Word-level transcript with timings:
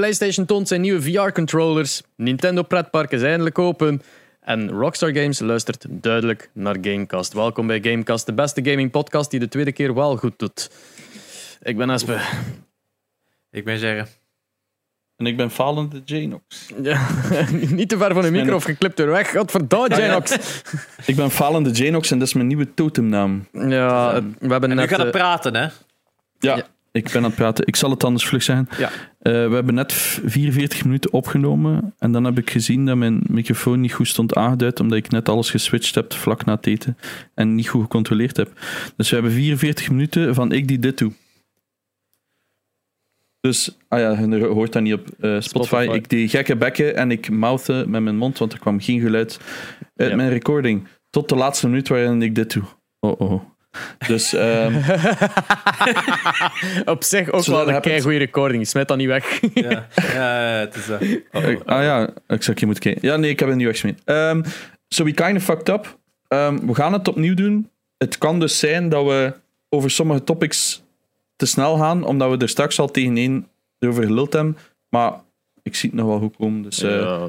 PlayStation 0.00 0.46
toont 0.46 0.68
zijn 0.68 0.80
nieuwe 0.80 1.02
VR-controllers. 1.02 2.02
Nintendo 2.16 2.62
pretpark 2.62 3.10
is 3.10 3.22
eindelijk 3.22 3.58
open. 3.58 4.02
En 4.40 4.70
Rockstar 4.70 5.14
Games 5.14 5.38
luistert 5.38 5.86
duidelijk 5.88 6.50
naar 6.52 6.76
Gamecast. 6.80 7.32
Welkom 7.32 7.66
bij 7.66 7.80
Gamecast, 7.82 8.26
de 8.26 8.32
beste 8.32 8.64
gaming 8.64 8.90
podcast 8.90 9.30
die 9.30 9.40
de 9.40 9.48
tweede 9.48 9.72
keer 9.72 9.94
wel 9.94 10.16
goed 10.16 10.38
doet. 10.38 10.70
Ik 11.62 11.76
ben 11.76 11.90
Aspe. 11.90 12.20
Ik 13.50 13.64
ben 13.64 13.78
zeggen. 13.78 14.08
En 15.16 15.26
ik 15.26 15.36
ben 15.36 15.50
falende 15.50 16.02
Janox. 16.04 16.72
Ja, 16.82 17.06
niet 17.50 17.88
te 17.88 17.96
ver 17.98 18.14
van 18.14 18.22
de 18.22 18.30
micro 18.30 18.54
of 18.54 18.64
geklipt 18.64 18.98
er 18.98 19.10
weg. 19.10 19.30
Godverdomme, 19.30 19.96
Janox. 19.96 20.36
Ik 21.06 21.16
ben 21.16 21.30
falende 21.30 21.70
Janox 21.70 22.10
en 22.10 22.18
dat 22.18 22.28
is 22.28 22.34
mijn 22.34 22.46
nieuwe 22.46 22.74
totemnaam. 22.74 23.48
Ja, 23.52 24.22
we 24.22 24.50
hebben 24.50 24.62
En 24.62 24.68
nu 24.68 24.74
net... 24.74 24.88
gaat 24.88 24.98
het 24.98 25.14
eh, 25.14 25.20
praten, 25.20 25.56
hè? 25.56 25.68
Ja, 26.38 26.56
Ja. 26.56 26.66
Ik 26.92 27.04
ben 27.04 27.16
aan 27.16 27.24
het 27.24 27.34
praten. 27.34 27.66
Ik 27.66 27.76
zal 27.76 27.90
het 27.90 28.04
anders 28.04 28.24
vlug 28.26 28.42
zeggen. 28.42 28.68
Ja. 28.78 28.88
Eh, 29.18 29.32
we 29.48 29.54
hebben 29.54 29.74
net 29.74 29.92
v- 29.92 30.18
44 30.24 30.84
minuten 30.84 31.12
opgenomen. 31.12 31.94
En 31.98 32.12
dan 32.12 32.24
heb 32.24 32.38
ik 32.38 32.50
gezien 32.50 32.86
dat 32.86 32.96
mijn 32.96 33.20
microfoon 33.26 33.80
niet 33.80 33.92
goed 33.92 34.08
stond 34.08 34.34
aangeduid. 34.34 34.80
Omdat 34.80 34.98
ik 34.98 35.10
net 35.10 35.28
alles 35.28 35.50
geswitcht 35.50 35.94
heb 35.94 36.12
vlak 36.12 36.44
na 36.44 36.54
het 36.54 36.66
eten. 36.66 36.96
En 37.34 37.54
niet 37.54 37.68
goed 37.68 37.82
gecontroleerd 37.82 38.36
heb. 38.36 38.52
Dus 38.96 39.08
we 39.08 39.14
hebben 39.14 39.32
44 39.32 39.90
minuten 39.90 40.34
van 40.34 40.52
ik 40.52 40.68
die 40.68 40.78
dit 40.78 40.98
doe. 40.98 41.12
Dus, 43.40 43.76
ah 43.88 43.98
ja, 43.98 44.20
je 44.20 44.44
hoort 44.44 44.72
dat 44.72 44.82
niet 44.82 44.92
op 44.94 45.08
eh, 45.08 45.40
Spotify. 45.40 45.66
Spotify. 45.76 45.94
Ik 45.96 46.08
deed 46.08 46.30
gekke 46.30 46.56
bekken 46.56 46.96
en 46.96 47.10
ik 47.10 47.30
mouthde 47.30 47.84
met 47.88 48.02
mijn 48.02 48.16
mond, 48.16 48.38
want 48.38 48.52
er 48.52 48.58
kwam 48.58 48.80
geen 48.80 49.00
geluid 49.00 49.40
uit 49.96 50.10
Ja. 50.10 50.16
mijn 50.16 50.28
recording. 50.30 50.86
Tot 51.10 51.28
de 51.28 51.34
laatste 51.36 51.68
minuut 51.68 51.88
waarin 51.88 52.22
ik 52.22 52.34
dit 52.34 52.52
doe. 52.52 52.62
Oh 53.00 53.20
oh. 53.20 53.42
Dus 54.06 54.32
ehm, 54.32 54.74
Op 56.84 57.02
zich 57.04 57.30
ook 57.30 57.42
Zodat 57.42 57.46
wel 57.46 57.60
een 57.66 57.72
happens. 57.72 57.84
kei 57.92 58.00
goede 58.00 58.18
recording. 58.18 58.66
Smijt 58.66 58.88
dat 58.88 58.96
niet 58.96 59.06
weg. 59.06 59.40
Ja, 59.54 59.86
ja, 60.12 60.30
het 60.58 60.74
is 60.74 60.86
dat. 60.86 61.00
Ik- 61.50 61.62
ah 61.64 61.82
ja, 61.82 62.02
ik 62.26 62.42
zou 62.42 62.56
hier 62.58 62.66
moeten 62.66 62.82
kijken. 62.84 63.08
Ja, 63.08 63.16
nee, 63.16 63.30
ik 63.30 63.38
heb 63.38 63.48
het 63.48 63.56
niet 63.56 63.66
weggesmeed. 63.66 64.00
Ehm 64.04 64.42
so 64.88 65.04
we 65.04 65.12
kind 65.12 65.36
of 65.36 65.42
fucked 65.44 65.68
up. 65.68 65.98
Ehm, 66.28 66.66
we 66.66 66.74
gaan 66.74 66.92
het 66.92 67.08
opnieuw 67.08 67.34
doen. 67.34 67.70
Het 67.98 68.18
kan 68.18 68.40
dus 68.40 68.58
zijn 68.58 68.88
dat 68.88 69.04
we 69.04 69.32
over 69.68 69.90
sommige 69.90 70.24
topics 70.24 70.82
te 71.36 71.46
snel 71.46 71.76
gaan, 71.76 72.04
omdat 72.04 72.30
we 72.30 72.36
er 72.36 72.48
straks 72.48 72.78
al 72.80 72.90
tegen 72.90 73.16
één 73.16 73.48
over 73.78 74.04
geluld 74.04 74.32
hebben. 74.32 74.56
Maar 74.88 75.12
ik 75.62 75.74
zie 75.74 75.90
het 75.90 75.98
nog 75.98 76.08
wel 76.08 76.18
goed 76.18 76.36
komen, 76.36 76.62
dus 76.62 76.82
eh 76.82 76.90
Ja, 76.90 77.28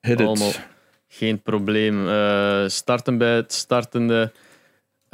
hit 0.00 0.20
allemaal. 0.20 0.48
it. 0.48 0.60
geen 1.08 1.42
probleem. 1.42 2.08
Eh, 2.08 2.64
starten 2.66 3.18
bij 3.18 3.34
het 3.34 3.52
startende... 3.52 4.32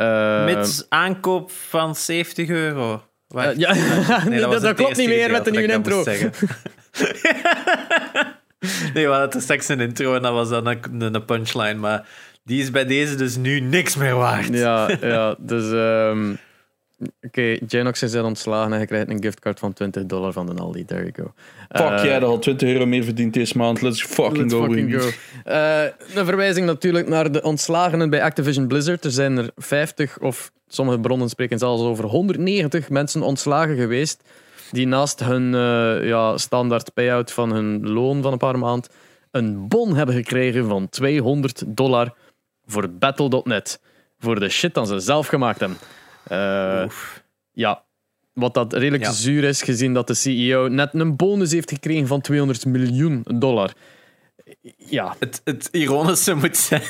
eh, 0.01 0.45
Mits 0.45 0.87
aankoop 0.89 1.51
van 1.51 1.97
70 1.97 2.49
euro. 2.49 3.03
Wacht. 3.27 3.49
eh, 3.49 3.57
ja, 3.57 3.75
nee, 4.29 4.41
dat, 4.41 4.75
klopt 4.75 4.97
niet 4.97 5.09
meer 5.09 5.31
met 5.31 5.45
de 5.45 5.51
nieuwe 5.51 5.73
intro. 5.73 6.05
nee, 8.95 9.07
we 9.07 9.13
hadden 9.13 9.43
straks 9.43 9.69
een 9.69 9.81
intro 9.81 10.15
en 10.15 10.23
dat 10.23 10.33
was 10.33 10.49
dan 10.49 10.67
een, 10.67 11.15
een 11.15 11.25
punchline. 11.25 11.75
Maar 11.75 12.07
die 12.45 12.63
is 12.63 12.71
bij 12.71 12.85
deze 12.85 13.15
dus 13.15 13.37
nu 13.37 13.61
niks 13.61 13.97
meer 13.97 14.15
waard. 14.15 14.49
Ja, 14.49 14.91
ja, 15.01 15.35
dus... 15.39 15.73
ehm, 15.73 16.35
Oké, 17.23 17.59
Janox 17.67 18.03
is 18.03 18.15
ontslagen 18.15 18.73
en 18.73 18.81
je 18.81 18.87
krijgt 18.87 19.11
een 19.11 19.23
giftcard 19.23 19.59
van 19.59 19.73
20 19.73 20.07
dollar 20.07 20.33
van 20.33 20.47
de 20.47 20.55
Aldi. 20.55 20.85
There 20.85 21.01
you 21.01 21.13
go. 21.13 21.33
Fuck, 21.69 22.05
jij 22.05 22.13
had 22.13 22.23
al 22.23 22.39
20 22.39 22.69
euro 22.69 22.87
meer 22.87 23.05
verdiend 23.05 23.35
deze 23.35 23.57
maand. 23.57 23.83
Let's 23.83 24.03
fucking 24.03 24.37
Let's 24.37 24.55
go. 24.55 24.65
fucking 24.65 25.01
go. 25.01 25.09
Eh, 25.45 25.83
een 26.15 26.25
verwijzing 26.25 26.67
natuurlijk 26.67 27.09
naar 27.09 27.33
de 27.33 27.43
ontslagenen 27.43 28.11
bij 28.11 28.23
Activision 28.23 28.67
Blizzard. 28.67 29.05
Er 29.05 29.11
zijn 29.11 29.37
er 29.37 29.51
50, 29.57 30.19
of 30.19 30.51
sommige 30.69 31.01
bronnen 31.01 31.29
spreken 31.29 31.59
zelfs 31.59 31.83
over 31.83 32.05
190 32.05 32.91
mensen 32.91 33.23
ontslagen 33.23 33.77
geweest. 33.77 34.23
Die 34.71 34.87
naast 34.87 35.21
hun 35.21 35.55
eh, 35.55 36.09
ja, 36.09 36.39
standaard 36.39 36.95
payout 36.95 37.33
van 37.33 37.53
hun 37.53 37.91
loon 37.91 38.23
van 38.23 38.33
een 38.33 38.39
paar 38.39 38.59
maanden 38.59 38.91
een 39.31 39.69
bon 39.69 39.95
hebben 39.97 40.15
gekregen 40.15 40.67
van 40.67 40.89
200 40.89 41.63
dollar 41.67 42.15
voor 42.67 42.91
Battle.net. 42.91 43.81
Voor 44.19 44.41
de 44.41 44.49
shit 44.49 44.75
dat 44.75 44.89
ze 44.89 44.99
zelf 44.99 45.27
gemaakt 45.27 45.61
hebben. 45.61 45.79
Eh, 46.29 46.85
ja, 47.53 47.83
wat 48.33 48.55
dat 48.55 48.73
redelijk 48.73 49.05
Ja. 49.05 49.13
zuur 49.13 49.45
is, 49.45 49.63
gezien 49.63 49.95
dat 49.95 50.07
de 50.07 50.15
CEO 50.15 50.69
net 50.69 50.95
een 50.95 51.17
bonus 51.17 51.53
heeft 51.53 51.71
gekregen 51.71 52.07
van 52.07 52.21
200 52.21 52.67
miljoen 52.67 53.25
dollar. 53.39 53.73
Ja, 54.77 55.17
Het, 55.19 55.41
het 55.45 55.69
ironische 55.73 56.35
moet 56.35 56.57
zijn 56.57 56.83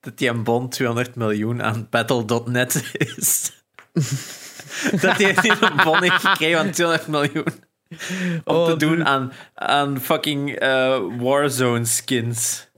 dat 0.00 0.18
die 0.18 0.28
een 0.28 0.42
bon 0.44 0.68
200 0.68 1.14
miljoen 1.14 1.62
aan 1.62 1.86
Battle.net 1.90 2.92
is. 3.16 3.52
dat 5.00 5.16
hij 5.18 5.36
niet 5.42 5.56
een 5.60 5.84
bon 5.84 6.02
heeft 6.02 6.26
gekregen 6.26 6.58
van 6.58 6.70
200 6.70 7.08
miljoen. 7.08 7.46
Om 8.44 8.56
Oh, 8.56 8.66
te 8.66 8.76
doen 8.76 8.90
dude. 8.90 9.04
aan, 9.04 9.32
aan 9.54 10.00
fucking 10.00 10.50
eh, 10.54 10.98
Warzone 11.18 11.84
skins. 11.84 12.68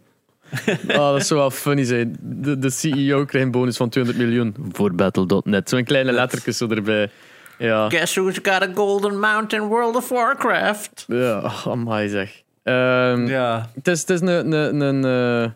Oh, 0.89 1.13
dat 1.13 1.27
zou 1.27 1.41
wel 1.41 1.51
funny 1.51 1.85
zijn. 1.85 2.17
De, 2.21 2.59
de 2.59 2.71
CEO 2.71 3.25
krijgt 3.25 3.47
een 3.47 3.53
bonus 3.53 3.77
van 3.77 3.89
200 3.89 4.27
miljoen 4.27 4.55
voor 4.73 4.95
Battle.net. 4.95 5.69
Zo'n 5.69 5.85
kleine 5.85 6.13
lettertjes 6.13 6.57
zo 6.57 6.69
erbij. 6.69 7.11
Ja, 7.59 7.89
Guess 7.89 8.15
who's 8.15 8.39
got 8.43 8.63
a 8.63 8.69
golden 8.75 9.19
mount 9.19 9.53
in 9.53 9.61
World 9.63 9.97
of 9.97 10.09
Warcraft? 10.09 11.05
ja 11.07 11.39
oh, 11.39 11.67
amai 11.67 12.09
zeg. 12.09 12.43
Ehm, 12.63 13.27
Ja. 13.27 13.69
Het 13.75 13.89
is, 13.89 14.01
het 14.01 14.11
is 14.11 14.21
een, 14.21 14.53
een, 14.53 14.81
een, 14.81 15.05
eh, 15.05 15.51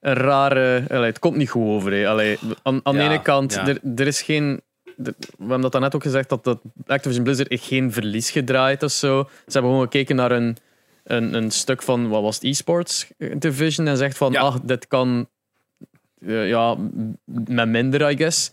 een 0.00 0.14
rare... 0.14 0.84
Allee, 0.90 1.06
het 1.06 1.18
komt 1.18 1.36
niet 1.36 1.50
goed 1.50 1.66
over. 1.66 1.92
Hè. 1.92 2.08
Allee, 2.08 2.38
aan 2.62 2.80
aan 2.82 2.94
de 2.94 3.02
ene 3.02 3.22
kant, 3.22 3.54
ja. 3.54 3.66
er, 3.66 3.78
er 3.96 4.06
is 4.06 4.22
geen... 4.22 4.60
we 4.96 5.14
hebben 5.38 5.60
dat 5.60 5.72
daarnet 5.72 5.94
ook 5.94 6.02
gezegd, 6.02 6.28
dat, 6.28 6.44
dat 6.44 6.60
Activision 6.86 7.24
Blizzard 7.24 7.48
heeft 7.48 7.64
geen 7.66 7.92
verlies 7.92 8.30
gedraaid 8.30 8.82
of 8.82 8.90
zo. 8.90 9.22
Ze 9.28 9.52
hebben 9.52 9.70
gewoon 9.70 9.86
gekeken 9.86 10.16
naar 10.16 10.30
een, 10.30 10.56
een, 11.08 11.34
een 11.34 11.50
stuk 11.50 11.82
van, 11.82 12.08
wat 12.08 12.22
was 12.22 12.34
het, 12.34 12.44
e-sports 12.44 13.06
division 13.36 13.86
en 13.86 13.96
zegt 13.96 14.16
van, 14.16 14.32
Ja. 14.32 14.40
ach, 14.40 14.60
dit 14.60 14.86
kan 14.88 15.28
eh, 16.26 16.48
ja, 16.48 16.76
met 17.46 17.68
minder, 17.68 18.10
I 18.10 18.16
guess. 18.16 18.52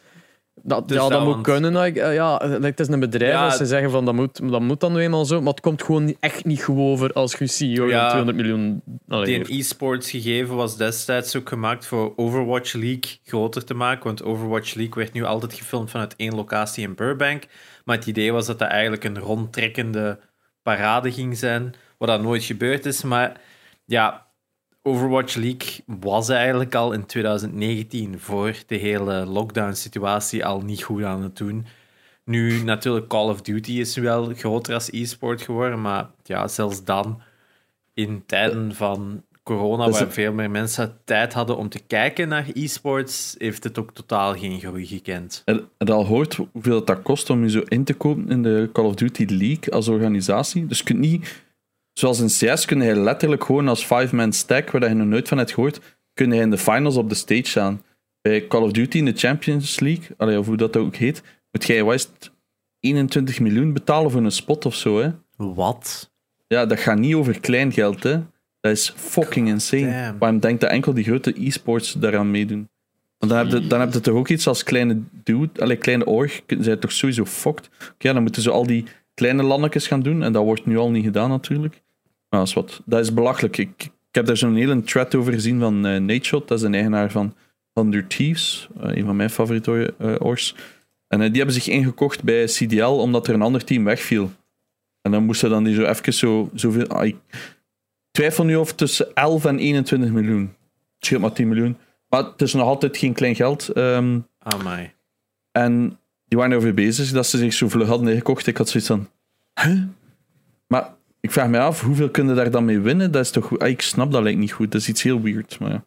Dat, 0.62 0.88
Dus 0.88 0.98
ja, 0.98 1.10
dat 1.10 1.26
moet 1.26 1.42
kunnen. 1.42 1.88
I- 1.96 2.00
Ja, 2.14 2.42
het 2.62 2.80
is 2.80 2.88
een 2.88 3.00
bedrijf. 3.00 3.32
Ja, 3.34 3.46
als 3.46 3.58
ze 3.58 3.66
zeggen 3.66 3.92
van 3.92 4.06
dat 4.06 4.14
moet, 4.14 4.50
dat 4.50 4.62
moet 4.62 4.80
dan 4.80 4.94
nu 4.94 5.00
eenmaal 5.00 5.26
zo. 5.26 5.40
Maar 5.42 5.52
het 5.52 5.62
komt 5.62 5.84
gewoon 5.84 6.16
echt 6.20 6.46
niet 6.46 6.64
goed 6.64 6.78
over 6.78 7.14
als 7.14 7.34
je 7.36 7.48
CEO 7.48 7.88
Ja, 7.88 8.08
200 8.10 8.38
miljoen. 8.38 8.82
Die 9.24 9.58
e-sports 9.60 10.10
gegeven 10.10 10.56
was 10.56 10.78
destijds 10.78 11.36
ook 11.36 11.50
gemaakt 11.50 11.86
voor 11.86 12.14
Overwatch 12.16 12.74
League 12.74 13.20
groter 13.24 13.66
te 13.66 13.74
maken. 13.74 14.04
Want 14.04 14.24
Overwatch 14.24 14.74
League 14.74 14.96
werd 14.96 15.14
nu 15.14 15.24
altijd 15.24 15.54
gefilmd 15.54 15.90
vanuit 15.92 16.14
één 16.18 16.36
locatie 16.36 16.84
in 16.88 16.96
Burbank. 16.96 17.44
Maar 17.86 17.96
het 17.98 18.08
idee 18.08 18.32
was 18.32 18.46
dat 18.46 18.60
dat 18.60 18.70
eigenlijk 18.70 19.04
een 19.04 19.20
rondtrekkende 19.20 20.20
parade 20.62 21.12
ging 21.12 21.38
zijn. 21.38 21.74
Wat 21.98 22.08
dat 22.08 22.22
nooit 22.22 22.44
gebeurd 22.44 22.86
is. 22.86 23.04
Maar 23.04 23.42
ja, 23.86 24.26
Overwatch 24.82 25.36
League 25.36 25.84
was 25.86 26.30
eigenlijk 26.30 26.76
al 26.76 26.92
in 26.92 27.06
2019 27.06 28.20
voor 28.20 28.56
de 28.68 28.76
hele 28.76 29.26
lockdown-situatie 29.26 30.46
al 30.46 30.62
niet 30.62 30.84
goed 30.84 31.04
aan 31.04 31.24
het 31.24 31.38
doen. 31.38 31.66
Nu, 32.24 32.64
natuurlijk, 32.64 33.08
Call 33.08 33.30
of 33.30 33.42
Duty 33.42 33.72
is 33.72 33.96
wel 33.96 34.34
groter 34.34 34.74
als 34.74 34.92
e-sport 34.92 35.42
geworden. 35.42 35.82
Maar 35.82 36.10
ja, 36.24 36.48
zelfs 36.48 36.84
dan 36.84 37.22
in 37.94 38.24
tijden 38.26 38.76
van 38.76 39.24
corona, 39.44 39.86
Dus 39.86 40.00
waar 40.00 40.12
veel 40.12 40.34
meer 40.34 40.52
mensen 40.52 40.98
tijd 41.04 41.34
hadden 41.34 41.58
om 41.58 41.70
te 41.70 41.80
kijken 41.88 42.28
naar 42.28 42.46
e-sports, 42.54 43.36
heeft 43.38 43.64
het 43.64 43.80
ook 43.80 43.94
totaal 43.94 44.34
geen 44.34 44.60
groei 44.60 44.86
gekend. 44.86 45.42
Je 45.46 45.66
al 45.86 46.04
gehoord 46.04 46.40
hoeveel 46.52 46.76
het 46.76 46.88
dat 46.88 47.02
kost 47.02 47.30
om 47.30 47.44
je 47.44 47.50
zo 47.50 47.62
in 47.68 47.84
te 47.84 47.94
kopen 47.94 48.30
in 48.30 48.44
de 48.44 48.70
Call 48.74 48.86
of 48.86 48.96
Duty 48.96 49.26
League 49.30 49.74
als 49.74 49.88
organisatie? 49.88 50.66
Dus 50.66 50.78
je 50.78 50.84
kunt 50.84 51.00
niet, 51.00 51.44
zoals 52.00 52.20
in 52.20 52.54
CS, 52.54 52.66
kun 52.66 52.82
je 52.82 52.96
letterlijk 52.96 53.44
gewoon 53.44 53.68
als 53.68 53.86
five-man 53.86 54.34
stack, 54.34 54.72
waar 54.72 54.90
je 54.90 54.96
nog 54.96 55.08
nooit 55.08 55.28
van 55.28 55.38
hebt 55.38 55.54
gehoord, 55.54 55.80
kun 56.14 56.32
je 56.32 56.42
in 56.42 56.50
de 56.50 56.58
finals 56.58 56.96
op 56.96 57.10
de 57.10 57.16
stage 57.16 57.46
staan. 57.46 57.84
Bij 58.22 58.48
Call 58.48 58.62
of 58.62 58.72
Duty 58.72 58.98
in 58.98 59.06
de 59.06 59.14
Champions 59.16 59.80
League, 59.80 60.08
allee, 60.18 60.40
of 60.40 60.46
hoe 60.46 60.58
dat 60.58 60.78
ook 60.78 60.96
heet, 60.96 61.24
moet 61.52 61.66
jij 61.66 61.84
het, 61.86 62.32
21 62.80 63.40
miljoen 63.40 63.74
betalen 63.74 64.12
voor 64.12 64.24
een 64.24 64.32
spot 64.32 64.66
of 64.66 64.76
zo. 64.76 65.00
Hè? 65.00 65.10
Wat? 65.36 66.12
Ja, 66.48 66.66
dat 66.66 66.80
gaat 66.80 66.98
niet 66.98 67.16
over 67.16 67.40
klein 67.40 67.72
geld. 67.72 68.04
Hè? 68.04 68.20
Dat 68.60 68.72
is 68.72 68.94
fucking 68.96 69.48
insane. 69.48 69.92
damn. 69.92 70.18
Waarom 70.20 70.40
denkt 70.40 70.62
dat 70.62 70.70
enkel 70.70 70.94
die 70.94 71.04
grote 71.04 71.46
e-sports 71.46 71.94
daaraan 71.94 72.32
meedoen? 72.32 72.70
Want 73.18 73.32
dan 73.32 73.42
heb 73.42 73.62
je, 73.62 73.68
dan 73.68 73.80
heb 73.80 73.94
je 73.94 74.00
toch 74.00 74.16
ook 74.16 74.30
iets 74.30 74.48
als 74.48 74.64
kleine 74.64 75.02
dude, 75.24 75.62
allee, 75.62 75.78
kleine 75.78 76.06
org, 76.06 76.42
zijn 76.60 76.80
toch 76.80 76.92
sowieso 76.92 77.26
fucked. 77.26 77.70
Oké, 77.94 78.14
dan 78.14 78.22
moeten 78.22 78.42
ze 78.42 78.52
al 78.52 78.66
die 78.66 78.86
kleine 79.14 79.44
landetjes 79.44 79.88
gaan 79.88 80.02
doen, 80.02 80.24
en 80.24 80.34
dat 80.34 80.44
wordt 80.44 80.66
nu 80.66 80.78
al 80.78 80.92
niet 80.92 81.04
gedaan 81.04 81.30
natuurlijk. 81.30 81.82
Maar 82.36 82.44
dat 82.46 82.56
is 82.56 82.62
wat. 82.62 82.82
Dat 82.86 83.00
is 83.00 83.14
belachelijk. 83.14 83.58
Ik, 83.58 83.84
ik 83.84 83.92
heb 84.12 84.26
daar 84.26 84.38
zo'n 84.38 84.56
hele 84.56 84.82
thread 84.82 85.16
over 85.16 85.34
gezien 85.34 85.60
van 85.60 85.86
eh 85.86 86.00
Nateshot, 86.00 86.48
dat 86.48 86.58
is 86.58 86.64
een 86.64 86.74
eigenaar 86.74 87.12
van 87.12 87.36
Thunder 87.74 88.08
Thieves, 88.08 88.68
eh, 88.82 88.96
een 88.96 89.06
van 89.06 89.16
mijn 89.16 89.30
favoriete 89.30 89.94
eh, 89.98 90.16
orgs. 90.20 90.56
En 91.08 91.20
die 91.20 91.38
hebben 91.38 91.54
zich 91.54 91.68
ingekocht 91.68 92.24
bij 92.24 92.46
CDL 92.46 92.84
omdat 92.86 93.28
er 93.28 93.34
een 93.34 93.42
ander 93.42 93.64
team 93.64 93.84
wegviel. 93.84 94.32
En 95.02 95.12
dan 95.12 95.24
moesten 95.24 95.50
dan 95.50 95.64
die 95.64 95.76
zo 95.76 95.86
even 95.86 96.14
zo, 96.14 96.50
zoveel... 96.54 96.88
ah, 96.88 97.06
ik 97.06 97.16
twijfel 98.12 98.44
nu 98.46 98.56
of 98.56 98.74
tussen 98.74 99.16
11 99.16 99.46
en 99.46 99.60
21 99.60 100.12
miljoen. 100.12 100.42
Het 100.96 101.06
scheelt 101.06 101.22
maar 101.22 101.34
10 101.34 101.48
miljoen. 101.48 101.78
Maar 102.10 102.24
het 102.24 102.42
is 102.42 102.54
nog 102.54 102.68
altijd 102.68 102.98
geen 102.98 103.14
klein 103.14 103.36
geld. 103.36 103.70
ehm, 103.70 104.20
Amai. 104.40 104.92
en 105.52 106.00
die 106.26 106.38
waren 106.38 106.52
erover 106.52 106.74
bezig 106.74 107.12
dat 107.12 107.28
ze 107.28 107.38
zich 107.38 107.54
zo 107.54 107.70
vlug 107.70 107.88
hadden 107.88 108.08
ingekocht. 108.08 108.48
Ik 108.48 108.58
had 108.58 108.70
zoiets 108.70 108.90
van... 108.90 109.10
Huh? 109.62 109.82
Maar 110.68 110.96
Ik 111.26 111.32
vraag 111.32 111.48
me 111.48 111.60
af, 111.60 111.82
hoeveel 111.82 112.10
kunnen 112.10 112.36
daar 112.36 112.52
dan 112.52 112.66
mee 112.66 112.80
winnen? 112.80 113.12
Dat 113.12 113.24
is 113.24 113.32
toch 113.32 113.46
goed? 113.46 113.60
Ah, 113.60 113.68
ik 113.68 113.82
snap 113.82 114.12
dat 114.12 114.24
lijkt 114.24 114.40
niet 114.40 114.52
goed. 114.52 114.72
Dat 114.72 114.82
is 114.82 114.90
iets 114.90 115.04
heel 115.04 115.22
weird. 115.22 115.60
Maar 115.60 115.72
ja. 115.72 115.86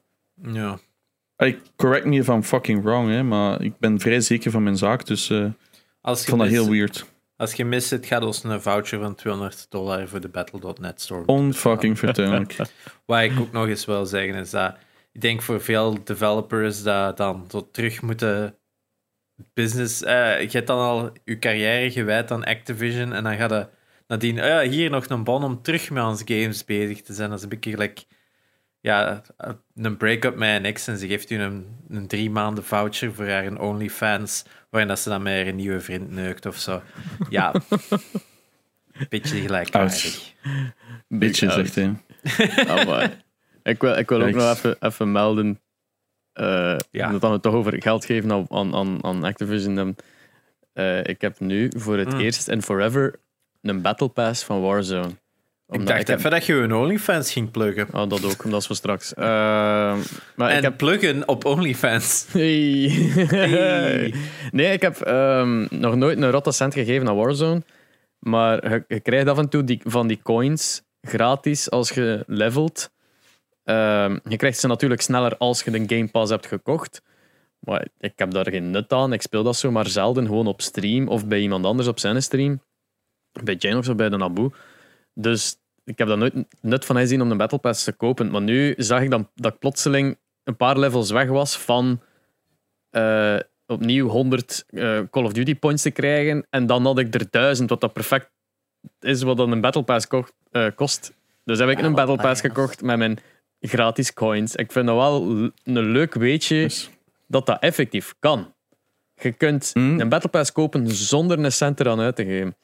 Ja. 0.52 0.78
Ah, 1.36 1.54
correct 1.76 2.04
me 2.04 2.16
if 2.16 2.28
I'm 2.28 2.42
fucking 2.42 2.82
wrong, 2.82 3.08
hè, 3.10 3.22
maar 3.22 3.62
ik 3.62 3.78
ben 3.78 4.00
vrij 4.00 4.20
zeker 4.20 4.50
van 4.50 4.62
mijn 4.62 4.76
zaak, 4.76 5.06
dus 5.06 5.30
uh, 5.30 5.46
als 6.00 6.22
ik 6.22 6.28
vond 6.28 6.40
dat 6.40 6.50
heel 6.50 6.70
weird. 6.70 7.06
Als 7.36 7.52
je 7.52 7.64
mist 7.64 7.90
het, 7.90 8.06
gaat 8.06 8.22
ons 8.22 8.44
een 8.44 8.60
voucher 8.62 9.00
van 9.00 9.14
200 9.14 9.66
dollar 9.68 10.08
voor 10.08 10.20
de 10.20 10.28
Battle.net 10.28 11.00
store. 11.00 11.26
Onfucking 11.26 11.98
vertuinlijk. 11.98 12.56
Wat 13.06 13.22
ik 13.22 13.40
ook 13.40 13.52
nog 13.52 13.66
eens 13.66 13.84
wil 13.84 14.06
zeggen 14.06 14.34
is 14.34 14.50
dat 14.50 14.76
ik 15.12 15.20
denk 15.20 15.42
voor 15.42 15.60
veel 15.60 16.04
developers 16.04 16.82
dat 16.82 17.16
dan 17.16 17.46
tot 17.46 17.72
terug 17.72 18.02
moeten 18.02 18.56
business. 19.54 20.02
eh, 20.02 20.40
je 20.40 20.48
hebt 20.50 20.66
dan 20.66 20.78
al 20.78 21.12
je 21.24 21.38
carrière 21.38 21.90
gewijd 21.90 22.30
aan 22.30 22.44
Activision 22.44 23.12
en 23.12 23.24
dan 23.24 23.36
gaat 23.36 23.50
je 23.50 23.68
nadien, 24.08 24.38
oh 24.40 24.46
ja, 24.46 24.60
hier 24.62 24.90
nog 24.90 25.06
een 25.08 25.24
bon 25.24 25.44
om 25.44 25.62
terug 25.62 25.90
met 25.90 26.04
onze 26.04 26.24
games 26.26 26.64
bezig 26.64 27.02
te 27.02 27.14
zijn. 27.14 27.28
Dat 27.28 27.38
is 27.38 27.44
een 27.44 27.50
beetje 27.50 27.70
gelijk 27.70 28.04
ja, 28.80 29.22
een 29.74 29.96
break-up 29.96 30.36
met 30.36 30.56
een 30.56 30.64
ex 30.64 30.86
en 30.86 30.98
ze 30.98 31.06
geeft 31.06 31.30
u 31.30 31.36
een, 31.40 31.66
een 31.88 32.06
drie 32.06 32.30
maanden 32.30 32.64
voucher 32.64 33.14
voor 33.14 33.28
haar 33.28 33.46
een 33.46 33.58
OnlyFans, 33.58 34.44
waarin 34.70 34.88
dat 34.88 34.98
ze 34.98 35.08
dan 35.08 35.22
met 35.22 35.34
haar 35.36 35.46
een 35.46 35.56
nieuwe 35.56 35.80
vriend 35.80 36.10
neukt 36.10 36.46
of 36.46 36.56
zo. 36.56 36.82
Ja, 37.30 37.54
beetje 39.08 39.40
gelijkaardig. 39.40 40.32
Beetje 41.08 41.50
zegt 41.50 41.74
hij. 41.74 41.96
Maar 42.86 43.24
ik 43.62 43.80
wil, 43.80 43.96
ik 43.96 44.08
wil 44.08 44.22
ook 44.22 44.34
nog 44.34 44.56
even, 44.56 44.76
even 44.80 45.12
melden. 45.12 45.60
eh 46.32 46.76
Ja. 46.90 47.10
Dat 47.10 47.20
we 47.20 47.26
het 47.26 47.42
toch 47.42 47.54
over 47.54 47.82
geld 47.82 48.04
geven 48.04 48.32
aan, 48.32 48.46
aan, 48.48 48.74
aan, 48.74 49.04
aan 49.04 49.24
Activision. 49.24 49.96
Eh, 50.72 51.04
ik 51.04 51.20
heb 51.20 51.40
nu 51.40 51.70
voor 51.76 51.98
het 51.98 52.12
Mm. 52.12 52.20
eerst 52.20 52.48
en 52.48 52.62
forever 52.62 53.20
een 53.68 53.82
Battle 53.82 54.08
Pass 54.08 54.44
van 54.44 54.60
Warzone. 54.60 55.10
Ik 55.70 55.86
dacht 55.86 56.08
heb- 56.08 56.18
even 56.18 56.30
dat 56.30 56.46
je 56.46 56.54
een 56.54 56.74
OnlyFans 56.74 57.32
ging 57.32 57.50
pluggen. 57.50 57.86
Oh, 57.92 58.08
dat 58.08 58.24
ook, 58.24 58.50
dat 58.50 58.60
is 58.60 58.66
voor 58.66 58.76
straks. 58.76 59.14
Eh, 59.14 59.24
maar 60.36 60.50
en 60.50 60.56
ik 60.56 60.62
heb 60.62 60.76
pluggen 60.76 61.28
op 61.28 61.44
OnlyFans. 61.44 62.26
Hey. 62.32 62.88
Hey. 63.26 64.14
Nee, 64.50 64.72
ik 64.72 64.82
heb 64.82 65.00
ehm, 65.00 65.66
nog 65.70 65.94
nooit 65.96 66.22
een 66.22 66.30
rotte 66.30 66.52
cent 66.52 66.74
gegeven 66.74 67.08
aan 67.08 67.16
Warzone. 67.16 67.62
Maar 68.18 68.70
je, 68.70 68.84
je 68.88 69.00
krijgt 69.00 69.28
af 69.28 69.38
en 69.38 69.48
toe 69.48 69.64
die, 69.64 69.80
van 69.84 70.06
die 70.06 70.20
coins 70.22 70.82
gratis 71.02 71.70
als 71.70 71.90
je 71.90 72.24
levelt. 72.26 72.90
Ehm, 73.64 74.18
je 74.28 74.36
krijgt 74.36 74.58
ze 74.58 74.66
natuurlijk 74.66 75.00
sneller 75.00 75.36
als 75.36 75.62
je 75.62 75.70
de 75.70 75.84
Game 75.96 76.08
Pass 76.08 76.30
hebt 76.30 76.46
gekocht. 76.46 77.02
Maar 77.58 77.86
ik 77.98 78.12
heb 78.16 78.30
daar 78.30 78.50
geen 78.50 78.70
nut 78.70 78.92
aan. 78.92 79.12
Ik 79.12 79.22
speel 79.22 79.42
dat 79.42 79.56
zo 79.56 79.70
maar 79.70 79.86
zelden 79.86 80.26
gewoon 80.26 80.46
op 80.46 80.60
stream 80.60 81.08
of 81.08 81.26
bij 81.26 81.38
iemand 81.40 81.64
anders 81.64 81.88
op 81.88 81.98
zijn 81.98 82.22
stream. 82.22 82.60
Bij 83.32 83.54
Jane 83.54 83.78
of 83.78 83.96
bij 83.96 84.08
de 84.08 84.16
Nabu. 84.16 84.50
Dus 85.14 85.56
ik 85.84 85.98
heb 85.98 86.08
daar 86.08 86.18
nooit 86.18 86.34
nut 86.60 86.84
van 86.84 86.96
gezien 86.96 87.20
om 87.20 87.30
een 87.30 87.36
Battle 87.36 87.58
Pass 87.58 87.84
te 87.84 87.92
kopen. 87.92 88.30
Maar 88.30 88.42
nu 88.42 88.74
zag 88.76 89.02
ik 89.02 89.10
dan, 89.10 89.28
dat 89.34 89.52
ik 89.52 89.58
plotseling 89.58 90.18
een 90.44 90.56
paar 90.56 90.78
levels 90.78 91.10
weg 91.10 91.28
was 91.28 91.58
van 91.58 92.00
eh, 92.90 93.38
opnieuw 93.66 94.08
100 94.08 94.64
eh, 94.68 95.00
Call 95.10 95.24
of 95.24 95.32
Duty 95.32 95.56
points 95.56 95.82
te 95.82 95.90
krijgen. 95.90 96.46
En 96.50 96.66
dan 96.66 96.84
had 96.84 96.98
ik 96.98 97.14
er 97.14 97.30
1000, 97.30 97.70
wat 97.70 97.80
dat 97.80 97.92
perfect 97.92 98.30
is 99.00 99.22
wat 99.22 99.36
dan 99.36 99.52
een 99.52 99.60
Battle 99.60 99.82
Pass 99.82 100.06
kocht, 100.06 100.32
eh, 100.50 100.66
kost. 100.74 101.12
Dus 101.44 101.58
heb 101.58 101.68
ik 101.68 101.78
een 101.78 101.94
Battle 101.94 102.16
Pass 102.16 102.40
gekocht 102.40 102.82
met 102.82 102.98
mijn 102.98 103.18
gratis 103.60 104.12
coins. 104.12 104.54
Ik 104.54 104.72
vind 104.72 104.86
dat 104.86 104.96
wel 104.96 105.22
een 105.64 105.78
leuk 105.78 106.14
weetje 106.14 106.62
Dus, 106.62 106.90
dat 107.26 107.46
dat 107.46 107.60
effectief 107.60 108.14
kan. 108.18 108.54
Je 109.14 109.32
kunt 109.32 109.70
Hmm. 109.72 110.00
een 110.00 110.08
Battle 110.08 110.30
Pass 110.30 110.52
kopen 110.52 110.90
zonder 110.90 111.38
een 111.38 111.52
cent 111.52 111.80
eraan 111.80 112.00
uit 112.00 112.16
te 112.16 112.24
geven. 112.24 112.56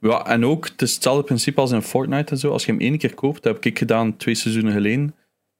Ja, 0.00 0.26
en 0.26 0.44
ook, 0.44 0.66
het 0.68 0.82
is 0.82 0.94
hetzelfde 0.94 1.22
principe 1.22 1.60
als 1.60 1.70
in 1.70 1.82
Fortnite 1.82 2.32
en 2.32 2.38
zo. 2.38 2.52
Als 2.52 2.64
je 2.64 2.72
hem 2.72 2.80
één 2.80 2.98
keer 2.98 3.14
koopt, 3.14 3.42
dat 3.42 3.54
heb 3.54 3.64
ik 3.64 3.78
gedaan 3.78 4.16
twee 4.16 4.34
seizoenen 4.34 4.72
geleden. 4.72 5.14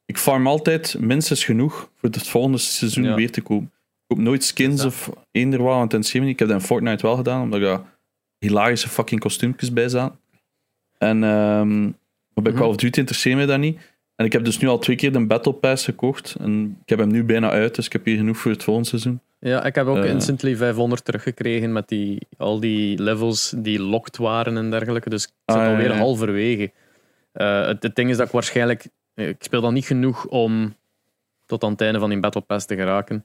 Ik 0.07 0.19
farm 0.19 0.47
altijd 0.47 0.97
minstens 1.01 1.45
genoeg 1.45 1.91
voor 1.97 2.09
het 2.09 2.29
volgende 2.29 2.59
seizoen 2.59 3.05
Ja. 3.05 3.15
weer 3.15 3.31
te 3.31 3.41
kopen. 3.41 3.67
Ik 3.67 4.17
koop 4.17 4.19
nooit 4.19 4.45
skins 4.45 4.81
Ja. 4.81 4.87
of 4.87 5.11
eender 5.31 5.63
wat, 5.63 5.75
want 5.75 5.95
in 5.95 6.03
Simony, 6.03 6.31
ik 6.31 6.39
heb 6.39 6.49
dat 6.49 6.61
in 6.61 6.67
Fortnite 6.67 7.07
wel 7.07 7.17
gedaan, 7.17 7.43
omdat 7.43 7.61
daar 7.61 7.99
hilarische 8.39 8.89
fucking 8.89 9.21
kostuumjes 9.21 9.73
bij 9.73 9.89
zaten. 9.89 10.19
En 10.99 11.25
ehm, 11.25 11.81
maar 11.83 12.43
bij 12.43 12.53
Mhm. 12.53 12.61
Call 12.61 12.71
of 12.71 12.77
Duty 12.77 12.99
interesseert 12.99 13.37
mij 13.37 13.47
dat 13.47 13.59
niet. 13.59 13.79
En 14.19 14.25
ik 14.25 14.33
heb 14.33 14.45
dus 14.45 14.59
nu 14.59 14.69
al 14.69 14.79
twee 14.79 14.97
keer 14.97 15.13
de 15.13 15.27
Battle 15.27 15.53
Pass 15.53 15.85
gekocht. 15.85 16.37
En 16.41 16.79
ik 16.83 16.89
heb 16.89 16.99
hem 16.99 17.09
nu 17.11 17.25
bijna 17.25 17.51
uit, 17.51 17.75
dus 17.75 17.87
ik 17.87 17.93
heb 17.93 18.05
hier 18.05 18.17
genoeg 18.17 18.37
voor 18.37 18.51
het 18.51 18.63
volgende 18.65 18.89
seizoen. 18.89 19.21
Ja, 19.41 19.65
ik 19.65 19.75
heb 19.75 19.87
ook 19.87 19.97
Eh. 20.05 20.11
instantly 20.11 20.57
500 20.57 21.05
teruggekregen 21.05 21.73
met 21.73 21.89
die, 21.89 22.19
al 22.37 22.61
die 22.61 23.03
levels 23.03 23.55
die 23.57 23.81
locked 23.83 24.17
waren 24.17 24.57
en 24.57 24.71
dergelijke. 24.71 25.11
Dus 25.11 25.25
ik 25.25 25.31
zit 25.47 25.57
Ah, 25.57 25.67
alweer 25.69 25.89
ja. 25.93 25.97
halverwege. 25.99 26.73
Eh, 27.33 27.67
het, 27.67 27.83
het 27.83 27.95
ding 27.97 28.11
is 28.11 28.17
dat 28.17 28.27
ik 28.27 28.33
waarschijnlijk... 28.33 28.87
eh, 29.15 29.29
Ik 29.29 29.37
speel 29.39 29.61
dan 29.61 29.75
niet 29.75 29.87
genoeg 29.87 30.27
om 30.27 30.75
tot 31.47 31.65
aan 31.65 31.71
het 31.73 31.81
einde 31.81 31.99
van 31.99 32.11
die 32.11 32.21
Battle 32.21 32.41
Pass 32.41 32.67
te 32.67 32.75
geraken. 32.77 33.25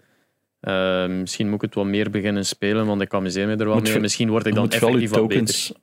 Misschien 1.20 1.46
moet 1.48 1.56
ik 1.56 1.62
het 1.62 1.74
wat 1.74 1.86
meer 1.86 2.10
beginnen 2.10 2.46
spelen, 2.46 2.86
want 2.86 3.02
ik 3.02 3.14
amuseer 3.14 3.48
me 3.48 3.56
er 3.56 3.66
wel 3.66 3.74
Moet 3.76 3.84
mee. 3.90 4.00
Misschien 4.00 4.30
word 4.30 4.46
ik 4.46 4.54
dan 4.56 4.70
effectief 4.70 5.10
wat 5.10 5.28
beter. 5.28 5.46
tokens, 5.46 5.68
je 5.68 5.76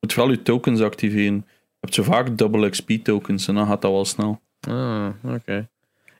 moet 0.00 0.12
vooral 0.12 0.32
je 0.32 0.42
tokens 0.42 0.80
activeren. 0.80 1.46
Je 1.86 1.92
hebt 1.92 2.06
zo 2.06 2.14
vaak 2.14 2.38
double 2.38 2.68
XP 2.68 2.90
tokens 3.02 3.48
en 3.48 3.54
dan 3.54 3.66
gaat 3.66 3.82
dat 3.82 3.90
wel 3.90 4.04
snel. 4.04 4.40
Ah, 4.60 5.08
oké. 5.24 5.68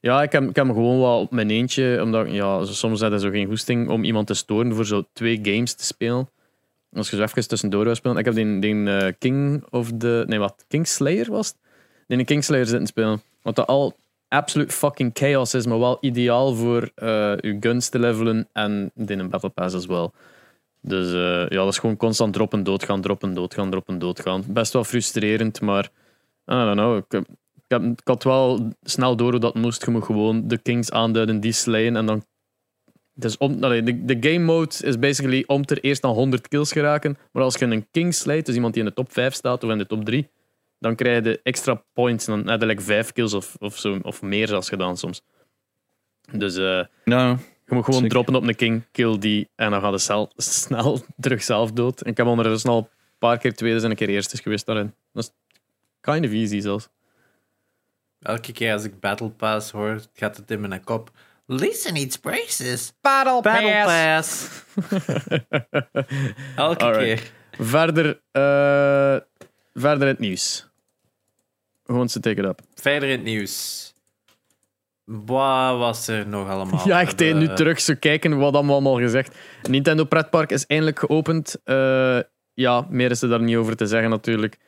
Ja, 0.01 0.23
ik 0.23 0.33
heb, 0.33 0.43
ik 0.43 0.57
gewoon 0.57 0.99
wel 1.01 1.21
op 1.21 1.31
mijn 1.31 1.51
eentje, 1.51 2.01
omdat 2.03 2.31
ja, 2.31 2.65
soms 2.65 3.01
had 3.01 3.11
hij 3.11 3.21
zo 3.21 3.31
geen 3.31 3.47
goesting 3.47 3.89
om 3.89 4.05
iemand 4.05 4.27
te 4.27 4.35
storen 4.35 4.75
voor 4.75 4.87
zo 4.87 5.05
twee 5.13 5.39
games 5.43 5.75
te 5.75 5.85
spelen. 5.85 6.29
Als 6.93 7.11
je 7.11 7.17
zo 7.17 7.23
even 7.23 7.49
tussendoor 7.49 7.85
wil 7.85 7.95
spelen. 7.95 8.17
Ik 8.17 8.25
heb 8.25 8.35
die, 8.35 8.59
die 8.59 8.91
eh, 8.91 9.13
King 9.19 9.65
of 9.71 9.91
the... 9.99 10.25
Nee, 10.27 10.39
wat? 10.39 10.65
Kingslayer 10.69 11.31
was 11.31 11.49
het? 11.49 11.57
Een 12.07 12.25
Kingslayer 12.25 12.67
zitten 12.67 12.87
spelen. 12.87 13.23
Wat 13.43 13.57
dat 13.57 13.67
al 13.67 13.95
absoluut 14.29 14.73
fucking 14.73 15.11
chaos 15.15 15.55
is, 15.55 15.67
maar 15.67 15.79
wel 15.79 15.99
ideaal 16.01 16.55
voor 16.55 16.91
eh 16.95 17.35
je 17.41 17.57
guns 17.61 17.89
te 17.89 17.99
levelen 17.99 18.49
en 18.53 18.91
in 18.95 19.19
een 19.19 19.31
Battle 19.31 19.49
Pass 19.49 19.75
as 19.75 19.87
wel. 19.87 20.13
Dus 20.87 21.13
eh, 21.13 21.49
ja, 21.49 21.57
dat 21.65 21.73
is 21.73 21.79
gewoon 21.79 21.97
constant 21.97 22.33
droppen, 22.33 22.63
doodgaan, 22.63 23.01
droppen, 23.01 23.35
doodgaan, 23.35 23.71
droppen, 23.71 23.99
doodgaan. 23.99 24.45
Best 24.49 24.73
wel 24.73 24.85
frustrerend, 24.85 25.61
maar 25.61 25.85
I 26.51 26.55
don't 26.55 26.73
know. 26.77 26.97
Ik, 26.97 27.05
heb- 27.09 27.29
ik, 27.83 28.01
had 28.05 28.25
wel 28.25 28.73
snel 28.83 29.17
door 29.17 29.31
hoe 29.31 29.41
dat 29.41 29.55
moest. 29.55 29.85
Je 29.85 29.91
moet 29.91 30.05
gewoon 30.05 30.49
de 30.49 30.59
kings 30.59 30.91
aanduiden, 30.91 31.41
die 31.41 31.53
slayen 31.53 31.97
en 31.97 32.07
dan... 32.07 32.25
Dus 33.15 33.37
om, 33.39 33.65
allee, 33.65 33.83
de, 33.83 34.05
de 34.05 34.17
game 34.21 34.45
mode 34.45 34.75
is 34.81 34.99
basically 34.99 35.45
om 35.47 35.65
ter 35.65 35.81
eerst 35.81 36.05
aan 36.05 36.15
100 36.15 36.49
kills 36.49 36.73
geraken. 36.73 37.19
Maar 37.33 37.43
als 37.43 37.55
je 37.55 37.65
een 37.65 37.87
king 37.91 38.15
slayt, 38.15 38.47
dus 38.47 38.55
iemand 38.55 38.75
die 38.75 38.83
in 38.83 38.89
de 38.89 38.95
top 38.95 39.13
5 39.13 39.35
staat 39.35 39.65
of 39.65 39.71
in 39.71 39.79
de 39.79 39.87
top 39.87 40.05
3, 40.05 40.29
dan 40.79 40.95
krijg 40.95 41.25
je 41.25 41.41
extra 41.43 41.83
points. 41.93 42.27
En 42.27 42.37
dan 42.37 42.49
heb 42.49 42.61
je 42.61 42.67
like 42.67 42.83
5 42.83 43.13
kills 43.13 43.35
of, 43.35 43.57
of, 43.59 43.77
zo, 43.79 43.99
of 44.03 44.23
meer 44.23 44.49
zelfs 44.49 44.69
gedaan 44.69 44.97
soms. 44.97 45.23
Dus 46.33 46.57
Ja, 47.05 47.39
je 47.67 47.75
moet 47.75 47.85
gewoon 47.85 48.09
droppen 48.09 48.35
op 48.35 48.43
een 48.43 48.57
king, 48.57 48.83
kill 48.93 49.19
die 49.19 49.49
en 49.55 49.71
dan 49.71 49.81
gaat 49.81 49.93
het 49.93 50.03
zelf, 50.03 50.29
snel 50.37 51.01
terug 51.21 51.43
zelf 51.43 51.73
dood. 51.73 52.01
En 52.01 52.11
ik 52.11 52.17
heb 52.17 52.27
ondertussen 52.27 52.71
al 52.71 52.79
een 52.79 53.19
paar 53.19 53.39
keer 53.39 53.55
tweede 53.55 53.81
en 53.83 53.91
een 53.91 53.97
keer 53.97 54.09
eerste 54.09 54.37
geweest 54.37 54.67
daarin. 54.67 54.95
Dat 55.13 55.25
is 55.25 55.31
kind 56.01 56.25
of 56.25 56.31
easy 56.31 56.61
zelfs. 56.61 56.89
Elke 58.21 58.53
keer 58.53 58.73
als 58.73 58.85
ik 58.85 59.01
Battle 59.01 59.31
Pass 59.31 59.71
hoor, 59.71 60.01
gaat 60.15 60.37
het 60.37 60.51
in 60.51 60.61
mijn 60.61 60.85
kop. 60.85 61.11
Lisa 61.47 61.91
needs 61.91 62.17
braces. 62.17 62.93
Battle, 63.01 63.41
Battle 63.41 63.85
Pass. 63.85 64.49
Elke 66.57 66.85
Alright. 66.85 67.05
keer. 67.05 67.31
Verder, 67.59 68.21
eh, 68.33 69.17
verder 69.75 70.09
het 70.09 70.19
nieuws. 70.19 70.69
Gewoon 71.85 72.09
ze 72.09 72.21
take 72.21 72.41
it 72.41 72.45
up. 72.45 72.61
Verder 72.75 73.09
in 73.09 73.17
het 73.17 73.25
nieuws. 73.25 73.95
Wat 75.07 75.79
was 75.79 76.09
er 76.09 76.29
nog 76.29 76.49
allemaal? 76.49 76.87
Ja, 76.89 77.01
echt 77.01 77.21
hè, 77.21 77.33
nu 77.33 77.55
terug 77.55 77.81
zo 77.81 77.95
kijken 77.99 78.39
wat 78.39 78.53
we 78.53 78.59
allemaal 78.59 78.99
gezegd. 78.99 79.37
Nintendo 79.63 80.05
Pretpark 80.05 80.51
is 80.51 80.67
eindelijk 80.67 80.99
geopend. 80.99 81.61
Eh, 81.65 82.19
ja, 82.55 82.87
meer 82.89 83.11
is 83.11 83.23
er 83.23 83.29
daar 83.29 83.43
niet 83.43 83.57
over 83.57 83.77
te 83.77 83.87
zeggen 83.87 84.11
natuurlijk. 84.11 84.59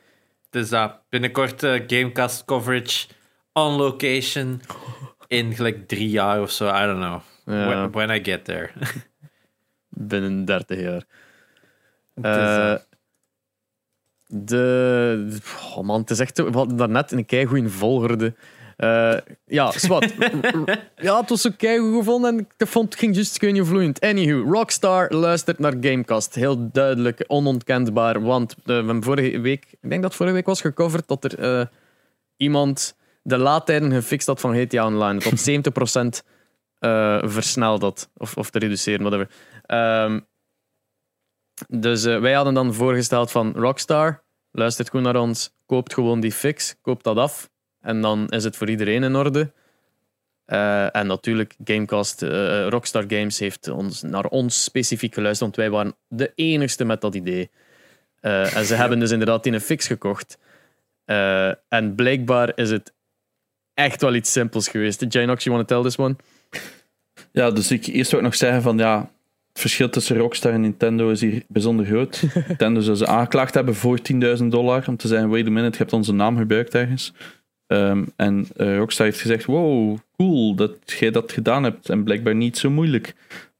Dus 0.49 0.69
dat 0.69 1.01
binnenkort 1.09 1.63
eh, 1.63 1.81
Gamecast 1.87 2.45
coverage 2.45 3.07
on 3.53 3.71
location 3.71 4.61
in 5.27 5.53
gelijk 5.53 5.87
drie 5.87 6.09
jaar 6.09 6.41
of 6.41 6.51
zo. 6.51 6.67
I 6.67 6.85
don't 6.85 6.99
know. 6.99 7.21
Ja. 7.45 7.67
When, 7.67 7.91
when 7.91 8.09
I 8.09 8.23
get 8.23 8.45
there. 8.45 8.69
Binnen 9.89 10.45
30 10.45 10.79
jaar. 10.79 11.03
Eh, 12.21 12.75
de... 14.25 15.37
Oh 15.75 15.83
man, 15.83 15.99
het 15.99 16.09
is 16.09 16.19
echt... 16.19 16.37
We 16.37 16.51
hadden 16.51 16.77
daarnet 16.77 17.11
een 17.11 17.25
keigoeie 17.25 17.69
volgorde. 17.69 18.33
Eh, 18.79 19.17
ja, 19.45 19.71
zwart. 19.71 20.13
ja, 20.95 21.19
het 21.19 21.29
was 21.29 21.41
zo 21.41 21.49
keigoed 21.57 21.95
gevonden 21.95 22.37
en 22.37 22.47
ik 22.57 22.67
vond 22.67 22.89
het 22.89 22.99
ging 22.99 23.15
juist 23.15 23.37
kun 23.37 23.65
vloeiend. 23.65 23.99
Anywho, 23.99 24.51
Rockstar 24.51 25.13
luistert 25.13 25.59
naar 25.59 25.73
Gamecast. 25.81 26.35
Heel 26.35 26.71
duidelijk, 26.71 27.23
onontkenbaar, 27.27 28.21
want 28.21 28.51
eh, 28.51 28.63
we 28.65 28.73
hebben 28.73 29.03
vorige 29.03 29.39
week... 29.39 29.65
Ik 29.79 29.89
denk 29.89 30.01
dat 30.01 30.15
vorige 30.15 30.35
week 30.35 30.45
was 30.45 30.61
gecoverd 30.61 31.07
dat 31.07 31.23
er 31.23 31.39
eh, 31.39 31.65
iemand 32.37 32.97
de 33.23 33.37
laadtijden 33.37 33.91
gefixt 33.91 34.27
had 34.27 34.39
van 34.39 34.55
GTA 34.55 34.85
Online. 34.85 35.19
Tot 35.19 36.21
70% 36.21 36.25
eh 36.79 37.19
versneld 37.23 37.81
had. 37.81 38.09
Of, 38.17 38.37
of 38.37 38.49
te 38.49 38.59
reduceren, 38.59 38.99
whatever. 38.99 39.29
Ehm, 39.65 40.19
dus 41.67 42.03
wij 42.03 42.33
hadden 42.33 42.53
dan 42.53 42.73
voorgesteld 42.73 43.31
van 43.31 43.53
Rockstar, 43.55 44.23
luistert 44.51 44.89
goed 44.89 45.01
naar 45.01 45.15
ons, 45.15 45.55
koopt 45.65 45.93
gewoon 45.93 46.19
die 46.19 46.31
fix, 46.31 46.75
koopt 46.81 47.03
dat 47.03 47.17
af 47.17 47.49
en 47.81 48.01
dan 48.01 48.29
is 48.29 48.43
het 48.43 48.55
voor 48.55 48.69
iedereen 48.69 49.03
in 49.03 49.15
orde. 49.15 49.51
Eh, 50.49 50.95
en 50.95 51.07
natuurlijk, 51.07 51.55
Gamecast, 51.63 52.21
eh, 52.21 52.67
Rockstar 52.67 53.03
Games 53.07 53.39
heeft 53.39 53.67
ons, 53.67 54.01
naar 54.01 54.25
ons 54.25 54.63
specifiek 54.63 55.13
geluisterd, 55.13 55.55
want 55.55 55.55
wij 55.55 55.77
waren 55.77 55.95
de 56.07 56.31
enigste 56.35 56.85
met 56.85 57.01
dat 57.01 57.15
idee. 57.15 57.49
Eh, 58.19 58.55
en 58.55 58.65
ze 58.65 58.75
hebben 58.75 58.99
dus 58.99 59.11
inderdaad 59.11 59.43
die 59.43 59.53
een 59.53 59.61
fix 59.61 59.87
gekocht. 59.87 60.37
En 61.69 61.95
blijkbaar 61.95 62.51
is 62.55 62.69
het 62.69 62.93
echt 63.73 64.01
wel 64.01 64.13
iets 64.13 64.31
simpels 64.31 64.67
geweest. 64.67 65.05
Janox, 65.07 65.43
you 65.43 65.55
want 65.55 65.67
to 65.67 65.75
tell 65.75 65.83
this 65.83 65.97
one? 65.97 66.15
Ja, 67.31 67.51
dus 67.51 67.71
ik 67.71 67.85
eerst 67.85 68.13
ook 68.13 68.21
nog 68.21 68.35
zeggen 68.35 68.61
van 68.61 68.77
ja, 68.77 68.99
het 69.49 69.59
verschil 69.59 69.89
tussen 69.89 70.17
Rockstar 70.17 70.53
en 70.53 70.61
Nintendo 70.61 71.09
is 71.09 71.21
hier 71.21 71.43
bijzonder 71.47 71.85
groot. 71.85 72.23
Nintendo 72.47 72.79
zou 72.79 72.95
ze 72.97 73.07
aangeklaagd 73.07 73.53
hebben 73.53 73.75
voor 73.75 73.99
10.000 74.37 74.43
dollar 74.43 74.83
om 74.87 74.97
te 74.97 75.07
zeggen, 75.07 75.29
wait 75.29 75.47
a 75.47 75.49
minute, 75.49 75.71
je 75.71 75.77
hebt 75.77 75.93
onze 75.93 76.13
naam 76.13 76.37
gebruikt 76.37 76.75
ergens. 76.75 77.13
Ehm, 77.69 78.03
en 78.15 78.47
eh, 78.55 78.77
Rockstar 78.77 79.05
heeft 79.05 79.21
gezegd, 79.21 79.45
wow, 79.45 79.97
cool 80.15 80.55
dat 80.55 80.77
jij 80.85 81.11
dat 81.11 81.31
gedaan 81.31 81.63
hebt 81.63 81.89
en 81.89 82.03
blijkbaar 82.03 82.35
niet 82.35 82.57
zo 82.57 82.69
moeilijk. 82.69 83.13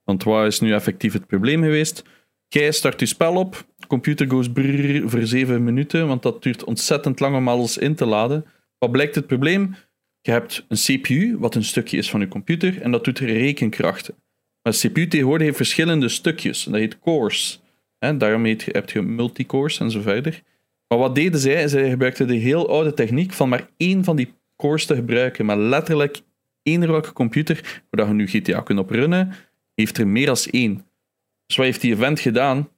Want 0.03 0.23
waar 0.23 0.45
is 0.45 0.59
nu 0.59 0.73
effectief 0.73 1.13
het 1.13 1.27
probleem 1.27 1.61
geweest? 1.61 2.03
Jij 2.47 2.71
start 2.71 2.99
je 2.99 3.05
spel 3.05 3.35
op, 3.35 3.65
computer 3.87 4.29
goes 4.29 4.51
brrr 4.51 5.09
voor 5.09 5.25
7 5.25 5.63
minuten, 5.63 6.07
want 6.07 6.21
dat 6.21 6.43
duurt 6.43 6.63
ontzettend 6.63 7.19
lang 7.19 7.35
om 7.35 7.47
alles 7.47 7.77
in 7.77 7.95
te 7.95 8.05
laden. 8.05 8.45
Wat 8.77 8.91
blijkt 8.91 9.15
het 9.15 9.27
probleem? 9.27 9.75
Je 10.21 10.31
hebt 10.31 10.65
een 10.67 10.77
CPU, 10.77 11.37
wat 11.37 11.55
een 11.55 11.63
stukje 11.63 11.97
is 11.97 12.09
van 12.09 12.19
je 12.19 12.27
computer, 12.27 12.81
en 12.81 12.91
dat 12.91 13.03
doet 13.03 13.19
rekenkrachten. 13.19 14.15
Maar 14.61 14.73
CPU 14.73 15.07
tegenwoordig 15.07 15.45
heeft 15.45 15.57
verschillende 15.57 16.09
stukjes, 16.09 16.65
en 16.65 16.71
dat 16.71 16.81
heet 16.81 16.99
cores. 16.99 17.61
Hè, 17.99 18.17
daarom 18.17 18.45
heb 18.45 18.89
je 18.89 19.01
multicores 19.01 19.79
en 19.79 19.91
zo 19.91 20.01
verder. 20.01 20.41
Maar 20.89 20.97
wat 20.97 21.15
deden 21.15 21.39
zij? 21.39 21.67
Zij 21.67 21.89
gebruikten 21.89 22.27
de 22.27 22.35
heel 22.35 22.69
oude 22.69 22.93
techniek 22.93 23.33
van 23.33 23.49
maar 23.49 23.69
één 23.77 24.03
van 24.03 24.15
die 24.15 24.33
cores 24.55 24.85
te 24.85 24.95
gebruiken. 24.95 25.45
Maar 25.45 25.57
letterlijk, 25.57 26.21
eender 26.63 26.91
welke 26.91 27.13
computer 27.13 27.83
waar 27.89 28.07
je 28.07 28.13
nu 28.13 28.27
GTA 28.27 28.61
kunt 28.61 28.79
op 28.79 28.89
runnen, 28.89 29.35
heeft 29.75 29.97
er 29.97 30.07
meer 30.07 30.25
dan 30.25 30.37
één. 30.49 30.85
Dus 31.45 31.55
wat 31.55 31.65
heeft 31.65 31.81
die 31.81 31.93
event 31.93 32.19
gedaan? 32.19 32.69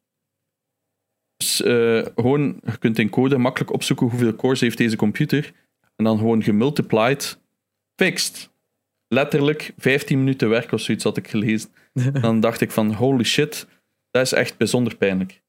Dus, 1.38 1.62
eh, 1.62 2.06
gewoon, 2.16 2.60
je 2.66 2.78
kunt 2.78 3.00
in 3.00 3.10
code 3.10 3.38
makkelijk 3.38 3.74
opzoeken 3.74 4.08
hoeveel 4.10 4.36
cores 4.36 4.60
heeft 4.60 4.78
deze 4.78 4.96
computer. 4.96 5.52
En 5.96 6.04
dan 6.04 6.18
gewoon 6.18 6.44
gemultiplied, 6.44 7.40
fixed. 7.96 8.50
Letterlijk 9.08 9.74
15 9.78 10.20
minuten 10.20 10.50
werk 10.50 10.72
of 10.72 10.82
zoiets 10.82 11.04
had 11.04 11.18
ik 11.18 11.28
gelezen. 11.28 11.70
Dan 12.22 12.40
dacht 12.40 12.62
ik 12.62 12.72
van, 12.72 12.94
holy 12.94 13.24
shit, 13.24 13.68
dat 14.12 14.22
is 14.22 14.32
echt 14.32 14.58
bijzonder 14.58 14.96
pijnlijk. 14.96 15.42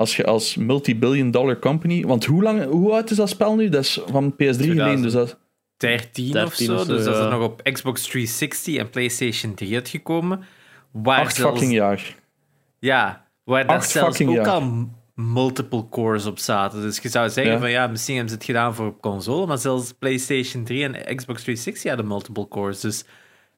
Als 0.00 0.16
je 0.16 0.24
als 0.24 0.56
multi-billion 0.56 1.30
dollar 1.30 1.58
company... 1.58 2.04
Want 2.06 2.24
hoe, 2.24 2.42
lang, 2.42 2.64
hoe 2.64 2.92
oud 2.92 3.10
is 3.10 3.16
dat 3.16 3.28
spel 3.28 3.54
nu? 3.54 3.68
Dat 3.68 3.82
is 3.84 4.00
van 4.06 4.32
PS3 4.32 4.36
geleden, 4.36 5.02
dus 5.02 5.12
dat... 5.12 5.38
13 5.76 6.26
of 6.26 6.32
13 6.32 6.66
zo. 6.66 6.74
of 6.74 6.80
zo, 6.80 6.86
dus 6.86 7.04
dat 7.04 7.14
is 7.14 7.20
ja. 7.20 7.28
nog 7.28 7.42
op 7.42 7.62
Xbox 7.62 8.02
360 8.02 8.76
en 8.76 8.90
PlayStation 8.90 9.54
3 9.54 9.74
uitgekomen. 9.74 10.40
Waar 10.92 11.20
Acht 11.20 11.34
zelfs, 11.34 11.52
fucking 11.52 11.76
jaar. 11.78 12.16
Ja, 12.78 13.26
waar 13.44 13.66
daar 13.66 13.76
Acht 13.76 13.90
zelfs 13.90 14.20
ook 14.22 14.34
jaar. 14.34 14.48
al 14.48 14.88
multiple 15.14 15.88
cores 15.88 16.26
op 16.26 16.38
zaten. 16.38 16.80
Dus 16.80 16.98
je 16.98 17.08
zou 17.08 17.30
zeggen 17.30 17.52
Ja. 17.52 17.58
van 17.58 17.70
ja, 17.70 17.86
misschien 17.86 18.14
hebben 18.14 18.32
ze 18.32 18.38
het 18.38 18.46
gedaan 18.46 18.74
voor 18.74 18.86
op 18.86 19.00
console, 19.00 19.46
maar 19.46 19.58
zelfs 19.58 19.92
PlayStation 19.98 20.64
3 20.64 20.84
en 20.84 21.16
Xbox 21.16 21.42
360 21.42 21.88
hadden 21.88 22.06
multiple 22.06 22.48
cores. 22.48 22.80
Dus 22.80 23.04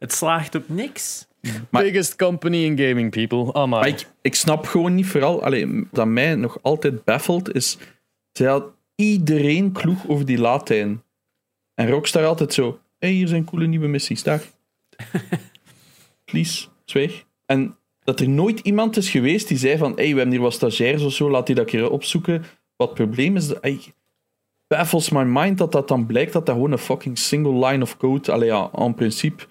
het 0.03 0.13
slaagt 0.13 0.55
op 0.55 0.69
niks. 0.69 1.27
Maar- 1.71 1.83
Biggest 1.83 2.17
company 2.17 2.65
in 2.65 2.79
gaming, 2.79 3.11
people. 3.11 3.53
Ah, 3.53 3.69
Maar 3.69 3.87
ik, 3.87 4.07
ik 4.23 4.35
snap 4.35 4.67
gewoon 4.67 4.95
niet 4.95 5.07
vooral... 5.07 5.43
Allee, 5.43 5.87
dat 5.91 6.07
mij 6.07 6.35
nog 6.35 6.59
altijd 6.63 7.05
baffelt, 7.05 7.55
is... 7.55 7.79
Zij 8.33 8.47
had 8.47 8.65
iedereen 8.95 9.73
kloeg 9.73 10.09
over 10.09 10.27
die 10.27 10.39
laadtijden. 10.39 11.03
En 11.75 11.89
Rockstar 11.89 12.25
altijd 12.25 12.53
zo... 12.55 12.81
Hé, 12.99 13.09
hey, 13.09 13.17
hier 13.17 13.29
zijn 13.29 13.45
coole 13.45 13.67
nieuwe 13.67 13.87
missies, 13.87 14.23
daar. 14.23 14.43
Please, 16.25 16.69
zwijg. 16.85 17.25
En 17.47 17.77
dat 18.05 18.21
er 18.21 18.29
nooit 18.29 18.61
iemand 18.61 18.97
is 18.97 19.11
geweest 19.11 19.49
die 19.49 19.59
zei 19.59 19.79
van... 19.79 19.91
Hé, 19.91 20.03
hey, 20.03 20.11
we 20.13 20.17
hebben 20.17 20.31
hier 20.35 20.41
wat 20.41 20.53
stagiairs 20.53 21.03
of 21.03 21.13
zo, 21.13 21.31
laat 21.31 21.47
die 21.47 21.55
dat 21.55 21.67
keer 21.67 21.91
opzoeken. 21.91 22.45
Wat 22.77 22.89
het 22.89 22.97
probleem 22.97 23.37
is... 23.37 23.61
Ey, 23.61 23.81
baffles 24.67 25.11
my 25.11 25.23
mind 25.23 25.59
dat 25.59 25.73
dat 25.73 25.89
dan 25.89 26.07
blijkt 26.07 26.33
dat 26.33 26.47
dat 26.47 26.55
gewoon 26.55 26.73
een 26.73 26.79
fucking 26.79 27.19
single 27.19 27.67
line 27.67 27.83
of 27.83 27.97
code... 27.97 28.33
Allee, 28.33 28.49
ja, 28.49 28.71
en 28.75 28.95
principe 28.95 29.45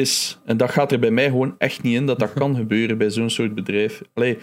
is. 0.00 0.38
En 0.44 0.56
dat 0.56 0.70
gaat 0.70 0.92
er 0.92 0.98
bij 0.98 1.10
mij 1.10 1.24
gewoon 1.30 1.54
echt 1.58 1.82
niet 1.82 1.94
in 1.94 2.06
dat 2.06 2.18
dat 2.18 2.32
kan 2.40 2.56
gebeuren 2.56 2.98
bij 2.98 3.10
zo'n 3.10 3.30
soort 3.30 3.54
bedrijf. 3.54 4.02
Allee, 4.14 4.38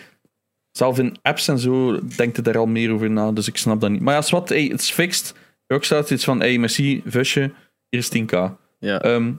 zelf 0.71 0.99
in 0.99 1.15
apps 1.21 1.47
en 1.47 1.59
zo 1.59 1.99
denkt 2.15 2.35
het 2.35 2.45
daar 2.45 2.57
al 2.57 2.65
meer 2.65 2.91
over 2.91 3.09
na, 3.11 3.31
dus 3.31 3.47
ik 3.47 3.57
snap 3.57 3.81
dat 3.81 3.89
niet. 3.89 4.01
Maar 4.01 4.13
ja, 4.13 4.19
is 4.19 4.29
wat, 4.29 4.49
hey, 4.49 4.63
het 4.63 4.79
is 4.81 4.91
fixed. 4.91 5.33
Rockstar 5.67 5.97
staat 6.03 6.11
iets 6.11 6.23
van, 6.23 6.39
hey, 6.39 6.57
merci, 6.57 7.01
Vusje, 7.05 7.51
hier 7.89 7.99
is 7.99 8.09
10k. 8.17 8.55
ja. 8.79 9.01
Ehm, 9.01 9.31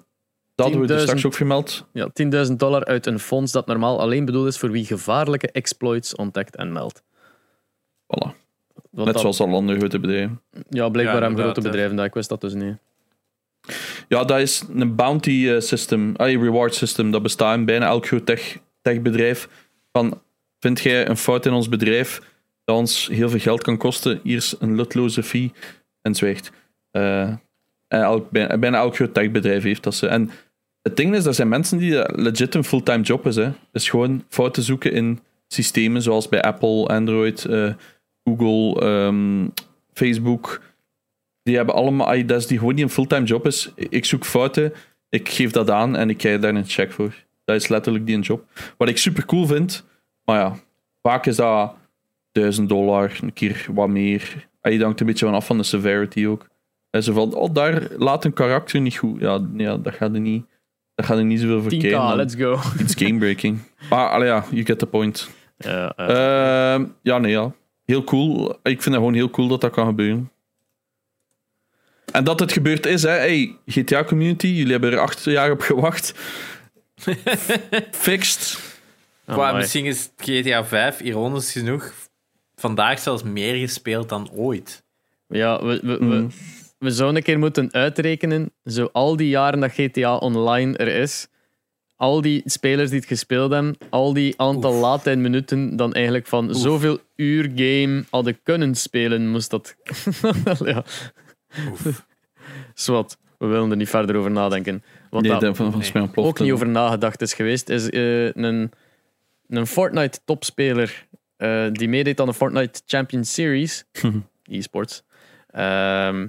dat 0.54 0.66
hadden 0.66 0.87
we 0.87 0.92
er 0.94 0.99
10.000 0.99 1.02
straks 1.02 1.25
ook 1.26 1.35
vermeld. 1.35 1.87
Ja, 1.92 2.09
10.000 2.47 2.52
dollar 2.56 2.85
uit 2.85 3.06
een 3.06 3.18
fonds 3.18 3.52
dat 3.52 3.66
normaal 3.66 4.00
alleen 4.00 4.25
bedoeld 4.25 4.47
is 4.47 4.59
voor 4.59 4.71
wie 4.71 4.85
gevaarlijke 4.85 5.50
exploits 5.50 6.14
ontdekt 6.14 6.56
en 6.56 6.73
meldt. 6.73 7.02
Voilà. 7.02 8.28
Want 8.90 9.04
Net 9.06 9.06
dat- 9.06 9.21
zoals 9.21 9.40
alle 9.40 9.54
andere 9.54 9.78
grote 9.78 9.99
bedrijven. 9.99 10.40
Ja, 10.50 10.88
blijkbaar 10.88 11.02
Ja, 11.04 11.11
hebben 11.11 11.28
inderdaad, 11.30 11.52
grote 11.52 11.68
bedrijven 11.68 11.97
dat. 11.97 12.06
Ik 12.06 12.14
wist 12.14 12.28
dat 12.28 12.40
dus 12.40 12.54
niet. 12.54 12.76
Ja, 14.09 14.25
dat 14.25 14.40
is 14.40 14.64
een 14.75 14.94
bounty 14.94 15.49
eh, 15.49 15.61
system, 15.61 16.16
ah, 16.16 16.30
reward 16.30 16.75
system. 16.75 17.11
Dat 17.11 17.23
bestaat 17.23 17.56
in 17.56 17.64
bijna 17.64 17.87
elk 17.87 18.06
groot 18.06 18.26
tech, 18.26 18.59
techbedrijf. 18.80 19.49
Van, 19.92 20.21
vind 20.59 20.80
jij 20.80 21.09
een 21.09 21.16
fout 21.16 21.47
in 21.47 21.52
ons 21.52 21.68
bedrijf 21.68 22.21
dat 22.64 22.76
ons 22.76 23.09
heel 23.12 23.28
veel 23.28 23.38
geld 23.38 23.62
kan 23.62 23.76
kosten? 23.76 24.21
Hier 24.23 24.37
is 24.37 24.54
een 24.59 24.76
lutloze 24.76 25.23
fee. 25.23 25.52
En 26.02 26.14
zwijgt. 26.14 26.50
Elk, 27.88 28.30
bijna, 28.30 28.78
elk 28.78 28.94
groot 28.94 29.14
techbedrijf 29.14 29.62
heeft 29.62 29.83
dat 29.83 29.94
ze. 29.94 30.06
En 30.06 30.30
het 30.83 30.97
ding 30.97 31.14
is, 31.14 31.25
er 31.25 31.35
zijn 31.35 31.49
mensen 31.49 31.78
die 31.78 31.92
dat 31.92 32.16
legit 32.16 32.54
een 32.54 32.64
fulltime 32.64 33.02
job 33.02 33.26
is. 33.26 33.37
Hè. 33.37 33.50
is 33.73 33.88
gewoon 33.88 34.25
fouten 34.28 34.62
zoeken 34.62 34.92
in 34.92 35.21
systemen 35.49 36.02
zoals 36.02 36.28
bij 36.28 36.42
Apple, 36.42 36.87
Android, 36.87 37.44
eh, 37.44 37.73
Google, 38.25 38.80
ehm, 38.80 39.49
Facebook. 39.92 40.61
Die 41.44 41.56
hebben 41.56 41.74
allemaal, 41.74 42.26
dat 42.26 42.40
is 42.40 42.46
die 42.46 42.58
gewoon 42.58 42.74
niet 42.74 42.84
een 42.84 42.90
fulltime 42.90 43.26
job 43.26 43.46
is. 43.46 43.72
Ik 43.76 44.04
zoek 44.04 44.24
fouten, 44.24 44.72
ik 45.08 45.28
geef 45.28 45.50
dat 45.50 45.70
aan 45.70 45.96
en 45.96 46.10
ik 46.10 46.16
krijg 46.16 46.40
daar 46.40 46.54
een 46.54 46.66
check 46.66 46.92
voor. 46.92 47.14
Dat 47.44 47.56
is 47.56 47.68
letterlijk 47.68 48.06
die 48.06 48.16
een 48.16 48.22
job. 48.22 48.44
Wat 48.76 48.88
ik 48.88 48.98
super 48.98 49.24
cool 49.24 49.46
vind, 49.46 49.84
maar 50.24 50.38
ja, 50.38 50.56
vaak 51.02 51.26
is 51.26 51.36
dat 51.36 51.74
1000 52.32 52.68
dollar, 52.68 53.18
een 53.20 53.32
keer 53.32 53.66
wat 53.72 53.88
meer. 53.88 54.48
En 54.60 54.72
je 54.72 54.82
hangt 54.82 55.00
een 55.00 55.06
beetje 55.06 55.26
van 55.26 55.34
af 55.34 55.46
van 55.46 55.56
de 55.56 55.62
severity 55.62 56.26
ook. 56.26 56.46
En 56.90 57.02
zo 57.02 57.12
van, 57.12 57.34
oh, 57.34 57.54
daar 57.54 57.88
laat 57.96 58.24
een 58.24 58.32
karakter 58.32 58.80
niet 58.80 58.96
goed. 58.96 59.20
Ja, 59.20 59.46
ja 59.56 59.76
dat 59.76 59.94
gaat 59.94 60.14
er 60.14 60.20
niet, 60.20 60.44
dat 60.94 61.06
gaat 61.06 61.18
er 61.18 61.24
niet 61.24 61.40
zoveel 61.40 61.62
voor 61.62 61.72
10k, 61.72 61.78
kijken. 61.78 62.16
let's 62.16 62.34
go. 62.34 62.58
Iets 62.80 62.94
gamebreaking. 62.94 63.58
Maar 63.90 64.08
allee, 64.08 64.28
ja, 64.28 64.44
you 64.50 64.64
get 64.64 64.78
the 64.78 64.86
point. 64.86 65.30
Ehm, 65.56 66.84
ja, 67.02 67.18
nee, 67.18 67.30
ja. 67.30 67.52
Heel 67.84 68.04
cool. 68.04 68.50
Ik 68.50 68.58
vind 68.62 68.84
het 68.84 68.94
gewoon 68.94 69.14
heel 69.14 69.30
cool 69.30 69.48
dat 69.48 69.60
dat 69.60 69.70
kan 69.70 69.86
gebeuren. 69.86 70.30
En 72.14 72.25
dat 72.25 72.40
het 72.40 72.52
gebeurd 72.52 72.87
is, 72.87 73.02
hè. 73.02 73.09
Hey, 73.11 73.56
GTA 73.66 74.04
Community, 74.04 74.47
jullie 74.47 74.73
hebben 74.73 74.92
er 74.92 74.99
acht 74.99 75.25
jaar 75.25 75.50
op 75.50 75.61
gewacht. 75.61 76.14
Fixed. 77.90 78.59
Maar 79.25 79.37
Amai. 79.38 79.56
misschien 79.56 79.85
is 79.85 80.11
GTA 80.16 80.64
5, 80.64 81.00
ironisch 81.00 81.52
genoeg, 81.52 81.92
vandaag 82.56 82.99
zelfs 82.99 83.23
meer 83.23 83.54
gespeeld 83.54 84.09
dan 84.09 84.30
ooit. 84.33 84.83
Ja, 85.28 85.64
we, 85.64 85.80
we, 85.83 85.99
we, 85.99 86.04
Mhm. 86.04 86.26
we 86.78 86.90
zouden 86.90 87.16
een 87.18 87.23
keer 87.23 87.38
moeten 87.38 87.73
uitrekenen, 87.73 88.52
zo 88.64 88.88
al 88.92 89.16
die 89.16 89.28
jaren 89.28 89.61
dat 89.61 89.73
GTA 89.73 90.16
Online 90.16 90.76
er 90.76 90.88
is, 90.88 91.26
al 91.97 92.21
die 92.21 92.42
spelers 92.44 92.90
die 92.90 92.99
het 92.99 93.09
gespeeld 93.09 93.52
hebben, 93.52 93.76
al 93.90 94.12
die 94.12 94.35
aantal 94.37 94.73
Oef. 94.75 94.80
laadtijdminuten 94.80 95.76
dan 95.76 95.92
eigenlijk 95.92 96.26
van 96.26 96.54
zoveel 96.54 96.99
uur 97.16 97.50
game 97.54 98.04
hadden 98.11 98.38
kunnen 98.42 98.75
spelen, 98.75 99.28
moest 99.30 99.50
dat... 99.50 99.75
ja. 100.64 100.85
Zwat, 102.75 103.18
we 103.38 103.46
willen 103.46 103.70
er 103.70 103.76
niet 103.76 103.88
verder 103.88 104.16
over 104.16 104.30
nadenken. 104.30 104.82
Wat 105.11 105.23
Nee, 105.23 105.30
dat 105.30 105.40
dat 105.40 105.56
van, 105.56 105.70
van 105.70 105.80
nee. 105.80 105.90
mij 105.92 106.02
ontploft. 106.02 106.28
ook 106.28 106.38
niet 106.40 106.52
over 106.52 106.68
nagedacht 106.68 107.20
is 107.20 107.34
geweest, 107.34 107.68
is 107.68 107.90
eh, 107.90 108.32
een, 108.32 108.73
een 109.49 109.66
Fortnite-topspeler 109.66 111.06
eh, 111.37 111.66
die 111.73 111.88
meedeed 111.88 112.20
aan 112.20 112.26
de 112.26 112.34
Fortnite 112.34 112.80
Champion 112.87 113.25
Series, 113.25 113.84
e-sports, 114.44 115.02
ehm, 115.46 116.26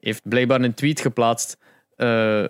heeft 0.00 0.28
blijkbaar 0.28 0.60
een 0.60 0.74
tweet 0.74 1.00
geplaatst. 1.00 1.56
eh, 1.96 2.44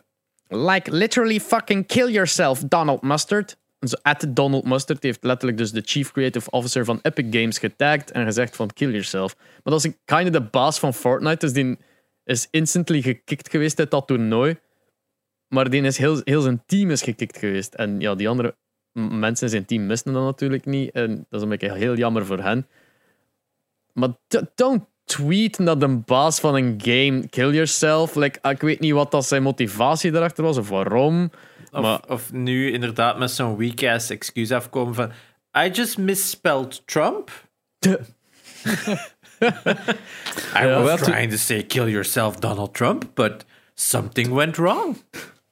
like 0.49 0.93
literally 0.93 1.41
fucking 1.41 1.87
kill 1.87 2.11
yourself, 2.11 2.63
Donald 2.69 3.03
Mustard. 3.03 3.59
Zo, 3.81 3.97
at 4.03 4.27
Donald 4.29 4.65
Mustard 4.65 5.01
die 5.01 5.11
heeft 5.11 5.25
letterlijk 5.25 5.59
dus 5.59 5.73
de 5.73 5.83
chief 5.85 6.13
creative 6.13 6.51
officer 6.51 6.85
van 6.85 6.99
Epic 7.03 7.27
Games 7.31 7.59
getagd 7.59 8.11
en 8.11 8.25
gezegd 8.25 8.57
van 8.57 8.71
kill 8.73 8.91
yourself. 8.91 9.37
Maar 9.37 9.61
dat 9.63 9.79
is 9.79 9.85
een 9.85 9.97
kind 10.05 10.27
of 10.27 10.33
de 10.33 10.41
baas 10.41 10.79
van 10.79 10.95
Fortnite, 10.95 11.47
dus 11.47 11.53
die 11.53 11.79
is 12.25 12.49
instantly 12.51 13.03
gekikt 13.03 13.51
geweest 13.51 13.79
uit 13.79 13.91
dat 13.91 14.07
toernooi. 14.07 14.59
Maar 15.49 15.71
die 15.71 15.83
is 15.83 15.99
heel, 15.99 16.21
heel 16.25 16.41
zijn 16.41 16.63
team 16.67 16.91
is 16.91 17.03
gekikt 17.03 17.39
geweest. 17.39 17.75
En 17.75 18.01
ja, 18.01 18.15
die 18.15 18.29
andere 18.29 18.57
mensen 18.93 19.47
in 19.47 19.53
zijn 19.53 19.65
team 19.65 19.87
misten 19.87 20.13
dat 20.13 20.23
natuurlijk 20.23 20.65
niet. 20.65 20.91
En 20.91 21.17
dat 21.17 21.27
is 21.39 21.43
een 21.43 21.49
beetje 21.49 21.73
heel 21.75 21.97
jammer 21.97 22.27
voor 22.27 22.39
hen. 22.39 22.67
Maar 23.93 24.09
don't 24.55 24.85
tweet 25.05 25.59
naar 25.59 25.79
de 25.79 25.89
baas 25.89 26.41
van 26.41 26.55
een 26.55 26.75
game, 26.83 27.29
kill 27.29 27.53
yourself. 27.53 28.15
Like, 28.15 28.39
ah, 28.43 28.53
ik 28.53 28.61
weet 28.61 28.81
niet 28.81 28.93
wat 28.93 29.11
dat 29.11 29.27
zijn 29.27 29.43
motivatie 29.43 30.15
erachter 30.15 30.45
was 30.45 30.57
of 30.57 30.69
waarom. 30.69 31.31
Of, 31.73 31.81
Maar- 31.81 32.09
of 32.09 32.33
nu 32.33 32.73
inderdaad 32.73 33.19
met 33.19 33.31
zo'n 33.31 33.57
weak-ass 33.57 34.11
excuus 34.11 34.53
afkomen 34.53 34.95
van... 34.95 35.13
I 35.65 35.69
just 35.71 35.99
misspelled 35.99 36.83
Trump. 36.87 37.31
I 40.63 40.67
Ja. 40.67 40.83
was 40.83 41.01
trying 41.01 41.31
to 41.31 41.37
say 41.37 41.63
kill 41.63 41.89
yourself, 41.89 42.37
Donald 42.39 42.75
Trump, 42.75 43.05
but 43.15 43.45
something 43.75 44.33
went 44.35 44.57
wrong. 44.57 44.97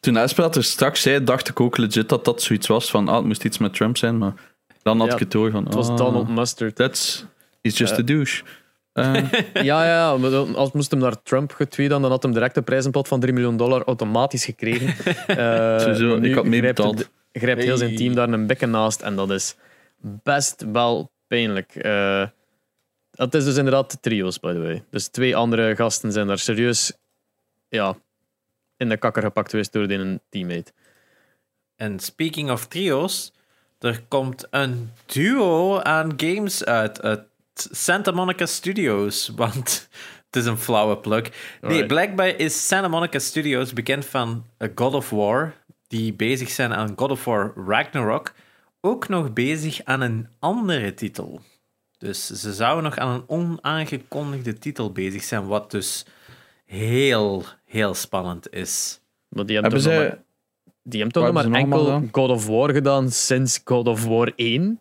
Toen 0.00 0.16
Esper 0.16 0.56
er 0.56 0.64
straks 0.64 1.02
zei, 1.02 1.24
dacht 1.24 1.48
ik 1.48 1.60
ook 1.60 1.76
legit 1.76 2.08
dat 2.08 2.24
dat 2.24 2.42
zoiets 2.42 2.66
was 2.66 2.90
van, 2.90 3.08
ah, 3.08 3.16
het 3.16 3.24
moest 3.24 3.44
iets 3.44 3.58
met 3.58 3.74
Trump 3.74 3.96
zijn, 3.96 4.18
maar 4.18 4.32
dan 4.82 4.98
had 4.98 5.06
Ja, 5.08 5.12
ik 5.14 5.18
het 5.18 5.30
door 5.30 5.50
van, 5.50 5.64
Het 5.64 5.74
was 5.74 5.88
ah, 5.88 5.96
Donald 5.96 6.28
Mustard. 6.28 6.74
That's, 6.76 7.24
he's 7.62 7.78
just 7.78 7.98
a 7.98 8.02
douche. 8.02 8.42
Eh, 8.92 9.14
Ja, 9.62 9.84
ja, 9.86 10.08
Als 10.54 10.72
moest 10.72 10.90
hem 10.90 11.00
naar 11.00 11.22
Trump 11.22 11.52
getweet, 11.52 11.88
dan 11.90 12.04
had 12.04 12.22
hem 12.22 12.32
direct 12.32 12.56
een 12.56 12.64
prijzenpot 12.64 13.08
van 13.08 13.20
3 13.20 13.32
miljoen 13.32 13.56
dollar 13.56 13.82
automatisch 13.84 14.44
gekregen. 14.44 14.94
Eh, 15.26 15.78
Sowieso, 15.78 16.16
ik 16.16 16.34
had 16.34 16.44
mee 16.44 16.60
grijpt 16.60 17.10
Grijpt 17.32 17.62
heel 17.62 17.76
zijn 17.76 17.96
team 17.96 18.14
daar 18.14 18.28
een 18.28 18.46
bekken 18.46 18.70
naast 18.70 19.00
en 19.00 19.16
dat 19.16 19.30
is 19.30 19.56
best 20.00 20.64
wel 20.72 21.10
pijnlijk. 21.26 21.74
Eh 21.74 22.22
het 23.18 23.34
is 23.34 23.44
dus 23.44 23.56
inderdaad 23.56 23.98
trio's, 24.00 24.40
by 24.40 24.52
the 24.52 24.58
way. 24.58 24.84
Dus 24.90 25.08
twee 25.08 25.36
andere 25.36 25.76
gasten 25.76 26.12
zijn 26.12 26.26
daar 26.26 26.38
serieus 26.38 26.92
ja, 27.68 27.96
in 28.76 28.88
de 28.88 28.96
kakker 28.96 29.22
gepakt 29.22 29.50
geweest 29.50 29.72
door 29.72 29.90
een 29.90 30.20
teammate. 30.30 30.72
En 31.76 31.98
speaking 31.98 32.50
of 32.50 32.66
trio's, 32.66 33.32
er 33.78 34.02
komt 34.08 34.46
een 34.50 34.90
duo 35.06 35.80
aan 35.80 36.12
games 36.16 36.64
uit, 36.64 37.02
uit 37.02 37.22
Santa 37.54 38.10
Monica 38.10 38.46
Studios. 38.46 39.28
Want 39.36 39.88
het 40.26 40.36
is 40.36 40.44
een 40.44 40.58
flauwe 40.58 40.98
plug. 40.98 41.30
Nee, 41.60 41.86
blijkbaar 41.86 42.28
is 42.28 42.66
Santa 42.66 42.88
Monica 42.88 43.18
Studios 43.18 43.72
bekend 43.72 44.06
van 44.06 44.44
A 44.62 44.68
God 44.74 44.94
of 44.94 45.10
War, 45.10 45.54
die 45.86 46.12
bezig 46.12 46.50
zijn 46.50 46.74
aan 46.74 46.92
God 46.96 47.10
of 47.10 47.24
War 47.24 47.52
Ragnarok, 47.66 48.32
ook 48.80 49.08
nog 49.08 49.32
bezig 49.32 49.84
aan 49.84 50.00
een 50.00 50.28
andere 50.38 50.94
titel. 50.94 51.40
Dus 51.98 52.26
ze 52.26 52.52
zouden 52.52 52.84
nog 52.84 52.96
aan 52.96 53.14
een 53.14 53.24
onaangekondigde 53.26 54.58
titel 54.58 54.92
bezig 54.92 55.22
zijn, 55.22 55.46
wat 55.46 55.70
dus 55.70 56.04
heel, 56.64 57.44
heel 57.64 57.94
spannend 57.94 58.52
is. 58.52 59.00
Maar 59.28 59.46
die 59.46 59.56
hebben, 59.60 59.82
hebben 59.82 59.92
toch 59.92 60.00
nog 60.00 60.08
zij... 60.08 60.08
maar, 60.08 60.24
die 60.82 61.00
hebben 61.00 61.22
toch 61.22 61.32
maar 61.32 61.42
ze 61.42 61.50
enkel 61.50 62.08
God 62.12 62.30
of 62.30 62.46
War 62.46 62.72
gedaan 62.72 63.10
sinds 63.10 63.60
God 63.64 63.88
of 63.88 64.04
War 64.04 64.32
1? 64.36 64.78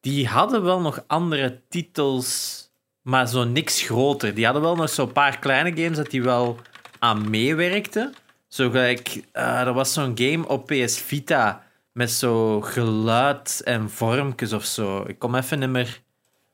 Die 0.00 0.26
hadden 0.26 0.62
wel 0.62 0.80
nog 0.80 1.04
andere 1.06 1.60
titels, 1.68 2.60
maar 3.02 3.28
zo 3.28 3.44
niks 3.44 3.82
groter. 3.82 4.34
Die 4.34 4.44
hadden 4.44 4.62
wel 4.62 4.76
nog 4.76 4.88
zo'n 4.88 5.12
paar 5.12 5.38
kleine 5.38 5.82
games 5.82 5.96
dat 5.96 6.10
die 6.10 6.22
wel 6.22 6.56
aan 6.98 7.30
meewerkten. 7.30 8.14
Zo 8.48 8.70
gelijk, 8.70 9.22
eh, 9.32 9.60
er 9.60 9.72
was 9.72 9.92
zo'n 9.92 10.18
game 10.18 10.48
op 10.48 10.66
PS 10.66 10.98
Vita 10.98 11.66
met 11.92 12.10
zo 12.10 12.60
geluid 12.60 13.60
en 13.64 13.90
vormpjes 13.90 14.52
of 14.52 14.64
zo. 14.64 15.04
Ik 15.06 15.18
kom 15.18 15.34
even 15.34 15.58
niet 15.58 15.68
meer. 15.68 16.01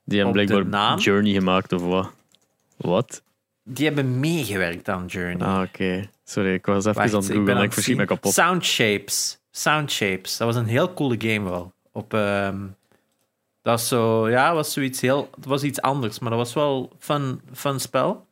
Die 0.09 0.23
hebben 0.23 0.45
blijkbaar? 0.45 0.97
Journey 0.97 1.33
gemaakt 1.33 1.73
of 1.73 1.81
wat? 1.81 2.11
Wat? 2.77 3.23
Die 3.63 3.85
hebben 3.85 4.19
meegewerkt 4.19 4.89
aan 4.89 5.05
Journey. 5.05 5.47
Ah, 5.47 5.61
oké. 5.61 6.09
Sorry, 6.23 6.53
ik 6.53 6.65
was 6.65 6.85
even 6.85 7.01
Wacht, 7.01 7.13
aan 7.13 7.19
het 7.19 7.29
ik 7.29 7.35
googlen 7.35 7.55
ik 7.57 7.63
het 7.63 7.73
verschiet 7.73 7.97
me 7.97 8.05
kapot. 8.05 8.33
Sound 8.33 8.65
Shapes. 8.65 9.39
Sound 9.51 9.91
Shapes. 9.91 10.37
Dat 10.37 10.47
was 10.47 10.55
een 10.55 10.67
heel 10.67 10.93
coole 10.93 11.15
game 11.17 11.49
wel. 11.49 11.73
Op, 11.91 12.13
ehm, 12.13 12.59
dat 13.61 13.73
was 13.79 13.87
zo, 13.87 14.29
ja, 14.29 14.53
was 14.53 14.73
zoiets 14.73 15.01
heel, 15.01 15.29
het 15.35 15.45
was 15.45 15.63
iets 15.63 15.81
anders, 15.81 16.19
maar 16.19 16.29
dat 16.29 16.39
was 16.39 16.53
wel 16.53 16.91
fun, 16.99 17.41
fun 17.53 17.79
spel. 17.79 18.27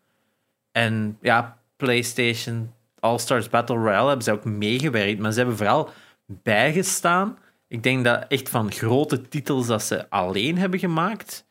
En 0.71 1.17
ja, 1.21 1.57
PlayStation 1.75 2.73
All 2.99 3.17
Stars 3.17 3.49
Battle 3.49 3.75
Royale 3.75 4.07
hebben 4.07 4.23
ze 4.25 4.31
ook 4.31 4.45
meegewerkt, 4.45 5.19
maar 5.19 5.31
ze 5.31 5.37
hebben 5.37 5.57
vooral 5.57 5.89
bijgestaan. 6.25 7.37
Ik 7.67 7.83
denk 7.83 8.03
dat 8.03 8.25
echt 8.27 8.49
van 8.49 8.71
grote 8.71 9.21
titels 9.21 9.67
dat 9.67 9.83
ze 9.83 10.09
alleen 10.09 10.57
hebben 10.57 10.79
gemaakt, 10.79 11.45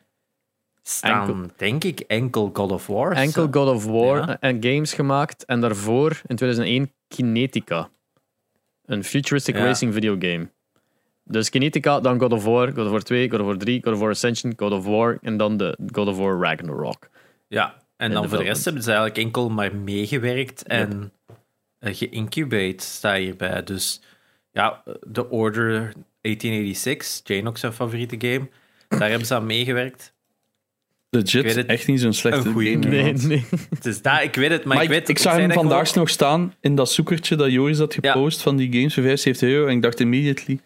staan 0.89 1.29
Enkel- 1.29 1.51
denk 1.57 1.85
ik 1.85 2.01
enkel 2.01 2.51
God 2.53 2.71
of 2.73 2.87
War. 2.87 3.13
Enkel 3.13 3.49
God 3.51 3.69
of 3.69 3.85
War 3.85 4.17
Ja. 4.17 4.37
en 4.41 4.63
games 4.63 4.93
gemaakt 4.95 5.45
en 5.45 5.61
daarvoor 5.61 6.21
in 6.27 6.37
2001 6.37 6.93
Kinetica. 7.09 7.89
Een 8.85 9.05
futuristic 9.05 9.57
Ja. 9.57 9.65
racing 9.65 9.93
videogame. 9.95 10.49
Dus 11.25 11.51
Kinetica, 11.51 12.01
dan 12.01 12.21
God 12.21 12.33
of 12.33 12.45
War, 12.45 12.67
God 12.73 12.85
of 12.85 12.91
War 12.91 13.03
2, 13.03 13.31
God 13.31 13.41
of 13.41 13.47
War 13.47 13.57
3, 13.57 13.83
God 13.83 13.93
of 13.93 13.99
War 14.01 14.11
Ascension, 14.11 14.53
God 14.57 14.73
of 14.73 14.85
War 14.85 15.19
en 15.23 15.37
dan 15.37 15.57
de 15.57 15.79
God 15.93 16.09
of 16.09 16.17
War 16.17 16.39
Ragnarok. 16.39 17.09
Ja, 17.49 17.75
en 17.97 18.11
dan 18.13 18.29
voor 18.29 18.39
de 18.39 18.45
rest 18.45 18.65
hebben 18.65 18.83
ze 18.83 18.89
eigenlijk 18.91 19.19
enkel 19.19 19.49
maar 19.51 19.77
meegewerkt 19.77 20.63
en 20.63 21.13
eh, 21.79 21.95
geïncubate, 21.95 22.85
staat 22.85 23.17
hierbij. 23.17 23.63
Dus 23.63 24.01
ja, 24.51 24.83
The 25.13 25.31
Order 25.31 25.93
1886, 26.21 27.21
Jane 27.25 27.49
ook 27.49 27.59
zijn 27.59 27.73
favoriete 27.73 28.17
game, 28.29 28.49
daar 28.89 29.09
hebben 29.09 29.27
ze 29.27 29.35
aan 29.35 29.47
meegewerkt. 29.47 30.15
Ik 31.19 31.33
weet 31.33 31.43
Legit, 31.43 31.57
het. 31.57 31.67
echt 31.67 31.87
niet 31.87 32.01
zo'n 32.01 32.13
slechte 32.13 32.49
goeie 32.51 32.73
game. 32.73 32.87
Nee, 32.87 33.13
nee. 33.13 33.45
Het 33.75 33.87
is 33.87 34.03
daar, 34.03 34.23
ik 34.25 34.35
weet 34.35 34.51
het, 34.51 34.65
maar, 34.65 34.75
Maar 34.75 34.85
ik 34.85 34.91
weet 34.91 35.09
ik 35.09 35.19
zag 35.19 35.37
hem 35.37 35.53
vandaag 35.53 35.87
gewoon- 35.89 35.99
nog 36.05 36.09
staan 36.11 36.55
in 36.61 36.75
dat 36.75 36.91
zoekertje 36.91 37.37
dat 37.37 37.51
Joris 37.53 37.79
had 37.79 37.97
Ja. 38.01 38.13
gepost 38.13 38.43
van 38.43 38.57
die 38.57 38.73
games 38.73 38.95
voor 38.95 39.03
75 39.03 39.49
euro. 39.49 39.67
En 39.67 39.77
ik 39.77 39.83
dacht 39.83 40.01
immediately, 40.01 40.61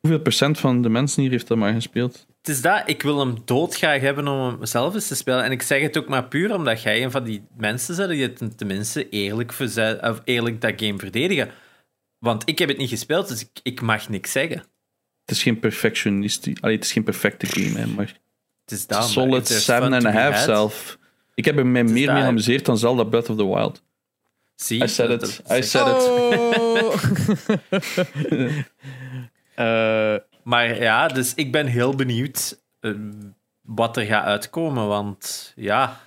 hoeveel 0.00 0.20
procent 0.20 0.58
van 0.58 0.82
de 0.82 0.88
mensen 0.88 1.22
hier 1.22 1.30
heeft 1.30 1.48
dat 1.48 1.58
maar 1.58 1.72
gespeeld? 1.72 2.26
Het 2.38 2.48
is 2.48 2.60
dat, 2.62 2.82
ik 2.86 3.02
wil 3.02 3.18
hem 3.18 3.34
doodgraag 3.44 4.00
hebben 4.00 4.28
om 4.28 4.38
hem 4.46 4.66
zelf 4.66 4.94
eens 4.94 5.06
te 5.08 5.14
spelen. 5.16 5.44
En 5.44 5.50
ik 5.52 5.62
zeg 5.62 5.82
het 5.82 5.98
ook 5.98 6.08
maar 6.08 6.24
puur 6.28 6.54
omdat 6.54 6.82
jij 6.82 7.02
een 7.04 7.10
van 7.10 7.24
die 7.24 7.42
mensen 7.56 7.96
bent 7.96 8.10
die 8.10 8.22
het 8.22 8.58
tenminste 8.58 9.08
eerlijk, 9.08 9.54
of 10.02 10.20
eerlijk 10.24 10.60
dat 10.60 10.72
game 10.76 10.98
verdedigen. 10.98 11.50
Want 12.18 12.42
ik 12.48 12.58
heb 12.58 12.68
het 12.68 12.78
niet 12.78 12.88
gespeeld, 12.88 13.28
dus 13.28 13.40
ik, 13.40 13.48
ik 13.62 13.80
mag 13.80 14.08
niks 14.08 14.32
zeggen. 14.32 14.56
Het 15.24 15.36
is 15.36 15.42
geen 15.42 15.58
perfectionist. 15.58 16.48
Allee, 16.60 16.74
het 16.76 16.84
is 16.84 16.92
geen 16.92 17.02
perfecte 17.04 17.46
game, 17.46 17.78
hè, 17.78 17.86
maar 17.86 18.20
Het 18.70 18.90
is 18.90 18.96
is 18.98 19.12
solid 19.12 19.46
there's 19.46 19.64
fun 19.64 19.74
7 19.82 19.92
and 19.92 20.02
to 20.02 20.08
a 20.08 20.12
be 20.12 20.18
half 20.18 20.36
zelf. 20.38 20.98
Ik 21.34 21.44
heb 21.44 21.58
er 21.58 21.66
mij 21.66 21.84
meer 21.84 21.92
mee 21.92 22.06
daar. 22.06 22.16
geamuseerd 22.22 22.64
dan 22.64 22.78
Zelda 22.78 23.04
Breath 23.04 23.28
of 23.28 23.36
the 23.36 23.46
Wild. 23.46 23.82
Zie, 24.54 24.82
I 24.84 24.88
said 24.88 25.22
it. 25.22 25.42
I 25.50 25.62
said 25.62 25.86
it. 25.96 26.02
Eh, 29.54 30.14
Maar 30.42 30.76
ja, 30.82 31.08
dus 31.08 31.34
ik 31.34 31.52
ben 31.52 31.66
heel 31.66 31.94
benieuwd 31.94 32.60
eh, 32.80 32.92
wat 33.60 33.96
er 33.96 34.04
gaat 34.04 34.24
uitkomen. 34.24 34.86
Want 34.86 35.52
ja, 35.56 36.00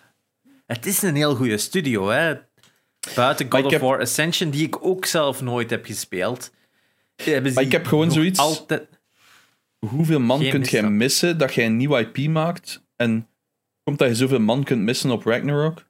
het 0.66 0.86
is 0.86 1.02
een 1.02 1.16
heel 1.16 1.36
goede 1.36 1.58
studio. 1.58 2.10
Hè? 2.10 2.34
Buiten 3.16 3.52
God 3.52 3.66
of 3.66 3.72
heb- 3.72 3.82
War 3.82 4.00
Ascension, 4.00 4.50
die 4.50 4.66
ik 4.66 4.86
ook 4.86 5.06
zelf 5.06 5.42
nooit 5.42 5.70
heb 5.70 5.86
gespeeld. 5.86 6.52
hebben 7.16 7.50
ze 7.52 7.56
Maar 7.56 7.64
ik 7.66 7.72
heb 7.72 7.86
gewoon 7.88 8.12
zoiets- 8.12 8.40
Altijd... 8.40 8.88
Hoeveel 9.90 10.20
man 10.20 10.40
Geen 10.40 10.50
kunt 10.50 10.70
jij 10.70 10.90
missen 10.90 11.38
dat 11.38 11.54
jij 11.54 11.66
een 11.66 11.78
nieuw 11.78 11.98
IP 11.98 12.18
maakt 12.28 12.84
en 12.96 13.28
komt 13.84 14.00
dat 14.00 14.08
je 14.08 14.16
zoveel 14.16 14.40
man 14.40 14.64
kunt 14.64 14.82
missen 14.82 15.12
op 15.12 15.26
Ragnarok? 15.26 15.84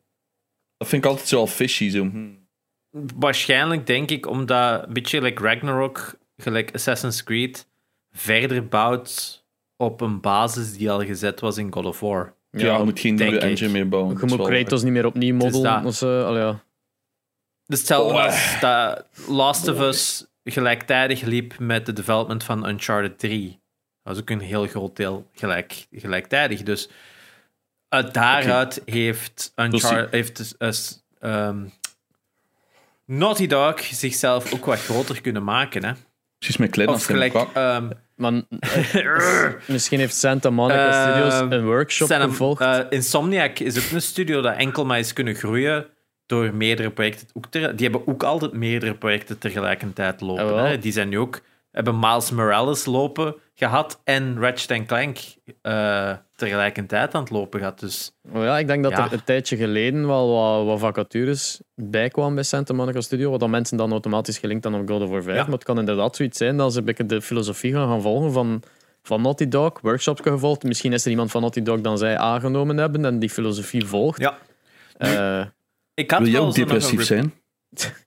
Dat 0.78 0.88
vind 0.88 1.04
ik 1.04 1.10
altijd 1.10 1.28
zo 1.28 1.40
al 1.40 1.48
fishy. 1.48 1.90
Zo. 1.90 2.04
hm. 2.04 2.32
Waarschijnlijk 3.16 3.88
denk 3.88 4.10
ik 4.10 4.28
omdat 4.28 4.88
een 4.88 4.94
beetje 4.94 5.22
like 5.22 5.44
Ragnarok, 5.44 6.18
gelijk 6.38 6.74
Assassin's 6.74 7.24
Creed, 7.24 7.68
verder 8.12 8.68
bouwt 8.68 9.44
op 9.78 10.02
een 10.02 10.22
basis 10.22 10.78
die 10.78 10.92
al 10.92 11.06
gezet 11.06 11.40
was 11.40 11.58
in 11.58 11.74
God 11.74 11.86
of 11.86 12.00
War. 12.00 12.36
Ja, 12.50 12.78
je 12.78 12.84
moet 12.84 13.00
geen 13.00 13.16
nieuwe 13.16 13.36
ik. 13.36 13.42
engine 13.42 13.72
meer 13.72 13.90
bouwen. 13.90 14.18
je 14.20 14.36
moet 14.36 14.48
Kratos 14.48 14.84
niet 14.84 14.92
meer 14.92 15.06
opnieuw 15.06 15.38
dat. 15.38 15.84
Dus, 15.84 16.02
eh, 16.02 16.10
ja. 16.10 16.64
Dus 17.66 17.80
hetzelfde 17.80 18.14
Oh, 18.14 18.24
als 18.24 18.60
dat 18.60 19.08
Last 19.28 19.68
of 19.68 19.80
Us 19.80 20.26
gelijktijdig 20.44 21.22
liep 21.22 21.60
met 21.60 21.86
de 21.86 21.94
development 21.94 22.44
van 22.44 22.68
Uncharted 22.70 23.20
3. 23.20 23.62
Dat 24.04 24.14
was 24.14 24.20
ook 24.20 24.30
een 24.30 24.40
heel 24.40 24.68
groot 24.68 24.96
deel 24.96 25.30
gelijk, 25.34 25.88
gelijktijdig. 25.92 26.64
Dus 26.64 26.90
uit 27.90 28.14
daaruit 28.14 28.82
heeft, 28.86 29.54
Uncharted, 29.56 30.12
heeft 30.58 31.04
ehm, 31.20 31.66
Naughty 33.06 33.48
Dog 33.48 33.82
zichzelf 33.82 34.54
ook 34.54 34.66
wat 34.66 34.80
groter 34.80 35.22
kunnen 35.22 35.44
maken. 35.44 35.86
Hè? 35.86 35.92
Precies 36.38 36.58
met 36.58 36.70
klein 36.72 36.90
Of 36.90 37.06
gelijk... 37.06 37.34
ehm, 37.54 37.90
eh, 38.18 39.48
misschien 39.68 40.00
heeft 40.00 40.16
Santa 40.16 40.50
Monica 40.50 41.06
Ehm, 41.06 41.12
Studios 41.30 41.52
een 41.60 41.66
workshop 41.66 42.10
hem- 42.10 42.30
gevolgd. 42.30 42.62
eh, 42.62 42.80
Insomniac 42.90 43.60
is 43.60 43.86
ook 43.86 43.92
een 43.92 44.02
studio 44.02 44.42
dat 44.42 44.56
enkel 44.56 44.86
maar 44.86 45.00
is 45.00 45.14
kunnen 45.14 45.36
groeien 45.36 45.88
door 46.26 46.54
meerdere 46.54 46.92
projecten. 46.92 47.28
Ook 47.34 47.52
die 47.52 47.62
hebben 47.78 48.08
ook 48.08 48.24
altijd 48.24 48.54
meerdere 48.54 48.96
projecten 48.96 49.38
tegelijkertijd 49.38 50.22
lopen. 50.22 50.66
Hè. 50.66 50.78
Die 50.80 50.92
zijn 50.92 51.10
nu 51.10 51.18
ook 51.20 51.42
hebben 51.74 52.00
Miles 52.00 52.32
Morales 52.32 52.86
lopen 52.86 53.36
gehad 53.56 54.02
en 54.04 54.40
Ratchet 54.40 54.86
Clank 54.86 55.18
eh, 55.62 56.12
tegelijkertijd 56.36 57.14
aan 57.14 57.22
het 57.22 57.30
lopen 57.30 57.60
gehad. 57.60 57.80
Dus 57.80 58.12
Oh 58.34 58.44
ja, 58.44 58.58
ik 58.58 58.68
denk 58.68 58.84
dat 58.84 58.92
Ja. 58.92 59.06
er 59.06 59.14
een 59.14 59.24
tijdje 59.24 59.58
geleden 59.58 60.08
wel 60.08 60.30
wat, 60.34 60.66
wat 60.66 60.80
vacatures 60.80 61.62
bijkwamen 61.76 62.36
bij 62.36 62.44
Santa 62.44 62.74
Monica 62.74 63.02
Studio, 63.02 63.30
wat 63.32 63.40
dan 63.40 63.50
mensen 63.50 63.78
dan 63.78 63.92
automatisch 63.92 64.38
gelinkt 64.38 64.66
aan 64.66 64.76
op 64.76 64.90
God 64.90 65.02
of 65.02 65.10
War 65.10 65.24
5. 65.24 65.38
Ja. 65.38 65.44
Maar 65.44 65.52
het 65.54 65.64
kan 65.64 65.80
inderdaad 65.80 66.16
zoiets 66.16 66.38
zijn 66.38 66.58
dat 66.58 66.74
ze 66.74 66.80
een 66.80 66.86
beetje 66.86 67.06
de 67.06 67.22
filosofie 67.22 67.74
gaan, 67.74 67.88
gaan 67.88 68.02
volgen 68.02 68.32
van 68.32 68.64
van 69.06 69.22
Naughty 69.22 69.48
Dog, 69.48 69.80
workshops 69.82 70.22
gevolgd. 70.22 70.64
Misschien 70.64 70.94
is 70.94 71.04
er 71.06 71.12
iemand 71.12 71.32
van 71.32 71.42
Naughty 71.42 71.62
Dog 71.62 71.82
dan 71.82 71.98
zij 71.98 72.18
aangenomen 72.18 72.78
hebben 72.78 73.06
en 73.06 73.20
die 73.20 73.30
filosofie 73.30 73.86
volgt. 73.86 74.20
Ja. 74.20 74.38
Eh, 74.98 75.46
Ik 75.94 76.12
had 76.12 76.20
Wil 76.22 76.30
je 76.30 76.40
ook 76.40 76.54
depressief 76.54 77.00
een, 77.00 77.06
zijn? 77.06 77.34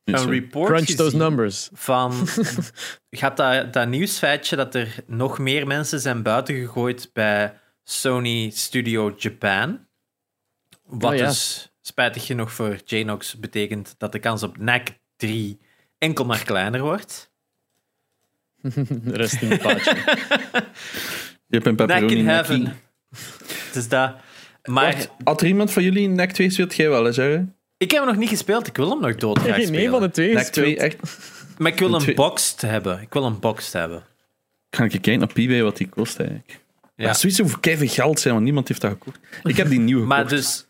Een 0.04 0.28
report 0.28 0.72
crunch 0.72 0.88
those 0.88 1.16
numbers. 1.16 1.68
van... 1.72 2.26
gaat 3.10 3.36
dat, 3.36 3.72
dat 3.72 3.88
nieuwsfeitje 3.88 4.56
dat 4.56 4.74
er 4.74 4.94
nog 5.06 5.38
meer 5.38 5.66
mensen 5.66 6.00
zijn 6.00 6.22
buitengegooid 6.22 7.10
bij 7.12 7.58
Sony 7.84 8.50
Studio 8.50 9.14
Japan. 9.16 9.86
Wat 10.84 11.12
Oh 11.12 11.18
ja. 11.18 11.26
dus 11.26 11.72
spijtig 11.80 12.26
genoeg 12.26 12.52
voor 12.52 12.80
Janox 12.84 13.38
betekent 13.38 13.94
dat 13.98 14.12
de 14.12 14.18
kans 14.18 14.42
op 14.42 14.58
NAC 14.58 14.88
3 15.16 15.58
enkel 15.98 16.24
maar 16.24 16.44
kleiner 16.44 16.80
wordt. 16.80 17.30
Rest 19.04 19.42
in 19.42 19.50
het 19.50 19.62
paadje. 19.62 19.94
Je 21.46 21.56
hebt 21.60 21.66
een 21.66 21.74
NAC 21.74 21.86
pepperoni 21.86 22.64
in. 22.64 22.72
Dus 23.72 23.88
dat... 23.88 24.14
Maar 24.64 24.92
Wacht, 24.92 25.10
Had 25.24 25.40
er 25.40 25.46
iemand 25.46 25.72
van 25.72 25.82
jullie 25.82 26.08
NEC 26.08 26.32
2 26.32 26.50
speelt? 26.50 26.74
Jij 26.74 26.88
wel, 26.88 27.04
hè, 27.04 27.12
zeggen? 27.12 27.55
Ik 27.76 27.90
heb 27.90 28.00
hem 28.00 28.08
nog 28.08 28.18
niet 28.18 28.28
gespeeld. 28.28 28.66
Ik 28.66 28.76
wil 28.76 28.90
hem 28.90 29.00
nog 29.00 29.14
doodgraag 29.14 29.54
Geen 29.54 29.66
spelen. 29.66 29.84
een 29.84 29.90
van 29.90 30.00
de 30.00 30.10
twee 30.10 30.28
2, 30.28 30.38
gespeeld. 30.44 30.76
echt. 30.78 30.96
Maar 31.58 31.72
ik 31.72 31.78
wil 31.78 31.94
een 31.94 32.00
twee- 32.00 32.14
boxed 32.14 32.60
hebben. 32.60 33.00
Ik 33.00 33.12
wil 33.12 33.24
een 33.24 33.38
boxed 33.40 33.72
hebben. 33.72 34.04
Ga 34.70 34.84
ik 34.84 34.90
kijken 34.90 35.22
op 35.22 35.36
eBay 35.36 35.62
wat 35.62 35.76
die 35.76 35.88
kost 35.88 36.18
eigenlijk. 36.18 36.60
Ja. 36.96 37.04
Maar 37.04 37.16
zoiets 37.16 37.42
over 37.42 37.58
geld 37.88 38.20
zijn, 38.20 38.32
want 38.34 38.44
niemand 38.44 38.68
heeft 38.68 38.80
dat 38.80 38.90
gekocht. 38.90 39.18
Ik 39.42 39.56
heb 39.56 39.68
die 39.68 39.78
nieuw 39.78 40.00
gekocht. 40.02 40.16
Maar 40.18 40.28
dus, 40.28 40.66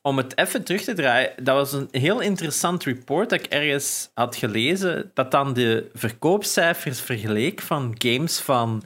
om 0.00 0.16
het 0.16 0.38
even 0.38 0.64
terug 0.64 0.82
te 0.82 0.92
draaien, 0.94 1.32
dat 1.42 1.56
was 1.56 1.72
een 1.72 1.88
heel 1.90 2.20
interessant 2.20 2.84
report 2.84 3.30
dat 3.30 3.38
ik 3.44 3.46
ergens 3.46 4.10
had 4.14 4.36
gelezen, 4.36 5.10
dat 5.14 5.30
dan 5.30 5.52
de 5.52 5.90
verkoopcijfers 5.94 7.00
vergeleek 7.00 7.60
van 7.60 7.94
games 7.98 8.38
van 8.40 8.82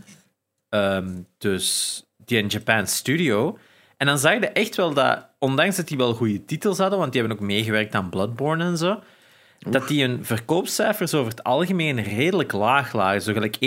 ehm, 0.69 1.09
dus 1.39 2.03
die 2.25 2.39
in 2.39 2.47
Japan 2.47 2.87
Studio. 2.87 3.59
En 3.97 4.07
dan 4.07 4.19
zag 4.19 4.33
je 4.33 4.47
echt 4.47 4.77
wel 4.77 4.95
dat, 4.95 5.27
ondanks 5.39 5.77
dat 5.77 5.89
die 5.89 5.97
wel 5.97 6.15
goede 6.15 6.45
titels 6.45 6.79
hadden, 6.79 6.99
want 6.99 7.13
die 7.13 7.21
hebben 7.21 7.39
ook 7.39 7.47
meegewerkt 7.47 7.95
aan 7.95 8.11
Bloodborne 8.11 8.65
en 8.65 8.77
zo, 8.77 9.01
dat 9.59 9.89
die 9.89 10.05
hun 10.07 10.25
verkoopcijfers 10.25 11.15
over 11.15 11.31
het 11.31 11.45
algemeen 11.45 12.03
redelijk 12.03 12.53
laag 12.53 12.93
lagen, 12.93 13.23
zo 13.23 13.33
gelijk 13.33 13.57
1,2 13.57 13.61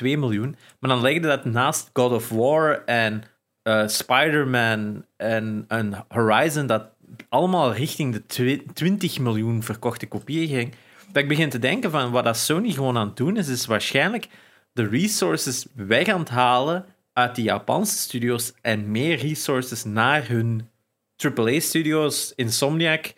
miljoen. 0.00 0.56
Maar 0.78 0.90
dan 0.90 1.00
legde 1.00 1.28
dat 1.28 1.44
naast 1.44 1.90
God 1.92 2.12
of 2.12 2.28
War 2.28 2.82
en 2.84 3.22
eh, 3.62 3.86
Spider-Man 3.86 5.04
en, 5.16 5.64
en 5.68 6.04
Horizon, 6.08 6.66
dat 6.66 6.86
allemaal 7.28 7.72
richting 7.72 8.12
de 8.12 8.26
twi- 8.26 8.62
20 8.72 9.18
miljoen 9.18 9.62
verkochte 9.62 10.06
kopieën 10.06 10.48
ging. 10.48 10.74
Dat 11.12 11.22
ik 11.22 11.28
begin 11.28 11.50
te 11.50 11.58
denken 11.58 11.90
van 11.90 12.10
wat 12.10 12.24
dat 12.24 12.36
Sony 12.36 12.70
gewoon 12.70 12.96
aan 12.96 13.06
het 13.06 13.16
doen 13.16 13.36
is, 13.36 13.48
is 13.48 13.66
waarschijnlijk 13.66 14.28
de 14.72 14.88
resources 14.88 15.66
weg 15.74 16.08
aan 16.08 16.20
het 16.20 16.28
halen 16.28 16.84
uit 17.14 17.34
die 17.34 17.44
Japanse 17.44 17.96
studios 17.96 18.52
en 18.60 18.90
meer 18.90 19.16
resources 19.16 19.84
naar 19.84 20.28
hun 20.28 20.68
AAA-studios, 21.16 22.32
Insomniac, 22.34 23.14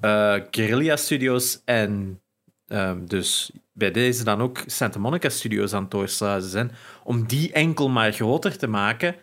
eh 0.00 0.36
Guerrilla 0.50 0.96
Studios 0.96 1.62
en 1.64 2.20
ehm, 2.66 3.06
dus 3.06 3.50
bij 3.72 3.90
deze 3.90 4.24
dan 4.24 4.40
ook 4.40 4.62
Santa 4.66 4.98
Monica 4.98 5.28
Studios 5.28 5.72
aan 5.72 5.82
het 5.82 5.90
doorsluizen 5.90 6.70
om 7.04 7.26
die 7.26 7.52
enkel 7.52 7.88
maar 7.88 8.12
groter 8.12 8.58
te 8.58 8.66
maken 8.66 9.16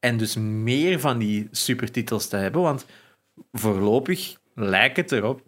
en 0.00 0.16
dus 0.16 0.36
meer 0.36 1.00
van 1.00 1.18
die 1.18 1.48
supertitels 1.50 2.28
te 2.28 2.36
hebben. 2.36 2.62
Want 2.62 2.86
voorlopig 3.52 4.36
lijkt 4.54 4.96
het 4.96 5.12
erop 5.12 5.42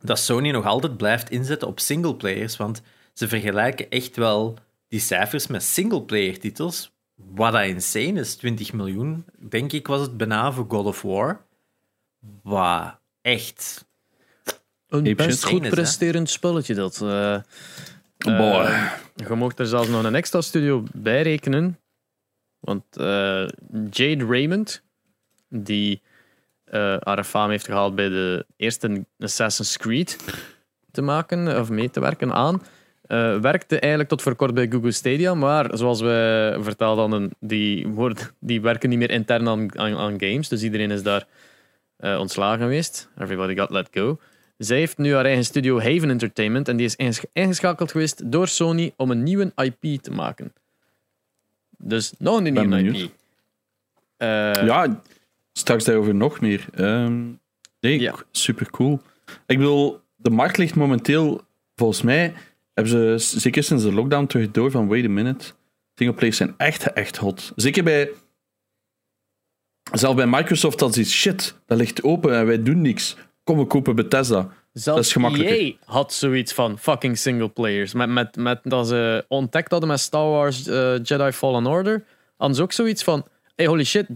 dat 0.00 0.18
Sony 0.18 0.50
nog 0.50 0.66
altijd 0.66 0.96
blijft 0.96 1.30
inzetten 1.30 1.68
op 1.68 1.80
singleplayers, 1.80 2.56
want 2.56 2.82
ze 3.12 3.28
vergelijken 3.28 3.90
echt 3.90 4.16
wel 4.16 4.58
die 4.88 5.00
cijfers 5.00 5.46
met 5.46 5.62
singleplayer 5.62 6.38
titels, 6.38 6.93
wat 7.14 7.52
dat 7.52 7.64
insane 7.64 8.20
is. 8.20 8.34
20 8.36 8.72
miljoen, 8.72 9.24
denk 9.38 9.72
ik, 9.72 9.86
was 9.86 10.00
het 10.00 10.16
bijna 10.16 10.52
voor 10.52 10.64
God 10.68 10.86
of 10.86 11.02
War. 11.02 11.40
Wat 12.42 12.96
echt 13.20 13.84
Een 14.88 15.16
best 15.16 15.44
goed 15.44 15.60
Is, 15.60 15.68
hè? 15.68 15.74
presterend 15.74 16.30
spelletje, 16.30 16.74
dat. 16.74 17.00
eh. 17.02 17.36
Boy. 18.18 18.64
Eh, 18.64 18.92
je 19.14 19.34
mocht 19.34 19.58
er 19.58 19.66
zelfs 19.66 19.88
nog 19.88 20.04
een 20.04 20.14
extra 20.14 20.40
studio 20.40 20.82
bij 20.92 21.22
rekenen. 21.22 21.78
Want 22.58 22.84
eh, 22.96 23.46
Jade 23.90 24.24
Raymond, 24.26 24.82
die 25.48 26.02
eh 26.64 26.96
haar 27.00 27.24
faam 27.24 27.50
heeft 27.50 27.64
gehaald 27.64 27.94
bij 27.94 28.08
de 28.08 28.46
eerste 28.56 29.04
Assassin's 29.18 29.76
Creed 29.76 30.16
te 30.90 31.02
maken, 31.02 31.60
of 31.60 31.70
mee 31.70 31.90
te 31.90 32.00
werken 32.00 32.32
aan, 32.32 32.62
eh, 33.06 33.38
werkte 33.40 33.78
eigenlijk 33.78 34.08
tot 34.10 34.22
voor 34.22 34.34
kort 34.34 34.54
bij 34.54 34.68
Google 34.70 34.92
Stadia, 34.92 35.34
maar 35.34 35.70
zoals 35.78 36.00
we 36.00 36.56
vertelden, 36.60 37.10
hadden, 37.10 37.30
die, 37.40 37.86
die 38.40 38.60
werken 38.60 38.88
niet 38.88 38.98
meer 38.98 39.10
intern 39.10 39.48
aan, 39.48 39.78
aan, 39.78 39.96
aan 39.96 40.20
games, 40.20 40.48
dus 40.48 40.62
iedereen 40.62 40.90
is 40.90 41.02
daar 41.02 41.26
eh, 41.96 42.18
ontslagen 42.18 42.58
geweest. 42.60 43.08
Everybody 43.18 43.54
got 43.56 43.70
let 43.70 43.88
go. 43.90 44.18
Zij 44.58 44.78
heeft 44.78 44.98
nu 44.98 45.14
haar 45.14 45.24
eigen 45.24 45.44
studio 45.44 45.80
Haven 45.80 46.10
Entertainment 46.10 46.68
en 46.68 46.76
die 46.76 46.86
is 46.86 46.96
inges- 46.96 47.24
ingeschakeld 47.32 47.90
geweest 47.90 48.32
door 48.32 48.48
Sony 48.48 48.92
om 48.96 49.10
een 49.10 49.22
nieuwe 49.22 49.52
IP 49.56 50.02
te 50.02 50.10
maken. 50.10 50.52
Dus 51.78 52.12
nog 52.18 52.36
een 52.36 52.42
nieuwe. 52.52 52.98
IP. 52.98 53.10
Eh, 54.16 54.52
ja, 54.52 55.00
straks 55.52 55.84
daarover 55.84 56.14
nog 56.14 56.40
meer. 56.40 56.64
Ehm, 56.74 57.22
nee, 57.80 58.00
Ja. 58.00 58.14
super 58.30 58.70
cool. 58.70 59.00
Ik 59.46 59.58
bedoel, 59.58 60.00
de 60.16 60.30
markt 60.30 60.56
ligt 60.56 60.74
momenteel, 60.74 61.40
volgens 61.76 62.02
mij, 62.02 62.32
hebben 62.74 63.18
ze 63.18 63.38
zeker 63.38 63.62
sinds 63.62 63.82
de 63.82 63.92
lockdown 63.92 64.26
terug 64.26 64.50
door 64.50 64.70
van 64.70 64.88
wait 64.88 65.04
a 65.04 65.08
minute. 65.08 65.52
Singleplayers 65.94 66.36
zijn 66.36 66.54
echt, 66.56 66.92
echt 66.92 67.16
hot. 67.16 67.52
Zeker 67.56 67.84
bij. 67.84 68.10
Zelfs 69.92 70.16
bij 70.16 70.26
Microsoft 70.26 70.78
dat 70.78 70.96
iets 70.96 71.12
shit, 71.12 71.58
dat 71.66 71.78
ligt 71.78 72.02
open 72.02 72.34
en 72.34 72.46
wij 72.46 72.62
doen 72.62 72.80
niks. 72.80 73.16
Kom, 73.44 73.58
we 73.58 73.66
kopen 73.66 73.96
Bethesda. 73.96 74.48
Zelfs 74.72 74.98
dat 74.98 74.98
is 74.98 75.12
gemakkelijker. 75.12 75.58
EA 75.58 75.72
had 75.84 76.12
zoiets 76.12 76.52
van 76.52 76.78
fucking 76.78 77.18
single 77.18 77.48
players. 77.48 77.92
Met, 77.92 78.08
met, 78.08 78.36
met 78.36 78.60
dat 78.62 78.88
ze 78.88 79.24
ontdekt 79.28 79.70
hadden 79.70 79.88
met 79.88 80.00
Star 80.00 80.30
Wars 80.30 80.66
eh, 80.66 81.02
Jedi 81.02 81.32
Fallen 81.32 81.66
Order, 81.66 82.04
ze 82.52 82.62
ook 82.62 82.72
zoiets 82.72 83.02
van: 83.02 83.26
hey, 83.54 83.66
holy 83.66 83.84
shit, 83.84 84.06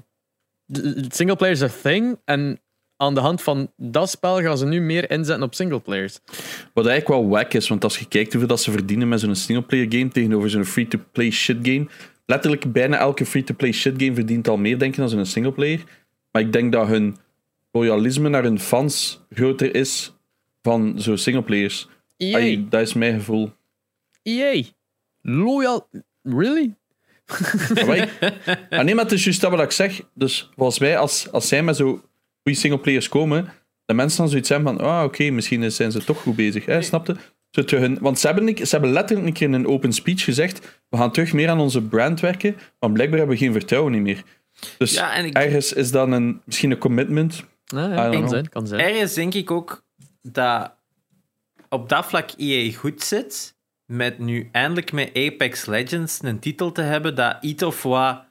single 1.09 1.37
players 1.37 1.63
are 1.63 1.73
a 1.73 1.81
thing. 1.83 2.21
En 2.25 2.61
aan 2.99 3.15
de 3.15 3.21
hand 3.21 3.43
van 3.43 3.73
dat 3.77 4.11
spel 4.11 4.41
gaan 4.41 4.59
ze 4.59 4.67
nu 4.67 4.81
meer 4.81 5.11
inzetten 5.11 5.45
op 5.45 5.55
single 5.55 5.81
players. 5.81 6.19
Wat 6.75 6.87
eigenlijk 6.87 7.21
wel 7.21 7.29
wack 7.29 7.55
is, 7.55 7.69
want 7.69 7.85
als 7.85 7.99
je 7.99 8.09
kijkt 8.09 8.31
hoeveel 8.33 8.49
dat 8.49 8.61
ze 8.61 8.71
verdienen 8.71 9.09
met 9.09 9.21
zo'n 9.21 9.35
singleplayer 9.35 9.87
game 9.89 10.09
tegenover 10.09 10.51
zo'n 10.51 10.65
free-to-play 10.65 11.31
shit 11.31 11.57
game. 11.63 11.87
Letterlijk 12.27 12.73
bijna 12.73 12.99
elke 12.99 13.27
free-to-play 13.27 13.73
shit 13.73 13.95
game 13.97 14.15
verdient 14.15 14.49
al 14.49 14.57
meer, 14.57 14.79
denk 14.79 14.93
ik, 14.93 14.99
dan 14.99 15.09
zo'n 15.09 15.25
singleplayer. 15.25 15.81
Maar 16.31 16.43
ik 16.43 16.53
denk 16.53 16.73
dat 16.73 16.87
hun 16.87 17.17
loyalisme 17.73 18.29
naar 18.29 18.43
hun 18.43 18.61
fans 18.61 19.21
groter 19.31 19.75
is 19.75 20.13
van 20.63 20.95
zo'n 20.97 21.19
singleplayers. 21.19 21.89
Ai, 22.19 22.69
dat 22.69 22.81
is 22.81 22.93
mijn 22.93 23.15
gevoel. 23.15 23.53
EA, 24.23 24.63
loyal, 25.23 25.89
really? 26.23 26.75
Ah, 28.71 28.85
nee, 28.85 28.95
maar 28.95 29.05
het 29.05 29.13
is 29.13 29.25
juist 29.25 29.41
dat 29.41 29.51
wat 29.51 29.61
ik 29.61 29.71
zeg. 29.71 30.01
Dus 30.15 30.51
volgens 30.57 30.79
mij, 30.79 30.99
als, 30.99 31.33
als 31.33 31.49
zij 31.49 31.63
met 31.63 31.77
zo 31.77 32.03
goede 32.49 32.59
singleplayers 32.61 33.09
komen, 33.09 33.53
de 33.85 33.95
mensen 33.95 34.19
dan 34.19 34.29
zoiets 34.29 34.49
hebben 34.49 34.77
van, 34.77 34.87
ah, 34.87 35.05
oké, 35.05 35.31
misschien 35.31 35.73
zijn 35.73 35.93
ze 35.93 36.05
toch 36.05 36.21
goed 36.23 36.37
bezig. 36.37 36.65
Hè, 36.67 36.83
snapte? 36.83 37.17
Hun, 37.51 37.99
want 38.01 38.19
ze 38.19 38.27
hebben, 38.27 38.57
ze 38.57 38.67
hebben 38.71 38.93
letterlijk 38.93 39.29
een 39.29 39.33
keer 39.35 39.47
in 39.49 39.53
een 39.53 39.67
open 39.67 39.93
speech 39.93 40.25
gezegd, 40.25 40.81
we 40.89 40.97
gaan 40.97 41.13
terug 41.13 41.33
meer 41.33 41.49
aan 41.49 41.61
onze 41.61 41.83
brand 41.83 42.21
werken, 42.21 42.57
maar 42.81 42.93
blijkbaar 42.93 43.19
hebben 43.19 43.37
we 43.37 43.45
geen 43.45 43.53
vertrouwen 43.53 43.93
niet 43.93 44.03
meer. 44.03 44.23
Dus 44.79 44.95
Ja, 44.95 45.15
en 45.15 45.25
ik- 45.25 45.37
ergens 45.37 45.73
is 45.73 45.91
dan 45.91 46.13
een, 46.13 46.41
misschien 46.45 46.71
een 46.71 46.79
commitment. 46.79 47.45
Ja, 47.65 48.09
kan 48.11 48.29
zijn, 48.29 48.49
kan 48.49 48.67
zijn. 48.67 48.81
Ergens 48.81 49.15
denk 49.15 49.35
ik 49.35 49.51
ook 49.51 49.85
dat 50.23 50.75
op 51.69 51.89
dat 51.89 52.07
vlak 52.07 52.31
EA 52.37 52.73
goed 52.73 53.03
zit. 53.03 53.57
Met 53.87 54.19
nu 54.19 54.49
eindelijk 54.53 54.93
met 54.93 55.09
Apex 55.15 55.67
Legends 55.67 56.19
een 56.23 56.39
titel 56.39 56.73
te 56.73 56.83
hebben 56.83 57.15
dat 57.15 57.37
iets 57.41 57.63
of 57.63 57.83
wat 57.83 58.25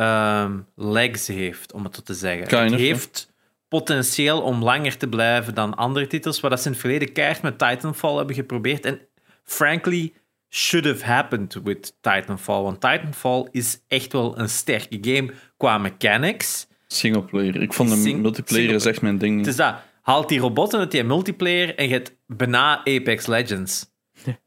ehm, 0.00 0.58
legs 0.74 1.26
heeft, 1.26 1.72
om 1.72 1.84
het 1.84 1.94
zo 1.94 2.02
te 2.02 2.14
zeggen. 2.14 2.46
Kind 2.46 2.62
het 2.62 2.72
of, 2.72 2.78
heeft 2.78 3.32
potentieel 3.68 4.40
om 4.42 4.62
langer 4.62 4.96
te 4.96 5.08
blijven 5.08 5.54
dan 5.54 5.74
andere 5.74 6.06
titels, 6.06 6.40
waar 6.40 6.50
dat 6.50 6.60
ze 6.60 6.66
in 6.66 6.72
het 6.72 6.80
verleden 6.80 7.12
keihard 7.12 7.42
met 7.42 7.58
Titanfall 7.58 8.16
hebben 8.16 8.34
geprobeerd. 8.34 8.84
En 8.84 9.00
frankly, 9.44 10.12
should 10.48 10.86
have 10.86 11.04
happened 11.04 11.60
with 11.64 11.96
Titanfall. 12.00 12.62
Want 12.62 12.80
Titanfall 12.80 13.48
is 13.50 13.80
echt 13.88 14.12
wel 14.12 14.38
een 14.38 14.48
sterke 14.48 14.98
game 15.00 15.32
qua 15.56 15.78
mechanics. 15.78 16.66
Singleplayer. 16.86 17.62
Ik 17.62 17.72
vond 17.72 17.90
de 17.90 17.96
Sing- 17.96 18.22
multiplayer 18.22 18.74
is 18.74 18.86
echt 18.86 19.02
mijn 19.02 19.18
ding 19.18 19.36
niet. 19.36 19.46
Het 19.46 19.54
is 19.54 19.60
dat. 19.60 19.74
Haalt 20.02 20.28
die 20.28 20.38
robotten 20.38 20.78
uit 20.78 20.90
die 20.90 21.04
multiplayer 21.04 21.74
en 21.74 21.86
je 21.86 21.92
hebt 21.92 22.16
bijna 22.26 22.78
Apex 22.78 23.26
Legends. 23.26 23.88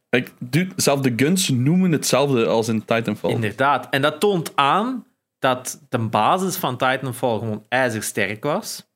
Ik, 0.09 0.31
dude, 0.39 0.71
zelf 0.75 0.99
de 0.99 1.13
guns 1.15 1.49
noemen 1.49 1.91
hetzelfde 1.91 2.45
als 2.45 2.67
in 2.67 2.85
Titanfall. 2.85 3.31
Inderdaad. 3.31 3.87
En 3.89 4.01
dat 4.01 4.19
toont 4.19 4.51
aan 4.55 5.05
dat 5.43 5.85
de 5.89 5.97
basis 5.97 6.55
van 6.55 6.77
Titanfall 6.77 7.37
gewoon 7.37 7.65
ijzersterk 7.69 8.43
was. 8.43 8.91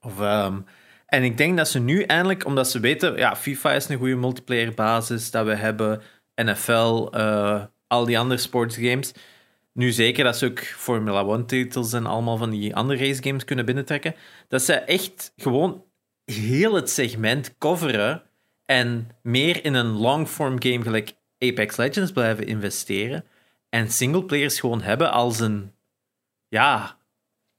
Of, 0.00 0.20
ehm, 0.20 0.60
en 1.06 1.22
ik 1.22 1.36
denk 1.36 1.56
dat 1.56 1.68
ze 1.68 1.78
nu 1.78 2.02
eindelijk, 2.02 2.46
omdat 2.46 2.70
ze 2.70 2.80
weten, 2.80 3.16
ja, 3.16 3.36
FIFA 3.36 3.72
is 3.72 3.88
een 3.88 3.98
goede 3.98 4.16
multiplayer 4.16 4.74
basis, 4.74 5.30
dat 5.30 5.46
we 5.46 5.54
hebben 5.54 6.02
NFL, 6.34 7.08
eh, 7.10 7.64
al 7.86 8.04
die 8.04 8.18
andere 8.18 8.40
sportsgames. 8.40 9.12
Nu 9.72 9.90
zeker 9.90 10.24
dat 10.24 10.36
ze 10.36 10.46
ook 10.46 10.58
Formula 10.58 11.24
1-titels 11.24 11.92
en 11.92 12.06
allemaal 12.06 12.36
van 12.36 12.50
die 12.50 12.76
andere 12.76 13.06
racegames 13.06 13.44
kunnen 13.44 13.64
binnentrekken. 13.64 14.14
Dat 14.48 14.62
ze 14.62 14.74
echt 14.74 15.32
gewoon 15.36 15.84
heel 16.24 16.74
het 16.74 16.90
segment 16.90 17.58
coveren 17.58 18.22
en 18.64 19.08
meer 19.22 19.64
in 19.64 19.74
een 19.74 19.90
long-form 19.90 20.62
game 20.62 20.82
gelijk 20.82 21.12
Apex 21.38 21.76
Legends 21.76 22.12
blijven 22.12 22.46
investeren. 22.46 23.24
En 23.70 23.90
singleplayers 23.90 24.60
gewoon 24.60 24.82
hebben 24.82 25.10
als 25.12 25.40
een... 25.40 25.72
Ja, 26.48 26.96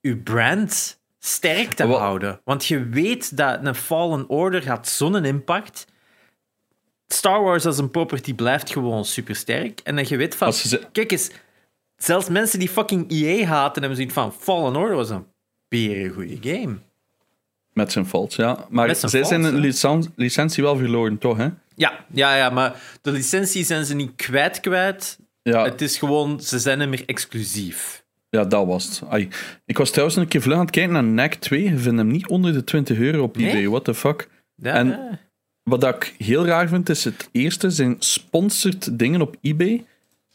uw 0.02 0.24
brand 0.24 1.00
sterk 1.20 1.74
te 1.74 1.86
houden. 1.86 2.42
Want 2.44 2.66
je 2.66 2.86
weet 2.90 3.38
dat 3.38 3.60
een 3.66 3.76
Fallen 3.76 4.30
Order 4.30 4.62
gaat 4.62 4.88
zo'n 4.88 5.26
impact. 5.26 5.86
Star 7.08 7.44
Wars 7.44 7.66
als 7.66 7.78
een 7.78 7.92
property 7.92 8.34
blijft 8.34 8.72
gewoon 8.72 9.06
supersterk. 9.06 9.80
En 9.80 9.96
dat 9.96 10.08
je 10.10 10.18
weet 10.18 10.36
van... 10.36 10.54
Ze- 10.54 10.88
Kijk 10.92 11.12
eens, 11.12 11.32
zelfs 11.96 12.30
mensen 12.30 12.60
die 12.60 12.70
fucking 12.70 13.12
EA 13.12 13.46
haten, 13.46 13.80
hebben 13.82 13.96
zoiets 13.96 14.14
van... 14.16 14.34
Fallen 14.34 14.76
Order 14.76 14.96
was 14.96 15.10
een 15.10 15.26
beren 15.68 16.14
goede 16.14 16.38
game. 16.42 16.78
Met 17.74 17.92
zijn 17.92 18.06
faults, 18.06 18.36
ja. 18.36 18.66
Maar 18.70 18.96
zij 18.96 19.24
zijn 19.24 19.44
een 19.44 19.56
licen- 19.56 20.14
licentie 20.16 20.64
wel 20.64 20.78
verloren, 20.78 21.18
toch? 21.18 21.38
Hè? 21.38 21.50
Ja, 21.76 22.06
ja, 22.14 22.36
ja, 22.36 22.50
maar 22.50 22.82
de 23.02 23.12
licentie 23.12 23.64
zijn 23.64 23.86
ze 23.86 23.96
niet 23.96 24.16
kwijt 24.16 24.60
kwijt. 24.60 25.20
Ja, 25.44 25.64
Het 25.64 25.82
is 25.82 25.98
gewoon, 25.98 26.40
ze 26.42 26.60
zijn 26.60 26.80
niet 26.80 26.90
meer 26.90 27.04
exclusief. 27.06 28.04
ja, 28.30 28.44
dat 28.46 28.66
was 28.68 28.86
het. 28.86 29.10
Ai. 29.10 29.28
Ik 29.66 29.78
was 29.78 29.90
trouwens 29.90 30.18
een 30.18 30.28
keer 30.28 30.42
vlug 30.42 30.56
aan 30.56 30.62
het 30.62 30.72
kijken 30.72 30.94
naar 30.94 31.04
NAC 31.04 31.34
2. 31.34 31.64
Je 31.64 31.78
vindt 31.78 31.98
hem 31.98 32.08
niet 32.08 32.28
onder 32.28 32.54
de 32.54 32.64
20 32.64 32.98
euro 32.98 33.24
op 33.24 33.38
Nee? 33.38 33.50
eBay. 33.50 33.68
What 33.68 33.84
the 33.84 33.94
fuck? 33.94 34.28
Ja, 34.56 34.74
En- 34.74 34.88
ja. 34.88 35.20
Wat 35.64 35.84
ik 35.84 36.16
heel 36.18 36.46
raar 36.46 36.68
vind, 36.68 36.90
is 36.90 37.04
het 37.04 37.30
eerste 37.32 37.70
zijn 37.70 37.96
sponsored 38.00 39.00
dingen 39.00 39.22
op 39.22 39.36
eBay. 39.42 39.86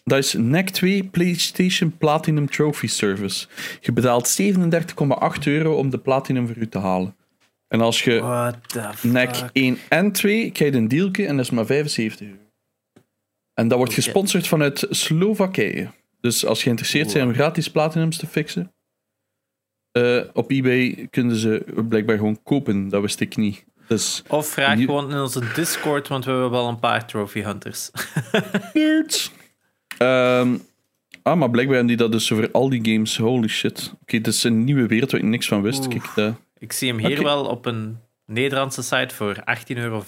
Dat 0.04 0.18
is 0.18 0.32
NAC 0.32 0.68
2 0.70 1.04
PlayStation 1.04 1.96
Platinum 1.98 2.50
Trophy 2.50 2.86
Service. 2.86 3.46
Je 3.80 3.92
betaalt 3.92 4.28
37,8 4.28 5.46
euro 5.46 5.74
om 5.76 5.90
de 5.90 5.98
Platinum 5.98 6.46
voor 6.46 6.56
u 6.56 6.68
te 6.68 6.78
halen. 6.78 7.16
En 7.68 7.80
als 7.80 8.02
je? 8.04 8.20
NAC 9.02 9.34
1 9.52 9.78
en 9.88 10.12
2 10.12 10.50
krijg 10.50 10.72
je 10.72 10.78
een 10.78 10.88
dealje 10.88 11.26
en 11.26 11.36
dat 11.36 11.44
is 11.44 11.50
maar 11.50 11.66
75 11.66 12.26
euro. 12.26 12.38
En 13.56 13.68
dat 13.68 13.78
wordt 13.78 13.94
gesponsord 13.94 14.46
vanuit 14.46 14.86
Slowakije. 14.90 15.88
Dus 16.20 16.46
als 16.46 16.58
je 16.58 16.64
geïnteresseerd 16.64 17.12
bent 17.12 17.26
om 17.26 17.34
gratis 17.34 17.70
Platinums 17.70 18.16
te 18.16 18.26
fixen, 18.26 18.72
eh, 19.92 20.20
op 20.32 20.50
eBay 20.50 21.06
kunnen 21.10 21.36
ze 21.36 21.64
blijkbaar 21.88 22.16
gewoon 22.16 22.42
kopen. 22.42 22.88
Dat 22.88 23.00
wist 23.00 23.20
ik 23.20 23.36
niet. 23.36 23.64
Dus 23.88 24.22
Of 24.28 24.48
vraag 24.48 24.78
gewoon 24.78 25.10
in 25.10 25.20
onze 25.20 25.52
Discord, 25.54 26.08
want 26.08 26.24
we 26.24 26.30
hebben 26.30 26.50
wel 26.50 26.68
een 26.68 26.78
paar 26.78 27.06
trophy 27.06 27.42
hunters. 27.42 27.90
Nerds. 28.72 29.32
Ehm, 29.98 30.56
ah, 31.22 31.36
maar 31.36 31.50
blijkbaar 31.50 31.76
hebben 31.76 31.86
die 31.86 31.96
dat 31.96 32.12
dus 32.12 32.32
over 32.32 32.50
al 32.50 32.68
die 32.68 32.92
games. 32.92 33.16
Holy 33.16 33.48
shit. 33.48 33.92
Oké, 34.02 34.20
dit 34.20 34.26
is 34.26 34.44
een 34.44 34.64
nieuwe 34.64 34.86
wereld 34.86 35.10
waar 35.10 35.20
ik 35.20 35.26
niks 35.26 35.48
van 35.48 35.62
wist. 35.62 35.88
Kijk, 35.88 36.34
Ik 36.58 36.72
zie 36.72 36.92
hem 36.92 37.06
hier 37.06 37.22
wel 37.22 37.44
op 37.44 37.66
een 37.66 37.98
Nederlandse 38.26 38.82
site 38.82 39.14
voor 39.14 39.34
18,95 39.34 39.76
euro 39.76 40.04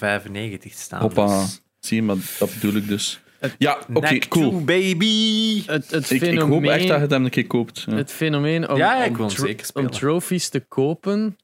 staan. 0.59 1.01
hoppa. 1.01 1.41
Dus. 1.41 1.61
Zie 1.79 1.97
je, 1.97 2.03
maar 2.03 2.15
dat 2.39 2.53
bedoel 2.53 2.75
ik 2.75 2.87
dus. 2.87 3.19
Ja, 3.57 3.77
oké, 3.93 4.17
cool. 4.17 4.49
to 4.51 4.59
baby! 4.59 5.63
Het, 5.65 5.91
het 5.91 6.09
Ik, 6.11 6.21
ik 6.21 6.27
fenomeen, 6.29 6.51
hoop 6.53 6.63
echt 6.63 6.87
dat 6.87 6.95
je 6.95 7.01
het 7.01 7.11
hem 7.11 7.23
een 7.25 7.29
keer 7.29 7.47
koopt. 7.47 7.79
Ja. 7.79 7.93
het 7.95 8.11
fenomeen 8.11 8.69
om, 8.69 8.77
Ja, 8.77 9.03
ik 9.03 9.19
om 9.19 9.27
tro- 9.27 9.53
om 9.73 9.89
trophies 9.89 10.49
te 10.49 10.59
kopen 10.59 11.37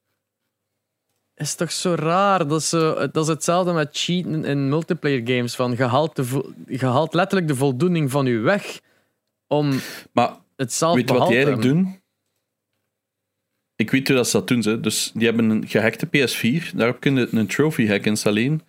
is 1.36 1.56
toch 1.56 1.72
zo 1.72 1.94
raar. 1.96 2.48
Dat 2.48 2.62
is, 2.62 2.70
zo, 2.70 2.94
dat 3.12 3.24
is 3.24 3.28
hetzelfde 3.28 3.74
met 3.74 3.90
cheaten 3.92 4.46
in 4.46 4.70
multiplayer 4.70 5.22
games. 5.28 5.56
Van, 5.56 5.72
je, 5.72 5.84
haalt 5.84 6.16
de 6.16 6.26
vo- 6.26 6.52
je 6.68 6.86
haalt 6.86 7.14
letterlijk 7.14 7.48
de 7.48 7.56
voldoening 7.56 8.12
van 8.12 8.26
je 8.26 8.38
weg 8.38 8.80
om 9.48 9.80
Maar 10.12 10.36
het 10.56 10.74
zelf 10.74 10.96
weet 10.96 11.10
je 11.10 11.16
wat 11.18 11.28
die 11.28 11.36
eigenlijk 11.36 11.68
doen? 11.68 12.00
Ik 13.76 13.92
weet 13.92 14.08
hoe 14.08 14.16
dat 14.18 14.28
ze 14.28 14.38
dat 14.38 14.48
doen. 14.48 14.64
Ze. 14.64 14.80
Dus 14.80 15.12
die 15.14 15.26
hebben 15.26 15.50
een 15.50 15.68
gehackte 15.68 16.08
PS4. 16.08 16.76
Daarop 16.76 17.00
kun 17.00 17.16
je 17.16 17.28
een 17.32 17.48
trophy 17.48 17.88
hack 17.88 18.06
installeren. 18.06 18.62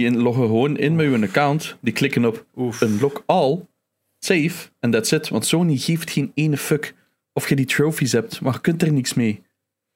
Die 0.00 0.10
loggen 0.12 0.46
gewoon 0.46 0.76
in 0.76 0.96
met 0.96 1.06
je 1.06 1.26
account. 1.26 1.76
Die 1.80 1.92
klikken 1.92 2.24
op 2.24 2.46
Oef. 2.56 2.80
unlock 2.80 3.22
all, 3.26 3.66
save, 4.18 4.70
en 4.78 4.90
that's 4.90 5.12
it. 5.12 5.28
Want 5.28 5.46
Sony 5.46 5.76
geeft 5.76 6.10
geen 6.10 6.32
ene 6.34 6.56
fuck 6.56 6.94
of 7.32 7.48
je 7.48 7.56
die 7.56 7.66
trophies 7.66 8.12
hebt, 8.12 8.40
maar 8.40 8.52
je 8.52 8.60
kunt 8.60 8.82
er 8.82 8.92
niks 8.92 9.14
mee. 9.14 9.42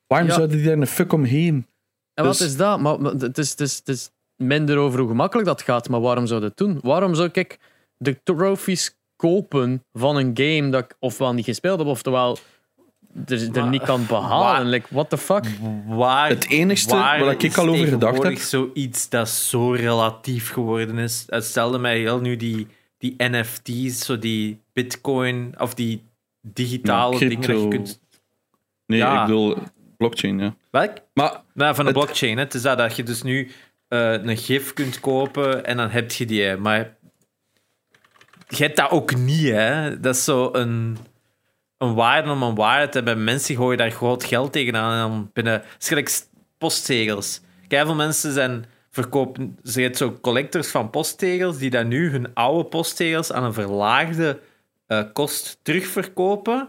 Waarom 0.06 0.28
Ja. 0.28 0.34
zouden 0.34 0.56
die 0.56 0.66
daar 0.66 0.76
een 0.78 0.86
fuck 0.86 1.12
omheen? 1.12 1.66
En 2.14 2.24
wat 2.24 2.38
Dus- 2.38 2.46
is 2.46 2.56
dat? 2.56 2.80
Maar, 2.80 3.00
maar 3.00 3.12
het, 3.12 3.38
is, 3.38 3.50
het, 3.50 3.60
is, 3.60 3.76
het 3.76 3.88
is 3.88 4.10
minder 4.36 4.76
over 4.76 4.98
hoe 4.98 5.08
gemakkelijk 5.08 5.46
dat 5.48 5.62
gaat, 5.62 5.88
maar 5.88 6.00
waarom 6.00 6.26
zou 6.26 6.40
dat 6.40 6.56
doen? 6.56 6.78
Waarom 6.82 7.14
zou 7.14 7.28
ik 7.32 7.58
de 7.96 8.22
trophies 8.22 8.96
kopen 9.16 9.84
van 9.92 10.16
een 10.16 10.30
game 10.34 10.68
dat 10.70 10.84
ik 10.84 10.96
ofwel 10.98 11.32
niet 11.32 11.44
gespeeld 11.44 11.78
heb, 11.78 11.88
oftewel 11.88 12.38
er, 13.26 13.42
er 13.42 13.50
Maar- 13.60 13.68
niet 13.68 13.82
kan 13.82 14.06
behalen? 14.06 14.46
waar- 14.46 14.64
Like, 14.64 14.86
what 14.90 15.10
the 15.10 15.18
fuck? 15.18 15.44
Waar, 15.86 16.28
Het 16.28 16.48
enigste 16.48 16.94
waar 16.94 17.42
ik 17.44 17.56
al 17.56 17.68
over 17.68 17.86
gedacht 17.86 18.22
heb- 18.22 18.38
zoiets 18.38 19.08
dat 19.08 19.28
zo 19.28 19.70
relatief 19.70 20.50
geworden 20.50 20.98
is. 20.98 21.24
Het 21.26 21.44
stelde 21.44 21.78
mij 21.78 21.98
heel 21.98 22.20
nu 22.20 22.36
die, 22.36 22.66
die 22.98 23.14
NFT's, 23.18 24.04
zo 24.04 24.18
die 24.18 24.60
bitcoin, 24.72 25.54
of 25.58 25.74
die 25.74 26.02
digitale 26.40 27.12
Ja, 27.12 27.18
dingen 27.28 27.48
dat 27.50 27.60
je 27.62 27.68
kunt... 27.68 28.00
Nee, 28.86 28.98
Ja. 28.98 29.20
ik 29.20 29.26
bedoel 29.26 29.56
blockchain, 29.96 30.38
ja. 30.38 30.54
Welk? 30.70 30.92
Maar 31.14 31.40
Nou, 31.54 31.74
van 31.74 31.84
de 31.84 31.90
Het- 31.90 32.00
blockchain. 32.00 32.36
Hè. 32.36 32.42
Het 32.42 32.54
is 32.54 32.62
dat, 32.62 32.78
dat 32.78 32.96
je 32.96 33.02
dus 33.02 33.22
nu 33.22 33.50
eh, 33.88 34.12
een 34.12 34.36
gif 34.36 34.72
kunt 34.72 35.00
kopen 35.00 35.64
en 35.64 35.76
dan 35.76 35.90
heb 35.90 36.12
je 36.12 36.24
die. 36.26 36.56
Maar 36.56 36.96
je 38.48 38.62
hebt 38.62 38.76
dat 38.76 38.90
ook 38.90 39.16
niet, 39.16 39.48
hè. 39.48 40.00
Dat 40.00 40.14
is 40.14 40.24
zo 40.24 40.48
een, 40.52 40.96
een 41.78 41.94
waarde 41.94 42.30
om 42.30 42.42
een 42.42 42.54
waarde 42.54 42.88
te 42.88 42.96
hebben. 42.96 43.24
Mensen 43.24 43.56
gooien 43.56 43.78
daar 43.78 43.90
groot 43.90 44.24
geld 44.24 44.52
tegenaan 44.52 44.92
en 44.92 44.98
dan 44.98 45.30
binnen... 45.32 45.62
Postzegels. 46.58 47.40
Kijk, 47.68 47.86
veel 47.86 47.94
mensen 47.94 48.32
zijn 48.32 48.64
verkopen... 48.90 49.58
Zo 49.92 50.18
collectors 50.20 50.68
van 50.68 50.90
postzegels 50.90 51.58
die 51.58 51.70
dan 51.70 51.88
nu 51.88 52.10
hun 52.10 52.34
oude 52.34 52.68
postzegels 52.68 53.32
aan 53.32 53.44
een 53.44 53.52
verlaagde 53.52 54.40
eh, 54.86 55.02
kost 55.12 55.58
terugverkopen 55.62 56.68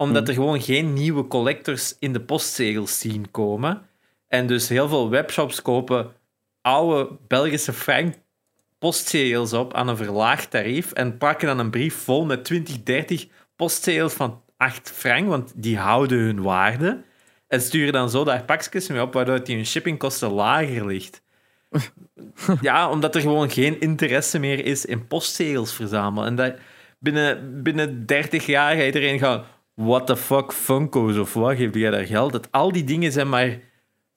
omdat 0.00 0.28
er 0.28 0.34
gewoon 0.34 0.60
geen 0.60 0.92
nieuwe 0.92 1.26
collectors 1.26 1.96
in 1.98 2.12
de 2.12 2.20
postzegels 2.20 2.98
zien 2.98 3.30
komen. 3.30 3.82
En 4.28 4.46
dus 4.46 4.68
heel 4.68 4.88
veel 4.88 5.10
webshops 5.10 5.62
kopen 5.62 6.12
oude 6.62 7.16
Belgische 7.28 7.72
frank 7.72 8.14
postzegels 8.78 9.52
op 9.52 9.74
aan 9.74 9.88
een 9.88 9.96
verlaagd 9.96 10.50
tarief 10.50 10.92
en 10.92 11.18
pakken 11.18 11.46
dan 11.46 11.58
een 11.58 11.70
brief 11.70 11.94
vol 11.94 12.24
met 12.24 12.44
20, 12.44 12.82
30 12.82 13.26
postzegels 13.60 14.12
van 14.12 14.42
8 14.56 14.90
frank, 14.90 15.28
want 15.28 15.52
die 15.56 15.78
houden 15.78 16.18
hun 16.18 16.42
waarde. 16.42 17.02
En 17.48 17.60
sturen 17.60 17.92
dan 17.92 18.10
zo 18.10 18.24
daar 18.24 18.44
pakjes 18.44 18.88
mee 18.88 19.02
op, 19.02 19.12
waardoor 19.12 19.44
die 19.44 19.56
hun 19.56 19.66
shippingkosten 19.66 20.30
lager 20.30 20.86
ligt. 20.86 21.22
ja, 22.60 22.90
omdat 22.90 23.14
er 23.14 23.20
gewoon 23.20 23.50
geen 23.50 23.80
interesse 23.80 24.38
meer 24.38 24.64
is 24.64 24.84
in 24.84 25.06
postzegels 25.06 25.72
verzamelen. 25.72 26.26
En 26.28 26.34
dat 26.34 26.54
binnen, 26.98 27.62
binnen 27.62 28.06
30 28.06 28.46
jaar 28.46 28.76
gaat 28.76 28.84
iedereen 28.84 29.18
gaan... 29.18 29.44
What 29.74 30.06
the 30.06 30.16
fuck, 30.16 30.52
Funko's 30.52 31.16
of 31.16 31.34
wat, 31.34 31.56
geef 31.56 31.74
jij 31.74 31.90
daar 31.90 32.06
geld? 32.06 32.32
Dat, 32.32 32.48
al 32.50 32.72
die 32.72 32.84
dingen 32.84 33.12
zijn 33.12 33.28
maar 33.28 33.58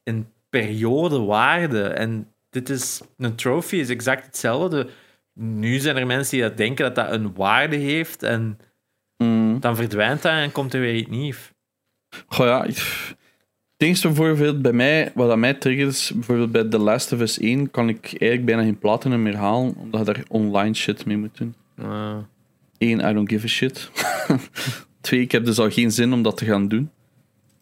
een 0.04 0.28
periode 0.50 1.20
waarde. 1.20 1.84
En 1.84 2.28
dit 2.50 2.70
is... 2.70 3.02
Een 3.18 3.36
trophy 3.36 3.76
is 3.76 3.90
exact 3.90 4.26
hetzelfde. 4.26 4.90
Nu 5.34 5.78
zijn 5.78 5.98
er 5.98 6.06
mensen 6.06 6.38
die 6.38 6.48
dat 6.48 6.58
denken 6.58 6.86
dat 6.86 6.96
dat 6.96 7.12
een 7.12 7.34
waarde 7.34 7.76
heeft 7.76 8.24
en 8.24 8.58
mm, 9.18 9.60
dan 9.60 9.76
verdwijnt 9.76 10.22
dat 10.22 10.32
en 10.32 10.52
komt 10.52 10.74
er 10.74 10.80
weer 10.80 10.96
iets 10.96 11.10
nieuws. 11.10 11.52
goh 12.28 12.46
ja, 12.46 12.64
ik- 12.64 13.16
het 13.78 13.88
enige 13.92 14.08
bijvoorbeeld 14.08 14.62
bij 14.62 14.74
mij, 14.74 15.12
wat 15.16 15.32
aan 15.32 15.40
mij 15.40 15.54
triggert 15.54 15.92
is, 15.92 16.12
bijvoorbeeld 16.14 16.52
bij 16.52 16.64
The 16.64 16.78
Last 16.78 17.12
of 17.14 17.20
Us 17.20 17.40
1 17.40 17.72
kan 17.72 17.90
ik 17.90 18.04
eigenlijk 18.06 18.46
bijna 18.46 18.62
geen 18.64 18.78
platinum 18.80 19.22
meer 19.22 19.36
halen, 19.36 19.76
omdat 19.78 20.08
je 20.08 20.14
daar 20.14 20.24
online 20.28 20.74
shit 20.74 21.06
mee 21.06 21.18
moet 21.18 21.38
doen. 21.38 21.54
Ah. 21.78 22.18
Eén, 22.78 23.00
I 23.00 23.14
don't 23.14 23.30
give 23.30 23.46
a 23.46 23.50
shit. 23.50 23.90
Twee, 25.02 25.22
ik 25.22 25.32
heb 25.32 25.46
dus 25.46 25.60
al 25.60 25.70
geen 25.72 25.92
zin 25.92 26.14
om 26.14 26.22
dat 26.22 26.38
te 26.38 26.46
gaan 26.46 26.68
doen. 26.68 26.90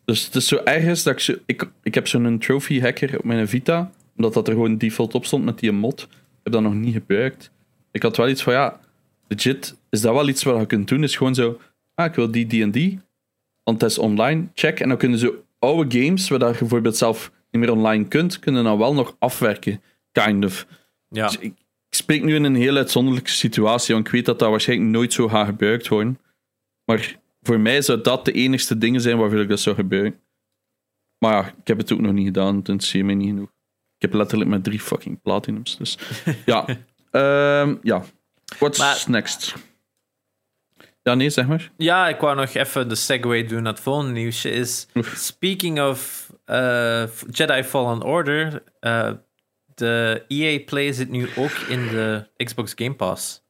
Dus 0.05 0.25
het 0.25 0.35
is 0.35 0.47
zo 0.47 0.55
ergens 0.63 1.03
dat 1.03 1.13
ik 1.13 1.19
zo... 1.19 1.33
Ik, 1.45 1.69
ik 1.83 1.93
heb 1.93 2.07
zo'n 2.07 2.37
trophy 2.39 2.79
hacker 2.81 3.17
op 3.17 3.23
mijn 3.23 3.47
Vita, 3.47 3.91
omdat 4.17 4.33
dat 4.33 4.47
er 4.47 4.53
gewoon 4.53 4.77
default 4.77 5.15
op 5.15 5.25
stond 5.25 5.45
met 5.45 5.59
die 5.59 5.71
mod. 5.71 6.01
Ik 6.11 6.17
heb 6.43 6.53
dat 6.53 6.61
nog 6.61 6.73
niet 6.73 6.93
gebruikt. 6.93 7.51
Ik 7.91 8.01
had 8.03 8.17
wel 8.17 8.29
iets 8.29 8.43
van, 8.43 8.53
ja, 8.53 8.79
legit, 9.31 9.77
is 9.89 10.01
dat 10.01 10.13
wel 10.13 10.27
iets 10.27 10.43
wat 10.43 10.59
je 10.59 10.65
kunt 10.65 10.87
doen? 10.87 11.03
Is 11.03 11.15
gewoon 11.15 11.35
zo, 11.35 11.59
ah, 11.93 12.05
ik 12.05 12.15
wil 12.15 12.31
die, 12.31 12.47
die 12.47 12.63
en 12.63 12.71
die. 12.71 12.99
Want 13.63 13.81
het 13.81 13.91
is 13.91 13.97
online, 13.97 14.47
check. 14.53 14.79
En 14.79 14.89
dan 14.89 14.97
kunnen 14.97 15.19
ze 15.19 15.39
oude 15.59 15.99
games, 15.99 16.29
waar 16.29 16.39
dat 16.39 16.53
je 16.53 16.59
bijvoorbeeld 16.59 16.97
zelf 16.97 17.31
niet 17.51 17.61
meer 17.61 17.71
online 17.71 18.07
kunt, 18.07 18.39
kunnen 18.39 18.63
dan 18.63 18.77
wel 18.77 18.93
nog 18.93 19.15
afwerken. 19.19 19.81
Kind 20.11 20.45
of. 20.45 20.67
Ja. 21.07 21.27
Dus 21.27 21.37
ik, 21.37 21.53
ik 21.89 21.95
spreek 21.95 22.23
nu 22.23 22.35
in 22.35 22.43
een 22.43 22.55
heel 22.55 22.75
uitzonderlijke 22.75 23.29
situatie, 23.29 23.93
want 23.93 24.07
ik 24.07 24.13
weet 24.13 24.25
dat 24.25 24.39
dat 24.39 24.49
waarschijnlijk 24.49 24.89
nooit 24.89 25.13
zo 25.13 25.27
gaat 25.27 25.45
gebruikt 25.45 25.87
worden. 25.87 26.19
Maar 26.85 27.19
voor 27.41 27.59
mij 27.59 27.81
zou 27.81 28.01
dat 28.01 28.25
de 28.25 28.31
enigste 28.31 28.77
dingen 28.77 29.01
zijn 29.01 29.17
waarvoor 29.17 29.41
ik 29.41 29.49
dat 29.49 29.59
zou 29.59 29.75
gebruiken. 29.75 30.19
Maar 31.17 31.33
ja, 31.33 31.47
ik 31.47 31.67
heb 31.67 31.77
het 31.77 31.91
ook 31.91 32.01
nog 32.01 32.13
niet 32.13 32.25
gedaan, 32.25 32.55
het 32.55 32.67
interesseert 32.67 33.05
mij 33.05 33.15
niet 33.15 33.27
genoeg. 33.27 33.49
Ik 33.95 34.01
heb 34.01 34.13
letterlijk 34.13 34.49
maar 34.49 34.61
drie 34.61 34.79
fucking 34.79 35.21
platinums. 35.21 35.77
Dus 35.77 35.97
ja, 36.45 36.65
Ehm, 37.11 37.75
ja. 37.81 38.03
What's 38.59 38.77
Maar- 38.79 39.03
next? 39.07 39.53
Ja, 41.03 41.13
nee, 41.13 41.29
zeg 41.29 41.47
maar. 41.47 41.71
Ja, 41.77 42.07
ik 42.07 42.19
wou 42.19 42.35
nog 42.35 42.53
even 42.53 42.89
de 42.89 42.95
segue 42.95 43.45
doen 43.45 43.63
naar 43.63 43.73
het 43.73 43.81
volgende 43.81 44.11
nieuwsje. 44.11 44.49
Is, 44.51 44.87
speaking 45.15 45.81
of 45.81 46.29
uh, 46.45 47.07
Jedi 47.29 47.63
Fallen 47.63 48.03
Order, 48.03 48.63
uh, 48.81 49.11
de 49.75 50.25
EA 50.27 50.63
Play 50.65 50.91
zit 50.91 51.09
nu 51.09 51.29
ook 51.35 51.51
in 51.51 51.87
de 51.87 52.27
Xbox 52.37 52.71
Game 52.75 52.93
Pass. 52.93 53.43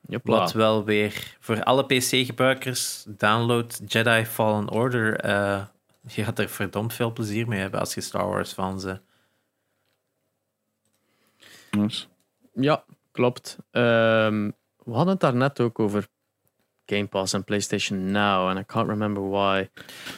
Jopla. 0.00 0.38
Wat 0.38 0.52
wel 0.52 0.84
weer 0.84 1.36
voor 1.40 1.62
alle 1.62 1.84
PC-gebruikers, 1.86 3.04
download 3.08 3.80
Jedi 3.86 4.24
Fallen 4.26 4.70
Order. 4.70 5.24
Uh, 5.24 5.64
je 6.06 6.24
gaat 6.24 6.38
er 6.38 6.48
verdomd 6.48 6.94
veel 6.94 7.12
plezier 7.12 7.48
mee 7.48 7.60
hebben 7.60 7.80
als 7.80 7.94
je 7.94 8.00
Star 8.00 8.26
Wars 8.28 8.52
fans 8.52 8.84
bent. 8.84 9.00
Nice. 11.70 12.04
Ja, 12.54 12.84
klopt. 13.18 13.56
Ehm, 13.70 14.50
we 14.84 14.92
hadden 14.92 15.08
het 15.08 15.20
daar 15.20 15.34
net 15.34 15.60
ook 15.60 15.78
over 15.78 16.06
Game 16.86 17.06
Pass 17.06 17.32
en 17.32 17.44
PlayStation 17.44 18.10
Now, 18.10 18.48
en 18.48 18.56
I 18.56 18.64
can't 18.66 18.88
remember 18.88 19.28
why. 19.30 19.68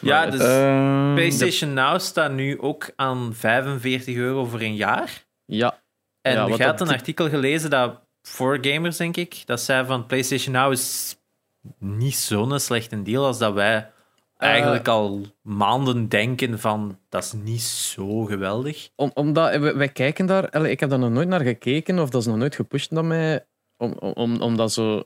Ja, 0.01 0.21
Maar 0.21 0.31
dus 0.31 0.41
Ehm, 0.41 1.15
PlayStation 1.15 1.73
Now 1.73 2.01
staat 2.01 2.33
nu 2.33 2.61
ook 2.61 2.91
aan 2.97 3.35
45 3.35 4.17
euro 4.17 4.45
voor 4.45 4.61
een 4.61 4.75
jaar. 4.75 5.27
Ja, 5.45 5.83
En 6.23 6.35
Ja, 6.35 6.47
je 6.47 6.65
had 6.65 6.81
een 6.81 6.89
artikel 6.89 7.29
gelezen 7.29 7.71
dat 7.71 8.01
voor 8.23 8.59
gamers, 8.61 8.97
denk 8.97 9.17
ik, 9.17 9.43
dat 9.47 9.61
zei 9.61 9.87
van 9.87 10.07
PlayStation 10.07 10.55
Now 10.55 10.73
is 10.73 11.17
niet 11.79 12.15
zo'n 12.17 12.61
slechte 12.61 13.03
deal 13.03 13.27
als 13.27 13.39
dat 13.39 13.53
wij 13.53 13.91
eigenlijk 14.41 14.89
al 14.89 15.27
maanden 15.43 16.09
denken 16.09 16.59
van 16.59 16.99
dat 17.09 17.25
is 17.25 17.33
niet 17.33 17.63
zo 17.63 18.25
geweldig. 18.25 18.91
om, 18.97 19.11
omdat 19.15 19.57
wij, 19.57 19.75
wij 19.75 19.89
kijken 19.89 20.27
daar, 20.27 20.67
ik 20.67 20.81
heb 20.81 20.91
daar 20.91 20.99
nog 20.99 21.11
nooit 21.11 21.29
naar 21.29 21.41
gekeken 21.41 21.99
of 21.99 22.11
dat 22.11 22.21
is 22.21 22.27
nog 22.27 22.37
nooit 22.37 22.55
gepusht 22.55 22.91
naar 22.91 23.05
mij, 23.05 23.47
om, 23.77 23.93
om, 23.93 24.41
om, 24.41 24.69
zo 24.69 25.03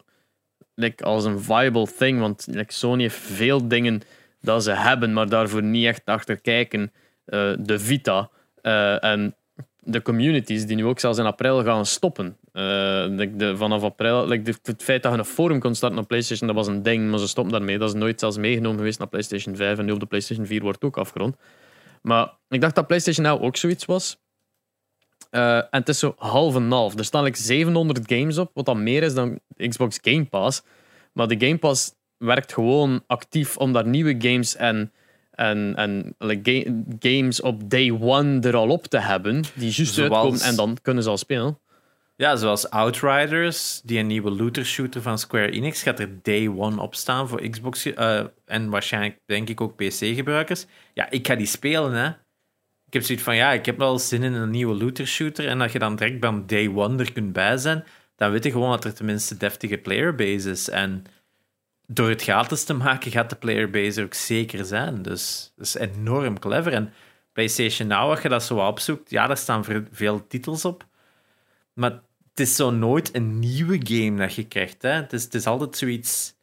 like, 0.74 1.04
als 1.04 1.24
een 1.24 1.40
viable 1.40 1.86
thing, 1.98 2.20
want 2.20 2.46
Sony 2.66 3.02
heeft 3.02 3.16
veel 3.16 3.68
dingen 3.68 4.02
dat 4.40 4.62
ze 4.62 4.70
hebben, 4.70 5.12
maar 5.12 5.28
daarvoor 5.28 5.62
niet 5.62 5.86
echt 5.86 6.04
achter 6.04 6.40
kijken. 6.40 6.92
Eh, 7.24 7.52
de 7.58 7.78
Vita 7.78 8.30
eh, 8.62 9.04
en 9.04 9.36
de 9.84 10.02
communities 10.02 10.66
die 10.66 10.76
nu 10.76 10.84
ook 10.84 11.00
zelfs 11.00 11.18
in 11.18 11.24
april 11.24 11.64
gaan 11.64 11.86
stoppen. 11.86 12.36
Eh, 12.52 12.62
de, 12.62 13.52
vanaf 13.56 13.82
april, 13.82 14.28
het 14.28 14.82
feit 14.82 15.02
dat 15.02 15.12
je 15.12 15.18
een 15.18 15.24
forum 15.24 15.60
kon 15.60 15.74
starten 15.74 15.98
op 15.98 16.08
PlayStation, 16.08 16.46
dat 16.46 16.56
was 16.56 16.66
een 16.66 16.82
ding, 16.82 17.10
maar 17.10 17.18
ze 17.18 17.28
stoppen 17.28 17.52
daarmee. 17.52 17.78
Dat 17.78 17.88
is 17.88 17.94
nooit 17.94 18.20
zelfs 18.20 18.36
meegenomen 18.36 18.78
geweest 18.78 18.98
naar 18.98 19.08
PlayStation 19.08 19.56
5 19.56 19.78
en 19.78 19.84
nu 19.84 19.92
op 19.92 20.00
de 20.00 20.06
PlayStation 20.06 20.46
4 20.46 20.60
wordt 20.60 20.84
ook 20.84 20.96
afgerond. 20.96 21.36
Maar 22.02 22.32
ik 22.48 22.60
dacht 22.60 22.74
dat 22.74 22.86
PlayStation 22.86 23.26
Now 23.26 23.42
ook 23.42 23.56
zoiets 23.56 23.84
was. 23.84 24.22
Eh, 25.30 25.56
en 25.56 25.66
het 25.70 25.88
is 25.88 25.98
zo 25.98 26.14
half 26.18 26.54
en 26.54 26.70
half. 26.70 26.98
Er 26.98 27.04
staan 27.04 27.24
like 27.24 27.38
700 27.38 28.00
games 28.12 28.38
op, 28.38 28.50
wat 28.54 28.66
dan 28.66 28.82
meer 28.82 29.02
is 29.02 29.14
dan 29.14 29.40
Xbox 29.56 29.98
Game 30.02 30.24
Pass. 30.24 30.62
Maar 31.12 31.28
de 31.28 31.46
Game 31.46 31.58
Pass 31.58 31.94
werkt 32.16 32.52
gewoon 32.52 33.04
actief 33.06 33.56
om 33.56 33.72
daar 33.72 33.86
nieuwe 33.86 34.14
games 34.18 34.56
en, 34.56 34.92
en, 35.34 35.74
en 35.76 36.14
like, 36.18 36.82
games 36.98 37.40
op 37.40 37.70
day 37.70 37.90
one 38.00 38.40
er 38.40 38.56
al 38.56 38.68
op 38.68 38.86
te 38.86 38.98
hebben, 38.98 39.42
die 39.54 39.70
juist 39.70 39.94
Zoals- 39.94 40.10
uitkomen 40.12 40.40
en 40.40 40.56
dan 40.56 40.76
kunnen 40.82 41.02
ze 41.02 41.08
al 41.08 41.18
spelen. 41.18 41.58
Ja, 42.16 42.36
zoals 42.36 42.70
Outriders, 42.70 43.80
die 43.84 43.98
een 43.98 44.06
nieuwe 44.06 44.30
looter 44.30 44.64
shooter 44.64 45.02
van 45.02 45.18
Square 45.18 45.50
Enix, 45.50 45.82
gaat 45.82 45.98
er 46.00 46.22
day 46.22 46.48
one 46.48 46.80
op 46.80 46.94
staan 46.94 47.28
voor 47.28 47.48
Xbox 47.48 47.92
eh, 47.92 48.24
en 48.44 48.70
waarschijnlijk 48.70 49.20
denk 49.26 49.48
ik 49.48 49.60
ook 49.60 49.76
PC-gebruikers. 49.76 50.66
Ja, 50.92 51.10
ik 51.10 51.26
ga 51.26 51.34
die 51.34 51.46
spelen, 51.46 51.92
hè. 51.92 52.08
Ik 52.86 52.92
heb 52.92 53.02
zoiets 53.02 53.24
van, 53.24 53.36
ja, 53.36 53.52
ik 53.52 53.66
heb 53.66 53.78
wel 53.78 53.98
zin 53.98 54.22
in 54.22 54.32
een 54.32 54.50
nieuwe 54.50 54.74
looter 54.74 55.06
shooter 55.06 55.48
en 55.48 55.58
dat 55.58 55.72
je 55.72 55.78
dan 55.78 55.96
direct 55.96 56.20
bij 56.20 56.42
day 56.46 56.68
one 56.74 57.02
er 57.02 57.12
kunt 57.12 57.32
bij 57.32 57.56
zijn, 57.56 57.84
dan 58.16 58.30
weet 58.30 58.44
je 58.44 58.50
gewoon 58.50 58.70
dat 58.70 58.84
er 58.84 58.94
tenminste 58.94 59.36
deftige 59.36 59.78
playerbase 59.78 60.50
is. 60.50 60.68
En 60.70 61.04
door 61.86 62.08
het 62.08 62.22
gratis 62.22 62.64
te 62.64 62.74
maken 62.74 63.10
gaat 63.10 63.30
de 63.30 63.36
playerbase 63.36 64.00
er 64.00 64.06
ook 64.06 64.14
zeker 64.14 64.64
zijn. 64.64 65.02
Dus 65.02 65.52
dat 65.56 65.66
is 65.66 65.74
enorm 65.74 66.38
clever. 66.38 66.72
En 66.72 66.92
PlayStation 67.32 67.88
Now, 67.88 68.10
als 68.10 68.22
je 68.22 68.28
dat 68.28 68.42
zo 68.42 68.66
opzoekt, 68.66 69.10
ja, 69.10 69.26
daar 69.26 69.36
staan 69.36 69.64
veel 69.90 70.26
titels 70.26 70.64
op. 70.64 70.86
Maar 71.72 71.90
het 72.30 72.40
is 72.40 72.56
zo 72.56 72.70
nooit 72.70 73.14
een 73.14 73.38
nieuwe 73.38 73.80
game 73.82 74.18
dat 74.18 74.34
je 74.34 74.46
krijgt. 74.46 74.82
Hè? 74.82 74.90
Het, 74.90 75.12
is, 75.12 75.22
het 75.30 75.46
altijd 75.46 75.76
zoiets, 75.76 76.34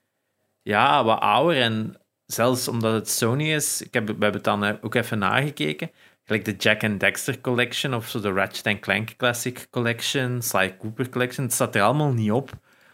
ja, 0.62 1.04
wat 1.04 1.20
ouder. 1.20 1.62
En 1.62 1.98
zelfs 2.26 2.68
omdat 2.68 2.94
het 2.94 3.10
Sony 3.10 3.54
is, 3.54 3.82
ik 3.82 3.94
heb, 3.94 4.06
we 4.06 4.12
hebben 4.12 4.34
het 4.34 4.44
dan 4.44 4.64
eh, 4.64 4.74
ook 4.82 4.96
even 4.96 5.20
nagekeken. 5.20 5.92
Gelijk 6.24 6.46
de 6.46 6.56
Jack 6.56 6.84
and 6.84 7.00
Dexter 7.00 7.42
Collection 7.42 7.94
of 7.94 8.10
zo 8.10 8.20
de 8.20 8.32
Ratchet 8.32 8.80
Clank 8.80 9.16
Classic 9.18 9.68
Collection, 9.70 10.42
Sly 10.42 10.78
Cooper 10.78 11.10
Collection. 11.10 11.46
Het 11.46 11.54
staat 11.54 11.76
er 11.76 11.82
allemaal 11.82 12.14
niet 12.14 12.32
op. 12.32 12.52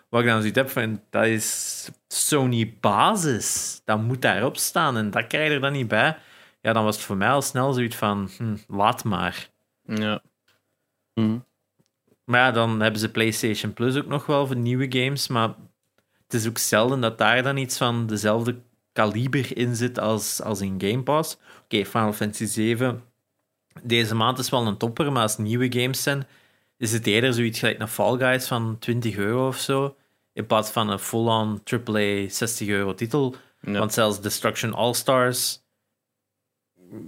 Wat 0.09 0.21
ik 0.21 0.27
dan 0.27 0.39
zoiets 0.39 0.57
heb 0.57 0.69
van, 0.69 1.01
dat 1.09 1.25
is 1.25 1.89
Sony 2.07 2.77
basis. 2.79 3.81
Dat 3.85 4.01
moet 4.01 4.21
daarop 4.21 4.57
staan 4.57 4.97
en 4.97 5.09
dat 5.11 5.27
krijg 5.27 5.47
je 5.47 5.53
er 5.53 5.61
dan 5.61 5.71
niet 5.71 5.87
bij. 5.87 6.17
Ja, 6.61 6.73
dan 6.73 6.83
was 6.83 6.95
het 6.95 7.05
voor 7.05 7.17
mij 7.17 7.29
al 7.29 7.41
snel 7.41 7.73
zoiets 7.73 7.95
van, 7.95 8.29
hm, 8.37 8.55
laat 8.67 9.03
maar. 9.03 9.49
Ja. 9.83 10.21
Mhm. 11.13 11.37
Maar 12.23 12.39
ja, 12.39 12.51
dan 12.51 12.79
hebben 12.79 12.99
ze 12.99 13.11
PlayStation 13.11 13.73
Plus 13.73 13.95
ook 13.95 14.07
nog 14.07 14.25
wel 14.25 14.47
voor 14.47 14.55
nieuwe 14.55 14.85
games. 14.89 15.27
Maar 15.27 15.53
het 16.23 16.33
is 16.33 16.47
ook 16.47 16.57
zelden 16.57 17.01
dat 17.01 17.17
daar 17.17 17.43
dan 17.43 17.57
iets 17.57 17.77
van 17.77 18.07
dezelfde 18.07 18.55
kaliber 18.91 19.57
in 19.57 19.75
zit 19.75 19.99
als, 19.99 20.41
als 20.41 20.61
in 20.61 20.75
Game 20.77 21.03
Pass. 21.03 21.37
Oké, 21.63 21.85
Final 21.85 22.13
Fantasy 22.13 22.45
7. 22.45 23.03
Deze 23.83 24.15
maand 24.15 24.39
is 24.39 24.49
wel 24.49 24.67
een 24.67 24.77
topper, 24.77 25.11
maar 25.11 25.21
als 25.21 25.37
nieuwe 25.37 25.79
games 25.79 26.03
zijn, 26.03 26.27
is 26.77 26.93
het 26.93 27.07
eerder 27.07 27.33
zoiets 27.33 27.59
gelijk 27.59 27.77
naar 27.77 27.87
Fall 27.87 28.17
Guys 28.17 28.47
van 28.47 28.79
20 28.79 29.15
euro 29.15 29.47
of 29.47 29.57
zo. 29.57 29.95
In 30.33 30.45
plaats 30.45 30.69
van 30.69 30.89
een 30.89 30.99
full-on 30.99 31.61
AAA 31.63 32.29
60 32.29 32.67
euro 32.67 32.93
titel. 32.93 33.35
Ja. 33.61 33.79
Want 33.79 33.93
zelfs 33.93 34.21
Destruction 34.21 34.73
All-Stars 34.73 35.65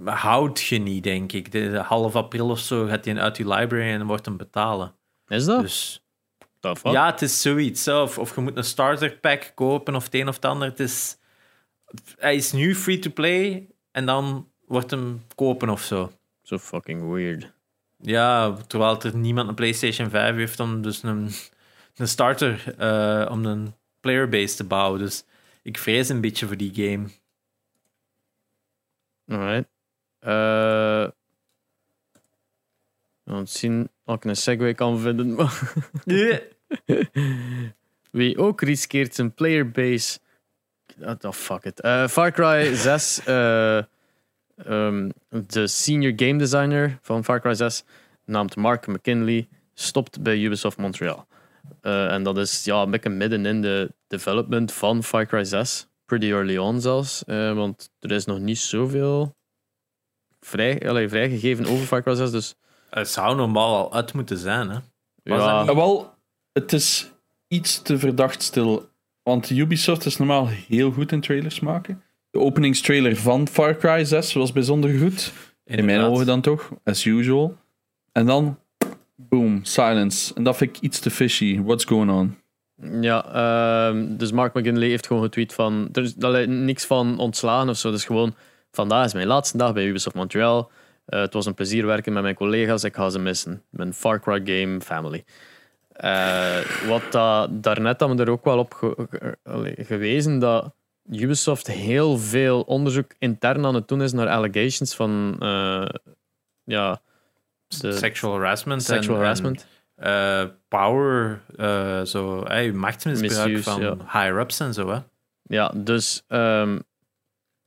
houdt 0.04 0.60
je 0.60 0.78
niet, 0.78 1.02
denk 1.02 1.32
ik. 1.32 1.52
De, 1.52 1.78
half 1.78 2.16
april 2.16 2.50
of 2.50 2.58
zo 2.58 2.86
gaat 2.86 3.04
hij 3.04 3.18
uit 3.18 3.36
je 3.36 3.48
library 3.48 3.92
en 3.92 4.06
wordt 4.06 4.24
hem 4.24 4.36
betalen. 4.36 4.94
Is 5.26 5.44
dat? 5.44 5.60
Dus 5.60 6.04
ja, 6.82 7.10
het 7.10 7.22
is 7.22 7.42
zoiets. 7.42 7.88
Of, 7.88 8.18
of 8.18 8.34
je 8.34 8.40
moet 8.40 8.56
een 8.56 8.64
starter 8.64 9.16
pack 9.16 9.52
kopen 9.54 9.94
of 9.94 10.04
het 10.04 10.14
een 10.14 10.28
of 10.28 10.34
het 10.34 10.44
ander. 10.44 10.68
Het 10.68 10.80
is, 10.80 11.18
hij 12.16 12.34
is 12.34 12.52
nu 12.52 12.74
free 12.74 12.98
to 12.98 13.10
play 13.10 13.68
en 13.90 14.06
dan 14.06 14.48
wordt 14.66 14.90
hem 14.90 15.22
kopen 15.34 15.68
of 15.68 15.82
zo. 15.82 16.12
So 16.42 16.58
fucking 16.58 17.12
weird. 17.12 17.52
Ja, 18.02 18.56
terwijl 18.66 19.02
er 19.02 19.16
niemand 19.16 19.48
een 19.48 19.54
PlayStation 19.54 20.10
5 20.10 20.36
heeft 20.36 20.60
om 20.60 20.82
dus 20.82 21.02
een, 21.02 21.30
een 21.96 22.08
starter, 22.08 22.74
eh, 22.78 23.30
om 23.30 23.44
een 23.44 23.74
playerbase 24.00 24.56
te 24.56 24.64
bouwen. 24.64 25.00
Dus 25.00 25.24
ik 25.62 25.78
vrees 25.78 26.08
een 26.08 26.20
beetje 26.20 26.46
voor 26.46 26.56
die 26.56 26.74
game. 26.74 27.08
Alright. 29.26 29.68
Eh 30.18 31.08
we 33.38 33.42
zien 33.44 33.88
of 34.04 34.14
ik 34.14 34.24
een 34.24 34.36
segue 34.36 34.74
kan 34.74 34.98
vinden. 34.98 35.36
Wie 38.10 38.38
ook 38.38 38.60
riskeert 38.60 39.14
zijn 39.14 39.34
playerbase. 39.34 40.18
Oh, 41.00 41.14
oh, 41.20 41.32
fuck 41.32 41.64
it. 41.64 41.80
Eh, 41.80 42.08
Far 42.08 42.32
Cry 42.32 42.74
6. 42.74 43.20
Eh, 44.64 44.86
ehm, 44.86 45.10
de 45.28 45.66
senior 45.66 46.12
game 46.16 46.38
designer 46.38 46.98
van 47.02 47.24
Far 47.24 47.40
Cry 47.40 47.54
6, 47.54 47.84
naamd 48.24 48.56
Mark 48.56 48.86
McKinley, 48.86 49.48
stopt 49.74 50.22
bij 50.22 50.38
Ubisoft 50.38 50.76
Montreal. 50.76 51.26
Eh, 51.80 52.12
en 52.12 52.22
dat 52.22 52.38
is 52.38 52.64
ja, 52.64 52.82
een 52.82 52.90
beetje 52.90 53.08
midden 53.10 53.46
in 53.46 53.62
de 53.62 53.92
development 54.06 54.72
van 54.72 55.02
Far 55.02 55.26
Cry 55.26 55.44
6. 55.44 55.88
Pretty 56.06 56.26
early 56.30 56.56
on 56.56 56.80
zelfs. 56.80 57.24
eh, 57.24 57.52
want 57.52 57.90
er 58.00 58.10
is 58.12 58.24
nog 58.24 58.38
niet 58.38 58.58
zoveel 58.58 59.34
vrij, 60.40 60.88
allee, 60.88 61.08
vrijgegeven 61.08 61.66
over 61.66 61.86
Far 61.86 62.02
Cry 62.02 62.14
6. 62.14 62.30
Dus 62.30 62.54
Het 62.90 63.08
zou 63.08 63.36
normaal 63.36 63.76
al 63.76 63.92
uit 63.94 64.12
moeten 64.12 64.38
zijn, 64.38 64.68
hè? 64.70 64.78
Was 65.22 65.44
ja, 65.44 65.58
niet? 65.60 65.68
Ja, 65.68 65.74
wel, 65.76 66.14
het 66.52 66.72
is 66.72 67.10
iets 67.48 67.82
te 67.82 67.98
verdacht 67.98 68.42
stil. 68.42 68.88
Want 69.22 69.50
Ubisoft 69.50 70.04
is 70.06 70.16
normaal 70.16 70.48
heel 70.48 70.90
goed 70.92 71.12
in 71.12 71.20
trailers 71.20 71.60
maken. 71.60 72.02
De 72.30 72.38
openingstrailer 72.38 73.16
van 73.16 73.48
Far 73.48 73.76
Cry 73.76 74.04
6 74.04 74.32
was 74.32 74.52
bijzonder 74.52 74.98
goed. 74.98 75.32
In 75.64 75.84
mijn 75.84 76.00
ogen 76.00 76.26
dan 76.26 76.40
toch, 76.40 76.70
as 76.84 77.04
usual. 77.04 77.56
En 78.12 78.26
dan, 78.26 78.58
boom, 79.16 79.60
silence. 79.64 80.34
En 80.34 80.42
dat 80.42 80.56
vind 80.56 80.76
ik 80.76 80.82
iets 80.82 80.98
te 80.98 81.10
fishy. 81.10 81.60
What's 81.62 81.84
going 81.84 82.10
on? 82.10 82.36
Ja, 83.02 83.24
ehm, 83.32 84.16
dus 84.16 84.32
Mark 84.32 84.54
McGinley 84.54 84.88
heeft 84.88 85.06
gewoon 85.06 85.22
getweet 85.22 85.52
van... 85.52 85.88
Er 85.92 86.02
is 86.02 86.14
allee, 86.20 86.46
niks 86.46 86.84
van 86.84 87.18
ontslagen 87.18 87.68
of 87.68 87.76
zo. 87.76 87.90
Dus 87.90 88.04
gewoon, 88.04 88.34
vandaag 88.70 89.04
is 89.04 89.12
mijn 89.14 89.26
laatste 89.26 89.56
dag 89.56 89.72
bij 89.72 89.84
Ubisoft 89.86 90.16
Montreal. 90.16 90.70
Eh, 91.06 91.20
het 91.20 91.32
was 91.32 91.46
een 91.46 91.54
plezier 91.54 91.86
werken 91.86 92.12
met 92.12 92.22
mijn 92.22 92.34
collega's. 92.34 92.84
Ik 92.84 92.94
ga 92.94 93.10
ze 93.10 93.18
missen. 93.18 93.62
Mijn 93.70 93.94
Far 93.94 94.20
Cry 94.20 94.40
game 94.44 94.80
family. 94.80 95.24
Eh, 95.92 96.58
wat 96.88 97.02
dat, 97.10 97.62
daarnet 97.62 98.00
hebben 98.00 98.16
we 98.16 98.22
er 98.24 98.30
ook 98.30 98.44
wel 98.44 98.58
op 98.58 98.74
ge- 98.74 99.06
ge- 99.10 99.84
gewezen 99.84 100.38
dat 100.38 100.74
Ubisoft 101.10 101.66
heel 101.66 102.18
veel 102.18 102.60
onderzoek 102.60 103.14
intern 103.18 103.64
aan 103.64 103.74
het 103.74 103.88
doen 103.88 104.02
is 104.02 104.12
naar 104.12 104.28
allegations 104.28 104.94
van... 104.94 105.36
eh, 105.40 105.86
ja, 106.64 107.00
Sexual 107.68 108.32
harassment. 108.32 108.82
sexual 108.82 109.14
en- 109.16 109.20
harassment. 109.22 109.66
en, 109.94 110.06
eh, 110.42 110.48
power, 110.68 111.40
eh, 111.56 112.02
zo, 112.02 112.44
hey, 112.44 112.72
machtsmisbruik 112.72 113.48
Misuse, 113.48 113.70
van 113.70 113.80
ja. 113.80 113.94
higher-ups 113.96 114.60
en 114.60 114.74
zo, 114.74 114.88
hè? 114.90 114.98
Ja, 115.42 115.72
dus 115.76 116.24
ehm, 116.28 116.78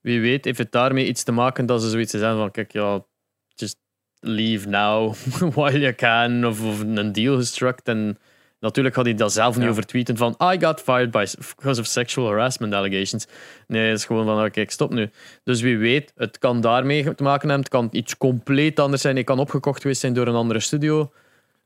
wie 0.01 0.21
weet 0.21 0.45
heeft 0.45 0.57
het 0.57 0.71
daarmee 0.71 1.07
iets 1.07 1.23
te 1.23 1.31
maken 1.31 1.65
dat 1.65 1.81
ze 1.81 1.89
zoiets 1.89 2.11
zijn 2.11 2.35
van, 2.35 2.51
kijk, 2.51 2.71
ja, 2.71 3.05
just 3.47 3.77
leave 4.19 4.67
now 4.69 5.13
while 5.55 5.79
you 5.79 5.93
can, 5.93 6.45
of, 6.45 6.63
of 6.65 6.79
een 6.79 7.11
deal 7.11 7.35
gestruct. 7.35 7.87
En 7.87 8.17
natuurlijk 8.63 8.95
gaat 8.95 9.05
hij 9.05 9.13
dat 9.13 9.33
zelf 9.33 9.55
niet 9.55 9.63
Ja. 9.63 9.69
over 9.69 9.85
tweeten 9.85 10.17
van, 10.17 10.35
I 10.53 10.59
got 10.59 10.81
fired 10.81 11.11
by, 11.11 11.25
because 11.55 11.79
of 11.81 11.85
sexual 11.85 12.27
harassment 12.27 12.73
allegations. 12.73 13.27
Nee, 13.67 13.89
het 13.89 13.97
is 13.97 14.05
gewoon 14.05 14.25
van, 14.25 14.45
oké, 14.45 14.63
stop 14.67 14.93
nu. 14.93 15.09
Dus 15.43 15.61
wie 15.61 15.77
weet, 15.77 16.11
het 16.15 16.37
kan 16.37 16.61
daarmee 16.61 17.15
te 17.15 17.23
maken 17.23 17.49
hebben, 17.49 17.65
het 17.65 17.69
kan 17.69 17.87
iets 17.91 18.17
compleet 18.17 18.79
anders 18.79 19.01
zijn, 19.01 19.15
het 19.15 19.25
kan 19.25 19.39
opgekocht 19.39 19.81
geweest 19.81 20.01
zijn 20.01 20.13
door 20.13 20.27
een 20.27 20.35
andere 20.35 20.59
studio. 20.59 21.11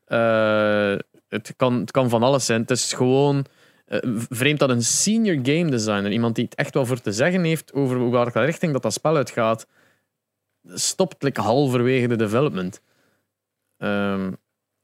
Eh, 0.05 0.95
het, 1.29 1.53
kan, 1.55 1.79
het 1.79 1.91
kan 1.91 2.09
van 2.09 2.23
alles 2.23 2.45
zijn. 2.45 2.61
Het 2.61 2.71
is 2.71 2.93
gewoon 2.93 3.45
eh, 3.85 3.99
vreemd 4.29 4.59
dat 4.59 4.69
een 4.69 4.83
senior 4.83 5.39
game 5.43 5.69
designer, 5.69 6.11
iemand 6.11 6.35
die 6.35 6.45
het 6.45 6.55
echt 6.55 6.73
wel 6.73 6.85
voor 6.85 7.01
te 7.01 7.11
zeggen 7.11 7.43
heeft 7.43 7.73
over 7.73 8.09
welke 8.11 8.39
richting 8.39 8.73
dat, 8.73 8.81
dat 8.81 8.93
spel 8.93 9.15
uitgaat, 9.15 9.67
stopt 10.73 11.23
like, 11.23 11.41
halverwege 11.41 12.07
de 12.07 12.15
development. 12.15 12.81
Ehm, 13.77 14.31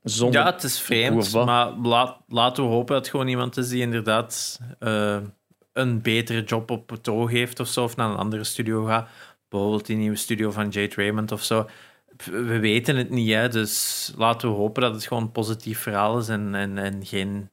zonder... 0.03 0.41
Ja, 0.41 0.51
het 0.51 0.63
is 0.63 0.79
vreemd, 0.81 1.33
maar 1.33 1.71
laat, 1.71 2.17
laten 2.27 2.63
we 2.63 2.69
hopen 2.69 2.93
dat 2.93 3.03
het 3.03 3.11
gewoon 3.11 3.27
iemand 3.27 3.57
is 3.57 3.69
die 3.69 3.81
inderdaad 3.81 4.59
eh, 4.79 5.19
een 5.73 6.01
betere 6.01 6.43
job 6.43 6.71
op 6.71 6.89
het 6.89 7.07
oog 7.07 7.29
heeft 7.29 7.59
of 7.59 7.67
zo, 7.67 7.83
of 7.83 7.95
naar 7.95 8.09
een 8.09 8.17
andere 8.17 8.43
studio 8.43 8.85
gaat. 8.85 9.09
Bijvoorbeeld 9.49 9.85
die 9.85 9.97
nieuwe 9.97 10.15
studio 10.15 10.51
van 10.51 10.69
Jade 10.69 10.95
Raymond 10.95 11.31
of 11.31 11.43
zo. 11.43 11.69
We 12.25 12.59
weten 12.59 12.95
het 12.95 13.09
niet, 13.09 13.33
hè, 13.33 13.49
dus 13.49 14.11
laten 14.17 14.49
we 14.49 14.55
hopen 14.55 14.81
dat 14.81 14.93
het 14.93 15.05
gewoon 15.05 15.23
een 15.23 15.31
positief 15.31 15.79
verhaal 15.79 16.17
is 16.17 16.27
en, 16.29 16.55
en, 16.55 16.77
en 16.77 17.05
geen 17.05 17.49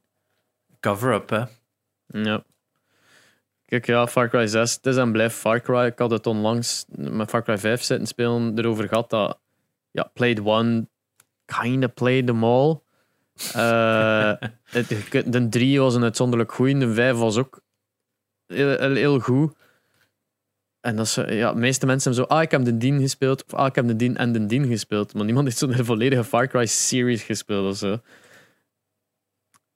cover-up. 0.80 1.30
Hè. 1.30 1.44
Ja. 2.06 2.44
Kijk, 3.64 3.86
ja, 3.86 4.06
Far 4.06 4.28
Cry 4.28 4.46
6, 4.46 4.74
het 4.74 4.86
is 4.86 4.96
en 4.96 5.12
blijft 5.12 5.36
Far 5.36 5.60
Cry. 5.60 5.84
Ik 5.84 5.98
had 5.98 6.10
het 6.10 6.26
onlangs 6.26 6.84
met 6.88 7.28
Far 7.28 7.42
Cry 7.42 7.58
5 7.58 7.82
zitten 7.82 8.06
spelen, 8.06 8.58
erover 8.58 8.88
gehad 8.88 9.10
dat, 9.10 9.38
ja, 9.90 10.10
played 10.14 10.40
one, 10.40 10.88
kinda 11.60 11.86
played 11.86 12.26
them 12.26 12.44
all. 12.44 12.80
Eh, 13.54 14.32
het, 14.64 14.88
de 15.32 15.48
3 15.48 15.80
was 15.80 15.94
een 15.94 16.02
uitzonderlijk 16.02 16.52
goed, 16.52 16.80
de 16.80 16.92
5 16.94 17.16
was 17.16 17.36
ook 17.36 17.60
heel, 18.46 18.92
heel, 18.94 19.18
goed. 19.20 19.52
En 20.80 20.96
dat 20.96 21.06
is, 21.06 21.16
eh, 21.16 21.38
ja, 21.38 21.52
de 21.52 21.58
meeste 21.58 21.86
mensen 21.86 22.12
hebben 22.12 22.28
zo, 22.30 22.36
ah, 22.36 22.42
ik 22.42 22.50
heb 22.50 22.64
de 22.64 22.76
Dien 22.76 23.00
gespeeld, 23.00 23.44
of 23.44 23.54
ah, 23.54 23.66
ik 23.66 23.74
heb 23.74 23.86
de 23.86 23.96
Dien 23.96 24.16
en 24.16 24.32
de 24.32 24.46
Dien 24.46 24.66
gespeeld. 24.66 25.14
Maar 25.14 25.24
niemand 25.24 25.46
heeft 25.46 25.58
zo 25.58 25.66
de 25.66 25.84
volledige 25.84 26.24
Far 26.24 26.48
Cry 26.48 26.66
series 26.66 27.22
gespeeld 27.22 27.70
of 27.70 27.76
zo. 27.76 27.98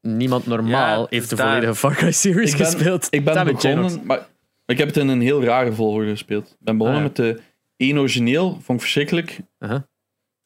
Niemand 0.00 0.46
normaal 0.46 1.00
Ja, 1.00 1.06
heeft 1.10 1.30
de 1.30 1.36
daar- 1.36 1.46
volledige 1.48 1.74
Far 1.74 1.94
Cry 1.94 2.12
series 2.12 2.52
Ik 2.52 2.56
ben- 2.58 2.66
gespeeld. 2.66 3.06
Ik 3.10 3.24
ben 3.24 3.44
begonnen, 3.46 4.00
maar 4.06 4.26
ik 4.66 4.78
heb 4.78 4.86
het 4.88 4.96
in 4.96 5.08
een 5.08 5.20
heel 5.20 5.42
rare 5.44 5.72
volgorde 5.72 6.10
gespeeld. 6.10 6.46
Ik 6.50 6.56
ben 6.58 6.76
begonnen 6.78 7.02
Ah, 7.02 7.06
met 7.08 7.16
de 7.16 7.40
één 7.76 7.98
origineel, 7.98 8.50
vond 8.50 8.68
ik 8.78 8.80
verschrikkelijk. 8.80 9.38
Aha. 9.58 9.86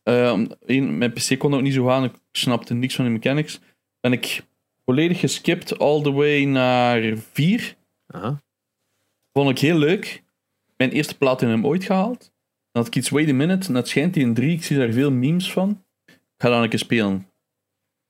Eh, 0.09 0.41
één, 0.67 0.99
mijn 0.99 1.13
PC 1.13 1.39
kon 1.39 1.55
ook 1.55 1.63
niet 1.63 1.75
zo 1.75 1.85
gaan, 1.85 2.05
ik 2.05 2.13
snapte 2.33 2.75
niks 2.75 2.95
van 2.95 3.05
de 3.05 3.11
mechanics. 3.11 3.61
Ben 4.01 4.13
ik 4.13 4.43
volledig 4.85 5.21
geskipt 5.21 5.79
all 5.79 6.03
the 6.03 6.13
way 6.13 6.45
naar 6.45 7.17
4. 7.33 7.77
Aha. 8.07 8.43
Vond 9.33 9.51
ik 9.51 9.59
heel 9.59 9.79
leuk. 9.79 10.23
Mijn 10.77 10.91
eerste 10.91 11.17
platinum 11.17 11.67
ooit 11.67 11.85
gehaald. 11.85 12.19
Dan 12.73 12.83
had 12.83 12.87
ik 12.87 12.97
iets 12.97 13.09
wait 13.09 13.29
a 13.29 13.33
minute, 13.33 13.69
en 13.69 13.75
dat 13.75 13.89
schijnt 13.89 14.15
die 14.15 14.23
in 14.23 14.35
3, 14.35 14.53
ik 14.53 14.65
zie 14.65 14.79
daar 14.79 14.93
veel 14.93 15.11
memes 15.11 15.53
van. 15.53 15.85
Ik 16.07 16.19
ga 16.39 16.49
dan 16.49 16.63
een 16.63 16.69
keer 16.69 16.79
spelen. 16.79 17.13
En 17.13 17.27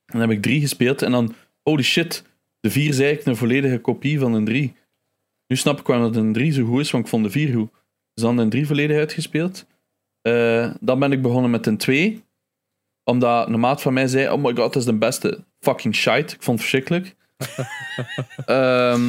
dan 0.06 0.20
heb 0.20 0.30
ik 0.30 0.42
3 0.42 0.60
gespeeld 0.60 1.02
en 1.02 1.10
dan, 1.10 1.34
holy 1.62 1.82
shit, 1.82 2.24
de 2.60 2.70
4 2.70 2.88
is 2.88 2.98
eigenlijk 2.98 3.26
een 3.26 3.36
volledige 3.36 3.78
kopie 3.78 4.18
van 4.18 4.32
een 4.34 4.44
3. 4.44 4.74
Nu 5.46 5.56
snap 5.56 5.80
ik 5.80 5.86
waarom 5.86 6.12
dat 6.12 6.22
een 6.22 6.32
3 6.32 6.52
zo 6.52 6.64
goed 6.64 6.80
is, 6.80 6.90
want 6.90 7.04
ik 7.04 7.10
vond 7.10 7.24
de 7.24 7.30
4 7.30 7.54
goed. 7.54 7.70
Dus 8.14 8.24
dan 8.24 8.38
een 8.38 8.50
3 8.50 8.66
volledig 8.66 8.96
uitgespeeld. 8.96 9.66
Eh, 10.28 10.70
dan 10.80 10.98
ben 10.98 11.12
ik 11.12 11.22
begonnen 11.22 11.50
met 11.50 11.66
een 11.66 11.76
2. 11.76 12.24
Omdat 13.04 13.48
een 13.48 13.60
maat 13.60 13.82
van 13.82 13.92
mij 13.92 14.06
zei: 14.06 14.28
Oh 14.28 14.42
my 14.42 14.48
god, 14.48 14.56
dat 14.56 14.76
is 14.76 14.84
de 14.84 14.94
beste. 14.94 15.44
Fucking 15.60 15.94
shite. 15.94 16.34
Ik 16.34 16.42
vond 16.42 16.60
het 16.60 16.68
verschrikkelijk. 16.68 17.14
Ehm, 18.46 19.00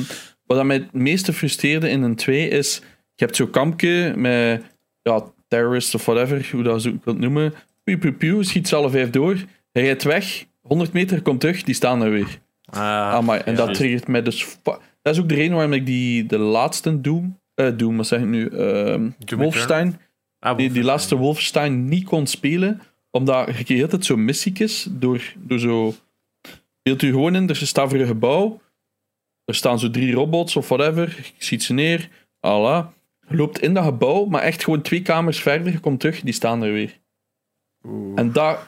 wat 0.45 0.63
mij 0.63 0.76
het 0.76 0.93
meeste 0.93 1.34
frustreerde 1.34 1.89
in 1.89 2.01
een 2.01 2.15
2 2.15 2.47
is: 2.47 2.82
je 3.15 3.26
hebt 3.26 3.36
zo'n 3.36 3.49
kampje 3.49 4.13
met 4.15 4.63
ja, 5.01 5.24
terrorists 5.47 5.95
of 5.95 6.05
whatever, 6.05 6.49
hoe 6.51 6.63
dat 6.63 6.84
wil 6.84 6.99
het 7.03 7.20
noemen. 7.20 7.53
Piu, 7.84 7.97
piu, 7.97 8.13
piu, 8.13 8.43
schiet 8.43 8.67
ze 8.67 8.76
alle 8.76 8.89
vijf 8.89 9.09
door. 9.09 9.38
Hij 9.72 9.84
rijdt 9.84 10.03
weg, 10.03 10.45
100 10.61 10.93
meter, 10.93 11.22
komt 11.22 11.39
terug, 11.39 11.63
die 11.63 11.76
staan 11.76 12.01
er 12.01 12.11
weer. 12.11 12.39
Ah, 12.65 13.13
Amai, 13.13 13.41
en 13.45 13.55
ja. 13.55 13.65
dat 13.65 13.74
triggert 13.74 14.07
mij 14.07 14.22
dus. 14.22 14.57
Dat 15.01 15.13
is 15.13 15.20
ook 15.20 15.30
de 15.30 15.36
reden 15.36 15.53
waarom 15.53 15.74
ik 15.74 15.86
die, 15.86 16.26
de 16.26 16.38
laatste 16.38 17.01
Doom, 17.01 17.39
eh 17.55 17.78
Doom, 17.78 17.97
wat 17.97 18.07
zeg 18.07 18.20
ik 18.20 18.26
nu? 18.26 18.47
Ehm, 18.47 19.09
Doom 19.17 19.39
Wolfenstein, 19.39 19.99
Ah, 20.39 20.57
die, 20.57 20.71
die 20.71 20.83
laatste 20.83 21.15
Wolfenstein 21.15 21.85
niet 21.85 22.05
kon 22.05 22.27
spelen, 22.27 22.81
omdat 23.11 23.67
je 23.67 23.81
altijd 23.81 24.05
zo 24.05 24.17
missiekjes 24.17 24.87
door, 24.89 25.33
door 25.37 25.59
zo. 25.59 25.93
Beeld 26.81 27.01
u 27.01 27.09
gewoon 27.09 27.35
in, 27.35 27.49
er 27.49 27.55
staat 27.55 27.89
voor 27.89 27.99
een 27.99 28.07
gebouw, 28.07 28.61
er 29.45 29.55
staan 29.55 29.79
zo 29.79 29.89
drie 29.89 30.13
robots 30.13 30.55
of 30.55 30.67
whatever, 30.67 31.15
je 31.17 31.43
schiet 31.43 31.63
ze 31.63 31.73
neer, 31.73 32.09
ala. 32.39 32.93
Je 33.27 33.35
loopt 33.35 33.61
in 33.61 33.73
dat 33.73 33.83
gebouw, 33.83 34.25
maar 34.25 34.41
echt 34.41 34.63
gewoon 34.63 34.81
twee 34.81 35.01
kamers 35.01 35.39
verder, 35.39 35.71
je 35.71 35.79
komt 35.79 35.99
terug, 35.99 36.21
die 36.21 36.33
staan 36.33 36.63
er 36.63 36.73
weer. 36.73 36.99
Oeh. 37.83 38.19
En 38.19 38.31
daar 38.31 38.67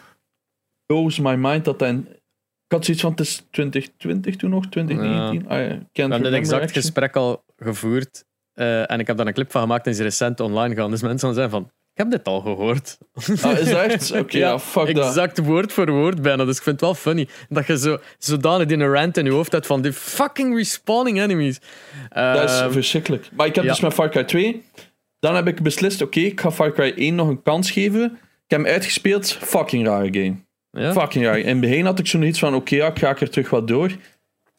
blows 0.86 1.20
my 1.20 1.36
mind 1.36 1.66
dat 1.66 1.80
dan. 1.80 2.08
Ik 2.66 2.78
had 2.78 2.86
zoiets 2.86 3.04
van, 3.04 3.12
het 3.12 3.20
is 3.20 3.44
2020 3.52 4.36
toen 4.36 4.50
nog, 4.50 4.68
2019. 4.68 5.50
Ah, 5.50 5.58
ja, 5.58 5.68
can't 5.68 5.88
We 5.94 6.02
hebben 6.02 6.26
een 6.26 6.34
exact 6.34 6.72
gesprek 6.72 7.16
al 7.16 7.44
gevoerd. 7.58 8.26
Eh, 8.62 8.92
en 8.92 9.00
ik 9.00 9.08
heb 9.08 9.18
daar 9.18 9.28
een 9.28 9.34
clip 9.34 9.52
van 9.52 9.62
gemaakt 9.62 9.86
en 9.86 9.92
is 9.92 10.00
recent 10.00 10.40
online 10.40 10.76
gaan. 10.76 10.92
Dus 10.92 11.02
mensen 11.02 11.34
zeggen 11.34 11.52
van, 11.52 11.64
ik 11.64 11.98
heb 11.98 12.10
dit 12.12 12.24
al 12.24 12.42
gehoord. 12.42 12.98
Ah, 13.42 13.58
is 13.60 13.72
echt? 13.72 14.12
Oké, 14.22 14.38
ja, 14.38 14.60
fuck 14.60 14.96
dat. 14.96 15.06
exact 15.08 15.38
woord 15.38 15.74
voor 15.74 15.92
woord 15.92 16.22
bijna. 16.22 16.46
Dus 16.46 16.58
ik 16.58 16.64
vind 16.64 16.76
het 16.76 16.86
wel 16.86 16.96
funny 16.96 17.28
dat 17.50 17.68
je 17.68 17.78
zo, 17.78 17.98
zodanig 18.18 18.68
in 18.68 18.80
een 18.80 18.92
rant 18.94 19.18
in 19.18 19.26
je 19.26 19.32
hoofd 19.32 19.52
hebt 19.52 19.66
van 19.66 19.82
die 19.82 19.94
fucking 19.94 20.56
respawning 20.56 21.22
enemies. 21.22 21.60
Dat 22.10 22.50
is 22.50 22.60
Ehm, 22.60 22.72
verschrikkelijk. 22.72 23.30
Maar 23.36 23.48
ik 23.48 23.56
heb 23.56 23.64
ja. 23.64 23.70
dus 23.70 23.80
met 23.80 23.94
Far 23.94 24.10
Cry 24.10 24.24
2. 24.24 24.64
Dan 25.20 25.36
heb 25.36 25.48
ik 25.48 25.62
beslist, 25.62 26.02
oké, 26.02 26.20
ik 26.20 26.42
ga 26.42 26.52
Far 26.52 26.72
Cry 26.72 26.94
1 26.96 27.16
nog 27.16 27.28
een 27.28 27.42
kans 27.42 27.72
geven. 27.72 28.04
Ik 28.46 28.58
heb 28.58 28.60
hem 28.60 28.68
uitgespeeld. 28.74 29.32
Fucking 29.34 29.86
rare 29.88 30.08
game. 30.14 30.36
ja? 30.72 30.92
Fucking 30.94 31.26
raar. 31.26 31.40
In 31.40 31.48
het 31.48 31.60
begin 31.60 31.86
had 31.86 32.00
ik 32.00 32.08
zo'n 32.08 32.24
iets 32.24 32.40
van, 32.40 32.56
oké, 32.56 32.76
ja, 32.76 32.88
ik 32.88 33.00
ga 33.00 33.18
er 33.20 33.30
terug 33.30 33.50
wat 33.50 33.68
door. 33.68 33.90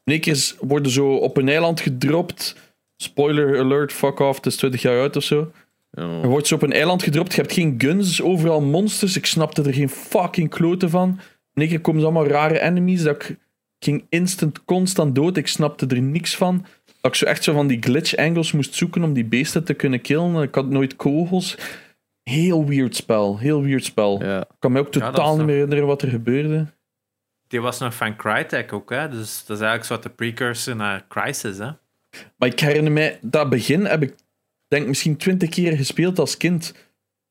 In 0.04 0.12
één 0.12 0.20
keer 0.20 0.32
is- 0.32 0.56
worden 0.60 0.92
zo 0.92 1.14
op 1.14 1.36
een 1.36 1.48
eiland 1.48 1.80
gedropt. 1.80 2.56
Spoiler 3.02 3.58
alert, 3.58 3.92
fuck 3.92 4.18
off, 4.20 4.36
het 4.36 4.46
is 4.46 4.56
20 4.56 4.82
jaar 4.82 5.00
uit 5.00 5.16
of 5.16 5.22
zo. 5.22 5.52
Je 5.94 6.26
wordt 6.26 6.46
zo 6.46 6.54
op 6.54 6.62
een 6.62 6.72
eiland 6.72 7.02
gedropt, 7.02 7.34
je 7.34 7.40
hebt 7.40 7.52
geen 7.52 7.74
guns, 7.78 8.22
overal 8.22 8.60
monsters. 8.60 9.16
Ik 9.16 9.26
snapte 9.26 9.62
er 9.62 9.74
geen 9.74 9.88
fucking 9.88 10.50
kloten 10.50 10.90
van. 10.90 11.08
In 11.54 11.60
één 11.62 11.68
keer 11.70 11.80
komen 11.80 12.00
ze 12.00 12.06
allemaal 12.06 12.26
rare 12.26 12.60
enemies. 12.60 13.02
Dat 13.02 13.14
ik 13.14 13.36
ging 13.78 14.06
instant 14.08 14.64
constant 14.64 15.14
dood. 15.14 15.36
Ik 15.36 15.46
snapte 15.46 15.86
er 15.86 16.02
niks 16.02 16.36
van. 16.36 16.66
Dat 17.00 17.10
ik 17.10 17.14
zo 17.14 17.24
echt 17.24 17.44
zo 17.44 17.52
van 17.52 17.66
die 17.66 17.82
glitch 17.82 18.16
angles 18.16 18.52
moest 18.52 18.74
zoeken 18.74 19.02
om 19.02 19.12
die 19.12 19.24
beesten 19.24 19.64
te 19.64 19.74
kunnen 19.74 20.00
killen. 20.00 20.42
Ik 20.42 20.54
had 20.54 20.68
nooit 20.68 20.96
kogels. 20.96 21.58
Heel 22.22 22.66
weird 22.66 22.96
spel. 22.96 23.38
Heel 23.38 23.62
weird 23.62 23.84
spel. 23.84 24.22
Ja. 24.22 24.40
Ik 24.40 24.46
kan 24.58 24.72
me 24.72 24.78
ook 24.80 24.92
totaal 24.92 25.28
niet 25.28 25.36
nog- 25.36 25.46
meer 25.46 25.54
herinneren 25.54 25.86
wat 25.86 26.02
er 26.02 26.08
gebeurde. 26.08 26.66
Die 27.48 27.60
was 27.60 27.78
nog 27.78 27.94
van 27.94 28.16
Crytek 28.16 28.72
ook, 28.72 28.90
hè? 28.90 29.08
dus 29.08 29.44
dat 29.46 29.56
is 29.56 29.62
eigenlijk 29.62 29.84
soort 29.84 30.02
de 30.02 30.08
precursor 30.08 30.76
naar 30.76 31.04
Crisis. 31.08 31.58
Hè? 31.58 31.68
Maar 32.36 32.48
ik 32.48 32.60
herinner 32.60 32.92
mij, 32.92 33.18
dat 33.22 33.48
begin 33.50 33.84
heb 33.84 34.02
ik 34.02 34.14
denk 34.68 34.86
misschien 34.86 35.16
twintig 35.16 35.48
keer 35.48 35.76
gespeeld 35.76 36.18
als 36.18 36.36
kind. 36.36 36.74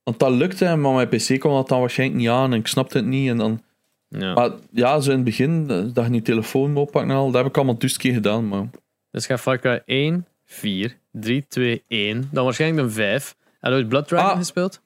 Want 0.03 0.19
dat 0.19 0.31
lukte, 0.31 0.75
maar 0.75 0.93
mijn 0.93 1.07
PC 1.07 1.39
kon 1.39 1.53
dat 1.53 1.67
dan 1.67 1.79
waarschijnlijk 1.79 2.19
niet 2.19 2.29
aan 2.29 2.53
en 2.53 2.59
ik 2.59 2.67
snapte 2.67 2.97
het 2.97 3.05
niet. 3.07 3.29
En 3.29 3.37
dan, 3.37 3.61
Ja. 4.07 4.33
maar 4.33 4.51
ja, 4.71 4.99
zo 4.99 5.09
in 5.09 5.15
het 5.15 5.25
begin, 5.25 5.65
eh, 5.69 5.83
dat 5.93 6.03
je 6.05 6.09
niet 6.11 6.25
telefoon 6.25 6.75
oppakken 6.77 7.11
en 7.11 7.17
al, 7.17 7.25
dat 7.31 7.41
heb 7.41 7.45
ik 7.49 7.55
allemaal 7.55 7.77
duizend 7.77 8.01
keer 8.01 8.13
gedaan. 8.13 8.47
Maar 8.47 8.69
Dus 9.11 9.25
ga 9.25 9.37
Far 9.37 9.59
Cry 9.59 9.81
1, 9.85 10.27
4, 10.45 10.97
3, 11.11 11.45
2, 11.47 11.83
1. 11.87 12.29
Dan 12.31 12.43
waarschijnlijk 12.43 12.83
een 12.87 12.91
5. 12.93 13.35
Heb 13.59 13.71
je 13.71 13.77
ooit 13.77 13.87
Blood 13.89 14.07
Dragon 14.07 14.31
Ah. 14.31 14.37
gespeeld? 14.37 14.81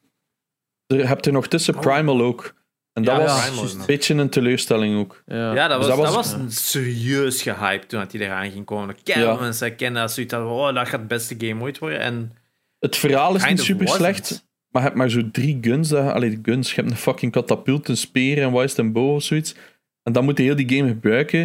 er 0.87 1.07
heb 1.07 1.25
je 1.25 1.31
nog 1.31 1.47
tussen 1.47 1.79
Primal 1.79 2.21
ook. 2.21 2.54
En 2.95 3.03
dat 3.03 3.15
Ja, 3.17 3.21
was 3.23 3.45
Primal 3.49 3.69
een 3.69 3.85
beetje 3.85 4.13
een 4.13 4.29
teleurstelling 4.29 4.97
ook. 4.99 5.23
Ja. 5.25 5.53
Ja, 5.53 5.67
dat 5.67 5.77
was, 5.77 5.87
Dus 5.87 5.95
dat 5.95 6.05
dat 6.05 6.15
was- 6.15 6.31
was, 6.31 6.41
een 6.41 6.51
serieus 6.51 7.41
gehyped 7.41 7.89
toen 7.89 7.99
dat 7.99 8.11
die 8.11 8.21
eraan 8.21 8.51
ging 8.51 8.65
komen. 8.65 8.95
Kijk, 9.03 9.17
Ja. 9.19 9.35
mensen 9.35 9.75
kennen 9.75 10.01
dat 10.01 10.11
zoiets 10.11 10.33
hadden, 10.33 10.51
oh, 10.51 10.73
dat 10.73 10.87
gaat 10.87 10.99
het 10.99 11.07
beste 11.07 11.35
game 11.37 11.61
ooit 11.63 11.79
worden. 11.79 11.99
En 11.99 12.33
Het 12.79 12.95
verhaal 12.95 13.35
is 13.35 13.37
kind 13.43 13.49
niet 13.51 13.59
of 13.59 13.65
super 13.65 13.85
wasn't. 13.85 14.01
slecht, 14.03 14.47
maar 14.69 14.81
je 14.81 14.87
hebt 14.87 14.99
maar 14.99 15.09
zo 15.09 15.31
drie 15.31 15.57
guns. 15.61 15.89
Dat, 15.89 16.11
allee, 16.13 16.39
guns, 16.43 16.69
je 16.69 16.75
hebt 16.75 16.91
een 16.91 16.97
fucking 16.97 17.31
katapult, 17.31 17.87
een 17.89 17.97
speer 17.97 18.41
en 18.41 18.51
wat 18.51 18.63
is 18.63 18.69
het, 18.69 18.79
een 18.79 18.91
bow 18.91 19.13
of 19.15 19.23
zoiets. 19.23 19.55
En 20.03 20.13
dan 20.13 20.23
moet 20.23 20.37
je 20.37 20.43
heel 20.43 20.55
die 20.55 20.69
game 20.77 20.87
gebruiken. 20.89 21.39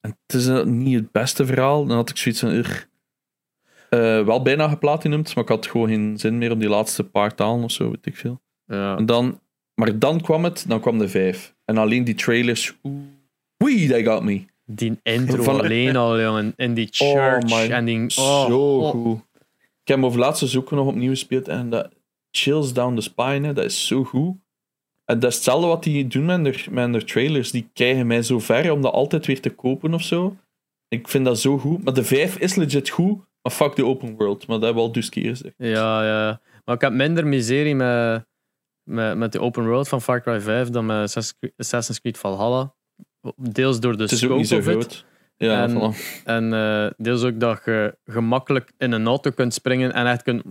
En 0.00 0.16
het 0.26 0.36
is 0.40 0.46
eh, 0.46 0.62
niet 0.64 0.94
het 0.94 1.12
beste 1.12 1.46
verhaal. 1.46 1.86
Dan 1.86 1.96
had 1.96 2.10
ik 2.10 2.16
zoiets 2.16 2.40
van... 2.40 2.50
"Ugh." 2.50 2.82
Eh, 3.90 4.24
wel 4.24 4.42
bijna 4.42 4.68
geplatinumd, 4.68 5.34
maar 5.34 5.44
ik 5.44 5.50
had 5.50 5.66
gewoon 5.66 5.88
geen 5.88 6.18
zin 6.18 6.38
meer 6.38 6.52
om 6.52 6.58
die 6.58 6.68
laatste 6.68 7.04
paar 7.04 7.34
talen 7.34 7.64
of 7.64 7.70
zo, 7.70 7.90
weet 7.90 8.06
ik 8.06 8.16
veel. 8.16 8.40
Ja. 8.66 8.96
En 8.96 9.06
dan, 9.06 9.40
maar 9.74 9.98
dan 9.98 10.20
kwam 10.20 10.44
het, 10.44 10.64
dan 10.68 10.80
kwam 10.80 10.98
de 10.98 11.08
vijf. 11.08 11.54
En 11.64 11.78
alleen 11.78 12.04
die 12.04 12.14
trailers, 12.14 12.74
oeh, 12.82 13.02
wee, 13.56 13.88
they 13.88 14.04
got 14.04 14.22
me. 14.22 14.44
Die 14.66 14.98
intro 15.02 15.42
Van- 15.42 15.60
alleen 15.60 15.96
al, 15.96 16.20
jongen. 16.20 16.52
In 16.56 16.74
die 16.74 16.88
Oh, 16.98 17.12
church. 17.12 17.48
man. 17.48 17.70
en 17.70 17.84
die... 17.84 18.02
Oh, 18.16 18.46
Zo 18.46 18.78
oh. 18.78 18.90
goed. 18.90 19.18
Ik 19.82 19.90
heb 19.90 19.96
hem 19.96 20.04
over 20.06 20.18
laatste 20.20 20.46
zoeken 20.46 20.76
nog 20.76 20.86
opnieuw 20.86 21.10
gespeeld 21.10 21.48
en 21.48 21.70
dat 21.70 21.88
chills 22.30 22.72
down 22.72 22.94
the 22.94 23.00
spine, 23.00 23.52
dat 23.52 23.64
is 23.64 23.86
zo 23.86 24.04
goed. 24.04 24.36
En 25.04 25.18
dat 25.18 25.30
is 25.30 25.34
hetzelfde 25.36 25.66
wat 25.66 25.82
die 25.82 26.06
doen 26.06 26.24
met 26.24 26.36
hun, 26.44 26.74
met 26.74 26.90
hun 26.90 27.06
trailers. 27.06 27.50
Die 27.50 27.68
krijgen 27.72 28.06
mij 28.06 28.22
zo 28.22 28.38
ver 28.38 28.72
om 28.72 28.80
dat 28.82 28.92
altijd 28.92 29.26
weer 29.26 29.40
te 29.40 29.50
kopen 29.50 29.94
of 29.94 30.02
zo. 30.02 30.36
Ik 30.88 31.08
vind 31.08 31.24
dat 31.24 31.40
zo 31.40 31.58
goed. 31.58 31.84
Maar 31.84 31.94
de 31.94 32.04
5 32.04 32.36
is 32.38 32.54
legit 32.54 32.88
goed, 32.88 33.18
maar 33.42 33.52
fuck 33.52 33.76
de 33.76 33.84
open 33.84 34.16
world. 34.16 34.46
Maar 34.46 34.56
dat 34.56 34.64
hebben 34.64 34.82
we 34.82 34.88
al 34.88 34.92
dus 34.94 35.08
keer 35.08 35.28
gezegd. 35.28 35.54
Ja, 35.58 36.04
ja. 36.04 36.40
Maar 36.64 36.74
ik 36.74 36.80
heb 36.80 36.92
minder 36.92 37.26
miserie 37.26 37.74
met, 37.74 38.24
met, 38.84 39.16
met 39.16 39.32
de 39.32 39.40
open 39.40 39.66
world 39.66 39.88
van 39.88 40.02
Far 40.02 40.22
Cry 40.22 40.40
5 40.40 40.68
dan 40.68 40.86
met 40.86 41.16
Assassin's 41.56 42.00
Creed- 42.00 42.18
Valhalla. 42.18 42.74
Deels 43.36 43.80
door 43.80 43.96
de 43.96 44.02
Het 44.02 44.12
is 44.12 44.18
ook 44.18 44.24
scope 44.24 44.40
niet 44.40 44.48
zo 44.48 44.56
of 44.56 44.64
groot. 44.64 45.04
Ja, 45.36 45.62
En- 45.62 45.70
voilà. 45.94 46.22
En 46.24 46.52
eh, 46.52 46.86
deels 46.96 47.22
ook 47.24 47.40
dat 47.40 47.62
je 47.64 47.96
gemakkelijk 48.04 48.72
in 48.78 48.92
een 48.92 49.06
auto 49.06 49.30
kunt 49.30 49.54
springen 49.54 49.92
en 49.92 50.06
echt 50.06 50.22
kunt 50.22 50.42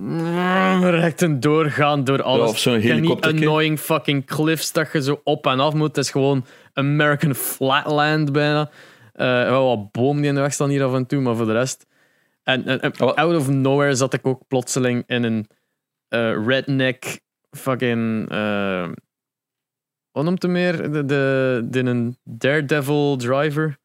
rechten 0.83 1.39
doorgaan 1.39 2.03
door 2.03 2.21
alles. 2.21 2.43
Ja, 2.45 2.49
of 2.49 2.57
zo'n 2.57 2.81
hebt 2.81 3.01
niet 3.01 3.25
annoying 3.25 3.79
fucking 3.79 4.25
cliffs 4.25 4.71
dat 4.71 4.89
je 4.91 5.01
zo 5.01 5.21
op 5.23 5.45
en 5.47 5.59
af 5.59 5.73
moet. 5.73 5.87
Het 5.87 5.97
is 5.97 6.11
gewoon 6.11 6.45
American 6.73 7.35
flatland 7.35 8.31
bijna. 8.31 8.69
Eh 9.13 9.25
wel 9.27 9.67
wat 9.67 9.91
boom 9.91 10.17
die 10.17 10.25
in 10.27 10.35
de 10.35 10.41
weg 10.41 10.53
staan 10.53 10.69
hier 10.69 10.83
af 10.83 10.93
en 10.93 11.05
toe, 11.05 11.21
maar 11.21 11.35
voor 11.35 11.45
de 11.45 11.51
rest. 11.51 11.85
En, 12.43 12.65
en, 12.65 12.81
en 12.81 12.91
Ah, 12.97 13.13
out 13.13 13.35
of 13.35 13.49
nowhere 13.49 13.95
zat 13.95 14.13
ik 14.13 14.27
ook 14.27 14.47
plotseling 14.47 15.03
in 15.07 15.23
een 15.23 15.47
eh, 16.07 16.45
redneck 16.45 17.19
fucking. 17.57 18.29
eh 18.29 18.89
wat 20.11 20.23
noemt 20.23 20.41
hem 20.41 20.51
meer? 20.51 20.91
De, 20.91 21.05
de, 21.05 21.61
de 21.69 21.79
een 21.79 22.17
Daredevil 22.23 23.17
driver. 23.17 23.77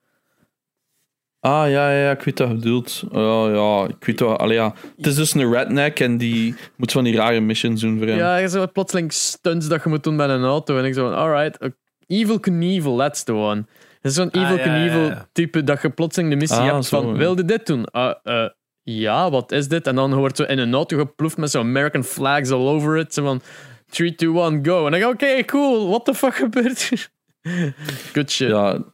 Ah, 1.40 1.70
ja, 1.70 1.90
ja, 1.90 2.02
ja, 2.02 2.10
ik 2.10 2.22
weet 2.22 2.38
wat 2.38 2.48
je 2.48 2.54
bedoelt. 2.54 3.04
Ja, 3.10 3.48
ja, 3.48 3.84
ik 3.88 4.04
weet 4.04 4.20
wat... 4.20 4.38
Allee, 4.38 4.56
ja. 4.56 4.74
Het 4.96 5.06
is 5.06 5.14
dus 5.14 5.34
een 5.34 5.52
redneck 5.52 6.00
en 6.00 6.16
die 6.18 6.54
moet 6.76 6.92
van 6.92 7.04
die 7.04 7.16
rare 7.16 7.40
missions 7.40 7.80
doen 7.80 7.98
voor 7.98 8.06
hem. 8.06 8.16
Ja, 8.16 8.36
je 8.36 8.48
zo 8.48 8.66
plotseling 8.72 9.12
stunts 9.12 9.68
dat 9.68 9.82
je 9.82 9.88
moet 9.88 10.02
doen 10.04 10.16
met 10.16 10.28
een 10.28 10.44
auto. 10.44 10.78
En 10.78 10.84
ik 10.84 10.94
zo 10.94 11.08
van, 11.08 11.18
alright, 11.18 11.62
uh, 11.62 11.68
Evil 12.06 12.40
Knievel, 12.40 12.96
that's 12.96 13.22
the 13.22 13.32
one. 13.32 13.64
Het 14.00 14.10
is 14.10 14.14
zo'n 14.14 14.30
Ah, 14.30 14.42
Evil 14.42 14.56
ja, 14.56 14.64
ja, 14.64 14.78
Knievel 14.78 15.04
ja. 15.08 15.28
type 15.32 15.64
dat 15.64 15.82
je 15.82 15.90
plotseling 15.90 16.30
de 16.30 16.36
missie 16.36 16.58
Ah, 16.58 16.72
hebt 16.72 16.84
zo, 16.84 17.00
van, 17.02 17.12
ja. 17.12 17.16
wilde 17.18 17.44
dit 17.44 17.66
doen? 17.66 17.84
Ah, 17.84 18.14
eh, 18.22 18.48
ja, 18.94 19.30
wat 19.30 19.52
is 19.52 19.68
dit? 19.68 19.86
En 19.86 19.94
dan 19.94 20.14
wordt 20.14 20.36
zo 20.36 20.42
in 20.42 20.58
een 20.58 20.74
auto 20.74 20.96
geploefd 20.98 21.36
met 21.36 21.50
zo'n 21.50 21.62
American 21.62 22.04
flags 22.04 22.50
all 22.50 22.66
over 22.66 22.96
it. 22.96 23.14
Zo 23.14 23.22
van, 23.24 23.40
3, 23.86 24.14
2, 24.14 24.28
1, 24.40 24.64
go. 24.66 24.86
En 24.86 25.00
dan 25.00 25.10
oké, 25.10 25.44
cool, 25.44 25.88
what 25.88 26.04
the 26.04 26.14
fuck 26.14 26.34
gebeurt 26.44 26.82
hier? 26.82 27.08
Good 28.12 28.30
shit. 28.30 28.48
Ja, 28.48 28.84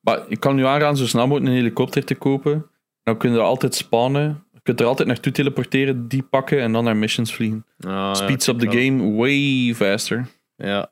maar 0.00 0.20
ik 0.28 0.40
kan 0.40 0.54
nu 0.56 0.64
aanraden 0.64 0.96
zo 0.96 1.06
snel 1.06 1.26
mogelijk 1.26 1.50
een 1.50 1.56
helikopter 1.56 2.04
te 2.04 2.14
kopen. 2.14 2.66
Dan 3.02 3.16
kun 3.16 3.30
je 3.30 3.36
er 3.36 3.42
altijd 3.42 3.74
spannen. 3.74 4.44
Je 4.52 4.60
kunt 4.62 4.80
er 4.80 4.86
altijd 4.86 5.08
naartoe 5.08 5.32
teleporteren, 5.32 6.08
die 6.08 6.22
pakken 6.22 6.60
en 6.60 6.72
dan 6.72 6.84
naar 6.84 6.96
missions 6.96 7.34
vliegen. 7.34 7.66
Ah, 7.80 8.14
Speeds 8.14 8.46
up 8.46 8.58
the 8.58 8.66
wel. 8.66 8.74
game 8.74 9.12
way 9.16 9.74
faster. 9.74 10.26
Ja. 10.56 10.90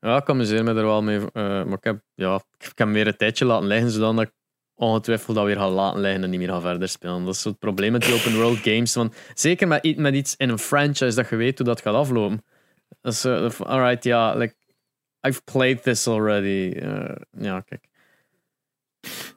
Ja, 0.00 0.16
ik 0.16 0.28
amuseer 0.28 0.64
me 0.64 0.74
er 0.74 0.84
wel 0.84 1.02
mee. 1.02 1.18
eh, 1.18 1.24
maar 1.32 1.72
ik 1.72 1.84
heb, 1.84 2.00
ja, 2.14 2.34
ik 2.34 2.64
heb 2.66 2.78
hem 2.78 2.92
weer 2.92 3.06
een 3.06 3.16
tijdje 3.16 3.44
laten 3.44 3.66
liggen, 3.66 3.90
zodat 3.90 4.20
ik 4.20 4.30
ongetwijfeld 4.78 5.36
dat 5.36 5.44
weer 5.44 5.56
ga 5.56 5.70
laten 5.70 6.00
liggen 6.00 6.22
en 6.24 6.30
niet 6.30 6.38
meer 6.38 6.48
ga 6.48 6.60
verder 6.60 6.88
spelen. 6.88 7.24
Dat 7.24 7.34
is 7.34 7.44
het 7.44 7.58
probleem 7.58 7.92
met 7.92 8.02
die 8.02 8.14
open 8.14 8.34
world 8.34 8.58
games. 8.58 8.94
Want 8.94 9.14
zeker 9.34 9.68
met, 9.68 9.96
met 9.96 10.14
iets 10.14 10.34
in 10.36 10.48
een 10.48 10.58
franchise 10.58 11.14
dat 11.16 11.28
je 11.28 11.36
weet 11.36 11.58
hoe 11.58 11.66
dat 11.66 11.80
gaat 11.80 11.94
aflopen. 11.94 12.44
Dat 13.00 13.12
is, 13.12 13.24
eh, 13.24 13.50
van, 13.50 13.66
alright, 13.66 14.04
ja, 14.04 14.34
like, 14.34 14.54
I've 15.28 15.40
played 15.44 15.82
this 15.82 16.06
already. 16.06 16.72
Eh, 16.78 17.16
ja, 17.38 17.60
kijk. 17.60 17.84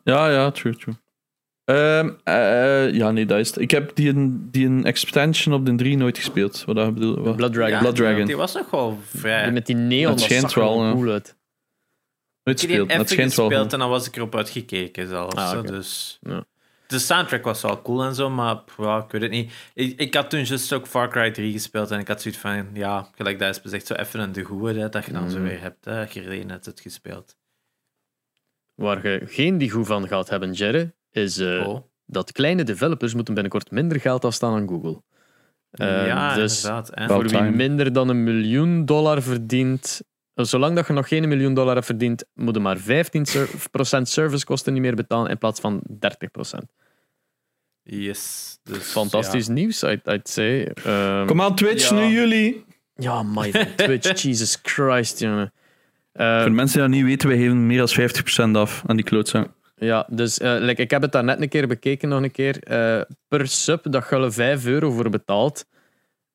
Ja, 0.04 0.30
ja, 0.32 0.52
true, 0.52 0.76
true. 0.76 0.96
Ehm, 1.66 2.10
eh, 2.24 2.92
ja, 2.94 3.12
nee, 3.12 3.26
dat 3.26 3.40
is 3.40 3.48
het. 3.48 3.58
Ik 3.60 3.72
heb 3.72 3.96
die, 3.96 4.10
een- 4.10 4.48
die 4.52 4.66
een 4.66 4.84
expansion 4.86 5.54
op 5.56 5.66
de 5.66 5.76
3 5.76 5.98
nooit 5.98 6.18
gespeeld. 6.18 6.64
Wat 6.66 6.76
dat 6.76 6.94
bedoel 6.94 7.20
wat? 7.22 7.36
Blood 7.36 7.54
Dragon. 7.54 7.72
Ja, 7.74 7.80
Blood 7.80 7.96
Dragon. 7.96 8.26
Die 8.26 8.36
was 8.38 8.54
nog 8.54 8.70
wel 8.72 8.98
vrij. 9.06 9.52
Met 9.52 9.66
die 9.66 9.76
neon, 9.76 10.10
Het 10.10 10.20
dat 10.20 10.20
schijnt 10.20 10.54
wel 10.54 10.92
cool 10.94 11.12
uit. 11.12 11.36
Nooit 12.50 12.62
Ik 12.64 12.70
heb 12.70 12.80
gespeeld. 12.80 13.10
even 13.12 13.18
wel 13.18 13.48
gespeeld 13.48 13.74
en 13.74 13.80
dan 13.80 13.90
was 13.90 14.08
ik 14.08 14.16
erop 14.16 14.36
uitgekeken 14.36 15.08
zelfs. 15.08 15.36
Ah. 15.36 15.64
Dus 15.64 16.20
Ja. 16.22 16.44
de 16.88 17.00
soundtrack 17.00 17.44
was 17.44 17.62
wel 17.62 17.82
cool 17.82 18.04
en 18.04 18.16
zo, 18.16 18.30
maar 18.30 18.60
ja, 18.78 18.98
ik 18.98 19.12
weet 19.12 19.22
het 19.22 19.32
niet. 19.32 19.52
Ik, 19.74 20.00
ik 20.00 20.14
had 20.14 20.30
toen 20.30 20.44
juist 20.44 20.74
ook 20.74 20.88
Far 20.88 21.10
Cry 21.10 21.32
3 21.32 21.52
gespeeld 21.52 21.92
en 21.92 22.00
ik 22.00 22.08
had 22.08 22.22
zoiets 22.22 22.40
van, 22.40 22.68
ja, 22.74 23.10
gelijk 23.16 23.40
dat 23.40 23.50
is 23.50 23.62
bezegd, 23.62 23.88
zo 23.88 23.94
even 23.94 24.20
een 24.20 24.32
de 24.32 24.44
goede 24.44 24.80
hè, 24.80 24.90
dat 24.90 25.06
je 25.06 25.12
dan 25.12 25.30
zo 25.30 25.38
Mhm. 25.38 25.48
weer 25.48 25.62
hebt, 25.62 25.86
hè, 25.86 25.96
dat 26.00 26.14
je 26.14 26.22
er 26.22 26.46
net 26.46 26.66
het 26.66 26.80
gespeeld. 26.80 27.36
Waar 28.76 29.08
je 29.08 29.22
geen 29.26 29.58
die 29.58 29.70
goed 29.72 29.88
van 29.88 30.08
gaat 30.08 30.30
hebben, 30.30 30.52
Jerry, 30.54 30.92
is 31.12 31.38
eh, 31.38 31.68
oh. 31.68 31.80
dat 32.06 32.32
kleine 32.32 32.64
developers 32.64 33.14
moeten 33.14 33.34
binnenkort 33.34 33.72
minder 33.72 34.00
geld 34.00 34.26
afstaan 34.26 34.54
aan 34.54 34.68
Google. 34.68 35.02
Eh, 35.72 36.06
ja, 36.08 36.36
dus 36.36 36.56
inderdaad. 36.64 36.92
hè. 36.94 37.08
Voor 37.08 37.28
wie 37.28 37.42
minder 37.42 37.94
dan 37.94 38.10
een 38.10 38.24
miljoen 38.24 38.86
dollar 38.86 39.22
verdient, 39.22 40.02
zolang 40.46 40.76
dat 40.76 40.88
je 40.88 40.94
nog 40.94 41.08
geen 41.08 41.28
miljoen 41.28 41.54
dollar 41.54 41.74
hebt 41.74 41.86
verdiend, 41.86 42.26
moet 42.34 42.56
je 42.56 42.62
maar 42.62 42.78
15% 42.78 42.82
servicekosten 44.02 44.74
niet 44.74 44.82
meer 44.82 44.96
betalen 44.96 45.32
in 45.32 45.38
plaats 45.38 45.60
van 45.60 45.82
30%. 45.92 46.60
Yes. 47.84 48.58
Dus, 48.64 48.84
Fantastisch 48.92 49.48
nieuws, 49.48 49.84
I'd, 49.84 50.08
I'd 50.08 50.30
say. 50.30 50.64
Ehm, 50.68 51.26
Kom 51.26 51.42
aan, 51.42 51.56
Twitch, 51.56 51.90
Ja. 51.90 51.96
nu 51.96 52.06
jullie. 52.14 52.66
ja, 52.96 53.24
my 53.24 53.52
van 53.52 53.76
Twitch, 53.76 54.22
Jesus 54.22 54.60
Christ, 54.64 55.20
jongen. 55.20 55.54
Eh, 56.12 56.42
Voor 56.42 56.52
mensen 56.52 56.74
die 56.80 56.88
dat 56.90 56.98
niet 56.98 57.06
weten, 57.06 57.28
wij 57.30 57.38
geven 57.38 57.66
meer 57.68 57.78
dan 57.78 57.90
50% 58.52 58.56
af 58.56 58.84
aan 58.86 58.96
die 58.96 59.06
klootzak. 59.06 59.48
Ja, 59.76 60.08
dus 60.10 60.38
eh, 60.40 60.56
like, 60.60 60.82
ik 60.82 60.92
heb 60.92 61.02
het 61.02 61.12
daar 61.12 61.24
net 61.24 61.42
een 61.42 61.50
keer 61.50 61.68
bekeken, 61.68 62.10
nog 62.10 62.22
een 62.24 62.32
keer. 62.32 62.64
Eh, 62.64 63.02
per 63.28 63.48
sub, 63.48 63.92
dat 63.92 64.08
je 64.10 64.16
er 64.16 64.34
5 64.34 64.66
euro 64.66 64.92
voor 64.92 65.10
betaalt, 65.10 65.66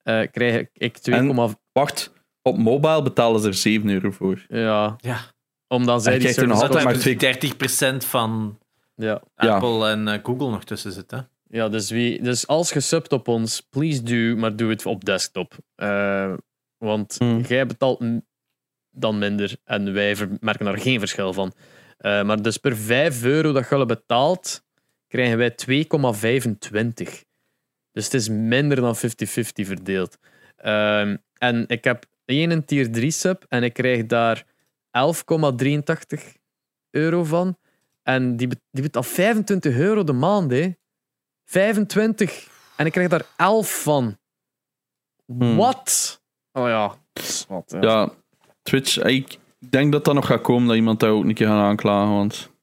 eh, 0.03 0.21
krijg 0.31 0.65
ik 0.73 0.97
2,5... 0.97 1.55
Wacht, 1.71 2.13
op 2.47 2.57
mobile 2.57 3.01
betalen 3.01 3.41
ze 3.41 3.47
er 3.47 3.53
7 3.53 3.89
euro 3.89 4.11
voor. 4.11 4.45
Ja, 4.47 4.95
Ja, 4.97 5.19
omdat 5.67 6.03
zij 6.03 6.13
En 6.13 6.19
die 6.19 6.27
er 6.27 6.33
service... 6.33 6.53
altijd 6.53 6.73
dat 6.73 6.83
maar 6.83 6.93
maar 6.93 7.01
twee- 7.01 7.93
30% 7.95 8.05
van 8.05 8.59
Ja. 8.95 9.21
Ja. 9.35 9.55
Apple 9.55 9.89
en 9.89 10.07
eh, 10.07 10.19
Google 10.23 10.49
nog 10.49 10.63
tussen 10.63 10.91
zitten. 10.91 11.29
ja, 11.49 11.69
dus, 11.69 11.89
wie, 11.89 12.21
dus 12.21 12.47
als 12.47 12.69
je 12.71 12.79
subt 12.79 13.11
op 13.13 13.27
ons, 13.27 13.61
please 13.69 14.03
do, 14.03 14.35
maar 14.39 14.55
doe 14.55 14.69
het 14.69 14.85
op 14.85 15.05
desktop. 15.05 15.53
Eh, 15.75 16.33
want 16.77 17.15
Hmm. 17.17 17.41
jij 17.41 17.65
betaalt 17.65 18.03
dan 18.91 19.17
minder 19.17 19.55
en 19.63 19.93
wij 19.93 20.15
merken 20.39 20.65
daar 20.65 20.77
geen 20.77 20.99
verschil 20.99 21.33
van. 21.33 21.53
Eh, 21.97 22.23
maar 22.23 22.41
dus 22.41 22.57
per 22.57 22.77
5 22.77 23.23
euro 23.23 23.51
dat 23.51 23.69
je 23.69 23.85
betaalt, 23.85 24.63
krijgen 25.07 25.37
wij 25.37 25.51
2,25. 25.55 27.23
Dus 27.91 28.03
het 28.03 28.13
is 28.13 28.29
minder 28.29 28.77
dan 28.81 28.95
50-50 28.95 29.65
verdeeld. 29.67 30.17
Ehm, 30.55 31.17
en 31.37 31.63
ik 31.67 31.83
heb 31.83 32.05
één 32.25 32.65
tier 32.65 32.91
3 32.91 33.11
sub 33.11 33.45
en 33.49 33.63
ik 33.63 33.73
krijg 33.73 34.05
daar 34.05 34.45
11,83 34.97 36.23
euro 36.91 37.23
van. 37.23 37.57
En 38.03 38.35
die, 38.37 38.47
die 38.71 38.83
betaalt 38.83 39.07
25 39.07 39.75
euro 39.77 40.03
de 40.03 40.13
maand, 40.13 40.51
hè. 40.51 40.71
25. 41.45 42.47
En 42.77 42.85
ik 42.85 42.91
krijg 42.91 43.07
daar 43.09 43.25
11 43.37 43.81
van. 43.81 44.17
Hmm. 45.25 45.55
Wat? 45.55 46.21
Oh 46.51 46.67
ja. 46.67 46.95
Wat, 47.47 47.63
ja. 47.67 47.81
Ja, 47.81 48.09
Twitch, 48.61 48.97
ik 48.97 49.37
denk 49.69 49.91
dat 49.91 50.05
dat 50.05 50.13
nog 50.13 50.25
gaat 50.25 50.41
komen, 50.41 50.67
dat 50.67 50.75
iemand 50.75 50.99
daar 50.99 51.09
ook 51.09 51.23
een 51.23 51.33
keer 51.33 51.47
gaat 51.47 51.63
aanklagen, 51.63 52.13
want... 52.13 52.53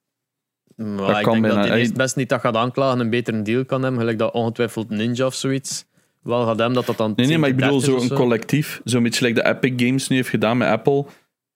Maar 0.76 0.96
Dat 0.96 1.16
ik 1.16 1.22
kan 1.22 1.32
denk 1.32 1.44
dat 1.44 1.54
bijna. 1.54 1.74
hij 1.74 1.92
best 1.94 2.16
niet 2.16 2.28
dat 2.28 2.40
gaat 2.40 2.56
aanklagen 2.56 2.94
en 2.98 3.04
een 3.04 3.10
betere 3.10 3.42
deal 3.42 3.64
kan 3.64 3.82
hebben. 3.82 4.00
Gelijk 4.00 4.18
dat 4.18 4.32
ongetwijfeld 4.32 4.88
Ninja 4.88 5.26
of 5.26 5.34
zoiets 5.34 5.84
wel 6.23 6.39
gaat 6.47 6.59
hebben. 6.59 6.73
Dat 6.75 6.87
dat 6.87 6.97
dan 6.97 7.12
Nee, 7.16 7.27
nee, 7.27 7.39
maar 7.39 7.49
ik 7.49 7.57
10, 7.59 7.64
bedoel 7.66 7.81
30 7.81 8.07
zo 8.09 8.14
collectief, 8.14 8.81
zo'n 8.85 9.03
beetje 9.03 9.27
like 9.27 9.43
de 9.43 9.49
Epic 9.49 9.73
Games 9.87 10.09
nu 10.09 10.16
heeft 10.16 10.29
gedaan 10.29 10.57
met 10.57 10.68
Apple. 10.68 11.05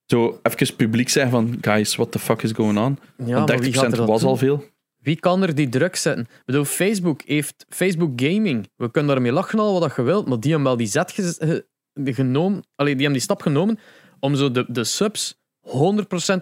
Zo 0.07 0.41
even 0.43 0.77
publiek 0.77 1.09
zeggen 1.09 1.31
van, 1.33 1.59
guys, 1.61 1.97
what 1.97 2.13
the 2.13 2.19
fuck 2.19 2.43
is 2.43 2.53
going 2.53 2.79
on? 2.79 2.99
Ja, 3.27 3.35
Want 3.35 3.49
maar 3.49 3.59
wie 3.59 3.73
gaat 3.73 3.85
30% 3.87 3.91
er 3.91 3.97
dat 3.97 4.09
was 4.09 4.21
doen? 4.21 4.29
al 4.31 4.37
veel. 4.37 4.65
Wie 4.97 5.17
kan 5.21 5.43
er 5.43 5.55
die 5.55 5.69
druk 5.69 5.97
zetten? 5.97 6.25
Ik 6.25 6.43
bedoel, 6.45 6.65
Facebook 6.65 7.21
heeft 7.25 7.67
Facebook 7.69 8.13
Gaming. 8.21 8.69
We 8.77 8.91
kunnen 8.91 9.13
daarmee 9.15 9.33
lachen 9.33 9.59
al 9.59 9.81
wat 9.81 9.93
je 9.97 10.03
wilt, 10.03 10.27
maar 10.29 10.41
die 10.41 10.51
hebben 10.51 10.69
wel 10.69 10.77
die 10.77 10.87
zet 10.87 11.13
ge- 11.13 11.67
genomen. 12.05 12.65
Allee, 12.75 12.93
die 12.95 13.03
hebben 13.05 13.13
die 13.13 13.21
stap 13.21 13.43
genomen 13.43 13.79
om 14.21 14.35
zo 14.35 14.51
de, 14.51 14.65
de 14.69 14.85
subs 14.85 15.39
100% 15.67 15.71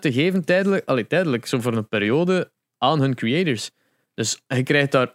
te 0.01 0.13
geven 0.13 0.45
tijdelijk, 0.45 0.89
allee, 0.89 1.07
tijdelijk, 1.07 1.47
zo 1.47 1.61
voor 1.61 1.73
een 1.77 1.89
periode 1.89 2.53
aan 2.79 3.01
hun 3.01 3.15
creators. 3.15 3.71
Dus 4.15 4.43
je 4.47 4.63
krijgt 4.63 4.93
daar 4.93 5.15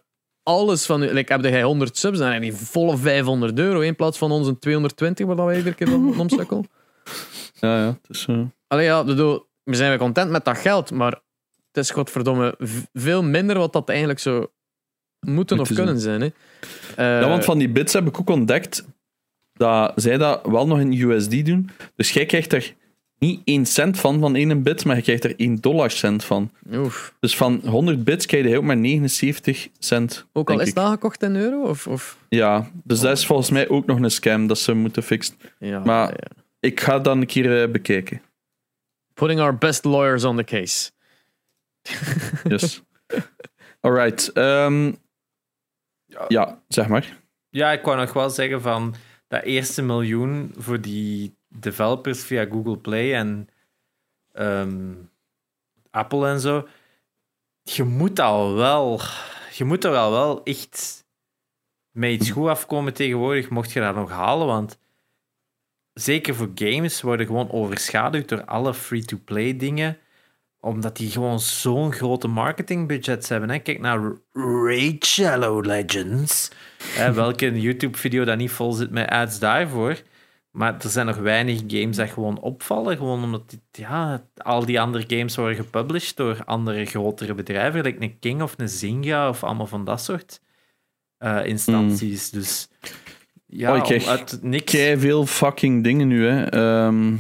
alles 0.50 0.86
van. 0.86 1.00
Like, 1.00 1.34
heb 1.34 1.44
jij 1.44 1.64
100 1.64 1.98
subs, 1.98 2.18
dan 2.18 2.28
heb 2.32 2.44
je 2.44 2.50
die 2.50 2.60
volle 2.60 2.98
500 2.98 3.60
euro 3.60 3.80
in 3.80 3.96
plaats 3.96 4.18
van 4.18 4.32
onze 4.32 4.60
220, 4.60 5.26
waar 5.26 5.46
wij 5.46 5.58
iedere 5.58 5.76
keer 5.76 5.94
om 5.94 6.20
omsukkel. 6.20 6.66
Ja, 7.60 7.78
ja. 7.78 7.86
Het 8.02 8.10
is, 8.10 8.26
eh, 8.30 8.42
Allee, 8.68 8.86
ja, 8.86 9.04
bedoel, 9.04 9.48
we 9.64 9.76
zijn 9.76 9.90
wel 9.90 9.98
content 9.98 10.32
met 10.32 10.46
dat 10.46 10.58
geld, 10.58 10.92
maar 10.92 11.12
het 11.68 11.78
is 11.84 11.90
godverdomme 11.92 12.56
veel 12.94 13.24
minder 13.24 13.58
wat 13.58 13.74
dat 13.74 13.90
eigenlijk 13.90 14.20
zou 14.20 14.48
moeten 15.20 15.60
of 15.60 15.74
kunnen 15.74 16.00
zijn. 16.00 16.22
Hè. 16.22 16.28
Eh, 16.96 17.22
Ja, 17.22 17.28
want 17.28 17.46
van 17.46 17.58
die 17.58 17.70
bits 17.70 17.94
heb 17.94 18.08
ik 18.08 18.20
ook 18.20 18.30
ontdekt 18.30 18.88
dat 19.54 19.92
zij 19.96 20.18
dat 20.18 20.46
wel 20.46 20.68
nog 20.68 20.80
in 20.80 21.02
USD 21.02 21.46
doen. 21.46 21.70
Dus 21.96 22.12
jij 22.12 22.26
krijgt 22.26 22.54
er 22.54 22.76
niet 23.20 23.42
1 23.44 23.66
cent 23.66 24.00
van, 24.00 24.20
van 24.20 24.36
1 24.36 24.64
bit, 24.64 24.86
maar 24.86 24.96
je 24.96 25.02
krijgt 25.02 25.24
er 25.24 25.34
1 25.40 25.56
dollar 25.56 25.92
cent 25.92 26.24
van. 26.24 26.52
Oef. 26.74 27.14
Dus 27.20 27.38
van 27.38 27.62
100 27.66 28.04
bits 28.04 28.26
krijg 28.26 28.48
je 28.48 28.58
ook 28.58 28.64
maar 28.64 28.78
79 28.78 29.68
cent. 29.80 30.26
Ook 30.34 30.50
al 30.50 30.60
is 30.60 30.68
ik. 30.68 30.76
het 30.76 30.84
aangekocht 30.84 31.24
in 31.24 31.36
euro? 31.36 31.62
Of, 31.64 31.88
of? 31.88 32.18
Ja, 32.30 32.70
dus 32.84 33.00
dat 33.00 33.18
is 33.18 33.26
volgens 33.26 33.50
mij 33.50 33.70
ook 33.70 33.86
nog 33.86 34.00
een 34.02 34.12
scam 34.12 34.48
dat 34.48 34.60
ze 34.60 34.74
moeten 34.74 35.04
fixen. 35.04 35.36
Ja, 35.60 35.80
Maar- 35.80 36.10
ja. 36.10 36.38
Ik 36.60 36.80
ga 36.80 36.94
het 36.94 37.04
dan 37.04 37.20
een 37.22 37.28
keer 37.28 37.62
eh, 37.64 37.72
bekijken. 37.72 38.22
Putting 39.14 39.40
our 39.40 39.58
best 39.58 39.84
lawyers 39.86 40.24
on 40.24 40.36
the 40.38 40.44
case. 40.44 40.92
Yes. 42.50 42.82
Alright. 43.82 44.32
ehm, 44.32 44.92
ja, 46.28 46.62
zeg 46.68 46.88
maar. 46.88 47.18
Ja, 47.50 47.72
ik 47.72 47.84
wou 47.84 47.98
nog 47.98 48.14
wel 48.14 48.30
zeggen 48.30 48.62
van 48.62 48.96
dat 49.28 49.44
eerste 49.44 49.82
miljoen 49.82 50.54
voor 50.58 50.82
die 50.82 51.38
developers 51.50 52.24
via 52.24 52.46
Google 52.46 52.78
Play 52.78 53.14
en 53.14 53.50
ehm, 54.32 54.94
Apple 55.92 56.28
en 56.28 56.40
zo. 56.40 56.68
Je 57.64 57.84
moet 57.84 58.20
al 58.20 58.54
wel, 58.54 59.02
je 59.54 59.64
moet 59.64 59.84
er 59.84 59.96
al 59.96 60.12
wel 60.12 60.44
echt 60.44 61.06
met 61.92 62.12
iets 62.12 62.30
goed 62.30 62.48
afkomen 62.48 62.94
tegenwoordig, 62.94 63.50
mocht 63.50 63.72
je 63.72 63.80
dat 63.80 63.96
nog 63.96 64.10
halen. 64.10 64.48
Want 64.48 64.80
zeker 65.94 66.36
voor 66.36 66.52
games 66.56 67.02
worden 67.02 67.26
gewoon 67.26 67.52
overschaduwd 67.52 68.30
door 68.30 68.46
alle 68.46 68.74
free-to-play 68.74 69.58
dingen 69.58 69.98
omdat 70.60 70.98
die 70.98 71.12
gewoon 71.12 71.40
zo'n 71.40 71.94
grote 71.94 72.28
marketingbudgets 72.28 73.30
hebben. 73.30 73.50
Hè. 73.50 73.60
Kijk 73.60 73.80
naar 73.80 74.14
Raid 74.34 75.06
Shadow 75.06 75.66
Legends. 75.66 76.52
Hè, 76.84 77.14
welke 77.14 77.62
YouTube-video 77.62 78.24
dat 78.24 78.38
niet 78.38 78.52
vol 78.52 78.72
zit 78.72 78.92
met 78.92 79.10
ads 79.10 79.40
daarvoor. 79.40 80.02
Maar 80.52 80.78
er 80.84 80.90
zijn 80.90 81.06
nog 81.06 81.18
weinig 81.18 81.60
games 81.68 81.96
dat 81.96 82.10
gewoon 82.10 82.40
opvallen. 82.40 82.98
Gewoon 82.98 83.24
omdat 83.24 83.50
die- 83.50 83.62
ja, 83.72 84.28
al 84.38 84.66
die 84.66 84.82
andere 84.82 85.04
games 85.18 85.36
worden 85.36 85.56
gepublished 85.56 86.18
door 86.18 86.46
andere 86.46 86.86
grotere 86.86 87.34
bedrijven. 87.34 87.82
Like 87.84 88.04
een 88.04 88.20
King 88.20 88.42
of 88.42 88.54
een 88.58 88.70
Zynga 88.70 89.30
of 89.30 89.44
allemaal 89.44 89.68
van 89.68 89.86
dat 89.86 90.02
soort 90.04 90.42
eh, 91.18 91.46
instanties. 91.46 92.30
Dus 92.30 92.70
ja, 93.46 93.76
Oh, 93.76 93.84
krijg 93.84 94.08
uit 94.08 94.40
niks. 94.42 94.72
Veel 94.76 95.26
fucking 95.26 95.84
dingen 95.84 96.08
nu, 96.08 96.28
hè. 96.28 96.44
Ehm, 96.46 97.16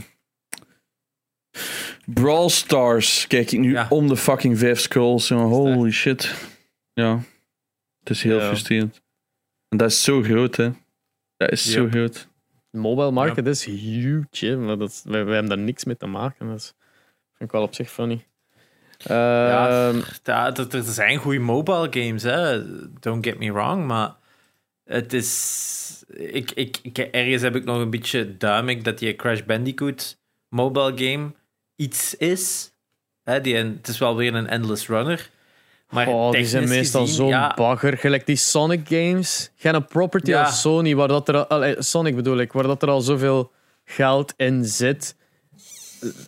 Brawl 2.05 2.47
Stars 2.49 3.27
kijk 3.27 3.51
ik 3.51 3.59
nu 3.59 3.71
Ja. 3.71 3.86
om 3.89 4.07
de 4.07 4.17
fucking 4.17 4.57
vijf 4.57 4.80
scrolls. 4.80 5.27
jongen. 5.27 5.47
Holy 5.47 5.91
shit. 5.91 6.36
Ja. 6.93 7.19
Het 7.99 8.09
is 8.09 8.23
heel 8.23 8.39
Ja. 8.39 8.45
frustrerend. 8.47 9.01
En 9.69 9.77
dat 9.77 9.89
is 9.91 10.03
zo 10.03 10.21
groot, 10.21 10.55
hè. 10.55 10.69
Dat 11.38 11.51
is 11.51 11.71
zo 11.71 11.88
groot. 11.88 12.27
Mobile 12.72 13.11
market 13.11 13.47
is 13.47 13.65
huge, 13.65 14.45
hè, 14.45 14.57
maar 14.57 14.78
dat 14.78 14.89
is, 14.89 15.01
wij, 15.05 15.24
wij 15.26 15.34
hebben 15.34 15.55
daar 15.55 15.65
niks 15.65 15.84
mee 15.84 15.97
te 15.97 16.05
maken. 16.05 16.47
Dat 16.47 16.57
is, 16.57 16.74
vind 17.34 17.49
ik 17.49 17.51
wel 17.51 17.61
op 17.61 17.74
zich 17.74 17.91
funny. 17.91 18.26
Ja, 18.97 19.89
Ehm, 19.89 20.01
Ja, 20.24 20.55
er, 20.55 20.76
er 20.76 20.84
zijn 20.84 21.17
goede 21.17 21.39
mobile 21.39 21.88
games, 21.91 22.24
hè. 22.24 22.63
don't 22.99 23.26
get 23.26 23.39
me 23.39 23.51
wrong, 23.51 23.86
maar 23.88 24.15
het 24.84 25.13
is... 25.13 26.03
Ik, 26.07 26.51
ik, 26.51 26.80
ik, 26.82 26.97
ergens 26.97 27.41
heb 27.41 27.55
ik 27.55 27.63
nog 27.63 27.78
een 27.82 27.89
beetje 27.89 28.38
duimig 28.38 28.82
dat 28.82 28.99
die 28.99 29.15
Crash 29.15 29.41
Bandicoot 29.41 30.17
mobile 30.49 30.97
game 30.97 31.32
iets 31.76 32.15
is. 32.15 32.72
Hè, 33.24 33.41
die, 33.41 33.55
het 33.55 33.88
is 33.88 33.97
wel 33.97 34.15
weer 34.15 34.34
een 34.36 34.47
endless 34.47 34.88
runner. 34.88 35.30
Maar 35.90 36.08
oh, 36.08 36.32
die 36.32 36.46
zijn 36.46 36.68
meestal 36.68 37.02
gezien, 37.02 37.16
zo'n 37.16 37.28
ja, 37.28 37.54
bagger. 37.56 37.98
Gelijk 37.98 38.26
die 38.26 38.36
Sonic 38.36 38.88
games. 38.88 39.52
Geen 39.56 39.76
een 39.76 39.86
property 39.86 40.30
Ja. 40.30 40.44
als 40.44 40.62
Sony, 40.62 40.96
waar 40.96 41.08
dat 41.08 41.28
er 41.28 41.48
al, 41.48 41.76
Sonic 41.78 42.16
bedoel 42.16 42.38
ik, 42.38 42.52
waar 42.54 42.64
dat 42.64 42.82
er 42.82 42.90
al 42.90 43.02
zoveel 43.02 43.52
geld 43.86 44.34
in 44.38 44.66
zit. 44.66 45.16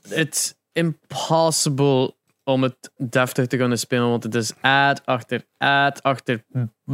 It's 0.09 0.53
impossible 0.73 2.13
om 2.43 2.63
het 2.63 2.91
deftig 2.97 3.47
te 3.47 3.57
kunnen 3.57 3.79
spelen, 3.79 4.09
want 4.09 4.23
het 4.23 4.35
is 4.35 4.53
ad 4.61 5.01
achter 5.05 5.45
ad, 5.57 6.03
achter 6.03 6.43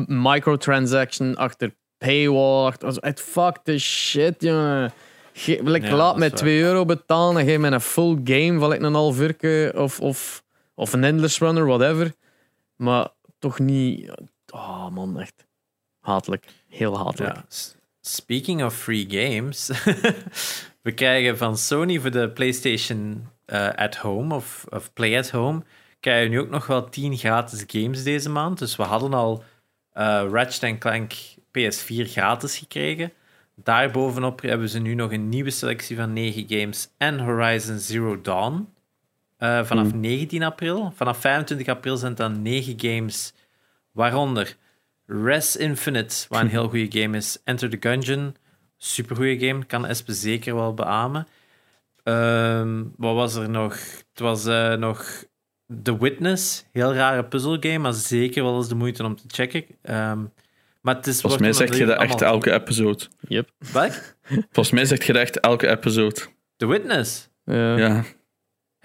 microtransaction, 0.08 1.36
achter 1.36 1.76
paywall, 1.98 2.66
achter... 2.66 2.98
Het 3.00 3.22
fuck 3.22 3.58
the 3.64 3.78
shit, 3.80 4.42
jongen. 4.42 4.92
Ge, 5.34 5.62
Ja, 5.64 5.96
laat 5.96 6.18
mij 6.18 6.26
is 6.28 6.34
waar. 6.34 6.42
2 6.42 6.62
euro 6.62 6.86
betalen 6.86 7.38
en 7.38 7.48
geef 7.48 7.58
mij 7.58 7.72
een 7.72 7.82
full 7.82 8.20
game 8.24 8.60
van 8.60 8.70
like, 8.70 8.84
een 8.84 8.94
half 8.94 9.20
uur 9.22 9.80
of, 9.80 10.00
of, 10.00 10.44
of 10.76 10.94
een 10.94 11.04
endless 11.04 11.40
runner, 11.40 11.66
whatever. 11.66 12.14
Maar 12.78 13.08
toch 13.40 13.60
niet... 13.60 14.12
Oh 14.54 14.90
man, 14.90 15.20
echt. 15.20 15.48
Hatelijk. 16.00 16.46
Heel 16.68 16.98
hatelijk. 16.98 17.38
Speaking 18.02 18.64
of 18.64 18.76
free 18.76 19.06
games, 19.10 19.68
we 20.82 20.92
krijgen 20.94 21.38
van 21.38 21.58
Sony 21.58 22.00
voor 22.00 22.12
de 22.12 22.30
PlayStation 22.30 23.28
eh, 23.46 23.70
at 23.70 23.96
Home 23.96 24.36
of, 24.36 24.66
of 24.70 24.94
Play 24.94 25.18
at 25.18 25.30
Home, 25.30 25.64
krijgen 26.00 26.32
nu 26.32 26.40
ook 26.40 26.50
nog 26.50 26.68
wel 26.68 26.90
10 26.90 27.18
gratis 27.18 27.64
games 27.68 28.04
deze 28.04 28.30
maand. 28.30 28.60
Dus 28.60 28.76
we 28.76 28.84
hadden 28.84 29.14
al 29.14 29.44
eh 29.92 30.26
Ratchet 30.32 30.78
Clank 30.78 31.14
PS4 31.38 32.10
gratis 32.10 32.58
gekregen. 32.58 33.14
Daarbovenop 33.56 34.42
hebben 34.42 34.70
ze 34.70 34.80
nu 34.80 34.94
nog 34.94 35.12
een 35.12 35.30
nieuwe 35.30 35.50
selectie 35.50 35.96
van 35.96 36.14
9 36.14 36.46
games 36.48 36.90
en 36.98 37.20
Horizon 37.20 37.78
Zero 37.78 38.22
Dawn. 38.22 38.74
Eh, 39.38 39.64
vanaf 39.64 39.94
19 39.94 40.44
april. 40.44 40.94
Vanaf 40.96 41.18
25 41.18 41.68
april 41.68 41.98
zijn 41.98 42.12
het 42.12 42.20
dan 42.20 42.42
9 42.42 42.74
games, 42.78 43.34
waaronder 43.92 44.56
Res 45.06 45.56
Infinite, 45.56 46.26
wat 46.30 46.42
een 46.42 46.48
heel 46.58 46.70
goede 46.70 47.00
game 47.02 47.18
is. 47.18 47.38
Enter 47.44 47.70
the 47.70 47.78
Gungeon, 47.90 48.36
supergoeie 48.78 49.40
game, 49.48 49.66
kan 49.66 49.86
Espe 49.86 50.14
zeker 50.14 50.56
wel 50.56 50.74
beamen. 50.74 51.28
Ehm, 52.04 52.84
wat 52.98 53.16
was 53.16 53.36
er 53.36 53.50
nog? 53.50 53.74
Het 54.12 54.20
was 54.20 54.46
eh, 54.46 54.74
nog 54.74 55.24
The 55.84 55.98
Witness, 55.98 56.66
heel 56.72 56.94
rare 56.94 57.24
puzzelgame, 57.26 57.78
maar 57.78 57.94
zeker 57.94 58.44
wel 58.44 58.58
eens 58.58 58.68
de 58.70 58.76
moeite 58.76 59.04
om 59.04 59.16
te 59.16 59.24
checken. 59.28 59.66
Ehm, 59.82 60.20
maar 60.82 60.96
het 60.96 61.08
is, 61.08 61.22
Volgens 61.22 61.42
mij 61.42 61.54
zegt 61.54 61.78
je 61.78 61.86
dat 61.86 62.00
echt 62.02 62.12
allemaal- 62.12 62.34
elke 62.34 62.52
episode. 62.54 63.04
Yep. 63.28 63.50
Wat? 63.72 64.16
Volgens 64.28 64.72
mij 64.72 64.86
zegt 64.86 65.06
je 65.06 65.14
dat 65.14 65.22
echt 65.22 65.40
elke 65.40 65.68
episode. 65.68 66.22
The 66.58 66.66
Witness? 66.68 67.30
Ja. 67.46 67.78
Ja. 67.78 68.04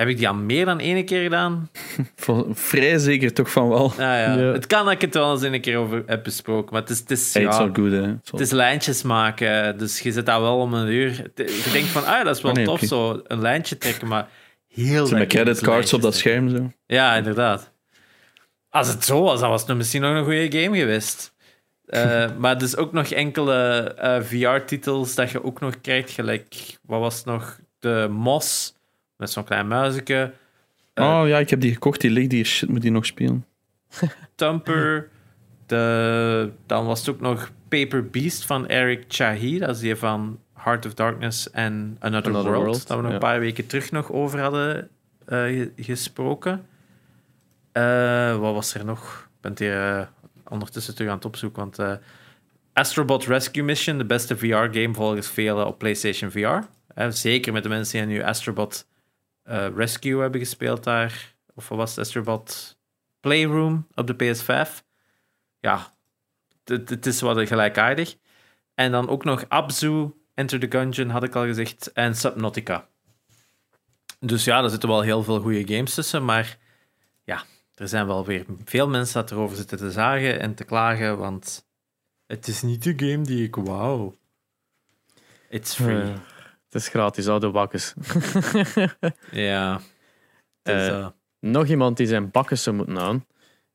Heb 0.02 0.10
ik 0.10 0.18
die 0.18 0.28
al 0.28 0.34
meer 0.34 0.64
dan 0.64 0.80
één 0.80 1.04
keer 1.04 1.22
gedaan? 1.22 1.70
Vrij 2.52 2.98
zeker 2.98 3.32
toch 3.32 3.50
van 3.50 3.68
wel. 3.68 3.90
Ah, 3.90 3.98
ja. 3.98 4.34
Ja. 4.34 4.52
Het 4.52 4.66
kan 4.66 4.84
dat 4.84 4.94
ik 4.94 5.00
het 5.00 5.14
wel 5.14 5.32
eens 5.32 5.42
een 5.42 5.60
keer 5.60 5.76
over 5.76 6.02
heb 6.06 6.24
besproken, 6.24 6.72
maar 6.72 6.80
het 6.80 6.90
is, 6.90 6.98
het 6.98 7.10
is, 7.10 7.34
Hey, 7.34 7.42
ja, 7.42 7.48
it's 7.48 7.58
all 7.58 7.70
good, 7.72 7.92
hè. 7.92 8.14
Het 8.30 8.40
is 8.40 8.50
lijntjes 8.50 9.02
maken, 9.02 9.78
dus 9.78 10.00
je 10.00 10.12
zit 10.12 10.26
daar 10.26 10.40
wel 10.40 10.58
om 10.58 10.74
een 10.74 10.88
uur. 10.88 11.30
Je 11.34 11.70
denkt 11.72 11.88
van, 11.88 12.06
ah, 12.06 12.24
dat 12.24 12.36
is 12.36 12.42
wel 12.42 12.50
Ah, 12.50 12.56
nee, 12.56 12.66
tof, 12.66 12.80
zo 12.80 13.20
een 13.26 13.40
lijntje 13.40 13.78
trekken, 13.78 14.08
maar 14.08 14.28
heel... 14.68 15.06
Zo 15.06 15.16
met 15.16 15.30
dat 15.30 15.42
creditcards 15.42 15.92
op 15.92 16.02
dat 16.02 16.14
scherm 16.14 16.48
zo. 16.48 16.72
Ja, 16.86 17.16
inderdaad. 17.16 17.72
Als 18.70 18.88
het 18.88 19.04
zo 19.04 19.22
was, 19.22 19.40
dan 19.40 19.50
was 19.50 19.66
het 19.66 19.76
misschien 19.76 20.02
nog 20.02 20.16
een 20.16 20.24
goede 20.24 20.60
game 20.62 20.78
geweest. 20.78 21.34
Eh, 21.86 22.30
maar 22.38 22.58
dus 22.58 22.76
ook 22.76 22.92
nog 22.92 23.06
enkele 23.06 23.82
eh, 23.98 24.20
VR-titels 24.22 25.14
dat 25.14 25.30
je 25.30 25.44
ook 25.44 25.60
nog 25.60 25.80
krijgt, 25.80 26.10
gelijk, 26.10 26.78
wat 26.82 27.00
was 27.00 27.16
het 27.16 27.24
nog? 27.24 27.58
De 27.78 28.08
Mos, 28.10 28.74
met 29.22 29.30
zo'n 29.30 29.44
klein 29.44 29.68
muisje. 29.68 30.32
Eh, 30.94 31.04
oh 31.04 31.28
ja, 31.28 31.38
ik 31.38 31.50
heb 31.50 31.60
die 31.60 31.72
gekocht. 31.72 32.00
Die 32.00 32.10
ligt 32.10 32.32
hier. 32.32 32.44
Shit, 32.44 32.68
moet 32.68 32.82
die 32.82 32.90
nog 32.90 33.06
spelen. 33.06 33.46
Tumper. 34.34 35.08
De, 35.66 36.50
dan 36.66 36.86
was 36.86 36.98
het 37.00 37.08
ook 37.08 37.20
nog 37.20 37.50
Paper 37.68 38.06
Beast 38.10 38.44
van 38.44 38.68
Eric 38.68 39.04
Chahi. 39.08 39.58
Dat 39.58 39.68
is 39.74 39.80
die 39.80 39.96
van 39.96 40.38
Heart 40.54 40.86
of 40.86 40.94
Darkness 40.94 41.50
en 41.50 41.96
Another, 41.98 42.30
Another 42.30 42.50
World. 42.50 42.64
World, 42.66 42.86
Dat 42.88 42.96
we 42.96 43.02
nog 43.02 43.06
ja. 43.06 43.12
een 43.12 43.18
paar 43.22 43.40
weken 43.40 43.66
terug 43.66 43.90
nog 43.90 44.12
over 44.12 44.40
hadden 44.40 44.88
eh, 45.26 45.38
ge- 45.38 45.72
gesproken. 45.76 46.66
Eh, 47.72 48.36
wat 48.38 48.54
was 48.54 48.74
er 48.74 48.84
nog? 48.84 49.28
Ik 49.40 49.40
ben 49.40 49.66
hier 49.66 50.08
ondertussen 50.48 50.94
terug 50.94 51.10
aan 51.10 51.16
het 51.16 51.24
opzoeken. 51.24 51.62
Want 51.62 51.78
eh, 51.78 51.92
Astrobot 52.72 53.24
Rescue 53.26 53.62
Mission, 53.62 53.98
de 53.98 54.04
beste 54.04 54.36
VR-game 54.36 54.94
volgens 54.94 55.28
velen 55.28 55.66
op 55.66 55.78
PlayStation 55.78 56.30
VR. 56.30 56.58
Zeker 57.08 57.52
met 57.52 57.62
de 57.62 57.68
mensen 57.68 58.06
die 58.08 58.16
nu 58.16 58.22
Astrobot 58.22 58.86
eh, 59.42 59.68
Rescue 59.74 60.20
hebben 60.20 60.40
gespeeld 60.40 60.84
daar. 60.84 61.34
Of 61.54 61.68
wat 61.68 61.78
was? 61.78 61.98
Astrobot 61.98 62.78
Playroom 63.20 63.86
op 63.94 64.06
de 64.06 64.14
PS5. 64.14 64.84
Ja, 65.60 65.92
het, 66.64 66.88
het 66.88 67.06
is 67.06 67.20
wat 67.20 67.48
gelijkaardig. 67.48 68.16
En 68.74 68.92
dan 68.92 69.08
ook 69.08 69.24
nog 69.24 69.44
Abzu, 69.48 70.10
Enter 70.34 70.60
the 70.60 70.78
Gungeon, 70.78 71.08
had 71.08 71.22
ik 71.22 71.34
al 71.34 71.44
gezegd, 71.44 71.92
en 71.92 72.16
Subnautica. 72.16 72.88
Dus 74.20 74.44
ja, 74.44 74.62
er 74.62 74.70
zitten 74.70 74.88
wel 74.88 75.00
heel 75.00 75.22
veel 75.22 75.40
goede 75.40 75.74
games 75.74 75.94
tussen, 75.94 76.24
maar 76.24 76.58
ja, 77.24 77.44
er 77.74 77.88
zijn 77.88 78.06
wel 78.06 78.24
weer 78.24 78.44
veel 78.64 78.88
mensen 78.88 79.20
dat 79.20 79.30
erover 79.30 79.56
zitten 79.56 79.78
te 79.78 79.90
zagen 79.90 80.40
en 80.40 80.54
te 80.54 80.64
klagen, 80.64 81.18
want 81.18 81.66
het 82.26 82.48
is 82.48 82.62
niet 82.62 82.82
de 82.82 82.92
game 82.96 83.22
die 83.22 83.44
ik 83.44 83.56
wou. 83.56 84.14
It's 85.48 85.74
free. 85.74 86.02
Eh, 86.02 86.18
het 86.72 86.82
is 86.82 86.88
gratis, 86.88 87.28
oude 87.28 87.50
bakkes. 87.50 87.94
Ja. 89.30 89.80
Eh, 90.62 90.88
eh, 90.88 91.06
Nog 91.40 91.66
iemand 91.66 91.96
die 91.96 92.06
zijn 92.06 92.30
bakkes 92.30 92.62
zou 92.62 92.76
moeten 92.76 92.98
aan, 92.98 93.26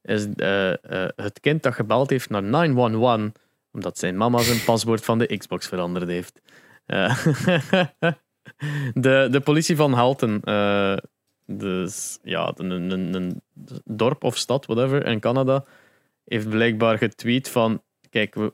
is 0.01 0.27
eh, 0.35 0.73
het 1.15 1.39
kind 1.39 1.63
dat 1.63 1.73
gebeld 1.73 2.09
heeft 2.09 2.29
naar 2.29 2.43
911, 2.43 3.31
omdat 3.71 3.97
zijn 3.97 4.17
mama 4.17 4.39
zijn 4.39 4.63
paswoord 4.63 5.05
van 5.05 5.17
de 5.17 5.37
Xbox 5.37 5.67
veranderd 5.67 6.07
heeft. 6.07 6.41
De, 8.93 9.27
de 9.31 9.39
politie 9.43 9.75
van 9.75 9.93
Halton, 9.93 10.41
eh, 10.41 10.97
dus 11.45 12.19
ja, 12.23 12.53
een, 12.55 12.69
een, 12.69 13.13
een, 13.13 13.41
dorp 13.83 14.23
of 14.23 14.37
stad, 14.37 14.65
whatever, 14.65 15.05
in 15.05 15.19
Canada, 15.19 15.65
heeft 16.23 16.49
blijkbaar 16.49 16.97
getweet 16.97 17.49
van, 17.49 17.83
kijk, 18.09 18.35
we 18.35 18.53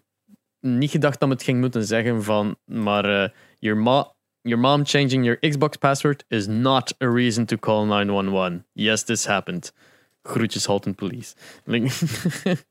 niet 0.60 0.92
gedacht 0.92 1.20
dat 1.20 1.30
we 1.30 1.36
het 1.36 1.44
ging 1.44 1.60
moeten 1.60 1.84
zeggen 1.84 2.24
van, 2.24 2.58
maar 2.66 3.24
eh, 3.24 3.30
your, 3.60 3.78
ma 3.78 4.13
your 4.44 4.60
mom 4.60 4.84
changing 4.84 5.24
your 5.26 5.38
Xbox 5.42 5.78
password 5.80 6.24
is 6.30 6.48
not 6.48 6.94
a 7.02 7.08
reason 7.10 7.46
to 7.46 7.58
call 7.58 7.86
911. 7.86 8.64
Yes, 8.74 9.04
this 9.04 9.26
happened. 9.26 9.72
Groetjes 10.24 10.66
Halton 10.66 10.96
Police. 10.96 11.36
Like- 11.66 11.92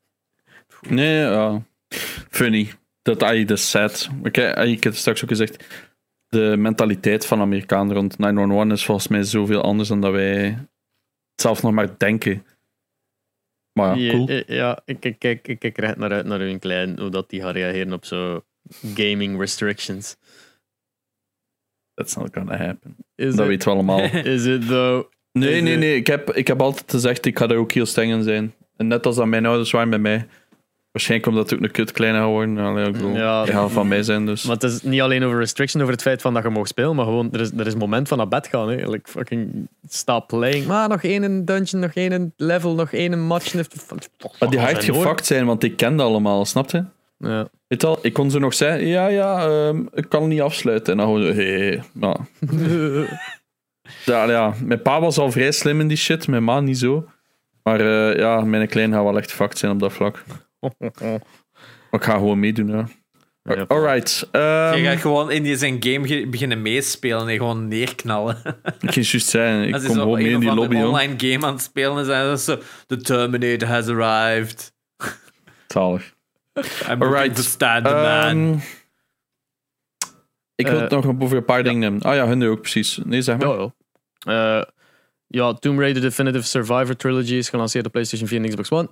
Nee, 0.89 1.17
ja. 1.19 1.63
Funny. 2.29 2.71
Dat, 3.01 3.23
ay, 3.23 3.45
dat 3.45 3.57
is 3.57 3.69
sad. 3.69 4.09
Ik, 4.23 4.37
ay, 4.39 4.71
ik 4.71 4.83
heb 4.83 4.91
het 4.91 5.01
straks 5.01 5.23
ook 5.23 5.29
gezegd. 5.29 5.65
De 6.27 6.55
mentaliteit 6.57 7.25
van 7.25 7.39
Amerikanen 7.39 7.95
rond 7.95 8.17
911 8.17 8.71
is 8.71 8.85
volgens 8.85 9.07
mij 9.07 9.23
zoveel 9.23 9.61
anders 9.61 9.89
dan 9.89 10.01
dat 10.01 10.11
wij 10.11 10.57
zelf 11.35 11.61
nog 11.63 11.71
maar 11.71 11.97
denken. 11.97 12.45
Maar 13.79 13.97
ja, 13.97 14.11
cool. 14.11 14.31
Ja, 14.31 14.43
ja, 14.47 14.81
ik 14.85 14.99
kijk, 14.99 15.47
ik 15.47 15.59
kijk 15.59 15.77
er 15.77 15.83
echt 15.83 15.97
naar 15.97 16.11
uit 16.11 16.25
naar 16.25 16.39
hun 16.39 16.59
klein, 16.59 16.99
hoe 16.99 17.09
dat 17.09 17.29
die 17.29 17.41
gaan 17.41 17.51
reageren 17.51 17.93
op 17.93 18.05
zo 18.05 18.43
gaming 18.95 19.39
restrictions. 19.39 20.15
That's 21.93 22.15
not 22.15 22.29
gonna 22.33 22.57
happen. 22.57 22.95
Is 23.15 23.35
Dat 23.35 23.39
it, 23.39 23.47
weten 23.47 23.67
we 23.69 23.73
allemaal. 23.73 23.99
is 24.35 24.45
it 24.45 24.67
though? 24.67 25.05
Nee, 25.31 25.61
nee, 25.61 25.77
nee. 25.77 25.95
Ik 25.95 26.07
heb, 26.07 26.31
ik 26.33 26.47
heb 26.47 26.61
altijd 26.61 26.91
gezegd, 26.91 27.25
ik 27.25 27.37
ga 27.37 27.47
er 27.47 27.57
ook 27.57 27.71
heel 27.71 27.85
streng 27.85 28.11
in 28.11 28.23
zijn. 28.23 28.53
En 28.77 28.87
net 28.87 29.05
als 29.05 29.15
dat 29.15 29.25
mijn 29.25 29.45
ouders 29.45 29.71
waren 29.71 29.89
bij 29.89 29.99
mij. 29.99 30.27
Waarschijnlijk 30.91 31.29
omdat 31.29 31.49
het 31.49 31.59
ook 31.59 31.65
een 31.65 31.71
kut 31.71 31.91
kleiner 31.91 32.21
geworden. 32.21 32.57
Allee, 32.57 32.85
ik 32.85 32.91
bedoel, 32.91 33.15
Ja. 33.15 33.43
die 33.43 33.53
gaan 33.53 33.71
van 33.71 33.87
mij 33.87 34.03
zijn, 34.03 34.25
dus... 34.25 34.43
Maar 34.43 34.55
het 34.55 34.63
is 34.63 34.81
niet 34.81 35.01
alleen 35.01 35.23
over 35.23 35.37
restriction, 35.39 35.81
over 35.81 35.93
het 35.93 36.03
feit 36.03 36.21
van 36.21 36.33
dat 36.33 36.43
je 36.43 36.49
mag 36.49 36.67
spelen, 36.67 36.95
maar 36.95 37.05
gewoon, 37.05 37.29
er 37.31 37.39
is, 37.39 37.51
er 37.57 37.67
is 37.67 37.73
een 37.73 37.79
moment 37.79 38.07
van 38.07 38.17
naar 38.17 38.27
bed 38.27 38.47
gaan. 38.47 38.69
Hè. 38.69 38.89
Like 38.89 39.09
fucking 39.09 39.67
stop 39.87 40.27
playing. 40.27 40.65
Maar 40.65 40.89
nog 40.89 41.03
één 41.03 41.45
dungeon, 41.45 41.81
nog 41.81 41.93
één 41.93 42.33
level, 42.37 42.73
nog 42.75 42.91
één 42.91 43.19
match. 43.19 43.53
Maar 44.39 44.49
die 44.49 44.59
hard 44.59 44.83
gefakt 44.83 45.25
zijn, 45.25 45.45
want 45.45 45.63
ik 45.63 45.77
kende 45.77 46.03
allemaal, 46.03 46.45
snap 46.45 46.69
je? 46.71 46.83
Ja. 47.17 47.47
Weet 47.67 47.81
je 47.81 47.87
al, 47.87 47.99
ik 48.01 48.13
kon 48.13 48.31
ze 48.31 48.39
nog 48.39 48.53
zeggen, 48.53 48.87
ja, 48.87 49.07
ja, 49.07 49.45
ehm, 49.47 49.81
ik 49.93 50.09
kan 50.09 50.21
het 50.21 50.29
niet 50.29 50.41
afsluiten. 50.41 50.91
En 50.91 50.97
dan 50.97 51.07
gewoon, 51.07 51.33
zo, 51.33 51.41
hé. 51.41 51.79
Ja, 54.05 54.23
ja, 54.29 54.53
mijn 54.63 54.81
pa 54.81 54.99
was 55.01 55.17
al 55.17 55.31
vrij 55.31 55.51
slim 55.51 55.79
in 55.79 55.87
die 55.87 55.97
shit, 55.97 56.27
mijn 56.27 56.43
ma 56.43 56.59
niet 56.59 56.77
zo. 56.77 57.05
Maar 57.63 57.79
eh, 57.79 58.19
ja, 58.19 58.41
mijn 58.41 58.67
klein 58.67 58.91
gaat 58.93 59.03
wel 59.03 59.17
echt 59.17 59.31
fucked 59.31 59.57
zijn 59.57 59.71
op 59.71 59.79
dat 59.79 59.93
vlak. 59.93 60.23
Maar 60.59 61.19
ik 61.91 62.03
ga 62.03 62.13
gewoon 62.13 62.39
meedoen, 62.39 62.67
ja. 62.67 62.87
Alright. 63.67 64.27
ehm, 64.31 64.75
Je 64.77 64.83
gaat 64.83 64.99
gewoon 64.99 65.31
in 65.31 65.43
die 65.43 65.55
zijn 65.57 65.77
game 65.79 66.27
beginnen 66.27 66.61
meespelen 66.61 67.27
en 67.27 67.37
gewoon 67.37 67.67
neerknallen. 67.67 68.37
ik 68.79 68.91
ging 68.91 69.07
juist 69.09 69.29
zeggen, 69.29 69.67
ik 69.67 69.73
Als 69.73 69.85
kom 69.85 69.95
gewoon 69.95 70.17
mee 70.17 70.25
een 70.27 70.33
in 70.33 70.39
die 70.39 70.53
lobby, 70.53 70.75
hoor. 70.75 70.85
online 70.87 71.13
game 71.17 71.45
aan 71.45 71.53
het 71.53 71.61
spelen 71.61 72.09
en 72.11 72.31
is 72.31 72.43
zo, 72.45 72.57
the 72.87 72.97
Terminator 72.97 73.67
has 73.67 73.87
arrived. 73.87 74.73
Zalig. 75.67 76.12
I'm 76.89 77.01
Alright. 77.01 77.35
to 77.35 77.41
stand 77.41 77.85
the 77.85 77.91
man. 77.91 78.37
Ehm, 78.37 78.57
ik 80.55 80.67
wil 80.67 80.75
Eh, 80.75 80.81
het 80.81 80.91
nog 80.91 81.21
over 81.21 81.37
een 81.37 81.45
paar 81.45 81.63
dingen 81.63 81.79
nemen. 81.79 82.01
Ah 82.01 82.15
ja, 82.15 82.27
hun 82.27 82.43
ook, 82.43 82.61
precies. 82.61 82.99
Nee, 83.05 83.21
zeg 83.21 83.37
maar. 83.37 83.69
Eh, 84.19 84.63
ja, 85.27 85.53
Tomb 85.53 85.79
Raider 85.79 86.01
Definitive 86.01 86.43
Survivor 86.45 86.95
Trilogy 86.95 87.33
is 87.33 87.49
gelanceerd 87.49 87.85
op 87.85 87.91
PlayStation 87.91 88.27
4 88.27 88.41
en 88.41 88.49
Xbox 88.49 88.71
One. 88.71 88.89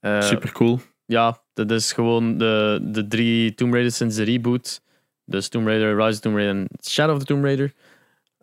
Eh, 0.00 0.20
Super 0.22 0.52
cool. 0.52 0.80
Ja, 1.06 1.42
dat 1.52 1.70
is 1.70 1.92
gewoon 1.92 2.38
de, 2.38 2.78
de 2.82 3.06
drie 3.08 3.54
Tomb 3.54 3.72
Raiders 3.72 3.96
sinds 3.96 4.16
de 4.16 4.22
reboot. 4.22 4.80
Dus 5.24 5.48
Tomb 5.48 5.66
Raider, 5.66 5.96
Rise 5.96 6.08
of 6.10 6.18
Tomb 6.20 6.36
Raider 6.36 6.56
en 6.56 6.68
Shadow 6.82 7.14
of 7.14 7.20
the 7.20 7.26
Tomb 7.26 7.44
Raider. 7.44 7.72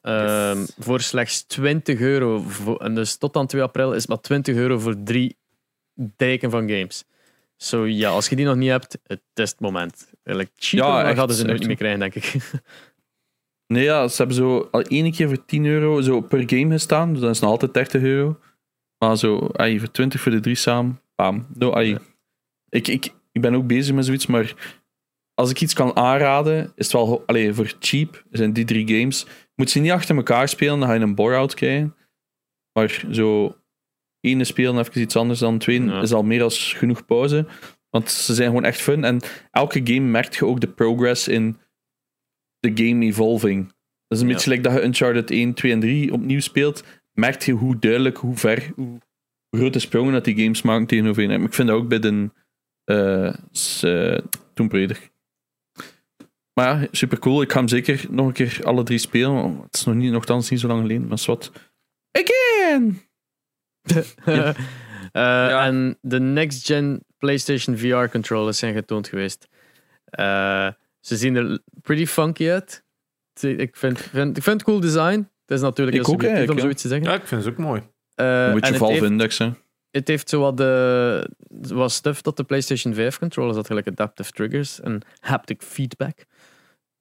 Ehm, 0.02 0.58
Yes. 0.60 0.74
Voor 0.80 1.02
slechts 1.02 1.44
20 1.46 2.00
euro. 2.00 2.40
Voor- 2.40 2.78
en 2.78 2.96
dus 2.96 3.18
tot 3.18 3.36
aan 3.36 3.48
2 3.48 3.62
april 3.62 3.94
is 3.94 4.08
maar 4.08 4.20
20 4.22 4.56
euro 4.56 4.80
voor 4.80 4.96
drie 5.04 5.38
dijken 5.94 6.52
van 6.52 6.70
games. 6.70 7.04
Zo 7.58 7.86
ja, 7.86 8.10
als 8.10 8.28
je 8.28 8.36
die 8.36 8.46
nog 8.46 8.56
niet 8.56 8.70
hebt, 8.70 8.98
het 9.04 9.22
is 9.34 9.50
het 9.50 9.60
moment. 9.60 10.10
Like, 10.24 10.52
cheaper 10.56 10.90
Ja, 10.90 11.04
echt, 11.04 11.18
hadden 11.18 11.36
ze 11.36 11.46
nooit 11.46 11.68
meer 11.68 11.76
krijgen, 11.76 12.00
denk 12.00 12.16
ik. 12.16 12.34
Nee, 13.68 13.84
ja, 13.84 14.08
ze 14.08 14.18
hebben 14.18 14.36
zo 14.36 14.68
al 14.72 14.82
één 14.82 15.12
keer 15.12 15.28
voor 15.28 15.46
10 15.46 15.66
euro 15.66 16.02
zo 16.02 16.22
per 16.22 16.44
game 16.46 16.72
gestaan. 16.72 17.12
Dus 17.12 17.22
dat 17.22 17.30
is 17.30 17.40
nog 17.40 17.50
altijd 17.50 17.74
30 17.74 18.02
euro. 18.02 18.40
Maar 18.98 19.18
zo, 19.18 19.50
ai, 19.54 19.80
voor 19.80 19.92
20 19.92 20.22
voor 20.22 20.32
de 20.32 20.40
drie 20.40 20.56
samen. 20.56 21.02
Bam. 21.16 21.48
No, 21.54 21.74
ai. 21.74 21.90
Ja. 21.90 22.00
Ik, 22.70 22.88
ik, 22.88 23.14
ik 23.32 23.42
ben 23.42 23.56
ook 23.56 23.68
bezig 23.68 23.96
met 23.96 24.06
zoiets, 24.06 24.26
maar 24.26 24.54
als 25.34 25.50
ik 25.50 25.62
iets 25.62 25.74
kan 25.74 25.96
aanraden, 25.96 26.72
is 26.76 26.86
het 26.86 26.92
wel 26.92 27.24
allee, 27.26 27.54
voor 27.54 27.74
cheap. 27.80 28.24
zijn 28.32 28.54
die 28.54 28.66
drie 28.66 28.88
games. 29.00 29.26
Moet 29.56 29.70
ze 29.70 29.80
niet 29.80 29.92
achter 29.92 30.16
elkaar 30.16 30.50
spelen, 30.50 30.80
dan 30.80 30.88
ga 30.88 30.94
je 30.94 31.00
een 31.00 31.16
bore-out 31.16 31.54
krijgen. 31.54 31.96
Maar 32.74 33.06
zo, 33.12 33.56
ene 34.28 34.44
spelen 34.44 34.80
even 34.80 35.02
iets 35.02 35.16
anders 35.16 35.40
dan 35.40 35.58
twee 35.58 35.84
Ja. 35.84 36.02
is 36.02 36.14
al 36.14 36.24
meer 36.24 36.44
als 36.44 36.74
genoeg 36.74 37.06
pauze. 37.06 37.46
Want 37.90 38.10
ze 38.12 38.34
zijn 38.34 38.48
gewoon 38.48 38.64
echt 38.66 38.82
fun. 38.82 39.04
En 39.04 39.20
elke 39.52 39.82
game 39.84 40.00
merkt 40.10 40.36
je 40.36 40.46
ook 40.46 40.60
de 40.60 40.68
progress 40.70 41.28
in 41.28 41.58
de 42.60 42.72
game 42.88 43.06
evolving. 43.06 43.66
Dat 44.08 44.18
is 44.18 44.20
een 44.22 44.28
Ja. 44.28 44.34
beetje 44.34 44.50
like 44.50 44.62
dat 44.62 44.74
je 44.74 44.84
Uncharted 44.84 45.32
1, 45.32 45.54
2 45.54 45.72
en 45.72 45.80
3 45.80 46.14
opnieuw 46.14 46.40
speelt. 46.40 46.84
Merk 47.14 47.42
je 47.42 47.52
hoe 47.52 47.80
duidelijk, 47.80 48.18
hoe 48.18 48.36
ver, 48.38 48.72
hoe 48.76 48.98
grote 49.52 49.80
sprongen 49.80 50.14
dat 50.14 50.26
die 50.26 50.36
games 50.42 50.62
maken 50.62 50.88
tegenover 50.88 51.24
een. 51.24 51.44
Ik 51.44 51.54
vind 51.54 51.68
dat 51.68 51.78
ook 51.78 51.88
bij 51.88 52.00
de 52.00 52.30
eh, 52.84 54.18
Tomb 54.54 54.72
Raider. 54.72 55.10
Maar 56.54 56.82
ja, 56.82 56.88
super 56.92 57.20
cool. 57.20 57.42
Ik 57.42 57.52
ga 57.52 57.58
hem 57.58 57.68
zeker 57.68 58.06
nog 58.10 58.28
een 58.28 58.34
keer 58.34 58.60
alle 58.64 58.84
drie 58.84 58.98
spelen. 58.98 59.60
Het 59.62 59.76
is 59.76 59.84
nog 59.84 59.96
niet, 59.96 60.12
nogthans 60.12 60.50
niet 60.50 60.60
zo 60.60 60.68
lang 60.68 60.82
geleden, 60.82 61.08
maar 61.08 61.24
wat. 61.26 61.52
Again! 62.12 63.02
Ja. 64.26 64.56
Eh, 65.12 65.66
En 65.66 65.98
de 66.02 66.20
next-gen 66.20 67.04
PlayStation 67.18 67.78
VR 67.78 68.06
controllers 68.12 68.58
zijn 68.58 68.74
getoond 68.74 69.08
geweest. 69.08 69.48
Eh, 70.06 70.68
ze 71.00 71.16
zien 71.18 71.36
er 71.36 71.60
pretty 71.82 72.06
funky 72.06 72.50
uit. 72.50 72.84
Ze- 73.34 73.56
Ik 73.56 73.76
vind, 73.76 74.00
vind, 74.00 74.38
ik 74.38 74.44
vind 74.44 74.56
het 74.56 74.64
cool 74.64 74.80
design. 74.80 75.30
Het 75.46 75.58
is 75.58 75.62
natuurlijk 75.62 75.98
Ik 75.98 76.06
heel 76.06 76.14
ook 76.14 76.22
subjectief 76.22 76.50
om 76.50 76.60
zoiets 76.60 76.82
te 76.82 76.88
zeggen. 76.88 77.08
Ja, 77.10 77.16
ik 77.16 77.28
vind 77.28 77.44
het 77.44 77.54
ook 77.54 77.60
mooi. 77.60 77.82
Eh, 78.16 78.26
Een 78.46 78.54
beetje 78.54 78.62
en 78.62 78.68
het 78.68 78.78
Valve 78.78 78.94
heeft, 78.94 79.06
Index, 79.06 79.38
hè. 79.38 79.50
het 79.92 80.08
heeft 80.08 80.30
zo 80.30 80.40
wat, 80.42 80.58
de, 80.58 81.30
wat 81.50 81.92
stuff 81.92 82.22
dat 82.22 82.38
de 82.38 82.44
PlayStation 82.44 82.94
5 82.94 83.20
controllers 83.20 83.56
had, 83.58 83.68
gelijk 83.68 83.88
adaptive 83.88 84.32
triggers 84.32 84.80
en 84.80 85.02
haptic 85.20 85.62
feedback. 85.62 86.26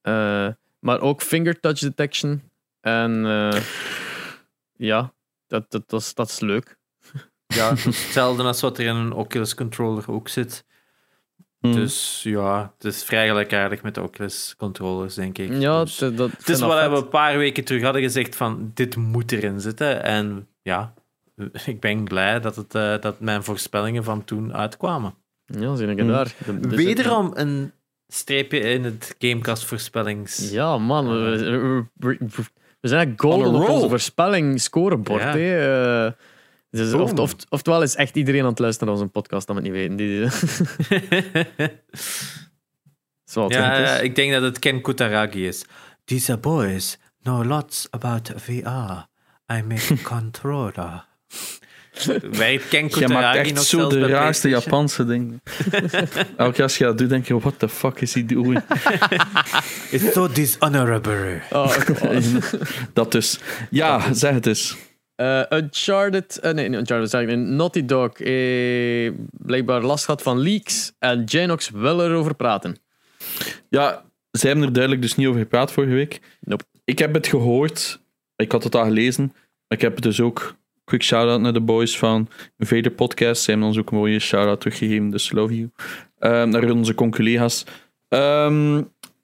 Eh, 0.01 0.47
maar 0.79 0.99
ook 1.01 1.21
finger 1.21 1.59
touch 1.59 1.79
detection. 1.79 2.41
En 2.81 3.25
eh, 3.25 3.61
ja, 4.73 5.13
dat, 5.47 5.71
dat, 5.71 5.89
dat, 5.89 6.01
is, 6.01 6.13
dat 6.13 6.29
is 6.29 6.39
leuk. 6.39 6.76
Ja, 7.47 7.69
dat 7.69 7.77
is 7.77 7.85
hetzelfde 8.03 8.43
als 8.43 8.61
wat 8.61 8.77
er 8.77 8.85
in 8.85 8.95
een 8.95 9.13
Oculus 9.13 9.55
controller 9.55 10.11
ook 10.11 10.27
zit. 10.29 10.65
Hmm. 11.59 11.73
Dus 11.73 12.19
ja, 12.23 12.73
het 12.77 12.93
is 12.93 13.03
vrij 13.03 13.27
gelijkaardig 13.27 13.81
met 13.81 13.95
de 13.95 14.01
Oculus 14.01 14.55
controllers, 14.57 15.15
denk 15.15 15.37
ik. 15.37 15.51
Ja, 15.59 15.83
Dus- 15.83 15.97
dat, 15.97 16.17
dat, 16.17 16.31
Het 16.31 16.49
is 16.49 16.59
wat 16.59 16.89
we 16.89 16.95
een 16.97 17.07
paar 17.09 17.37
weken 17.37 17.63
terug 17.63 17.83
hadden 17.83 18.01
gezegd 18.01 18.35
van 18.35 18.71
dit 18.73 18.95
moet 18.95 19.31
erin 19.31 19.59
zitten. 19.61 20.03
En 20.03 20.47
ja, 20.61 20.93
ik 21.65 21.79
ben 21.79 22.03
blij 22.03 22.39
dat, 22.39 22.55
het, 22.55 22.75
eh, 22.75 22.99
dat 22.99 23.19
mijn 23.19 23.43
voorspellingen 23.43 24.03
van 24.03 24.23
toen 24.23 24.53
uitkwamen. 24.53 25.13
Ja, 25.45 25.75
zie 25.75 25.87
ik 25.87 25.99
Hmm. 25.99 26.07
daar. 26.07 26.33
De- 26.45 26.59
de- 26.59 26.75
Wederom 26.75 27.31
een 27.33 27.71
streepje 28.07 28.59
in 28.59 28.83
het 28.83 29.15
Gamecast 29.19 29.65
voorspellings... 29.65 30.51
Ja, 30.51 30.77
man. 30.77 31.07
We, 31.09 31.85
we- 31.93 32.17
we- 32.19 32.89
zijn 32.89 33.13
golden 33.17 33.53
op 33.61 33.69
onze 33.69 33.89
voorspelling 33.89 34.61
scorebord. 34.61 35.21
Ja. 35.21 35.31
hè. 35.37 36.05
Eh, 36.05 36.11
dus 36.69 36.93
of, 36.93 37.13
of, 37.13 37.35
oftewel 37.49 37.81
is 37.81 37.95
echt 37.95 38.15
iedereen 38.15 38.41
aan 38.41 38.49
het 38.49 38.59
luisteren 38.59 38.87
naar 38.87 38.97
onze 38.97 39.11
podcast, 39.11 39.47
dat 39.47 39.55
we 39.55 39.61
het 39.61 39.71
niet 39.71 39.81
weten. 39.81 39.95
Die, 39.97 40.27
ja, 43.57 43.97
ik 43.99 44.15
denk 44.15 44.31
dat 44.31 44.41
het 44.41 44.59
Ken 44.59 44.81
Kutaragi 44.81 45.47
is. 45.47 45.65
These 46.05 46.37
boys 46.37 46.97
know 47.21 47.45
lots 47.45 47.87
about 47.89 48.31
VR. 48.35 49.07
I 49.53 49.61
make 49.61 49.93
a 49.93 49.97
controller. 50.15 51.05
Werkt 52.31 52.67
Ken 52.67 52.89
Kutaragi 52.89 53.13
maakt 53.13 53.37
echt 53.37 53.53
nog 53.53 53.63
zo 53.63 53.89
de 53.89 54.07
raarste? 54.07 54.49
Japanse 54.49 55.05
dingen. 55.05 55.41
Elke 56.37 56.53
keer 56.53 56.63
als 56.63 56.77
je 56.77 56.83
dat 56.83 56.97
doet, 56.97 57.09
denk 57.09 57.27
je, 57.27 57.39
what 57.39 57.59
the 57.59 57.69
fuck 57.69 58.01
is 58.01 58.13
hij 58.13 58.25
doen? 58.25 58.61
It's 59.91 60.13
so 60.13 60.27
dishonorable. 60.27 61.41
Oh, 61.49 61.77
dat 62.93 63.11
dus. 63.11 63.39
Ja, 63.69 64.13
zeg 64.13 64.33
het 64.33 64.45
eens. 64.45 64.77
Eh, 65.17 65.41
Uncharted, 65.49 66.39
eh, 66.39 66.53
nee, 66.53 66.69
niet 66.69 66.79
Uncharted, 66.79 67.09
zeg 67.09 67.21
ik, 67.21 67.37
Naughty 67.37 67.85
Dog, 67.85 68.19
eh, 68.19 69.11
blijkbaar 69.31 69.81
last 69.81 70.05
gehad 70.05 70.21
van 70.21 70.39
leaks 70.39 70.93
en 70.99 71.23
Genox 71.25 71.69
wil 71.69 72.03
erover 72.03 72.35
praten. 72.35 72.75
Ja, 73.69 74.03
zij 74.31 74.49
hebben 74.49 74.67
er 74.67 74.73
duidelijk 74.73 75.03
dus 75.03 75.15
niet 75.15 75.27
over 75.27 75.39
gepraat 75.39 75.71
vorige 75.71 75.93
week. 75.93 76.19
Nope. 76.39 76.63
Ik 76.83 76.99
heb 76.99 77.13
het 77.13 77.27
gehoord. 77.27 78.01
Ik 78.35 78.51
had 78.51 78.63
het 78.63 78.75
al 78.75 78.83
gelezen. 78.83 79.25
Maar 79.67 79.77
ik 79.77 79.81
heb 79.81 79.93
het 79.93 80.03
dus 80.03 80.21
ook... 80.21 80.55
Quick 80.83 81.03
shout-out 81.03 81.41
naar 81.41 81.53
de 81.53 81.61
boys 81.61 81.97
van 81.97 82.29
Vader 82.57 82.91
Podcast. 82.91 83.43
Zij 83.43 83.53
hebben 83.53 83.69
ons 83.71 83.79
ook 83.79 83.91
een 83.91 83.97
mooie 83.97 84.19
shout-out 84.19 84.59
teruggegeven. 84.59 85.09
Dus 85.09 85.31
love 85.31 85.55
you. 85.55 85.69
Ehm, 86.19 86.49
naar 86.49 86.71
onze 86.71 86.95
conculega's. 86.95 87.65
Ehm 88.07 88.81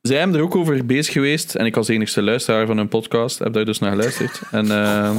zij 0.08 0.18
hebben 0.18 0.38
er 0.38 0.43
ook 0.43 0.56
over 0.56 0.86
bezig 0.86 1.14
geweest. 1.14 1.56
En 1.56 1.66
ik 1.66 1.78
als 1.78 1.88
enigste 1.88 2.22
luisteraar 2.22 2.66
van 2.66 2.78
hun 2.78 2.88
podcast 2.88 3.39
heb 3.39 3.54
daar 3.54 3.66
dus 3.66 3.80
naar 3.80 3.91
geluisterd. 3.91 4.41
En 4.51 4.72
eh, 4.72 5.16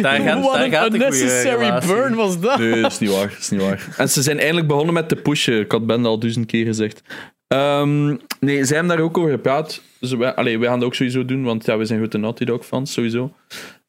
Daar 0.00 0.20
gaat, 0.20 0.42
Wat 0.42 0.52
daar 0.54 0.64
een 0.64 0.70
gaat 0.70 0.92
unnecessary 0.92 1.86
burn 1.86 2.14
was 2.14 2.40
dat. 2.40 2.58
nee, 2.58 2.80
dat 2.80 2.92
is 2.92 2.98
niet 2.98 3.10
waar. 3.10 3.28
Dat 3.28 3.38
is 3.38 3.50
niet 3.50 3.60
waar. 3.60 3.94
En 3.96 4.08
ze 4.08 4.22
zijn 4.22 4.38
eindelijk 4.38 4.66
begonnen 4.66 4.94
met 4.94 5.08
te 5.08 5.16
pushen. 5.16 5.60
Ik 5.60 5.72
had 5.72 5.86
Ben 5.86 6.06
al 6.06 6.18
duizend 6.18 6.46
keer 6.46 6.66
gezegd. 6.66 7.02
Ehm, 7.46 8.06
nee, 8.40 8.64
zij 8.64 8.76
hebben 8.76 8.96
daar 8.96 9.04
ook 9.04 9.18
over 9.18 9.30
gepraat. 9.30 9.82
Dus 10.00 10.12
wij, 10.12 10.34
allee, 10.34 10.58
wij 10.58 10.68
gaan 10.68 10.78
dat 10.78 10.88
ook 10.88 10.94
sowieso 10.94 11.24
doen, 11.24 11.42
want 11.44 11.66
ja, 11.66 11.76
we 11.78 11.84
zijn 11.84 11.98
grote 11.98 12.18
Naughty 12.18 12.44
Dog 12.44 12.66
fans, 12.66 12.92
sowieso. 12.92 13.32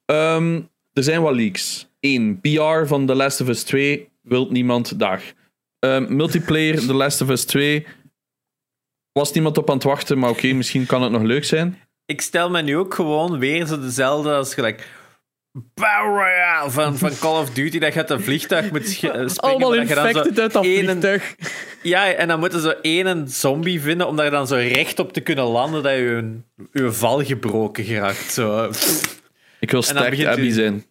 Ehm, 0.05 0.61
er 0.93 1.03
zijn 1.03 1.21
wat 1.21 1.35
leaks. 1.35 1.87
Eén, 1.99 2.39
PR 2.41 2.85
van 2.85 3.05
The 3.05 3.15
Last 3.15 3.41
of 3.41 3.47
Us 3.47 3.63
2 3.63 4.09
wilt 4.21 4.51
niemand 4.51 4.99
daar. 4.99 5.21
Ehm, 5.79 6.15
multiplayer 6.15 6.79
The 6.85 6.93
Last 6.93 7.21
of 7.21 7.29
Us 7.29 7.45
2 7.45 7.85
was 9.11 9.31
niemand 9.31 9.57
op 9.57 9.69
aan 9.69 9.75
het 9.75 9.83
wachten, 9.83 10.19
maar 10.19 10.29
oké, 10.29 10.47
misschien 10.53 10.85
kan 10.85 11.01
het 11.01 11.11
nog 11.11 11.21
leuk 11.21 11.45
zijn. 11.45 11.81
Ik 12.05 12.21
stel 12.21 12.49
me 12.49 12.61
nu 12.61 12.77
ook 12.77 12.93
gewoon 12.93 13.39
weer 13.39 13.65
zo 13.65 13.79
dezelfde 13.79 14.33
als 14.33 14.53
gelijk. 14.53 14.87
Battle 15.73 16.07
Royale 16.11 16.71
van, 16.71 16.97
van 16.97 17.11
Call 17.19 17.41
of 17.41 17.49
Duty, 17.49 17.79
dat 17.79 17.93
je 17.93 17.99
uit 17.99 18.09
een 18.09 18.21
vliegtuig 18.21 18.71
moet 18.71 18.81
eh, 18.81 18.87
springen. 18.89 19.35
Allemaal 19.35 19.69
maar 19.69 19.77
dat 19.77 19.87
je 19.87 19.95
dan 19.95 20.03
zo 20.03 20.09
infected 20.09 20.39
uit 20.39 20.53
dat 20.53 20.65
vliegtuig. 20.65 21.35
Ja, 21.83 22.13
en 22.13 22.27
dan 22.27 22.39
moeten 22.39 22.61
ze 22.61 22.75
één 22.81 23.29
zombie 23.29 23.81
vinden 23.81 24.07
om 24.07 24.15
daar 24.15 24.31
dan 24.31 24.47
zo 24.47 24.55
recht 24.55 24.99
op 24.99 25.13
te 25.13 25.19
kunnen 25.21 25.45
landen 25.45 25.83
dat 25.83 25.91
je 25.91 25.99
je, 25.99 26.39
je 26.83 26.91
val 26.91 27.23
gebroken 27.23 27.83
geraakt. 27.83 28.31
Zo. 28.31 28.71
Ik 29.59 29.71
wil 29.71 29.81
sterk 29.81 30.25
Abby 30.25 30.41
u- 30.41 30.51
zijn. 30.51 30.85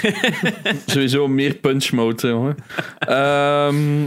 Sowieso 0.86 1.28
meer 1.28 1.54
punch 1.54 1.92
mode, 1.92 2.28
jongen. 2.28 2.56
Ehm, 2.98 4.02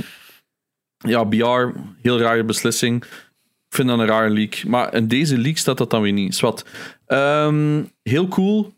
ja, 0.97 1.23
BR, 1.23 1.77
heel 2.01 2.19
rare 2.19 2.43
beslissing. 2.43 3.03
Ik 3.03 3.75
vind 3.81 3.87
dat 3.87 3.99
een 3.99 4.05
rare 4.05 4.29
leak. 4.29 4.63
Maar 4.67 4.93
in 4.93 5.07
deze 5.07 5.37
leak 5.37 5.57
staat 5.57 5.77
dat 5.77 5.89
dan 5.89 6.01
weer 6.01 6.11
niet. 6.13 6.35
Zwat. 6.35 6.65
Ehm, 7.05 7.83
heel 8.03 8.27
cool. 8.27 8.73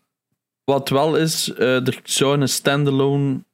Wat 0.63 0.89
wel 0.89 1.17
is, 1.17 1.53
eh, 1.53 1.87
er 1.87 1.99
zou 2.03 2.41
een 2.41 2.49
standalone 2.49 3.45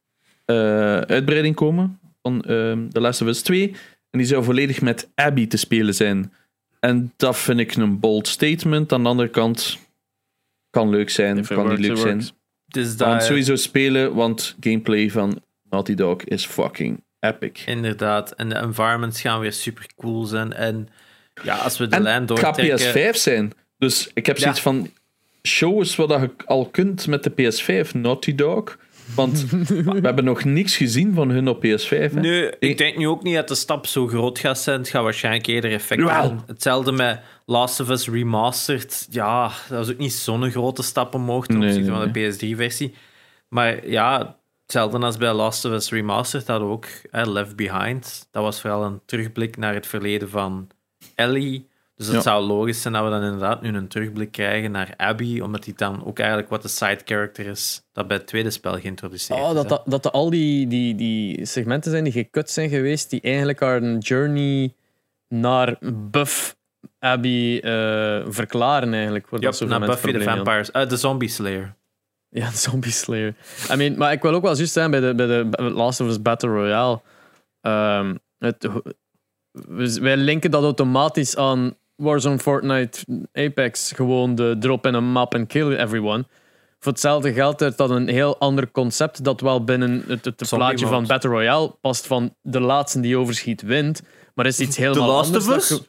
eh, 0.46 1.00
uitbreiding 1.00 1.56
komen 1.56 2.00
van 2.22 2.42
ehm 2.42 2.90
The 2.90 3.00
Last 3.00 3.22
of 3.22 3.28
Us 3.28 3.42
2. 3.42 3.70
En 4.10 4.20
die 4.20 4.28
zou 4.28 4.44
volledig 4.44 4.82
met 4.82 5.10
Abby 5.16 5.48
te 5.48 5.58
spelen 5.58 5.96
zijn. 5.96 6.34
En 6.80 7.14
dat 7.16 7.38
vind 7.38 7.60
ik 7.60 7.76
een 7.76 8.00
bold 8.00 8.28
statement. 8.28 8.94
Aan 8.94 9.04
de 9.04 9.10
andere 9.10 9.30
kant 9.30 9.78
kan 10.70 10.90
leuk 10.90 11.10
zijn, 11.10 11.38
If 11.38 11.48
kan 11.48 11.70
niet 11.70 11.80
leuk 11.80 11.98
zijn. 11.98 12.14
works. 12.14 12.34
Dus 12.74 12.98
dat, 12.98 13.24
sowieso 13.24 13.56
spelen, 13.56 14.14
want 14.16 14.56
gameplay 14.60 15.10
van 15.10 15.42
Naughty 15.70 15.94
Dog 15.96 16.24
is 16.24 16.46
fucking 16.46 17.04
epic. 17.20 17.64
inderdaad. 17.66 18.32
En 18.32 18.50
de 18.50 18.56
environments 18.56 19.22
gaan 19.22 19.40
weer 19.40 19.54
super 19.54 19.86
cool 19.96 20.24
zijn. 20.24 20.54
En 20.54 20.90
ja, 21.44 21.56
als 21.56 21.78
we 21.78 21.88
de 21.88 21.96
En 21.96 22.02
lijn 22.02 22.22
het 22.22 22.40
gaat 22.40 22.56
doortrekken... 22.56 23.12
PS5 23.14 23.16
zijn. 23.16 23.52
Dus 23.78 24.12
ik 24.14 24.26
heb 24.26 24.36
Ja. 24.38 24.42
zoiets 24.42 24.62
van... 24.62 24.90
Show 25.48 25.78
eens 25.78 25.96
wat 25.96 26.10
je 26.10 26.30
al 26.46 26.66
kunt 26.70 27.08
met 27.08 27.24
de 27.24 27.32
PS5, 27.32 27.92
Naughty 27.92 28.36
Dog. 28.36 28.78
Want 29.16 29.50
we 29.68 30.00
hebben 30.02 30.24
nog 30.24 30.44
niks 30.44 30.76
gezien 30.78 31.14
van 31.14 31.30
hun 31.30 31.48
op 31.48 31.66
PS5. 31.66 31.90
Hè? 31.90 32.20
Nee, 32.20 32.52
Ik- 32.60 32.78
denk 32.78 32.98
nu 32.98 33.08
ook 33.08 33.24
niet 33.24 33.36
dat 33.36 33.48
de 33.48 33.56
stap 33.56 33.86
zo 33.88 34.08
groot 34.08 34.40
gaat 34.40 34.60
zijn. 34.60 34.80
Het 34.80 34.90
gaat 34.90 35.04
waarschijnlijk 35.04 35.48
eerder 35.48 35.72
effect 35.72 36.10
hebben. 36.10 36.44
Hetzelfde 36.48 36.92
met 36.92 37.20
Last 37.46 37.80
of 37.80 37.90
Us 37.90 38.08
Remastered. 38.10 39.08
Ja, 39.10 39.44
dat 39.70 39.78
was 39.78 39.90
ook 39.92 39.98
niet 39.98 40.14
zo'n 40.14 40.52
grote 40.52 40.84
stap 40.84 41.14
omhoog 41.14 41.46
ten 41.46 41.58
Nee, 41.58 41.68
opzichte 41.70 41.92
nee, 41.92 42.00
van 42.00 42.12
de 42.12 42.20
PS3-versie. 42.56 42.94
Maar 43.50 43.88
ja, 43.88 44.38
hetzelfde 44.62 44.98
als 45.00 45.18
bij 45.18 45.34
Last 45.34 45.66
of 45.66 45.72
Us 45.72 45.90
Remastered 45.92 46.48
hadden 46.48 46.68
we 46.68 46.74
ook 46.74 46.88
hè, 47.12 47.26
Left 47.26 47.56
Behind. 47.56 48.28
Dat 48.32 48.44
was 48.44 48.62
vooral 48.62 48.84
een 48.84 49.02
terugblik 49.06 49.58
naar 49.58 49.74
het 49.74 49.88
verleden 49.88 50.30
van 50.30 50.68
Ellie. 51.16 51.70
Dus 52.06 52.16
het 52.16 52.24
Ja. 52.24 52.32
zou 52.32 52.46
logisch 52.46 52.82
zijn 52.82 52.94
dat 52.94 53.04
we 53.04 53.10
dan 53.10 53.24
inderdaad 53.24 53.62
nu 53.62 53.70
een 53.76 53.88
terugblik 53.88 54.32
krijgen 54.32 54.72
naar 54.72 54.94
Abby, 54.98 55.40
omdat 55.40 55.64
die 55.64 55.74
dan 55.76 56.06
ook 56.06 56.20
eigenlijk 56.20 56.50
wat 56.50 56.62
de 56.62 56.68
side 56.68 57.00
character 57.06 57.46
is 57.46 57.84
dat 57.92 58.08
bij 58.08 58.18
het 58.18 58.28
tweede 58.28 58.50
spel 58.50 58.80
geïntroduceerd 58.80 59.40
Oh, 59.40 59.48
is. 59.50 59.54
dat, 59.56 59.70
dat, 59.70 59.82
dat 59.86 60.04
de- 60.04 60.12
al 60.12 60.30
die, 60.30 60.68
die, 60.68 60.96
die 60.96 61.46
segmenten 61.46 61.92
zijn 61.92 62.04
die 62.04 62.14
gekut 62.14 62.50
zijn 62.50 62.70
geweest, 62.70 63.10
die 63.10 63.22
eigenlijk 63.22 63.60
haar 63.60 63.84
een 63.84 63.98
journey 63.98 64.74
naar 65.28 65.76
buff 66.12 66.56
Abby 67.00 67.60
eh, 67.64 67.72
verklaren 68.28 68.94
eigenlijk. 68.94 69.28
Dat 69.30 69.60
naar 69.60 69.80
Buffy 69.80 70.12
the. 70.12 70.22
Vampires, 70.22 70.72
eh, 70.72 70.88
de 70.90 70.98
Zombie 70.98 71.30
Slayer. 71.30 71.76
Ja, 72.30 72.50
de 72.50 72.58
Zombie 72.70 72.92
Slayer. 72.92 73.36
I 73.72 73.76
mean, 73.76 73.98
maar 73.98 74.12
ik 74.12 74.22
wil 74.22 74.34
ook 74.34 74.44
wel 74.44 74.56
juist 74.56 74.74
zijn 74.74 74.92
bij 74.92 75.00
de, 75.00 75.16
bij 75.16 75.28
de 75.28 75.48
Last 75.60 76.00
of 76.02 76.08
Us 76.08 76.22
Battle 76.22 76.50
Royale. 76.50 77.02
Ehm, 77.62 78.16
het, 78.38 78.70
wij 80.00 80.18
linken 80.18 80.52
dat 80.52 80.64
automatisch 80.64 81.38
aan 81.38 81.76
Warzone, 81.96 82.40
Fortnite, 82.40 83.00
Apex. 83.34 83.92
Gewoon 83.96 84.36
de 84.36 84.56
drop 84.60 84.86
in 84.86 84.94
een 84.94 85.12
map 85.12 85.34
en 85.34 85.48
kill 85.48 85.76
everyone. 85.76 86.26
Voor 86.80 86.92
hetzelfde 86.92 87.34
geld 87.34 87.62
is 87.62 87.76
dat 87.76 87.90
een 87.90 88.08
heel 88.08 88.38
ander 88.38 88.72
concept 88.72 89.24
dat 89.24 89.42
wel 89.42 89.64
binnen 89.64 90.04
het, 90.08 90.26
het 90.26 90.50
plaatje 90.50 90.88
van. 90.88 91.06
Battle 91.08 91.30
Royale 91.30 91.76
past 91.82 92.08
van 92.08 92.36
de 92.42 92.60
laatste 92.60 93.00
die 93.00 93.18
overschiet 93.18 93.62
wint. 93.62 94.02
Maar 94.36 94.46
is 94.46 94.60
iets 94.60 94.78
helemaal 94.78 95.08
Last 95.16 95.26
anders. 95.48 95.48
of 95.48 95.56
Us? 95.72 95.82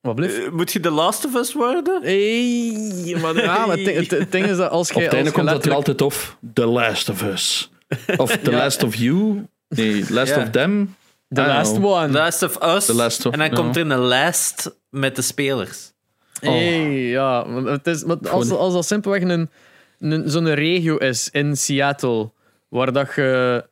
Wat 0.00 0.14
blieft? 0.14 0.44
Eh, 0.44 0.50
moet 0.50 0.72
je 0.72 0.80
The 0.80 0.90
Last 0.90 1.24
of 1.26 1.34
Us 1.34 1.52
worden? 1.54 2.02
Hey, 2.02 3.16
maar, 3.20 3.36
ja, 3.36 3.66
maar 3.66 3.76
het, 3.76 3.84
ding- 3.84 3.96
het, 3.96 4.10
het 4.10 4.32
ding 4.32 4.46
is 4.46 4.56
dat 4.56 4.70
als 4.70 4.90
Op 4.90 4.96
je. 4.96 5.02
het 5.02 5.12
einde 5.12 5.28
als 5.30 5.38
je 5.38 5.44
komt 5.44 5.54
dat 5.54 5.66
er 5.66 5.72
altijd 5.76 6.02
of 6.02 6.36
The 6.54 6.66
Last 6.66 7.08
of 7.08 7.22
Us. 7.22 7.70
Of 8.16 8.36
The 8.36 8.50
Ja. 8.50 8.56
Last 8.56 8.82
of 8.82 8.94
You. 8.94 9.46
Nee, 9.68 10.04
Last 10.08 10.34
Ja. 10.34 10.42
of 10.42 10.50
Them. 10.50 10.94
The 11.34 11.46
last 11.46 11.76
know. 11.76 11.92
one. 11.92 12.06
The 12.12 12.18
Last 12.18 12.42
of 12.42 12.62
Us. 12.62 12.86
The 12.86 12.94
Last 12.94 13.26
of- 13.26 13.32
en 13.32 13.38
dan 13.38 13.50
komt 13.50 13.76
er 13.76 13.90
een 13.90 14.00
lijst 14.04 14.76
met 14.90 15.16
de 15.16 15.22
spelers. 15.22 15.92
Hey, 16.40 17.08
ja. 17.08 17.48
want 17.48 17.66
Het 17.68 17.86
is, 17.86 18.04
maar 18.04 18.16
als, 18.30 18.50
als 18.50 18.72
dat 18.72 18.86
simpelweg 18.86 19.22
een, 19.22 19.50
een, 19.98 20.30
zo'n 20.30 20.54
regio 20.54 20.96
is 20.96 21.28
in 21.30 21.56
Seattle, 21.56 22.30
waar 22.68 22.92
dat 22.92 23.14
je 23.14 23.64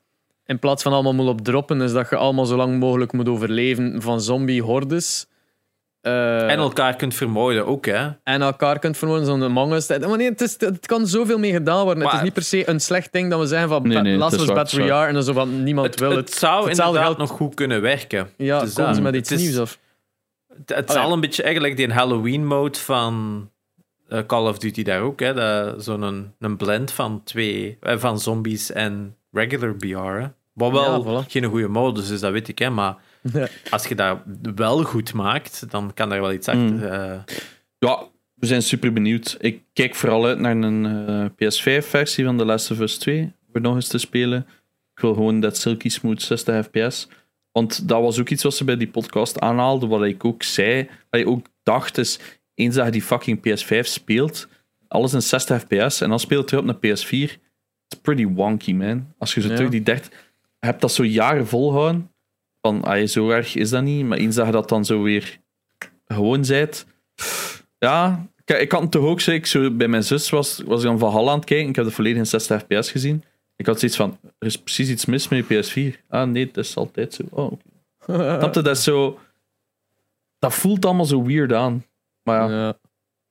in 0.47 0.59
plaats 0.59 0.83
van 0.83 0.93
allemaal 0.93 1.15
moet 1.15 1.29
op 1.29 1.41
droppen, 1.41 1.81
is 1.81 1.93
dat 1.93 2.11
je 2.11 2.17
allemaal 2.17 2.47
zo 2.47 2.57
lang 2.57 2.79
mogelijk 2.79 3.13
moet 3.13 3.29
overleven 3.29 4.03
van 4.03 4.21
zombie-hordes. 4.21 5.27
Eh, 6.09 6.51
en 6.51 6.59
elkaar 6.59 6.97
kunt 6.97 7.15
vermoorden 7.15 7.67
ook, 7.67 7.87
hè? 7.87 8.09
en 8.23 8.43
elkaar 8.43 8.79
kunt 8.79 8.97
vermoorden, 8.97 9.27
zo'n 9.27 9.43
Among 9.43 9.73
Us. 9.73 9.89
Maar 9.89 10.17
nee, 10.17 10.29
het, 10.29 10.41
is, 10.41 10.57
het 10.61 10.87
kan 10.87 11.07
zoveel 11.07 11.39
mee 11.39 11.53
gedaan 11.53 11.85
worden. 11.85 12.05
het 12.05 12.13
is 12.15 12.21
niet 12.23 12.33
per 12.33 12.43
se 12.43 12.69
een 12.69 12.81
slecht 12.81 13.13
ding 13.13 13.31
dat 13.31 13.41
we 13.41 13.47
zeggen 13.47 13.69
van 13.69 13.89
Nee, 13.89 14.01
nee, 14.03 14.23
of 14.23 14.33
Us 14.33 14.45
waar, 14.45 14.55
Battle. 14.55 14.81
Royale 14.81 15.07
en 15.07 15.15
dan 15.15 15.23
zo 15.23 15.33
van 15.33 15.63
niemand 15.63 15.87
Het, 15.87 16.01
wil 16.01 16.11
het 16.11 16.19
het. 16.19 16.33
zou 16.39 16.55
Hetzelfde 16.67 16.71
inderdaad 16.99 17.17
geldt- 17.17 17.19
nog 17.31 17.31
goed 17.39 17.55
kunnen 17.55 17.81
werken. 17.81 18.31
Ja, 18.37 18.61
Dus 18.61 18.73
komen 18.75 18.95
ze 18.95 19.01
met 19.01 19.15
het 19.15 19.23
iets 19.23 19.33
is- 19.33 19.41
nieuws 19.41 19.59
af. 19.59 19.79
Het, 20.59 20.69
het 20.77 20.89
Oh, 20.89 20.95
zal 20.95 21.07
ja. 21.07 21.13
een 21.13 21.21
beetje 21.21 21.43
eigenlijk 21.43 21.77
die 21.77 21.93
Halloween-mode 21.93 22.79
van 22.79 23.47
eh, 24.09 24.19
Call 24.27 24.47
of 24.49 24.59
Duty 24.59 24.83
daar 24.83 25.01
ook, 25.01 25.21
hè? 25.21 25.35
dat- 25.35 25.85
Zo'n 25.85 26.03
een, 26.03 26.33
een 26.39 26.57
blend 26.57 26.91
van 26.93 27.21
twee, 27.25 27.77
eh, 27.81 27.97
van 27.97 28.19
zombies 28.21 28.73
en 28.73 29.17
regular 29.33 29.75
BR. 29.77 29.97
Hè? 29.97 30.27
Wat 30.53 30.73
wel 30.73 31.05
Ja, 31.15 31.23
voilà. 31.25 31.27
geen 31.29 31.45
goede 31.45 31.69
modus 31.69 32.11
is, 32.11 32.21
dat 32.21 32.33
weet 32.33 32.49
ik, 32.49 32.59
hè? 32.59 32.71
maar 32.71 32.97
Ja. 33.33 33.49
als 33.71 33.87
je 33.87 33.95
dat 33.95 34.19
wel 34.55 34.83
goed 34.85 35.13
maakt, 35.15 35.71
dan 35.71 35.95
kan 35.95 36.09
daar 36.09 36.21
wel 36.21 36.33
iets 36.33 36.47
Mm. 36.47 36.73
achter. 36.73 36.89
eh, 36.93 37.19
Ja, 37.79 38.03
we 38.35 38.47
zijn 38.47 38.63
super 38.63 38.93
benieuwd. 38.93 39.37
Ik 39.41 39.63
kijk 39.73 39.95
vooral 39.95 40.27
uit 40.27 40.39
naar 40.39 40.57
een 40.57 40.87
eh, 40.87 41.25
PS5-versie 41.37 42.25
van 42.25 42.37
The 42.37 42.45
Last 42.45 42.71
of 42.71 42.81
Us 42.81 42.99
2. 42.99 43.33
Voor 43.53 43.61
nog 43.61 43.75
eens 43.75 43.89
te 43.89 43.99
spelen. 43.99 44.47
Ik 44.95 45.01
wil 45.01 45.15
gewoon 45.15 45.41
dat 45.41 45.57
silky 45.57 45.89
smooth 45.89 46.23
60 46.23 46.65
fps. 46.67 47.09
Want 47.53 47.89
dat 47.89 48.01
was 48.03 48.21
ook 48.21 48.29
iets 48.29 48.43
wat 48.43 48.55
ze 48.55 48.65
bij 48.65 48.77
die 48.77 48.89
podcast 48.89 49.41
aanhaalden. 49.41 49.89
Wat 49.89 50.05
ik 50.05 50.25
ook 50.25 50.43
zei. 50.43 50.89
Wat 51.11 51.21
je 51.21 51.27
ook 51.27 51.47
dacht 51.63 51.99
is. 51.99 52.19
Eens 52.55 52.75
dat 52.75 52.85
je 52.85 52.91
die 52.91 53.03
fucking 53.03 53.39
PS5 53.41 53.87
speelt. 53.87 54.49
Alles 54.89 55.13
in 55.13 55.23
60 55.23 55.61
fps. 55.61 56.01
En 56.01 56.09
dan 56.09 56.21
speelt 56.21 56.41
het 56.41 56.51
weer 56.51 56.61
op 56.75 56.83
een 56.83 56.97
PS4. 56.97 57.33
It's 57.89 58.01
pretty 58.03 58.27
wonky, 58.27 58.73
man. 58.73 59.15
Als 59.19 59.35
je 59.35 59.41
zo 59.41 59.49
Ja. 59.49 59.55
terug 59.55 59.71
die 59.71 59.83
30. 59.83 60.11
Je 60.61 60.67
hebt 60.67 60.81
dat 60.81 60.93
zo 60.93 61.05
jaren 61.05 61.47
volhouden. 61.47 62.11
Van, 62.61 62.85
ah, 62.85 63.07
zo 63.07 63.31
erg 63.31 63.55
is 63.55 63.71
dat 63.71 63.83
niet. 63.83 64.07
Maar 64.07 64.19
eens 64.19 64.35
dat 64.35 64.47
je 64.47 64.53
dat 64.53 64.69
dan 64.69 64.85
zo 64.85 65.03
weer 65.03 65.39
gewoon 66.07 66.45
zijt. 66.45 66.87
Ja, 67.79 68.27
kijk, 68.45 68.61
ik 68.61 68.73
had 68.73 68.81
het 68.81 68.91
toch 68.91 69.05
ook 69.05 69.21
ik 69.21 69.47
zo 69.47 69.71
bij 69.71 69.89
mijn 69.89 70.05
zus 70.05 70.31
was, 70.31 70.63
was 70.67 70.81
ik 70.81 70.87
dan 70.87 70.99
van 70.99 71.13
Hal 71.13 71.31
aan 71.31 71.37
het 71.37 71.45
kijken. 71.45 71.69
Ik 71.69 71.77
heb 71.77 71.85
de 71.85 71.91
volledig 71.91 72.19
in 72.19 72.27
60 72.27 72.63
fps 72.63 72.91
gezien. 72.91 73.25
Ik 73.57 73.67
had 73.67 73.79
zoiets 73.79 73.97
van, 73.97 74.19
er 74.39 74.47
is 74.47 74.59
precies 74.59 74.89
iets 74.89 75.05
mis 75.05 75.29
met 75.29 75.45
je 75.49 75.93
PS4. 75.95 76.07
Ah 76.09 76.29
nee, 76.29 76.47
dat 76.47 76.65
is 76.65 76.77
altijd 76.77 77.15
zo. 77.15 77.23
Oh, 77.31 77.53
je, 78.07 78.61
dat 78.63 78.79
zo... 78.79 79.19
Dat 80.39 80.55
voelt 80.55 80.85
allemaal 80.85 81.05
zo 81.05 81.25
weird 81.25 81.53
aan. 81.53 81.85
Maar 82.23 82.51
ja, 82.51 82.57
Ja. 82.57 82.79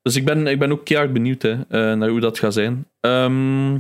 dus 0.02 0.16
ik 0.16 0.26
ben, 0.26 0.48
ik 0.48 0.60
ben 0.60 0.72
ook 0.72 0.86
keihard 0.86 1.14
benieuwd 1.14 1.42
hè, 1.42 1.52
eh, 1.52 1.98
naar 1.98 2.10
hoe 2.10 2.20
dat 2.20 2.40
gaat 2.40 2.54
zijn. 2.54 2.88
Ehm, 3.00 3.74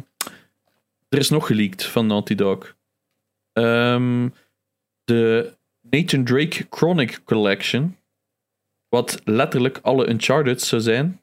er 1.10 1.18
is 1.18 1.30
nog 1.30 1.48
geleakt 1.48 1.86
van 1.86 2.08
Naughty 2.08 2.36
Dog. 2.36 2.76
Ehm, 3.54 4.28
de 5.08 5.54
Nathan 5.82 6.24
Drake 6.24 6.66
Chronic 6.70 7.22
Collection. 7.24 7.98
Wat 8.90 9.22
letterlijk 9.24 9.80
alle 9.82 10.10
Uncharted 10.10 10.62
zou 10.62 10.82
zijn. 10.82 11.20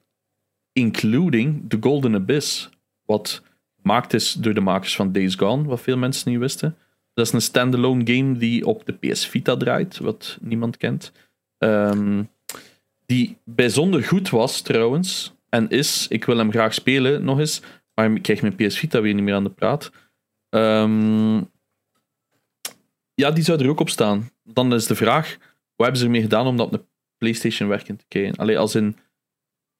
Including 0.71 1.69
The 1.69 1.77
Golden 1.79 2.15
Abyss. 2.15 2.69
Wat 3.05 3.41
gemaakt 3.81 4.13
is 4.13 4.33
door 4.33 4.53
de 4.53 4.61
makers 4.61 4.95
van 4.95 5.11
Days 5.11 5.35
Gone, 5.35 5.63
wat 5.63 5.81
veel 5.81 5.97
mensen 5.97 6.31
niet 6.31 6.39
wisten. 6.39 6.77
Dat 7.13 7.25
is 7.25 7.33
een 7.33 7.41
standalone 7.41 8.13
game 8.13 8.37
die 8.37 8.65
op 8.65 8.85
de 8.85 8.93
PS 8.93 9.27
Vita 9.27 9.57
draait, 9.57 9.97
wat 9.97 10.37
niemand 10.41 10.77
kent. 10.77 11.11
Ehm, 11.57 12.23
die 13.05 13.37
bijzonder 13.43 14.03
goed 14.03 14.29
was 14.29 14.61
trouwens, 14.61 15.33
en 15.49 15.69
is. 15.69 16.07
Ik 16.07 16.25
wil 16.25 16.37
hem 16.37 16.51
graag 16.51 16.73
spelen 16.73 17.23
nog 17.23 17.39
eens, 17.39 17.61
maar 17.93 18.11
ik 18.11 18.21
krijg 18.21 18.41
mijn 18.41 18.55
PS 18.55 18.77
Vita 18.77 19.01
weer 19.01 19.13
niet 19.13 19.23
meer 19.23 19.33
aan 19.33 19.43
de 19.43 19.49
praat. 19.49 19.91
Ehm, 20.49 21.41
ja, 23.15 23.31
die 23.31 23.43
zou 23.43 23.59
er 23.59 23.69
ook 23.69 23.79
op 23.79 23.89
staan. 23.89 24.29
Dan 24.43 24.73
is 24.73 24.85
de 24.85 24.95
vraag: 24.95 25.37
wat 25.75 25.85
hebben 25.85 25.97
ze 25.97 26.05
ermee 26.05 26.21
gedaan 26.21 26.47
om 26.47 26.57
dat 26.57 26.65
op 26.65 26.71
de 26.71 26.85
PlayStation 27.17 27.69
werkend 27.69 27.99
te 27.99 28.05
krijgen? 28.07 28.35
Allee, 28.35 28.59
als 28.59 28.75
in. 28.75 28.97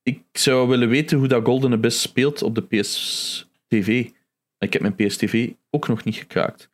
Ik 0.03 0.23
zou 0.31 0.67
willen 0.67 0.89
weten 0.89 1.17
hoe 1.17 1.27
dat 1.27 1.45
Golden 1.45 1.73
Abyss 1.73 2.01
speelt 2.01 2.41
op 2.41 2.55
de 2.55 2.61
PS 2.61 3.47
TV. 3.67 4.09
Ik 4.57 4.73
heb 4.73 4.81
mijn 4.81 4.95
PS 4.95 5.17
TV 5.17 5.51
ook 5.69 5.87
nog 5.87 6.03
niet 6.03 6.15
gekraakt. 6.15 6.69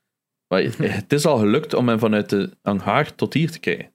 Maar 0.47 0.61
het 0.77 1.13
is 1.13 1.25
al 1.25 1.37
gelukt 1.37 1.73
om 1.73 1.87
hem 1.87 1.99
vanuit 1.99 2.29
de 2.29 2.57
hangar 2.61 3.15
tot 3.15 3.33
hier 3.33 3.51
te 3.51 3.59
krijgen. 3.59 3.91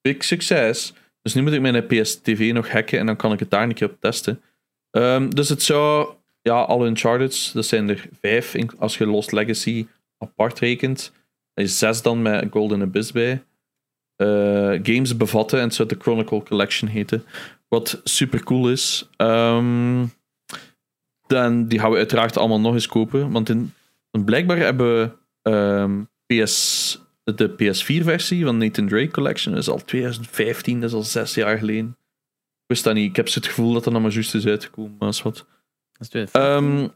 Big 0.00 0.24
succes. 0.24 0.94
Dus 1.22 1.34
nu 1.34 1.42
moet 1.42 1.52
ik 1.52 1.60
mijn 1.60 1.86
PS 1.86 2.20
TV 2.20 2.52
nog 2.52 2.70
hacken 2.70 2.98
en 2.98 3.06
dan 3.06 3.16
kan 3.16 3.32
ik 3.32 3.38
het 3.38 3.50
daar 3.50 3.62
een 3.62 3.74
keer 3.74 3.90
op 3.90 4.00
testen. 4.00 4.42
Ehm, 4.90 5.28
dus 5.30 5.48
het 5.48 5.62
zou, 5.62 6.14
ja, 6.42 6.60
alle 6.60 6.86
Uncharted, 6.86 7.50
dat 7.52 7.66
zijn 7.66 7.88
er 7.88 8.08
vijf 8.20 8.54
als 8.78 8.98
je 8.98 9.06
Lost 9.06 9.32
Legacy 9.32 9.86
apart 10.18 10.58
rekent. 10.58 11.12
Er 11.56 11.62
is 11.62 11.78
zes 11.78 12.02
dan 12.02 12.22
met 12.22 12.46
Golden 12.50 12.82
Abyss 12.82 13.12
bij. 13.12 13.44
Eh, 14.16 14.78
games 14.82 15.16
bevatten 15.16 15.58
en 15.58 15.64
het 15.64 15.74
zou 15.74 15.88
de 15.88 15.96
Chronicle 15.98 16.42
Collection 16.42 16.88
heten. 16.88 17.24
Wat 17.68 18.00
super 18.04 18.44
cool 18.44 18.70
is. 18.70 19.08
Ehm, 19.16 20.06
dan, 21.26 21.66
die 21.66 21.78
gaan 21.78 21.90
we 21.90 21.96
uiteraard 21.96 22.36
allemaal 22.36 22.60
nog 22.60 22.74
eens 22.74 22.86
kopen. 22.86 23.30
Want 23.30 23.48
in, 23.48 23.72
blijkbaar 24.10 24.56
hebben 24.56 24.86
we 25.00 25.10
ehm, 25.50 26.02
PS, 26.26 26.98
de 27.24 27.50
PS4-versie 27.50 28.44
van 28.44 28.58
Nathan 28.58 28.88
Drake 28.88 29.10
Collection. 29.10 29.54
Dat 29.54 29.62
is 29.62 29.68
al 29.68 29.84
2015, 29.84 30.80
dat 30.80 30.90
is 30.90 30.96
al 30.96 31.02
zes 31.02 31.34
jaar 31.34 31.58
geleden. 31.58 31.96
Ik 32.62 32.66
wist 32.66 32.84
dat 32.84 32.94
niet. 32.94 33.10
Ik 33.10 33.16
heb 33.16 33.26
het 33.26 33.46
gevoel 33.46 33.72
dat 33.72 33.84
dat 33.84 33.92
nog 33.92 34.02
maar 34.02 34.12
juist 34.12 34.34
is 34.34 34.46
uitgekomen. 34.46 34.96
Maar 34.98 35.08
is 35.08 35.22
wat. 35.22 35.36
Dat 35.36 36.00
is 36.00 36.08
2015. 36.08 36.78
Ehm, 36.78 36.88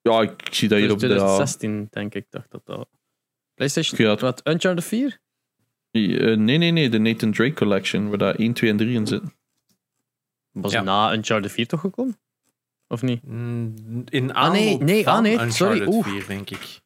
ja, 0.00 0.22
ik 0.22 0.54
zie 0.54 0.68
dat 0.68 0.78
hier 0.78 0.92
op 0.92 0.98
de. 0.98 1.06
2016, 1.06 1.88
denk 1.90 2.14
ik, 2.14 2.26
dacht 2.30 2.50
dat 2.50 2.66
dat. 2.66 2.88
PlayStation, 3.66 4.08
Ja, 4.08 4.16
wat, 4.16 4.40
Uncharted 4.48 4.84
4? 4.84 5.18
Eh, 5.90 6.36
nee, 6.36 6.58
nee, 6.58 6.70
nee, 6.70 6.88
de 6.88 6.98
Nathan 6.98 7.32
Drake 7.32 7.52
Collection, 7.54 8.08
waar 8.08 8.18
daar 8.18 8.34
1, 8.34 8.52
2 8.52 8.70
en 8.70 8.76
3 8.76 8.94
in 8.94 9.06
zitten. 9.06 9.34
Was 10.52 10.72
Ja. 10.72 10.82
na 10.82 11.12
Uncharted 11.12 11.52
4 11.52 11.66
toch 11.66 11.80
gekomen? 11.80 12.18
Of 12.88 13.02
niet? 13.02 13.20
Mm, 13.26 13.74
In 14.08 14.32
Ah, 14.34 14.52
nee, 14.52 14.78
nee, 14.78 15.04
van 15.04 15.12
ah, 15.12 15.20
nee, 15.20 15.32
Uncharted 15.32 15.54
sorry, 15.54 15.86
oeh. 15.86 16.06
4, 16.06 16.26
denk 16.26 16.50
ik. 16.50 16.80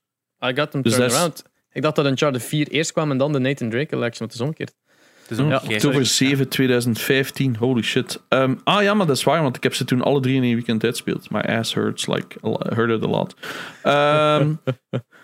I 0.44 0.54
got 0.54 0.70
them 0.70 0.82
Dus 0.82 0.98
around. 0.98 1.42
Ik 1.72 1.82
dacht 1.82 1.96
dat 1.96 2.06
Uncharted 2.06 2.42
4 2.42 2.68
eerst 2.68 2.92
kwam 2.92 3.10
en 3.10 3.18
dan 3.18 3.32
de 3.32 3.38
Nathan 3.38 3.70
Drake 3.70 3.86
Collection, 3.86 4.18
want 4.18 4.32
het 4.32 4.40
is 4.40 4.40
omgekeerd. 4.40 4.74
Het 5.22 5.30
is 5.30 5.36
Hm, 5.36 5.44
omgekeerd. 5.44 5.84
Oktober 5.84 6.06
7, 6.06 6.48
2015. 6.48 7.56
Holy 7.56 7.82
shit. 7.82 8.22
Ehm, 8.28 8.54
ah 8.64 8.82
ja, 8.82 8.94
maar 8.94 9.06
dat 9.06 9.16
is 9.16 9.24
waar, 9.24 9.42
want 9.42 9.56
ik 9.56 9.62
heb 9.62 9.74
ze 9.74 9.84
toen 9.84 10.02
alle 10.02 10.20
drie 10.20 10.36
in 10.36 10.42
een 10.42 10.54
weekend 10.54 10.84
uitgespeeld. 10.84 11.30
My 11.30 11.40
ass 11.40 11.74
hurts 11.74 12.06
like 12.06 12.36
hurt 12.74 12.90
it 12.90 13.02
a 13.04 13.06
lot. 13.08 13.34
Ehm, 13.82 14.54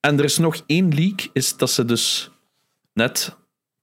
en 0.00 0.18
er 0.18 0.24
is 0.24 0.38
nog 0.38 0.62
één 0.66 0.94
leak, 0.94 1.28
is 1.32 1.56
dat 1.56 1.70
ze 1.70 1.84
dus 1.84 2.30
net 2.92 3.36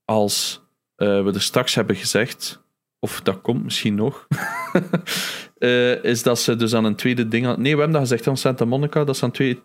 als 0.06 0.62
eh, 0.96 1.24
we 1.24 1.32
er 1.34 1.42
straks 1.42 1.76
hebben 1.76 1.96
gezegd, 1.96 2.64
of 3.00 3.22
dat 3.22 3.42
komt 3.42 3.64
misschien 3.64 3.96
nog, 3.96 4.28
eh, 5.58 6.04
is 6.04 6.24
dat 6.24 6.40
ze 6.40 6.56
dus 6.56 6.74
aan 6.74 6.86
een 6.86 6.96
tweede 6.96 7.28
ding... 7.28 7.46
aan- 7.48 7.62
nee, 7.62 7.74
we 7.74 7.82
hebben 7.82 8.00
dat 8.00 8.02
gezegd 8.10 8.28
aan 8.28 8.38
Santa 8.38 8.66
Monica, 8.66 9.04
dat 9.04 9.18
ze 9.18 9.24
aan 9.24 9.32
twee, 9.32 9.62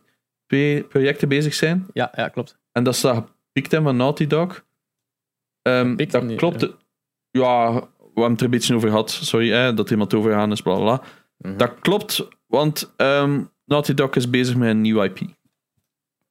twee 0.46 0.82
projecten 0.84 1.28
bezig 1.28 1.54
zijn. 1.54 1.86
Ja, 1.92 2.12
ja, 2.14 2.28
klopt. 2.28 2.58
En 2.72 2.84
dat 2.84 2.96
ze 2.96 3.06
dat 3.06 3.16
gepikt 3.46 3.70
hebben 3.72 3.88
van 3.90 3.98
Naughty 3.98 4.26
Dog. 4.26 4.64
Gepikt 5.62 6.12
dat 6.12 6.22
niet, 6.22 6.38
klopt. 6.38 6.60
Ja. 7.30 7.72
we 7.72 7.80
hebben 8.04 8.30
het 8.30 8.38
er 8.38 8.44
een 8.44 8.50
beetje 8.50 8.74
over 8.74 8.88
gehad. 8.88 9.10
Sorry, 9.10 9.50
hè, 9.50 9.74
dat 9.74 9.90
iemand 9.90 10.14
overgaan 10.14 10.52
is, 10.52 10.60
bla 10.62 10.76
bla. 10.76 11.02
Mhm. 11.38 11.56
Dat 11.56 11.74
klopt, 11.80 12.28
want 12.46 12.92
ehm, 12.96 13.42
Naughty 13.64 13.94
Dog 13.94 14.14
is 14.14 14.30
bezig 14.30 14.56
met 14.56 14.68
een 14.68 14.80
nieuw 14.80 15.02
IP. 15.02 15.18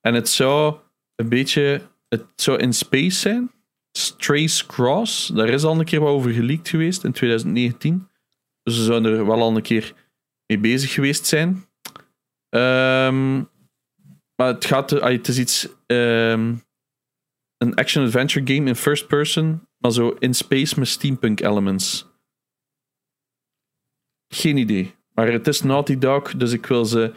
En 0.07 0.13
het 0.13 0.29
zou 0.29 0.77
een 1.15 1.29
beetje... 1.29 1.81
Het 2.07 2.25
zou 2.35 2.59
in 2.59 2.73
space 2.73 3.19
zijn. 3.19 3.51
Strays 3.97 4.65
Cross. 4.65 5.27
Daar 5.27 5.49
is 5.49 5.63
al 5.63 5.79
een 5.79 5.85
keer 5.85 5.99
wat 5.99 6.09
over 6.09 6.31
geleakt 6.31 6.69
geweest 6.69 7.03
in 7.03 7.11
2019. 7.11 8.09
Dus 8.63 8.75
ze 8.75 8.83
zouden 8.83 9.17
er 9.17 9.25
wel 9.25 9.41
al 9.41 9.55
een 9.55 9.61
keer 9.61 9.93
mee 10.45 10.59
bezig 10.59 10.93
geweest 10.93 11.25
zijn. 11.25 11.65
Ehm, 12.49 13.37
maar 14.35 14.47
het 14.47 14.65
gaat... 14.65 15.01
ah, 15.01 15.11
Het 15.11 15.27
is 15.27 15.39
iets... 15.39 15.67
ehm, 15.85 16.55
een 17.57 17.75
action-adventure 17.75 18.53
game 18.53 18.67
in 18.67 18.75
first 18.75 19.07
person, 19.07 19.67
maar 19.77 19.91
zo 19.91 20.09
in 20.09 20.33
space 20.33 20.79
met 20.79 20.87
steampunk 20.87 21.39
elements. 21.39 22.07
Geen 24.33 24.57
idee. 24.57 24.95
Maar 25.13 25.27
het 25.31 25.47
is 25.47 25.61
Naughty 25.61 25.97
Dog, 25.97 26.35
dus 26.35 26.51
ik 26.51 26.65
wil 26.65 26.85
ze 26.85 27.13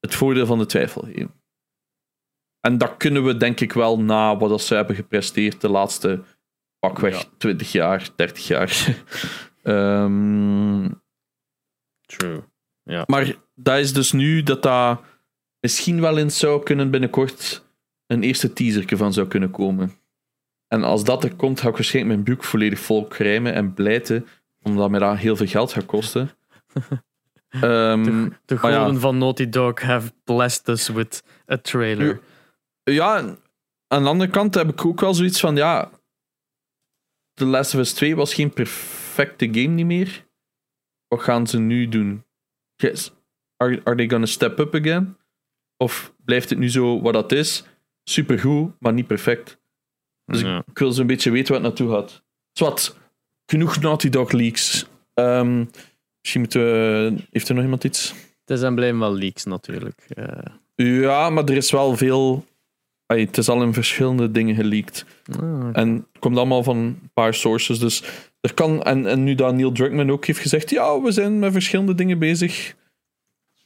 het 0.00 0.14
voordeel 0.14 0.46
van 0.46 0.58
de 0.58 0.66
twijfel 0.66 1.02
geven. 1.02 1.42
En 2.64 2.78
dat 2.78 2.96
kunnen 2.96 3.24
we 3.24 3.36
denk 3.36 3.60
ik 3.60 3.72
wel 3.72 4.00
na 4.00 4.36
wat 4.36 4.48
dat 4.48 4.62
ze 4.62 4.74
hebben 4.74 4.96
gepresteerd 4.96 5.60
de 5.60 5.68
laatste 5.68 6.22
pakweg 6.78 7.18
Ja. 7.22 7.28
20 7.38 7.72
jaar, 7.72 8.08
30 8.16 8.46
jaar. 8.46 8.70
Ehm, 9.62 10.88
True. 12.06 12.42
maar 13.06 13.34
dat 13.54 13.78
is 13.78 13.92
dus 13.92 14.12
nu 14.12 14.42
dat 14.42 14.62
dat 14.62 15.00
misschien 15.60 16.00
wel 16.00 16.16
in 16.16 16.30
zou 16.30 16.62
kunnen 16.62 16.90
binnenkort 16.90 17.64
een 18.06 18.22
eerste 18.22 18.52
teaserke 18.52 18.96
van 18.96 19.12
zou 19.12 19.26
kunnen 19.28 19.50
komen. 19.50 19.92
En 20.68 20.82
als 20.82 21.04
dat 21.04 21.24
er 21.24 21.34
komt, 21.34 21.60
ga 21.60 21.68
ik 21.68 21.74
waarschijnlijk 21.74 22.14
mijn 22.14 22.36
boek 22.36 22.44
volledig 22.44 22.78
vol 22.78 23.04
krijmen 23.06 23.52
en 23.54 23.74
blijten, 23.74 24.26
omdat 24.62 24.90
mij 24.90 25.00
dat 25.00 25.16
heel 25.16 25.36
veel 25.36 25.46
geld 25.46 25.72
gaat 25.72 25.86
kosten. 25.86 26.30
Ehm, 27.48 28.28
De 28.44 28.54
Maar 28.62 28.70
ja. 28.70 28.84
goden 28.84 29.00
van 29.00 29.18
Naughty 29.18 29.48
Dog 29.48 29.80
have 29.80 30.12
blessed 30.24 30.68
us 30.68 30.88
with 30.88 31.22
a 31.52 31.56
trailer. 31.58 32.20
Ja, 32.84 33.36
aan 33.88 34.02
de 34.02 34.08
andere 34.08 34.30
kant 34.30 34.54
heb 34.54 34.68
ik 34.68 34.84
ook 34.84 35.00
wel 35.00 35.14
zoiets 35.14 35.40
van, 35.40 35.56
ja, 35.56 35.90
The 37.32 37.44
Last 37.46 37.74
of 37.74 37.80
Us 37.80 37.92
2 37.92 38.16
was 38.16 38.34
geen 38.34 38.52
perfecte 38.52 39.46
game 39.46 39.66
niet 39.74 39.86
meer. 39.86 40.26
Wat 41.08 41.22
gaan 41.22 41.46
ze 41.46 41.58
nu 41.58 41.88
doen? 41.88 42.24
Yes. 42.76 43.12
Are, 43.56 43.80
are 43.84 43.96
they 43.96 44.08
gonna 44.08 44.26
step 44.26 44.58
up 44.58 44.74
again? 44.74 45.16
Of 45.76 46.14
blijft 46.24 46.50
het 46.50 46.58
nu 46.58 46.70
zo 46.70 47.00
wat 47.00 47.12
dat 47.12 47.32
is? 47.32 47.64
Supergoed, 48.04 48.72
maar 48.78 48.92
niet 48.92 49.06
perfect. 49.06 49.58
Dus 50.24 50.40
ik- 50.40 50.46
Ja. 50.46 50.62
Ik 50.66 50.78
wil 50.78 50.92
zo'n 50.92 51.06
beetje 51.06 51.30
weten 51.30 51.52
waar 51.52 51.62
het 51.62 51.68
naartoe 51.78 51.94
gaat. 51.94 52.22
Zwat, 52.52 52.98
genoeg 53.46 53.80
Naughty 53.80 54.08
Dog 54.08 54.32
leaks. 54.32 54.86
Ehm, 55.14 55.64
misschien 56.20 56.40
moeten 56.40 56.60
we... 56.62 57.14
Heeft 57.30 57.48
er 57.48 57.54
nog 57.54 57.64
iemand 57.64 57.84
iets? 57.84 58.14
Het 58.44 58.58
zijn 58.58 58.74
blijven 58.74 58.98
wel 58.98 59.14
leaks 59.14 59.44
natuurlijk. 59.44 60.04
Eh, 60.08 60.54
Ja, 60.74 61.30
maar 61.30 61.44
er 61.44 61.56
is 61.56 61.70
wel 61.70 61.96
veel... 61.96 62.44
Ay, 63.06 63.20
het 63.20 63.38
is 63.38 63.48
al 63.48 63.62
in 63.62 63.72
verschillende 63.72 64.30
dingen 64.30 64.54
geleakt. 64.54 65.04
ah, 65.40 65.68
En 65.72 65.88
het 65.94 66.18
komt 66.18 66.36
allemaal 66.36 66.62
van 66.62 66.76
een 66.76 67.10
paar 67.14 67.34
sources. 67.34 67.78
Dus 67.78 68.02
er 68.40 68.54
kan... 68.54 68.82
En, 68.82 69.06
en 69.06 69.24
nu 69.24 69.34
dat 69.34 69.54
Neil 69.54 69.72
Druckmann 69.72 70.10
ook 70.10 70.24
heeft 70.26 70.38
gezegd... 70.38 70.70
Ja, 70.70 71.00
we 71.00 71.12
zijn 71.12 71.38
met 71.38 71.52
verschillende 71.52 71.94
dingen 71.94 72.18
bezig. 72.18 72.74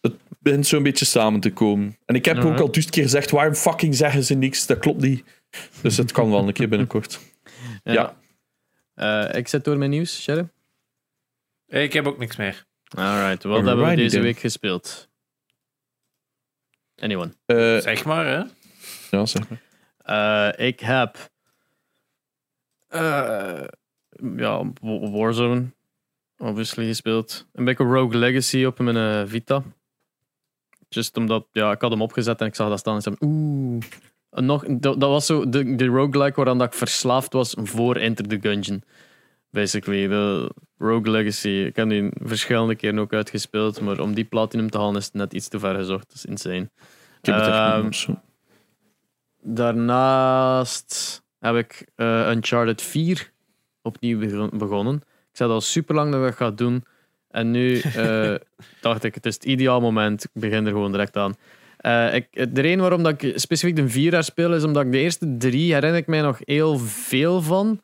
Het 0.01 0.15
begint 0.39 0.67
zo'n 0.67 0.83
beetje 0.83 1.05
samen 1.05 1.41
te 1.41 1.53
komen. 1.53 1.97
En 2.05 2.15
ik 2.15 2.25
heb 2.25 2.37
ook 2.37 2.59
al 2.61 2.71
duizend 2.71 2.91
keer 2.91 3.03
gezegd... 3.03 3.31
Waarom 3.31 3.55
fucking 3.55 3.95
zeggen 3.95 4.25
ze 4.25 4.35
niks? 4.35 4.67
Dat 4.67 4.79
klopt 4.79 5.01
niet. 5.01 5.25
Dus 5.83 5.97
het 5.97 6.13
kan 6.13 6.31
wel 6.31 6.47
een 6.47 6.53
keer 6.53 6.69
binnenkort. 6.69 7.21
Ja. 7.85 8.17
Eh, 8.95 9.35
ik 9.39 9.49
zet 9.49 9.65
door 9.65 9.77
mijn 9.79 9.91
nieuws, 9.91 10.23
Sharon. 10.23 10.51
Eh, 11.67 11.83
Ik 11.83 11.93
heb 11.93 12.07
ook 12.07 12.19
niks 12.19 12.37
meer. 12.37 12.67
Alright, 12.97 13.43
wat 13.43 13.65
hebben 13.65 13.89
we 13.89 13.97
deze 13.97 14.11
then. 14.15 14.23
week 14.23 14.39
gespeeld? 14.39 15.09
Anyone? 16.97 17.33
Eh, 17.47 17.57
Zeg 17.79 18.05
maar, 18.05 18.27
hè. 18.27 18.43
Ja, 19.11 19.27
zeg 19.27 19.43
maar. 19.49 19.61
Eh, 20.57 20.67
ik 20.67 20.81
heb. 20.81 21.17
eh, 22.89 23.65
ja, 24.37 24.65
Wa- 24.81 25.11
Warzone. 25.11 25.71
Obviously 26.39 26.87
gespeeld. 26.87 27.47
Een 27.53 27.65
beetje 27.65 27.85
Rogue 27.85 28.19
Legacy 28.19 28.65
op 28.65 28.79
mijn 28.79 28.97
eh, 28.97 29.23
Vita. 29.31 29.63
Just 30.89 31.17
omdat, 31.17 31.47
ja, 31.53 31.71
ik 31.73 31.81
had 31.81 31.91
hem 31.91 32.03
opgezet 32.03 32.41
en 32.41 32.47
ik 32.47 32.55
zag 32.55 32.69
dat 32.69 32.79
staan 32.79 32.95
en 32.95 33.03
zei, 33.03 33.17
oeh. 33.21 33.83
En 34.31 34.45
nog, 34.47 34.65
dat, 34.69 35.01
dat 35.01 35.11
was 35.11 35.27
zo 35.27 35.49
de, 35.49 35.75
de 35.75 35.87
roguelike 35.87 36.37
waaraan 36.37 36.59
dat 36.59 36.67
ik 36.67 36.79
verslaafd 36.79 37.33
was 37.33 37.55
voor 37.59 37.97
Enter 37.97 38.27
the 38.29 38.39
Gungeon. 38.41 38.83
Basically, 39.51 40.07
de 40.09 40.51
Rogue 40.79 41.11
Legacy. 41.11 41.49
Ik 41.49 41.77
heb 41.77 41.89
die 41.89 42.11
verschillende 42.23 42.75
keren 42.77 42.99
ook 42.99 43.13
uitgespeeld, 43.13 43.81
maar 43.81 44.01
om 44.01 44.15
die 44.15 44.25
platinum 44.25 44.71
te 44.71 44.79
halen 44.79 44.97
is 44.97 45.05
het 45.05 45.15
net 45.15 45.33
iets 45.33 45.49
te 45.49 45.59
ver 45.59 45.75
gezocht. 45.75 46.07
Dat 46.09 46.17
is 46.17 46.25
insane. 46.25 46.71
Ik 47.21 47.27
heb 47.27 47.35
het 47.35 47.47
echt. 47.47 47.59
Daarnaast 49.43 51.23
heb 51.39 51.55
ik 51.57 51.87
eh, 51.95 52.31
Uncharted 52.31 52.83
4 52.83 53.33
opnieuw 53.83 54.19
begon- 54.19 54.51
begonnen. 54.59 54.95
Ik 55.05 55.37
zei 55.37 55.51
al 55.51 55.61
super 55.61 55.95
lang 55.95 56.13
dat 56.13 56.21
ik 56.21 56.27
dat 56.27 56.37
ga 56.37 56.51
doen. 56.51 56.85
En 57.31 57.51
nu 57.51 57.81
eh, 57.81 58.35
dacht 58.81 59.05
ik, 59.05 59.15
het 59.15 59.27
is 59.27 59.35
het 59.35 59.45
ideaal 59.45 59.81
moment. 59.81 60.25
Ik 60.25 60.31
begin 60.33 60.67
er 60.67 60.73
gewoon 60.73 60.91
direct 60.93 61.17
aan. 61.17 61.35
Eh, 61.77 62.15
ik, 62.15 62.55
de 62.55 62.61
reden 62.61 62.81
waarom 62.81 63.03
dat 63.03 63.23
ik 63.23 63.39
specifiek 63.39 63.77
de 63.77 63.89
vier 63.89 64.11
daar 64.11 64.25
speel, 64.25 64.55
is 64.55 64.65
omdat 64.65 64.85
ik 64.85 64.93
de 64.93 64.99
eerste 64.99 65.37
drie 65.37 65.73
herinner 65.75 65.99
ik 66.01 66.07
mij 66.07 66.21
nog 66.21 66.39
heel 66.45 66.79
veel 66.79 67.43
van. 67.43 67.81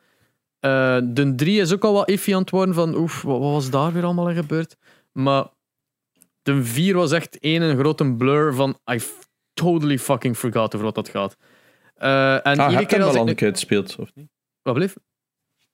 De 1.14 1.32
drie 1.36 1.61
is 1.61 1.72
ook 1.72 1.84
al 1.84 1.92
wat 1.92 2.09
iffy 2.09 2.34
aan 2.34 2.40
het 2.40 2.50
worden 2.50 2.74
van 2.74 2.94
oef, 2.94 3.22
wat, 3.22 3.40
wat 3.40 3.50
was 3.52 3.70
daar 3.70 3.92
weer 3.92 4.05
allemaal 4.05 4.28
in 4.28 4.36
gebeurd? 4.36 4.76
Maar 5.12 5.46
de 6.42 6.64
vier 6.64 6.94
was 6.94 7.12
echt 7.12 7.38
één 7.38 7.62
een 7.62 7.78
grote 7.78 8.12
blur 8.12 8.55
van 8.55 8.78
I 8.92 9.00
totally 9.55 9.98
fucking 9.98 10.36
forgot 10.36 10.74
over 10.74 10.86
wat 10.86 10.94
dat 10.94 11.09
gaat. 11.09 11.36
Eh, 11.94 12.32
en 12.34 12.40
Ah, 12.42 12.50
iedere 12.50 12.70
heb 12.70 12.80
je 12.80 12.86
keer 12.86 12.98
hem 12.98 13.07
als 13.07 13.16
al 13.16 13.22
ik... 13.22 13.28
een 13.28 13.34
keer 13.34 13.46
uitgespeeld, 13.46 13.96
of 13.98 14.11
niet? 14.14 14.28
Wat 14.62 14.74
bleef? 14.74 14.94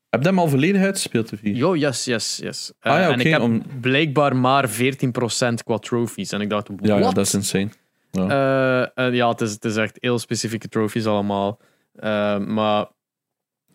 Heb 0.08 0.22
je 0.22 0.28
hem 0.28 0.38
al 0.38 0.48
volledig 0.48 0.82
uitgespeeld, 0.82 1.28
de 1.28 1.36
vier? 1.36 1.54
Jo, 1.54 1.76
yes, 1.76 2.04
yes, 2.04 2.36
yes. 2.42 2.72
Eh, 2.80 2.92
Ah 2.92 2.98
ja, 2.98 3.10
En 3.10 3.20
ik 3.20 3.26
heb 3.26 3.40
om- 3.40 3.62
blijkbaar 3.80 4.36
maar 4.36 4.68
14% 4.68 5.62
qua 5.64 5.78
trophies. 5.78 6.32
En 6.32 6.40
ik 6.40 6.50
dacht, 6.50 6.68
Ja, 6.80 6.94
ja, 6.94 7.00
what? 7.00 7.14
dat 7.14 7.26
is 7.26 7.34
insane. 7.34 7.68
Eh, 8.12 9.06
eh, 9.06 9.14
ja, 9.14 9.28
het 9.28 9.40
is, 9.40 9.52
het 9.52 9.64
is 9.64 9.76
echt 9.76 9.96
heel 10.00 10.18
specifieke 10.18 10.68
trophies 10.68 11.06
allemaal. 11.06 11.60
Maar 12.46 12.86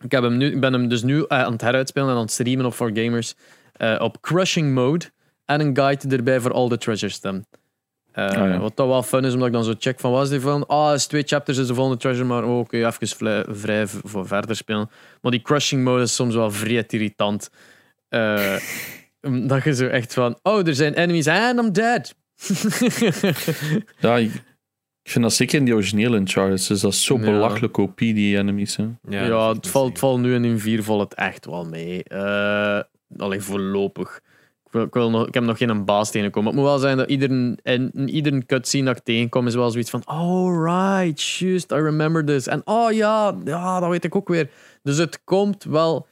ik, 0.00 0.10
heb 0.12 0.22
hem 0.22 0.36
nu, 0.36 0.46
ik 0.52 0.60
ben 0.60 0.72
hem 0.72 0.88
dus 0.88 1.02
nu 1.02 1.24
aan 1.28 1.52
het 1.52 1.60
heruitspelen 1.60 2.08
en 2.08 2.14
aan 2.14 2.20
het 2.20 2.30
streamen 2.30 2.66
op 2.66 2.74
4Gamers. 2.74 3.34
eh 3.72 3.96
op 3.98 4.20
crushing 4.20 4.74
mode. 4.74 5.04
En 5.44 5.60
een 5.60 5.76
guide 5.76 6.16
erbij 6.16 6.40
voor 6.40 6.52
al 6.52 6.68
de 6.68 6.78
treasures 6.78 7.20
dan. 7.20 7.44
Eh, 8.16 8.24
Ah, 8.26 8.32
ja. 8.34 8.58
Wat 8.58 8.76
dat 8.76 8.86
wel 8.86 9.02
fun 9.02 9.24
is, 9.24 9.32
omdat 9.32 9.46
ik 9.46 9.52
dan 9.52 9.64
zo 9.64 9.74
check 9.78 10.00
van 10.00 10.10
wat 10.10 10.22
is 10.22 10.28
die 10.28 10.40
van? 10.40 10.66
Ah, 10.66 10.94
is 10.94 11.06
twee 11.06 11.22
chapters 11.22 11.58
is 11.58 11.66
de 11.66 11.74
volgende 11.74 11.98
treasure, 11.98 12.24
maar 12.26 12.44
oh, 12.44 12.58
oké, 12.58 12.86
even 12.86 13.44
vrij, 13.56 13.86
voor 13.86 14.26
verder 14.26 14.56
spelen. 14.56 14.90
Maar 15.20 15.30
die 15.30 15.42
crushing 15.42 15.84
mode 15.84 16.02
is 16.02 16.14
soms 16.14 16.34
wel 16.34 16.50
vrij 16.50 16.84
irritant. 16.88 17.50
Eh, 18.08 18.56
dat 19.50 19.64
je 19.64 19.74
zo 19.74 19.86
echt 19.86 20.14
van, 20.14 20.38
oh, 20.42 20.66
er 20.66 20.74
zijn 20.74 20.94
enemies 20.94 21.28
and 21.28 21.58
I'm 21.60 21.72
dead. 21.72 22.14
Ja, 23.98 24.16
ik, 24.16 24.30
vind 25.02 25.24
dat 25.24 25.32
zeker 25.32 25.58
in 25.58 25.64
die 25.64 25.74
originele 25.74 26.16
Uncharted. 26.16 26.68
Dus 26.68 26.80
dat 26.80 26.92
is 26.92 27.04
zo 27.04 27.14
Ja. 27.18 27.20
belachelijk 27.24 27.76
OP, 27.76 27.98
die 27.98 28.36
enemies. 28.38 28.76
Hè. 28.76 28.86
Ja, 29.08 29.48
het, 29.52 29.68
valt, 29.68 29.88
het 29.88 29.98
valt 29.98 30.20
nu 30.20 30.34
in 30.34 30.44
in 30.44 30.58
4 30.60 30.82
valt 30.82 31.00
het 31.00 31.14
echt 31.14 31.46
wel 31.46 31.64
mee. 31.64 32.04
Eh 32.04 32.80
alleen 33.18 33.42
voorlopig. 33.42 34.20
Ik, 34.82 34.94
wil, 34.94 35.10
nog, 35.10 35.26
ik 35.26 35.34
heb 35.34 35.42
nog 35.42 35.58
geen 35.58 35.84
baas 35.84 36.10
tegenkomen. 36.10 36.50
Het 36.50 36.60
moet 36.60 36.68
wel 36.68 36.78
zijn 36.78 36.96
dat 36.96 37.08
ieder, 37.08 37.54
en, 37.62 38.08
ieder 38.08 38.46
cutscene 38.46 38.84
dat 38.84 38.96
ik 38.96 39.02
tegenkom 39.02 39.46
is 39.46 39.54
wel 39.54 39.70
zoiets 39.70 39.90
van 39.90 40.02
oh 40.06 40.64
right, 40.64 41.22
just, 41.22 41.72
I 41.72 41.74
remember 41.74 42.24
this. 42.24 42.46
En 42.46 42.62
oh 42.64 42.92
ja, 42.92 43.34
ja, 43.44 43.80
dat 43.80 43.90
weet 43.90 44.04
ik 44.04 44.16
ook 44.16 44.28
weer. 44.28 44.50
Dus 44.82 44.98
het 44.98 45.24
komt 45.24 45.64
wel 45.64 46.06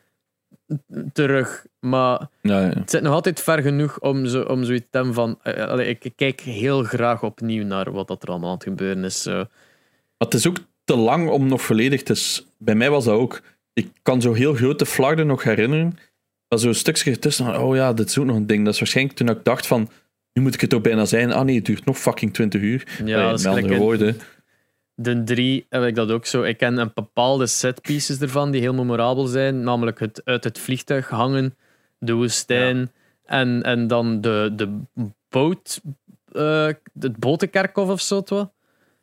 terug. 1.12 1.66
Maar 1.80 2.28
Ja, 2.40 2.60
ja. 2.60 2.68
het 2.68 2.90
zit 2.90 3.02
nog 3.02 3.12
altijd 3.12 3.40
ver 3.40 3.62
genoeg 3.62 3.98
om, 4.00 4.26
zo, 4.26 4.42
om 4.42 4.64
zoiets 4.64 4.86
te 4.90 4.96
hebben 4.96 5.14
van... 5.14 5.38
eh, 5.42 5.66
allee, 5.66 5.88
ik, 5.88 6.12
kijk 6.16 6.40
heel 6.40 6.82
graag 6.82 7.22
opnieuw 7.22 7.64
naar 7.64 7.92
wat 7.92 8.08
dat 8.08 8.22
er 8.22 8.28
allemaal 8.28 8.48
aan 8.48 8.54
het 8.54 8.64
gebeuren 8.64 9.04
is. 9.04 9.26
Maar 9.26 9.48
het 10.18 10.34
is 10.34 10.46
ook 10.48 10.56
te 10.84 10.96
lang 10.96 11.30
om 11.30 11.46
nog 11.46 11.62
volledig 11.62 12.02
te... 12.02 12.42
Bij 12.58 12.74
mij 12.74 12.90
was 12.90 13.04
dat 13.04 13.14
ook. 13.14 13.40
Ik 13.72 13.90
kan 14.02 14.20
zo 14.20 14.32
heel 14.32 14.54
grote 14.54 14.86
flarden 14.86 15.26
nog 15.26 15.42
herinneren. 15.42 15.98
Maar 16.48 16.58
zo'n 16.58 16.74
stukje 16.74 17.10
ertussen, 17.10 17.44
van, 17.44 17.56
oh 17.56 17.76
ja, 17.76 17.92
dit 17.92 18.08
is 18.08 18.18
ook 18.18 18.26
nog 18.26 18.36
een 18.36 18.46
ding. 18.46 18.64
Dat 18.64 18.72
is 18.72 18.78
waarschijnlijk 18.78 19.16
toen 19.16 19.28
ik 19.28 19.44
dacht 19.44 19.66
van, 19.66 19.88
nu 20.32 20.42
moet 20.42 20.54
ik 20.54 20.60
het 20.60 20.74
ook 20.74 20.82
bijna 20.82 21.04
zijn. 21.04 21.32
Ah 21.32 21.44
nee, 21.44 21.56
het 21.56 21.64
duurt 21.64 21.84
nog 21.84 21.98
fucking 21.98 22.34
20 22.34 22.60
uur. 22.60 22.86
Ja, 23.04 23.30
dat 23.30 23.38
is 23.38 23.46
andere 23.46 23.76
woorden. 23.76 24.16
De 24.94 25.24
drie 25.24 25.66
heb 25.68 25.82
ik 25.82 25.94
dat 25.94 26.10
ook 26.10 26.26
zo. 26.26 26.42
Ik 26.42 26.56
ken 26.56 26.78
een 26.78 26.90
bepaalde 26.94 27.46
setpieces 27.46 28.20
ervan 28.20 28.50
die 28.50 28.60
heel 28.60 28.74
memorabel 28.74 29.26
zijn. 29.26 29.60
Namelijk 29.60 30.00
het 30.00 30.20
uit 30.24 30.44
het 30.44 30.58
vliegtuig 30.58 31.08
hangen, 31.08 31.56
de 31.98 32.12
woestijn 32.12 32.90
en, 33.24 33.62
en 33.62 33.86
dan 33.86 34.20
de, 34.20 34.52
de 34.56 34.80
boot, 35.28 35.80
eh, 36.32 36.68
het 36.98 37.16
botenkerkhof 37.16 37.88
of 37.88 38.00
zo. 38.00 38.22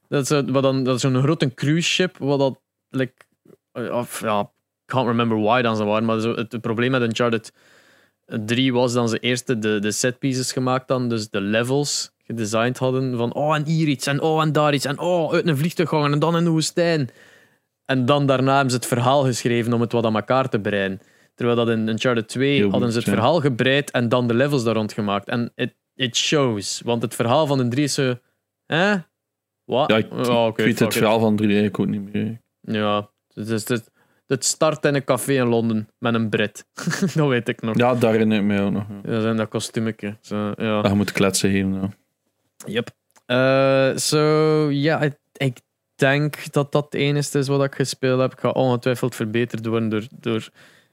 Dat 0.08 0.32
is, 0.32 0.52
wat 0.52 0.64
dan, 0.64 0.84
dat 0.84 0.96
is 0.96 1.02
zo'n 1.02 1.22
grote 1.22 1.54
cruise 1.54 1.90
ship. 1.90 2.18
Wat 2.18 2.40
dat, 2.40 2.60
like, 2.90 3.14
eh, 3.72 3.96
of, 3.98 4.22
ja, 4.22 4.52
can't 4.92 5.08
remember 5.08 5.42
why 5.42 5.62
dan 5.62 5.76
ze 5.76 5.84
waren. 5.84 6.06
Maar 6.06 6.20
zo, 6.20 6.36
het, 6.36 6.52
het 6.52 6.62
probleem 6.62 6.92
met 6.92 7.02
Uncharted 7.02 7.54
3 8.26 8.74
was 8.74 8.94
dan 8.94 9.10
ze 9.10 9.20
eerst 9.20 9.48
de, 9.48 9.80
de 9.80 9.92
setpieces 9.92 10.52
gemaakt 10.52 10.88
dan, 10.88 11.10
dus 11.10 11.30
de 11.30 11.42
levels 11.42 12.12
gedesigned 12.24 12.78
hadden 12.78 13.18
van 13.18 13.34
oh 13.34 13.56
en 13.56 13.66
hier 13.66 13.88
iets 13.88 14.08
en 14.08 14.22
oh 14.22 14.42
en 14.42 14.52
daar 14.52 14.74
iets 14.74 14.86
en 14.86 15.00
oh 15.00 15.34
uit 15.34 15.48
een 15.48 15.58
vliegtuig 15.58 15.90
hangen 15.90 16.12
en 16.12 16.20
dan 16.20 16.38
in 16.38 16.44
de 16.44 16.50
woestijn. 16.50 17.10
En 17.86 18.06
dan 18.06 18.26
daarna 18.26 18.54
hebben 18.54 18.72
ze 18.72 18.76
het 18.76 18.86
verhaal 18.86 19.24
geschreven 19.24 19.74
om 19.74 19.82
het 19.82 19.92
wat 19.92 20.06
aan 20.06 20.16
elkaar 20.16 20.50
te 20.50 20.60
breien. 20.60 21.02
Terwijl 21.36 21.58
dat 21.58 21.70
in 21.70 21.88
Uncharted 21.88 22.28
2 22.28 22.56
Heel 22.56 22.70
hadden 22.70 22.92
ze 22.92 22.98
het 22.98 23.06
ja. 23.06 23.14
verhaal 23.14 23.40
gebreid 23.40 23.92
en 23.92 24.10
dan 24.10 24.28
de 24.28 24.34
levels 24.34 24.64
daar 24.64 24.76
rond 24.76 24.94
gemaakt. 24.94 25.28
En 25.28 25.52
it, 25.56 25.76
it 25.96 26.16
shows. 26.16 26.82
Want 26.86 27.02
het 27.02 27.16
verhaal 27.16 27.48
van 27.48 27.58
de 27.58 27.68
drie 27.68 27.84
is 27.84 27.94
zo... 27.94 28.16
Hè? 28.66 28.96
Wat? 29.66 29.90
Ja, 29.90 29.98
ik, 29.98 30.12
Oh, 30.12 30.48
ik 30.48 30.58
weet 30.58 30.80
het 30.80 30.88
it. 30.88 30.98
verhaal 30.98 31.20
van 31.20 31.36
drie 31.36 31.48
eigenlijk 31.50 31.80
ook 31.80 31.88
niet 31.88 32.14
meer. 32.14 32.42
Ja, 32.62 33.10
het, 33.34 33.70
is, 33.70 33.82
het, 34.32 34.46
start 34.46 34.86
in 34.86 34.96
een 34.96 35.04
café 35.04 35.34
in 35.34 35.48
Londen 35.48 35.90
met 35.98 36.14
een 36.14 36.30
Brit. 36.30 36.66
dat 37.16 37.28
weet 37.28 37.48
ik 37.48 37.62
nog. 37.62 37.78
Ja, 37.78 37.96
daar 37.96 38.12
herinner 38.12 38.38
ik 38.38 38.44
mij 38.44 38.62
ook 38.62 38.72
nog. 38.72 38.86
Ja. 39.04 39.12
Dat 39.12 39.22
zijn 39.22 39.38
dat 39.38 39.50
kostuumetje. 39.50 40.18
Zo, 40.22 40.54
ja. 40.56 40.82
Dat 40.82 40.92
je 40.92 40.98
moet 40.98 41.12
kletsen 41.12 41.52
geven. 41.52 41.74
Ja. 41.74 41.90
Yep. 42.66 42.90
Eh, 43.26 43.98
so, 43.98 44.20
ja, 44.70 45.02
ik, 45.02 45.18
ik 45.34 45.60
denk 45.96 46.52
dat 46.52 46.72
dat 46.72 46.86
het 46.86 46.94
enige 46.94 47.40
is 47.40 47.48
wat 47.48 47.64
ik 47.64 47.76
gespeeld 47.76 48.20
heb. 48.20 48.32
Ik 48.32 48.40
ga 48.40 48.50
ongetwijfeld 48.50 49.16
verbeterd 49.16 49.66
worden 49.66 49.90
door, 49.90 50.08
door 50.20 50.50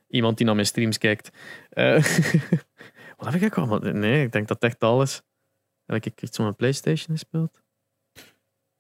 iemand 0.09 0.37
die 0.37 0.47
naar 0.47 0.55
mijn 0.55 0.67
streams 0.67 0.99
kijkt. 0.99 1.31
Eh, 1.71 1.95
wat 3.19 3.33
heb 3.33 3.43
ik 3.43 3.57
allemaal? 3.57 3.79
Nee, 3.79 4.25
ik 4.25 4.33
denk 4.33 4.49
dat 4.49 4.63
echt 4.63 4.81
alles. 4.81 5.23
Heb 5.87 6.05
ik 6.05 6.23
iets 6.23 6.39
op 6.39 6.45
mijn 6.45 6.57
PlayStation 6.57 7.17
gespeeld? 7.17 7.63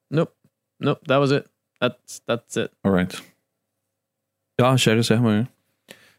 Nope. 0.08 0.32
Nope, 0.76 1.04
that 1.04 1.18
was 1.18 1.30
it. 1.30 1.50
That's, 1.78 2.20
that's 2.24 2.56
it. 2.56 2.70
Alright. 2.80 3.36
Ja, 4.62 4.76
Sherry, 4.76 5.02
zeg 5.02 5.20
maar. 5.20 5.34
hè. 5.34 5.44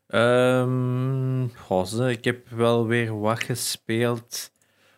Ehm, 0.07 1.47
goh, 1.55 1.85
ze, 1.85 2.09
ik 2.09 2.23
heb 2.23 2.49
wel 2.49 2.87
weer 2.87 3.19
wat 3.19 3.43
gespeeld. 3.43 4.51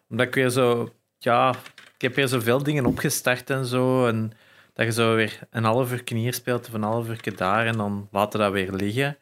Omdat 0.10 0.28
ik 0.28 0.34
weer 0.36 0.50
zo... 0.50 0.94
Ja, 1.18 1.56
ik 1.96 2.02
heb 2.02 2.16
weer 2.16 2.28
zoveel 2.28 2.64
dingen 2.64 2.86
opgestart 2.86 3.50
en 3.50 3.66
zo. 3.66 4.08
En 4.08 4.32
dat 4.74 4.86
je 4.86 4.92
zo 4.92 5.16
weer 5.16 5.40
een 5.50 5.64
half 5.64 5.92
uur 5.92 6.02
hier 6.06 6.34
speelt 6.34 6.68
of 6.68 6.74
een 6.74 6.84
half 6.84 7.08
uur 7.08 7.36
daar. 7.36 7.66
En 7.66 7.78
dan 7.78 8.08
laten 8.12 8.40
dat 8.40 8.52
weer 8.52 8.72
liggen. 8.72 9.18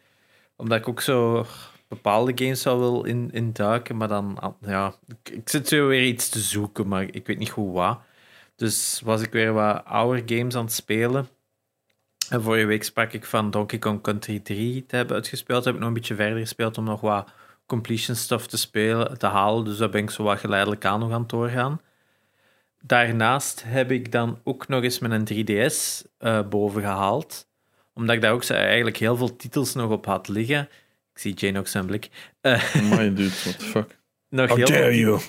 Omdat 0.56 0.78
ik 0.80 0.88
ook 0.88 1.02
zo 1.02 1.46
bepaalde 1.88 2.32
games 2.36 2.64
wel 2.64 2.80
wil 2.80 3.04
in, 3.04 3.30
induiken. 3.32 3.98
Maar 3.98 4.08
dan... 4.08 4.40
ah, 4.40 4.54
Ja, 4.62 4.94
ik, 5.24 5.50
zit 5.50 5.68
zo 5.68 5.88
weer 5.88 6.04
iets 6.04 6.30
te 6.30 6.40
zoeken, 6.40 6.88
maar 6.88 7.04
ik 7.04 7.28
weet 7.28 7.38
niet 7.38 7.50
goed 7.50 7.74
wat. 7.74 8.00
Dus 8.56 9.02
was 9.04 9.22
ik 9.22 9.32
weer 9.32 9.54
wat 9.54 9.86
oude 9.86 10.36
games 10.36 10.56
aan 10.56 10.64
het 10.64 10.74
spelen. 10.74 11.28
En 12.30 12.42
vorige 12.42 12.66
week 12.66 12.84
sprak 12.84 13.14
ik 13.14 13.26
van 13.26 13.52
Donkey 13.52 13.80
Kong 13.80 14.02
Country 14.02 14.40
3 14.40 14.86
te 14.86 14.96
hebben 14.96 15.16
uitgespeeld. 15.16 15.66
Heb 15.66 15.74
ik 15.74 15.80
nog 15.80 15.88
een 15.88 15.94
beetje 15.94 16.16
verder 16.16 16.40
gespeeld 16.40 16.78
om 16.78 16.84
nog 16.84 17.02
wat 17.02 17.30
completion 17.66 18.16
stuff 18.16 18.48
te 18.48 18.58
spelen, 18.58 19.18
te 19.18 19.26
halen. 19.26 19.66
Dus 19.66 19.78
daar 19.78 19.90
ben 19.90 20.02
ik 20.02 20.10
zo 20.10 20.24
wat 20.24 20.40
geleidelijk 20.40 20.86
aan 20.86 21.00
nog 21.00 21.12
aan 21.12 21.22
het 21.22 21.30
doorgaan. 21.30 21.82
Daarnaast 22.82 23.64
heb 23.66 23.92
ik 23.92 24.12
dan 24.12 24.40
ook 24.44 24.68
nog 24.68 24.84
eens 24.84 25.00
mijn 25.00 25.28
3DS 25.34 26.08
eh, 26.18 26.48
boven 26.48 26.82
gehaald. 26.82 27.48
Omdat 27.94 28.16
ik 28.16 28.22
daar 28.22 28.34
ook 28.34 28.44
eigenlijk 28.44 28.98
heel 28.98 29.16
veel 29.16 29.36
titels 29.36 29.74
nog 29.74 29.92
op 29.92 30.06
had 30.06 30.28
liggen. 30.28 30.70
Ik 31.14 31.20
zie 31.20 31.34
Jane 31.34 31.60
ook 31.60 31.68
zijn 31.68 31.86
blik. 31.86 32.10
Eh, 32.42 32.76
My 32.90 33.14
dude, 33.14 33.30
what 33.30 33.60
the 33.60 33.66
fuck. 33.66 33.98
nog 34.30 34.48
How 34.48 34.58
heel 34.58 34.68
veel 34.68 34.76
dare 34.76 35.00
you? 35.00 35.22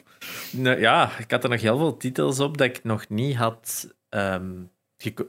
nou, 0.51 0.81
ja, 0.81 1.18
ik 1.18 1.31
had 1.31 1.44
er 1.44 1.51
nog 1.51 1.60
heel 1.60 1.78
veel 1.78 1.97
titels 1.97 2.40
op 2.40 2.59
dat 2.59 2.66
ik 2.66 2.85
nog 2.85 3.09
niet 3.09 3.36
had 3.36 3.94
ehm, 4.09 4.52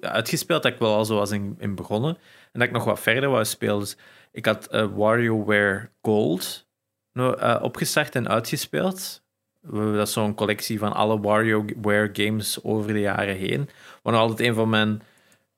uitgespeeld. 0.02 0.64
Dat 0.64 0.72
ik 0.72 0.80
wel 0.80 0.96
al 0.96 1.06
zo 1.06 1.16
was 1.16 1.32
in, 1.32 1.56
in 1.60 1.76
begonnen. 1.76 2.18
En 2.52 2.60
dat 2.60 2.64
ik 2.64 2.72
nog 2.72 2.84
wat 2.84 3.00
verder 3.00 3.30
wou 3.30 3.46
spelen. 3.46 3.80
Dus 3.80 3.98
ik 4.32 4.46
had 4.46 4.68
eh, 4.68 4.88
WarioWare 4.96 5.90
Gold 6.02 6.68
eh, 7.14 7.60
opgestart 7.62 8.16
en 8.16 8.30
uitgespeeld. 8.30 9.24
Dat 9.62 10.08
is 10.08 10.14
zo'n 10.14 10.36
collectie 10.36 10.80
van 10.80 10.94
alle 10.94 11.20
WarioWare 11.20 12.10
games 12.14 12.64
over 12.64 12.94
de 12.94 13.00
jaren 13.00 13.36
heen. 13.36 13.70
Maar 14.04 14.14
nog 14.14 14.22
altijd 14.22 14.48
een 14.48 14.56
van 14.56 14.70
mijn... 14.70 15.02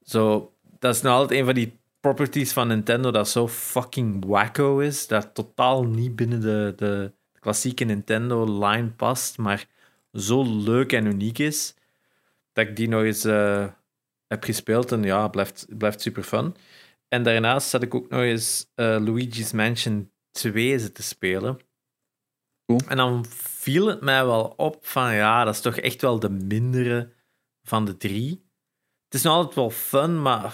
Zo, 0.01 0.53
dat 0.79 0.95
is 0.95 1.01
nog 1.01 1.13
altijd 1.13 1.39
een 1.39 1.45
van 1.45 1.53
die 1.53 1.79
properties 1.99 2.53
van 2.53 2.67
Nintendo 2.67 3.11
dat 3.11 3.29
zo 3.29 3.47
fucking 3.47 4.25
wacko 4.25 4.79
is. 4.79 5.07
Dat 5.07 5.29
totaal 5.33 5.83
niet 5.83 6.15
binnen 6.15 6.41
de, 6.41 6.73
de 6.75 7.11
klassieke 7.39 7.83
Nintendo-line 7.83 8.89
past, 8.89 9.37
maar 9.37 9.65
zo 10.13 10.43
leuk 10.63 10.91
en 10.91 11.05
uniek 11.05 11.39
is, 11.39 11.75
dat 12.53 12.67
ik 12.67 12.75
die 12.75 12.87
nog 12.87 13.03
eens 13.03 13.23
eh, 13.23 13.65
heb 14.33 14.43
gespeeld. 14.43 14.91
En 14.91 15.03
ja, 15.03 15.21
het 15.21 15.31
blijft, 15.31 15.65
blijft 15.77 16.01
super 16.01 16.23
fun. 16.23 16.55
En 17.07 17.23
daarnaast 17.23 17.69
zat 17.69 17.83
ik 17.83 17.95
ook 17.95 18.09
nog 18.09 18.21
eens 18.21 18.71
eh, 18.75 18.85
Luigi's 18.85 19.51
Mansion 19.51 20.11
2 20.31 20.79
zitten 20.79 21.03
spelen. 21.03 21.59
Cool. 22.65 22.79
En 22.87 22.97
dan 22.97 23.25
viel 23.29 23.87
het 23.87 24.01
mij 24.01 24.25
wel 24.25 24.53
op 24.57 24.85
van 24.85 25.13
ja, 25.13 25.43
dat 25.43 25.53
is 25.53 25.61
toch 25.61 25.77
echt 25.77 26.01
wel 26.01 26.19
de 26.19 26.29
mindere 26.29 27.13
van 27.61 27.85
de 27.85 27.97
drie. 27.97 28.51
Het 29.05 29.13
is 29.13 29.21
nog 29.21 29.33
altijd 29.33 29.55
wel 29.55 29.69
fun, 29.69 30.21
maar 30.21 30.53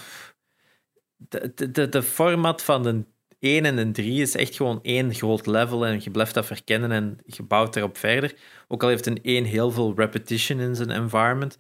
de, 1.16 1.52
de, 1.56 1.72
de, 1.72 1.90
de 1.90 2.04
format 2.04 2.64
van 2.64 2.84
de 2.84 3.06
1 3.40 3.66
en 3.66 3.76
de 3.76 3.92
3 3.92 4.22
is 4.22 4.36
echt 4.36 4.56
gewoon 4.56 4.80
één 4.82 5.14
groot 5.14 5.46
level 5.46 5.86
en 5.86 6.00
je 6.04 6.12
blijft 6.12 6.34
dat 6.34 6.46
verkennen 6.46 6.92
en 6.92 7.18
je 7.26 7.44
bouwt 7.44 7.76
erop 7.76 7.98
verder. 7.98 8.36
Ook 8.68 8.84
al 8.84 8.90
heeft 8.90 9.06
een 9.06 9.24
1 9.24 9.44
heel 9.44 9.72
veel 9.72 9.94
repetition 9.96 10.60
in 10.60 10.76
zijn 10.76 10.90
environment. 10.90 11.58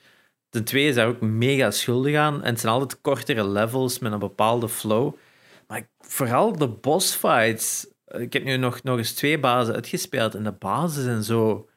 Ten 0.50 0.64
tweede 0.64 0.90
is 0.90 0.96
daar 0.96 1.08
ook 1.08 1.22
mega 1.22 1.72
schuldig 1.72 2.16
aan. 2.16 2.44
En 2.44 2.50
het 2.50 2.60
zijn 2.60 2.74
altijd 2.74 3.02
kortere 3.02 3.48
levels 3.48 4.00
met 4.00 4.12
een 4.12 4.20
bepaalde 4.20 4.70
flow. 4.70 5.16
Maar 5.68 5.90
vooral 6.00 6.58
de 6.58 6.68
boss 6.68 7.16
fights. 7.16 7.88
Ik 8.06 8.34
heb 8.34 8.44
nu 8.44 8.58
nog, 8.58 8.84
nog 8.84 8.98
eens 8.98 9.14
twee 9.14 9.40
bazen 9.40 9.74
uitgespeeld. 9.74 10.36
En 10.36 10.44
de 10.44 10.52
bazen 10.52 11.04
zijn 11.04 11.24
zo. 11.24 11.70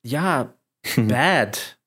Ja, 0.00 0.56
bad. 1.06 1.78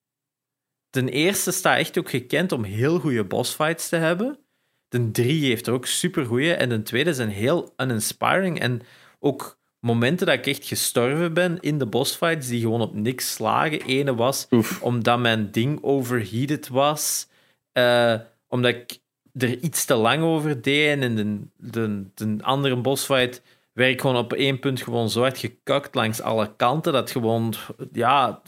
Ten 0.89 1.09
eerste 1.09 1.51
staat 1.51 1.77
echt 1.77 1.97
ook 1.97 2.09
gekend 2.09 2.51
om 2.51 2.63
heel 2.63 2.99
goede 2.99 3.23
boss 3.23 3.53
fights 3.53 3.89
te 3.89 3.95
hebben. 3.95 4.39
De 4.87 5.11
drie 5.11 5.45
heeft 5.45 5.67
er 5.67 5.73
ook 5.73 5.85
super 5.85 6.25
goede. 6.25 6.53
En 6.53 6.69
de 6.69 6.81
tweede 6.81 7.13
zijn 7.13 7.29
heel 7.29 7.73
uninspiring. 7.77 8.59
En 8.59 8.81
ook 9.19 9.58
momenten 9.79 10.25
dat 10.27 10.35
ik 10.35 10.47
echt 10.47 10.65
gestorven 10.65 11.33
ben 11.33 11.57
in 11.59 11.77
de 11.77 11.85
bossfights 11.85 12.47
die 12.47 12.61
gewoon 12.61 12.81
op 12.81 12.93
niks 12.95 13.33
slagen. 13.33 13.81
Ene 13.81 14.15
was 14.15 14.47
Oef. 14.51 14.81
omdat 14.81 15.19
mijn 15.19 15.51
ding 15.51 15.79
overheated 15.83 16.67
was. 16.67 17.27
eh, 17.71 18.15
omdat 18.47 18.71
ik 18.73 18.99
er 19.33 19.57
iets 19.59 19.85
te 19.85 19.95
lang 19.95 20.23
over 20.23 20.61
deed. 20.61 20.87
En 20.89 21.01
in 21.01 21.15
de, 21.57 21.71
de, 21.71 22.05
de 22.15 22.43
andere 22.43 22.75
bossfight 22.75 23.41
werd 23.73 23.91
ik 23.91 24.01
gewoon 24.01 24.17
op 24.17 24.33
één 24.33 24.59
punt 24.59 24.81
gewoon 24.81 25.09
zo 25.09 25.21
hard 25.21 25.37
gekakt 25.37 25.95
langs 25.95 26.21
alle 26.21 26.55
kanten. 26.55 26.93
Dat 26.93 27.11
gewoon, 27.11 27.53
ja, 27.91 28.41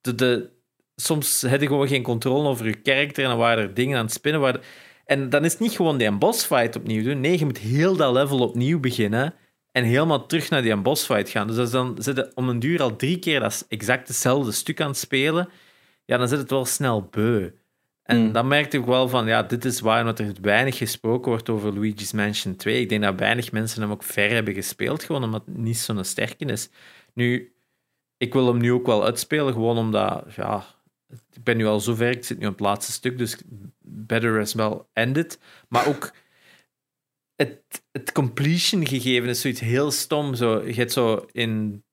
de, 0.00 0.14
de, 0.14 0.50
soms 0.96 1.42
had 1.42 1.60
je 1.60 1.66
gewoon 1.66 1.88
geen 1.88 2.02
controle 2.02 2.48
over 2.48 2.66
je 2.66 2.74
karakter. 2.74 3.22
En 3.24 3.30
dan 3.30 3.38
waren 3.38 3.62
er 3.62 3.74
dingen 3.74 3.98
aan 3.98 4.04
het 4.04 4.14
spinnen. 4.14 4.40
Waar, 4.40 4.60
en 5.04 5.28
dan 5.30 5.44
is 5.44 5.52
het 5.52 5.60
niet 5.60 5.72
gewoon 5.76 5.98
die 5.98 6.12
bossfight 6.12 6.76
opnieuw 6.76 7.02
doen. 7.02 7.20
Nee, 7.20 7.38
je 7.38 7.44
moet 7.44 7.58
heel 7.58 7.96
dat 7.96 8.12
level 8.12 8.38
opnieuw 8.38 8.80
beginnen. 8.80 9.34
En 9.78 9.84
helemaal 9.84 10.26
terug 10.26 10.50
naar 10.50 10.62
die 10.62 10.76
bossfight 10.76 11.28
gaan. 11.28 11.46
Dus 11.46 11.56
als 11.56 11.70
dan 11.70 11.96
zitten 11.98 12.30
om 12.34 12.48
een 12.48 12.58
duur 12.58 12.82
al 12.82 12.96
drie 12.96 13.18
keer 13.18 13.40
dat 13.40 13.66
exact 13.68 14.08
hetzelfde 14.08 14.52
stuk 14.52 14.80
aan 14.80 14.88
het 14.88 14.96
spelen. 14.96 15.48
Ja, 16.04 16.16
dan 16.16 16.28
zit 16.28 16.38
het 16.38 16.50
wel 16.50 16.64
snel 16.64 17.02
beu. 17.02 17.50
En 18.02 18.16
Hmm. 18.16 18.32
dan 18.32 18.48
merkte 18.48 18.76
ik 18.76 18.84
wel 18.84 19.08
van, 19.08 19.26
ja, 19.26 19.42
dit 19.42 19.64
is 19.64 19.80
waarom 19.80 20.06
dat 20.06 20.18
er 20.18 20.32
weinig 20.40 20.76
gesproken 20.76 21.30
wordt 21.30 21.48
over 21.48 21.74
Luigi's 21.74 22.12
Mansion 22.12 22.56
2. 22.56 22.80
Ik 22.80 22.88
denk 22.88 23.02
dat 23.02 23.18
weinig 23.18 23.52
mensen 23.52 23.82
hem 23.82 23.90
ook 23.90 24.02
ver 24.02 24.30
hebben 24.30 24.54
gespeeld, 24.54 25.02
gewoon 25.02 25.24
omdat 25.24 25.42
het 25.46 25.56
niet 25.56 25.78
zo'n 25.78 26.04
sterke 26.04 26.44
is. 26.44 26.68
Nu, 27.12 27.52
ik 28.16 28.32
wil 28.32 28.46
hem 28.46 28.58
nu 28.58 28.72
ook 28.72 28.86
wel 28.86 29.04
uitspelen, 29.04 29.52
gewoon 29.52 29.78
omdat, 29.78 30.24
ja, 30.36 30.64
ik 31.08 31.44
ben 31.44 31.56
nu 31.56 31.66
al 31.66 31.80
zover, 31.80 32.10
ik 32.10 32.24
zit 32.24 32.38
nu 32.38 32.46
op 32.46 32.52
het 32.52 32.60
laatste 32.60 32.92
stuk, 32.92 33.18
dus 33.18 33.36
better 33.80 34.40
as 34.40 34.54
well 34.54 34.80
end 34.92 35.16
it. 35.16 35.38
Maar 35.68 35.86
ook 35.86 36.12
het, 37.38 38.12
completion 38.12 38.86
gegeven 38.86 39.28
is 39.28 39.40
zoiets 39.40 39.60
heel 39.60 39.90
stom. 39.90 40.34
Zo, 40.34 40.66
je 40.66 40.74
hebt 40.74 40.92
zo 40.92 41.26
in, 41.32 41.84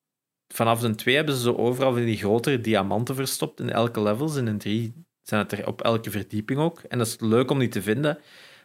vanaf 0.47 0.79
de 0.79 0.95
2 0.95 1.15
hebben 1.15 1.35
ze 1.35 1.41
zo 1.41 1.53
overal 1.53 1.93
van 1.93 2.05
die 2.05 2.17
grotere 2.17 2.61
diamanten 2.61 3.15
verstopt 3.15 3.59
in 3.59 3.69
elke 3.69 4.01
levels. 4.01 4.35
In 4.35 4.57
3 4.57 4.93
zijn 5.21 5.41
het 5.41 5.51
er 5.51 5.67
op 5.67 5.81
elke 5.81 6.11
verdieping 6.11 6.59
ook. 6.59 6.79
En 6.79 6.97
dat 6.97 7.07
is 7.07 7.19
leuk 7.19 7.51
om 7.51 7.59
die 7.59 7.67
te 7.67 7.81
vinden. 7.81 8.19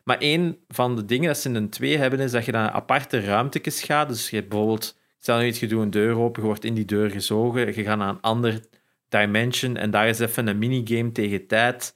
Maar 0.04 0.16
een 0.18 0.58
van 0.68 0.96
de 0.96 1.04
dingen 1.04 1.26
dat 1.26 1.38
ze 1.38 1.48
in 1.48 1.54
een 1.54 1.70
2 1.70 1.96
hebben, 1.96 2.20
is 2.20 2.30
dat 2.30 2.44
je 2.44 2.52
naar 2.52 2.70
aparte 2.70 3.20
ruimtes 3.20 3.82
gaat. 3.82 4.08
Dus 4.08 4.30
je 4.30 4.36
hebt 4.36 4.48
bijvoorbeeld, 4.48 4.98
stel 5.18 5.38
nu 5.38 5.46
iets, 5.46 5.60
je 5.60 5.66
doet 5.66 5.82
een 5.82 5.90
deur 5.90 6.16
open, 6.16 6.42
je 6.42 6.48
wordt 6.48 6.64
in 6.64 6.74
die 6.74 6.84
deur 6.84 7.10
gezogen, 7.10 7.66
je 7.66 7.82
gaat 7.82 7.98
naar 7.98 8.08
een 8.08 8.20
ander 8.20 8.60
dimension 9.08 9.76
en 9.76 9.90
daar 9.90 10.08
is 10.08 10.18
even 10.18 10.46
een 10.46 10.58
minigame 10.58 11.12
tegen 11.12 11.46
tijd. 11.46 11.94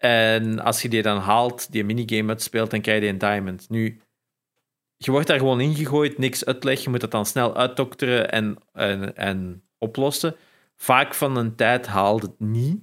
En 0.00 0.58
als 0.58 0.82
je 0.82 0.88
die 0.88 1.02
dan 1.02 1.18
haalt, 1.18 1.72
die 1.72 1.84
minigame 1.84 2.28
uitspeelt, 2.28 2.70
dan 2.70 2.80
krijg 2.80 3.02
je 3.02 3.08
een 3.08 3.18
diamond. 3.18 3.68
Nu, 3.68 4.00
je 4.96 5.10
wordt 5.10 5.26
daar 5.26 5.38
gewoon 5.38 5.60
ingegooid, 5.60 6.18
niks 6.18 6.44
uitleg, 6.44 6.82
je 6.82 6.90
moet 6.90 7.00
dat 7.00 7.10
dan 7.10 7.26
snel 7.26 7.56
uitdokteren 7.56 8.30
en, 8.30 8.58
en, 8.72 9.16
en 9.16 9.62
oplossen. 9.78 10.36
Vaak 10.76 11.14
van 11.14 11.36
een 11.36 11.54
tijd 11.56 11.86
haalt 11.86 12.22
het 12.22 12.40
niet. 12.40 12.80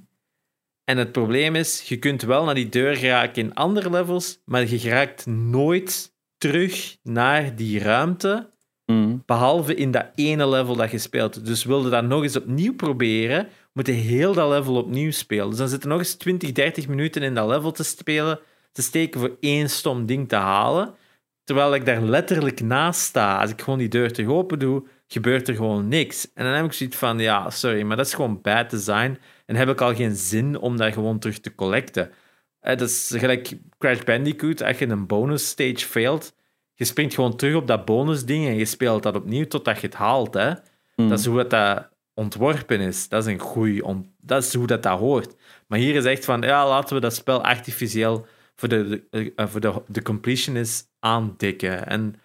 En 0.83 0.97
het 0.97 1.11
probleem 1.11 1.55
is, 1.55 1.81
je 1.81 1.97
kunt 1.97 2.21
wel 2.21 2.45
naar 2.45 2.55
die 2.55 2.69
deur 2.69 2.95
geraken 2.95 3.43
in 3.43 3.53
andere 3.53 3.89
levels, 3.89 4.41
maar 4.45 4.67
je 4.67 4.79
geraakt 4.79 5.25
nooit 5.25 6.15
terug 6.37 6.97
naar 7.03 7.55
die 7.55 7.79
ruimte, 7.79 8.55
Mm. 8.91 9.23
behalve 9.25 9.75
in 9.75 9.91
dat 9.91 10.05
ene 10.15 10.49
level 10.49 10.75
dat 10.75 10.91
je 10.91 10.97
speelt. 10.97 11.45
Dus 11.45 11.63
wilde 11.63 11.89
dat 11.89 12.03
nog 12.03 12.23
eens 12.23 12.35
opnieuw 12.35 12.75
proberen, 12.75 13.47
moet 13.77 13.87
je 13.87 13.93
heel 13.93 14.33
dat 14.33 14.49
level 14.49 14.75
opnieuw 14.75 15.11
spelen. 15.11 15.49
Dus 15.49 15.57
dan 15.57 15.67
zitten 15.67 15.89
nog 15.89 15.99
eens 15.99 16.13
20, 16.13 16.51
30 16.51 16.87
minuten 16.87 17.23
in 17.23 17.33
dat 17.33 17.47
level 17.47 17.71
te 17.71 17.83
spelen, 17.83 18.39
te 18.71 18.81
steken 18.81 19.19
voor 19.19 19.37
één 19.39 19.69
stom 19.69 20.05
ding 20.05 20.29
te 20.29 20.35
halen. 20.35 20.95
Terwijl 21.43 21.75
ik 21.75 21.85
daar 21.85 22.01
letterlijk 22.01 22.61
naast 22.61 22.99
sta. 22.99 23.39
Als 23.41 23.49
ik 23.49 23.61
gewoon 23.61 23.79
die 23.79 23.87
deur 23.87 24.13
terug 24.13 24.29
open 24.29 24.59
doe, 24.59 24.83
gebeurt 25.07 25.47
er 25.47 25.55
gewoon 25.55 25.87
niks. 25.87 26.33
En 26.33 26.45
dan 26.45 26.53
heb 26.53 26.65
ik 26.65 26.73
zoiets 26.73 26.97
van, 26.97 27.19
ja, 27.19 27.49
sorry, 27.49 27.81
maar 27.81 27.97
dat 27.97 28.05
is 28.05 28.13
gewoon 28.13 28.41
bad 28.41 28.69
design. 28.69 29.17
En 29.45 29.55
heb 29.55 29.69
ik 29.69 29.81
al 29.81 29.95
geen 29.95 30.15
zin 30.15 30.59
om 30.59 30.77
daar 30.77 30.93
gewoon 30.93 31.19
terug 31.19 31.39
te 31.39 31.55
collecten. 31.55 32.11
Eh, 32.59 32.77
dat 32.77 32.89
is 32.89 33.13
gelijk 33.17 33.57
Crash 33.77 34.03
Bandicoot, 34.03 34.63
als 34.63 34.77
je 34.77 34.87
een 34.87 35.07
bonus 35.07 35.47
stage 35.47 35.85
failed, 35.85 36.35
je 36.73 36.85
springt 36.85 37.13
gewoon 37.13 37.35
terug 37.35 37.55
op 37.55 37.67
dat 37.67 37.85
bonusding 37.85 38.47
en 38.47 38.55
je 38.55 38.65
speelt 38.65 39.03
dat 39.03 39.15
opnieuw 39.15 39.45
totdat 39.45 39.81
je 39.81 39.87
het 39.87 39.95
haalt. 39.95 40.33
Hè? 40.33 40.51
Mm. 40.95 41.09
Dat 41.09 41.19
is 41.19 41.25
hoe 41.25 41.37
het 41.37 41.49
dat 41.49 41.89
ontworpen 42.17 42.79
is. 42.79 43.09
Dat 43.09 43.27
is 43.27 43.33
een 43.33 43.39
goeie 43.39 43.83
dat 44.21 44.43
is 44.43 44.53
hoe 44.53 44.67
dat, 44.67 44.83
dat 44.83 44.99
hoort. 44.99 45.35
Maar 45.67 45.79
hier 45.79 45.95
is 45.95 46.05
echt 46.05 46.25
van, 46.25 46.41
ja, 46.41 46.67
laten 46.67 46.95
we 46.95 47.01
dat 47.01 47.15
spel 47.15 47.43
artificieel 47.43 48.27
voor 48.55 48.69
de, 48.69 49.05
de, 49.09 49.33
eh, 49.35 49.47
voor 49.47 49.61
de, 49.61 49.81
de 49.87 50.01
completionist 50.01 50.91
aandikken. 50.99 51.87
En 51.87 52.15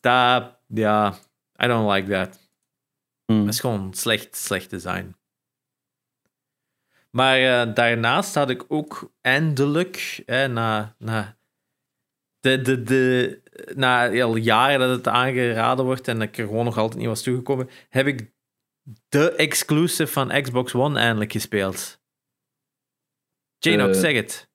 dat, 0.00 0.58
ja, 0.66 1.14
I 1.62 1.66
don't 1.66 1.92
like 1.92 2.10
that. 2.10 2.50
Mm. 3.26 3.44
Dat 3.44 3.54
is 3.54 3.60
gewoon 3.60 3.94
slecht, 3.94 4.36
slecht 4.36 4.70
design. 4.70 5.16
Maar 7.10 7.38
eh, 7.38 7.74
daarnaast 7.74 8.34
had 8.34 8.50
ik 8.50 8.64
ook 8.68 9.12
eindelijk, 9.20 10.22
hè, 10.26 10.48
na, 10.48 10.94
na, 10.98 11.36
de, 12.40 12.60
de, 12.60 12.82
de, 12.82 13.40
na 13.74 14.22
al 14.22 14.36
jaren 14.36 14.78
dat 14.78 14.96
het 14.96 15.08
aangeraden 15.08 15.84
wordt 15.84 16.08
en 16.08 16.18
dat 16.18 16.28
ik 16.28 16.38
er 16.38 16.46
gewoon 16.46 16.64
nog 16.64 16.78
altijd 16.78 16.98
niet 16.98 17.08
was 17.08 17.22
toegekomen, 17.22 17.70
heb 17.88 18.06
ik 18.06 18.32
de 19.08 19.32
exclusive 19.32 20.12
van 20.12 20.42
Xbox 20.42 20.74
One 20.74 20.98
eindelijk 20.98 21.32
gespeeld. 21.32 22.00
Janox, 23.58 23.94
Eh, 23.96 24.00
zeg 24.02 24.12
het. 24.14 24.48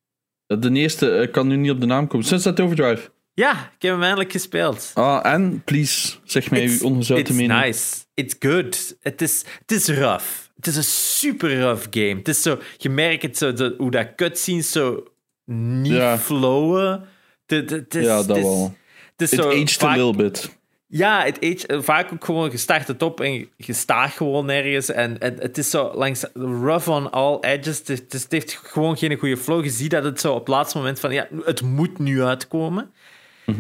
De 0.46 0.72
eerste 0.72 1.12
eh, 1.18 1.32
kan 1.32 1.48
nu 1.48 1.56
niet 1.56 1.72
op 1.72 1.80
de 1.80 1.86
naam 1.86 2.08
komen. 2.08 2.26
Sunset 2.26 2.60
Overdrive. 2.60 3.12
Ja, 3.34 3.52
ik 3.52 3.82
heb 3.82 3.92
hem 3.92 4.02
eindelijk 4.04 4.32
gespeeld. 4.32 4.92
Ah, 4.94 5.26
en, 5.34 5.64
please, 5.64 6.18
zeg 6.24 6.50
mij 6.52 6.64
It's- 6.64 6.82
uw 6.82 6.88
ongezouten 6.88 7.28
it's 7.36 7.38
mening. 7.46 7.62
nice. 7.66 7.96
It's 8.14 8.36
good. 8.40 8.98
Het 9.02 9.22
is, 9.22 9.44
het 9.60 9.72
is 9.72 9.88
rough. 9.88 10.26
Het 10.56 10.68
is 10.68 10.76
een 10.76 10.84
super 10.84 11.60
rough 11.60 11.88
game. 11.90 12.16
Het 12.16 12.28
is 12.28 12.42
zo, 12.42 12.60
je 12.78 12.90
merkt 12.90 13.22
het 13.22 13.38
zo, 13.38 13.54
de, 13.54 13.76
hoe 13.78 13.92
dat 13.92 14.16
cutscenes 14.16 14.72
zo 14.72 15.04
niet 15.46 15.92
Ja. 15.92 16.18
flowen. 16.18 17.08
Het, 17.46 17.60
het, 17.60 17.70
het 17.70 17.96
is, 17.96 18.06
Ja, 18.06 18.24
dat 18.24 18.38
wel. 18.38 18.76
Het 19.12 19.22
is 19.22 19.32
It 19.34 19.40
zo 19.42 19.50
aged 19.50 19.84
a 19.84 19.96
little 19.96 20.16
bit. 20.16 20.58
Ja, 20.96 21.24
het 21.24 21.38
age, 21.44 21.68
eh, 21.68 21.82
vaak 21.82 22.14
ook 22.14 22.26
gewoon, 22.26 22.52
je 22.52 22.58
start 22.58 22.88
het 22.88 23.02
op 23.02 23.22
en 23.22 23.34
je- 23.34 23.74
staat 23.74 24.12
gewoon 24.12 24.46
nergens. 24.46 24.90
En, 24.92 25.20
en 25.20 25.36
het 25.40 25.58
is 25.58 25.70
zo 25.70 25.92
langs 25.96 26.26
rough 26.34 26.90
on 26.90 27.12
all 27.12 27.38
edges. 27.42 27.78
Het, 27.86 28.14
het, 28.14 28.26
heeft 28.30 28.60
gewoon 28.64 28.98
geen 28.98 29.18
goede 29.18 29.38
flow. 29.38 29.64
Je 29.64 29.70
ziet 29.70 29.92
dat 29.92 30.04
het 30.04 30.20
zo 30.20 30.32
op 30.34 30.40
het 30.40 30.48
laatste 30.48 30.78
moment 30.78 31.00
van, 31.00 31.14
ja, 31.14 31.28
het 31.46 31.62
moet 31.62 32.00
nu 32.00 32.24
uitkomen. 32.24 32.92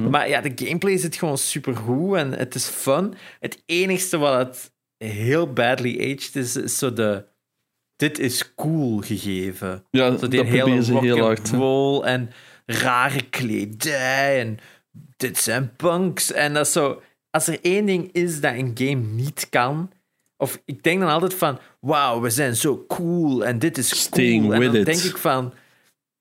Maar 0.09 0.29
ja, 0.29 0.41
de 0.41 0.51
gameplay 0.65 0.97
zit 0.97 1.15
gewoon 1.15 1.37
super 1.37 1.75
goed 1.75 2.15
en 2.15 2.31
het 2.31 2.55
is 2.55 2.65
fun. 2.67 3.13
Het 3.39 3.63
enigste 3.65 4.17
wat 4.17 4.37
het 4.37 4.71
heel 4.97 5.53
badly 5.53 5.95
aged 5.99 6.35
is, 6.35 6.55
is 6.55 6.77
zo 6.77 6.93
de... 6.93 7.25
Dit 7.95 8.19
is 8.19 8.55
cool 8.55 8.99
gegeven. 9.01 9.85
Ja, 9.91 10.17
Zo 10.17 10.27
dat 10.27 10.45
hele 10.45 10.83
ze 10.83 10.97
heel 10.99 11.17
hard. 11.19 11.49
roll 11.49 12.01
en 12.03 12.29
rare 12.65 13.21
kledij 13.29 14.39
en 14.39 14.57
dit 15.17 15.37
zijn 15.37 15.75
punks. 15.75 16.31
En 16.31 16.53
dat 16.53 16.65
is 16.65 16.71
zo... 16.71 17.01
Als 17.35 17.47
er 17.47 17.59
één 17.61 17.85
ding 17.85 18.09
is 18.11 18.41
dat 18.41 18.53
een 18.53 18.71
game 18.73 19.01
niet 19.01 19.49
kan... 19.49 19.91
Of 20.37 20.61
ik 20.65 20.83
denk 20.83 20.99
dan 20.99 21.09
altijd 21.09 21.33
van... 21.33 21.59
Wauw, 21.79 22.21
we 22.21 22.29
zijn 22.29 22.55
zo 22.55 22.85
cool 22.87 23.45
en 23.45 23.59
dit 23.59 23.77
is 23.77 24.01
Staying 24.01 24.41
cool. 24.41 24.53
En 24.53 24.61
dan 24.61 24.75
it. 24.75 24.85
denk 24.85 25.01
ik 25.01 25.17
van... 25.17 25.53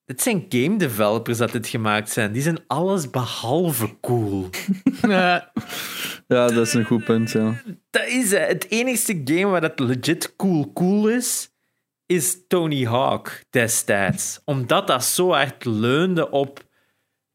Dit 0.05 0.23
zijn 0.23 0.47
game 0.49 0.77
developers 0.77 1.39
dat 1.39 1.53
dit 1.53 1.67
gemaakt 1.67 2.11
zijn. 2.11 2.33
Die 2.33 2.43
zijn 2.43 2.59
alles 2.67 3.11
behalve 3.11 4.01
cool. 4.01 4.49
Ja, 6.29 6.47
dat 6.47 6.67
is 6.67 6.75
een 6.75 6.85
goed 6.85 7.05
punt, 7.05 7.31
ja. 7.31 7.63
Dat 7.91 8.07
is 8.07 8.31
het. 8.31 8.49
Het 8.49 8.71
enigste 8.71 9.21
game 9.25 9.47
waar 9.47 9.61
dat 9.61 9.79
legit 9.79 10.37
cool 10.37 10.73
cool 10.73 11.09
is, 11.09 11.51
is 12.07 12.39
Tony 12.49 12.85
Hawk 12.85 13.45
destijds. 13.51 14.41
Omdat 14.45 14.87
dat 14.87 15.05
zo 15.05 15.31
hard 15.31 15.65
leunde 15.65 16.31
op 16.31 16.65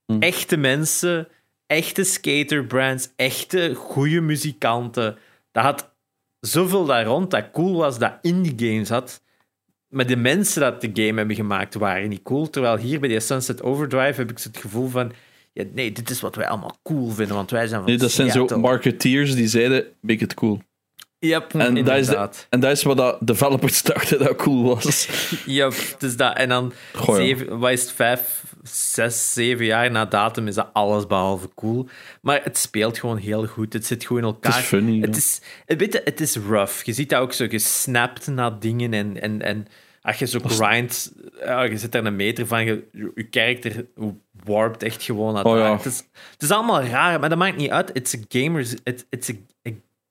Hm. 0.08 0.20
echte 0.20 0.58
mensen, 0.58 1.28
echte 1.68 2.04
skaterbrands, 2.04 3.10
echte 3.16 3.74
goede 3.76 4.22
muzikanten. 4.22 5.18
Dat 5.52 5.64
had 5.64 5.96
zoveel 6.40 6.86
daar 6.86 7.06
rond 7.06 7.32
dat 7.32 7.52
cool 7.52 7.76
was 7.76 8.00
dat 8.00 8.18
indie 8.22 8.70
games 8.70 8.90
had. 8.90 9.22
Maar 9.88 10.08
de 10.08 10.16
mensen 10.16 10.62
dat 10.62 10.82
de 10.82 10.90
game 10.94 11.18
hebben 11.18 11.36
gemaakt 11.36 11.74
waren 11.74 12.10
niet 12.10 12.24
cool. 12.24 12.50
Terwijl 12.50 12.78
hier 12.78 13.00
bij 13.00 13.10
die 13.10 13.20
Sunset 13.20 13.62
Overdrive 13.62 14.20
heb 14.22 14.30
ik 14.30 14.40
het 14.40 14.58
gevoel 14.58 14.88
van... 14.88 15.12
Ja, 15.54 15.64
nee, 15.74 15.92
dit 15.92 16.10
is 16.10 16.22
wat 16.22 16.36
wij 16.36 16.48
allemaal 16.48 16.78
cool 16.84 17.10
vinden, 17.10 17.36
want 17.36 17.52
wij 17.52 17.68
zijn 17.68 17.82
van 17.82 17.90
Nee, 17.90 18.00
dat 18.00 18.12
zijn 18.12 18.32
zo 18.32 18.58
marketeers 18.58 19.36
die 19.36 19.48
zeiden, 19.48 19.86
make 20.00 20.24
it 20.24 20.34
cool. 20.34 20.62
Yep, 21.20 21.54
En 21.54 21.84
dat, 21.84 21.98
is 21.98 22.08
de, 22.08 22.30
en 22.50 22.60
dat 22.60 22.72
is 22.72 22.84
wat 22.84 22.98
dat 22.98 23.18
developers 23.20 23.82
dachten 23.94 24.20
dat 24.20 24.36
cool 24.36 24.76
was. 24.76 25.10
Yep, 25.46 25.74
dus 25.98 26.18
dat. 26.18 26.38
En 26.38 26.50
dan, 26.50 26.74
Goh, 26.94 27.16
zeven, 27.16 27.60
wat 27.60 27.72
is 27.72 27.82
het, 27.82 27.92
vijf, 27.92 28.44
zes, 28.64 29.34
zeven 29.34 29.66
jaar 29.66 29.92
na 29.92 30.06
datum 30.06 30.48
is 30.48 30.56
dat 30.56 30.70
alles 30.74 31.08
behalve 31.08 31.50
cool. 31.56 31.88
Maar 32.22 32.44
het 32.44 32.58
speelt 32.58 32.98
gewoon 32.98 33.18
heel 33.18 33.46
goed. 33.46 33.74
Het 33.74 33.86
zit 33.86 34.06
goed 34.06 34.18
in 34.18 34.24
elkaar. 34.24 34.54
Het 34.54 34.62
is 34.62 34.68
funny, 34.68 35.02
Het 35.02 35.10
ja. 35.10 35.18
is, 35.18 35.42
het, 35.66 35.80
weet 35.80 35.94
je, 35.94 36.02
het 36.04 36.22
is 36.22 36.36
rough. 36.36 36.84
Je 36.84 36.94
ziet 36.94 37.10
dat 37.10 37.22
ook 37.22 37.34
zo 37.34 37.48
gesnapt 37.48 38.28
naar 38.28 38.60
dingen 38.60 38.94
en... 38.94 39.22
en, 39.22 39.42
en 39.42 39.68
als 40.02 40.18
je 40.20 40.28
zo 40.28 40.40
grindt, 40.44 41.12
ja, 41.40 41.64
je 41.64 41.78
zit 41.78 41.92
daar 41.92 42.06
een 42.06 42.16
meter 42.16 42.48
van, 42.48 42.66
je, 42.66 42.88
je 42.92 43.28
character 43.30 43.86
warpt 44.44 44.84
echt 44.84 45.04
gewoon 45.04 45.34
naar 45.34 45.46
Oh, 45.46 45.58
ja. 45.58 45.76
het, 45.76 45.86
is, 45.86 45.98
het 46.32 46.42
is 46.42 46.52
allemaal 46.52 46.84
raar, 46.84 47.20
maar 47.20 47.30
dat 47.30 47.38
maakt 47.38 47.58
niet 47.58 47.70
uit. 47.70 47.90
It's 47.94 48.16
a, 48.16 48.18
gamers, 48.30 48.74
it, 48.84 49.06
it's 49.10 49.30
a, 49.30 49.34
a 49.34 49.38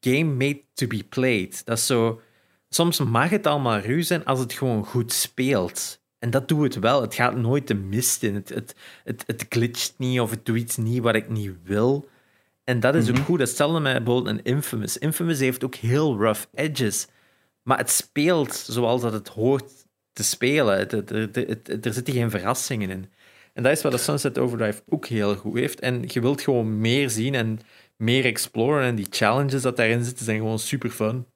game 0.00 0.32
made 0.34 0.62
to 0.74 0.86
be 0.86 1.04
played. 1.08 1.64
Dat 1.64 1.78
is 1.78 1.86
zo... 1.86 2.20
Soms 2.68 3.00
mag 3.00 3.30
het 3.30 3.46
allemaal 3.46 3.78
ruw 3.78 4.02
zijn 4.02 4.24
als 4.24 4.38
het 4.38 4.52
gewoon 4.52 4.84
goed 4.84 5.12
speelt. 5.12 6.00
En 6.18 6.30
dat 6.30 6.48
doet 6.48 6.62
het 6.74 6.82
wel. 6.82 7.00
Het 7.00 7.14
gaat 7.14 7.36
nooit 7.36 7.68
de 7.68 7.74
mist 7.74 8.22
in. 8.22 8.34
Het, 8.34 8.48
het, 8.48 8.74
het, 9.04 9.24
het 9.26 9.46
glitcht 9.48 9.94
niet 9.96 10.20
of 10.20 10.30
het 10.30 10.44
doet 10.46 10.56
iets 10.56 10.76
niet 10.76 11.02
wat 11.02 11.14
ik 11.14 11.28
niet 11.28 11.52
wil. 11.62 12.08
En 12.64 12.80
dat 12.80 12.94
is 12.94 13.10
ook 13.10 13.18
goed. 13.18 13.38
Dat 13.38 13.48
stelde 13.48 13.80
mij 13.80 14.02
bijvoorbeeld 14.02 14.36
een 14.38 14.44
Infamous. 14.44 14.98
Infamous 14.98 15.38
heeft 15.38 15.64
ook 15.64 15.74
heel 15.74 16.16
rough 16.16 16.44
edges. 16.54 17.06
Maar 17.62 17.78
het 17.78 17.90
speelt 17.90 18.54
zoals 18.54 19.00
dat 19.00 19.12
het 19.12 19.28
hoort 19.28 19.72
te 20.12 20.22
spelen. 20.24 20.78
Het, 20.78 20.90
het- 20.90 21.08
het- 21.08 21.34
het- 21.36 21.66
het- 21.66 21.86
er 21.86 21.92
zitten 21.92 22.14
geen 22.14 22.30
verrassingen 22.30 22.90
in. 22.90 23.10
En 23.52 23.62
dat 23.62 23.72
is 23.72 23.82
wat 23.82 23.92
de 23.92 23.98
Sunset 23.98 24.38
Overdrive 24.38 24.82
ook 24.88 25.06
heel 25.06 25.36
goed 25.36 25.58
heeft. 25.58 25.80
En 25.80 26.04
je 26.06 26.20
wilt 26.20 26.40
gewoon 26.40 26.78
meer 26.80 27.10
zien 27.10 27.34
en 27.34 27.60
meer 27.96 28.24
exploren. 28.24 28.82
En 28.84 28.94
die 28.94 29.06
challenges 29.10 29.62
dat 29.62 29.76
daarin 29.76 30.04
zitten 30.04 30.24
zijn 30.24 30.38
gewoon 30.38 30.58
super 30.58 30.90
fun. 30.90 31.26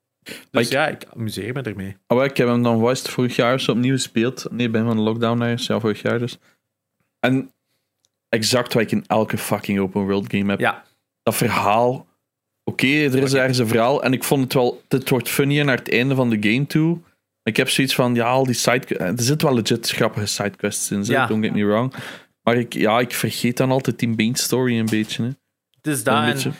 Dus 0.50 0.66
ik- 0.66 0.72
ja, 0.72 0.88
ik 0.88 1.04
amuseer 1.16 1.52
me 1.52 1.62
ermee. 1.62 1.96
Oh, 2.06 2.24
ik 2.24 2.36
heb 2.36 2.48
hem 2.48 2.62
dan 2.62 2.80
was 2.80 3.02
vorig 3.02 3.36
jaar 3.36 3.60
zo 3.60 3.70
opnieuw 3.70 3.94
gespeeld. 3.94 4.46
Nee, 4.50 4.66
ik 4.66 4.72
ben 4.72 4.84
van 4.84 4.96
de 4.96 5.02
lockdown 5.02 5.38
naar 5.38 5.54
ja, 5.62 5.80
vorig 5.80 6.02
jaar 6.02 6.18
dus. 6.18 6.38
En 7.18 7.52
exact 8.28 8.72
wat 8.72 8.82
ik 8.82 8.90
in 8.90 9.04
elke 9.06 9.38
fucking 9.38 9.78
open 9.78 10.06
world 10.06 10.30
game 10.32 10.50
heb. 10.50 10.60
Ja, 10.60 10.84
Dat 11.22 11.36
verhaal. 11.36 12.06
Oké, 12.64 12.86
er 12.86 13.22
is 13.22 13.34
ergens 13.34 13.58
een 13.58 13.68
verhaal. 13.68 14.02
En 14.02 14.12
ik 14.12 14.24
vond 14.24 14.42
het 14.42 14.52
wel. 14.52 14.82
Het 14.88 15.08
wordt 15.10 15.28
funnier 15.28 15.64
naar 15.64 15.76
het 15.78 15.92
einde 15.92 16.14
van 16.14 16.30
de 16.30 16.50
game 16.50 16.66
toe. 16.66 16.98
Ik 17.42 17.56
heb 17.56 17.68
zoiets 17.68 17.94
van, 17.94 18.14
ja, 18.14 18.28
al 18.30 18.44
die 18.44 18.54
side... 18.54 18.96
Er 18.96 19.12
zitten 19.22 19.46
wel 19.48 19.56
legit 19.56 19.88
grappige 19.90 20.26
sidequests 20.26 20.90
in, 20.90 21.04
ja. 21.04 21.26
don't 21.26 21.44
get 21.44 21.54
me 21.54 21.64
wrong. 21.64 21.94
Maar 22.42 22.56
ik, 22.56 22.72
ja, 22.74 23.00
ik 23.00 23.12
vergeet 23.12 23.56
dan 23.56 23.70
altijd 23.70 23.98
die 23.98 24.08
main 24.08 24.34
story 24.34 24.78
een 24.78 24.86
beetje. 24.86 25.22
Hè. 25.22 25.30
Dus 25.82 26.04
dat. 26.04 26.14
En 26.14 26.32
beetje. 26.32 26.50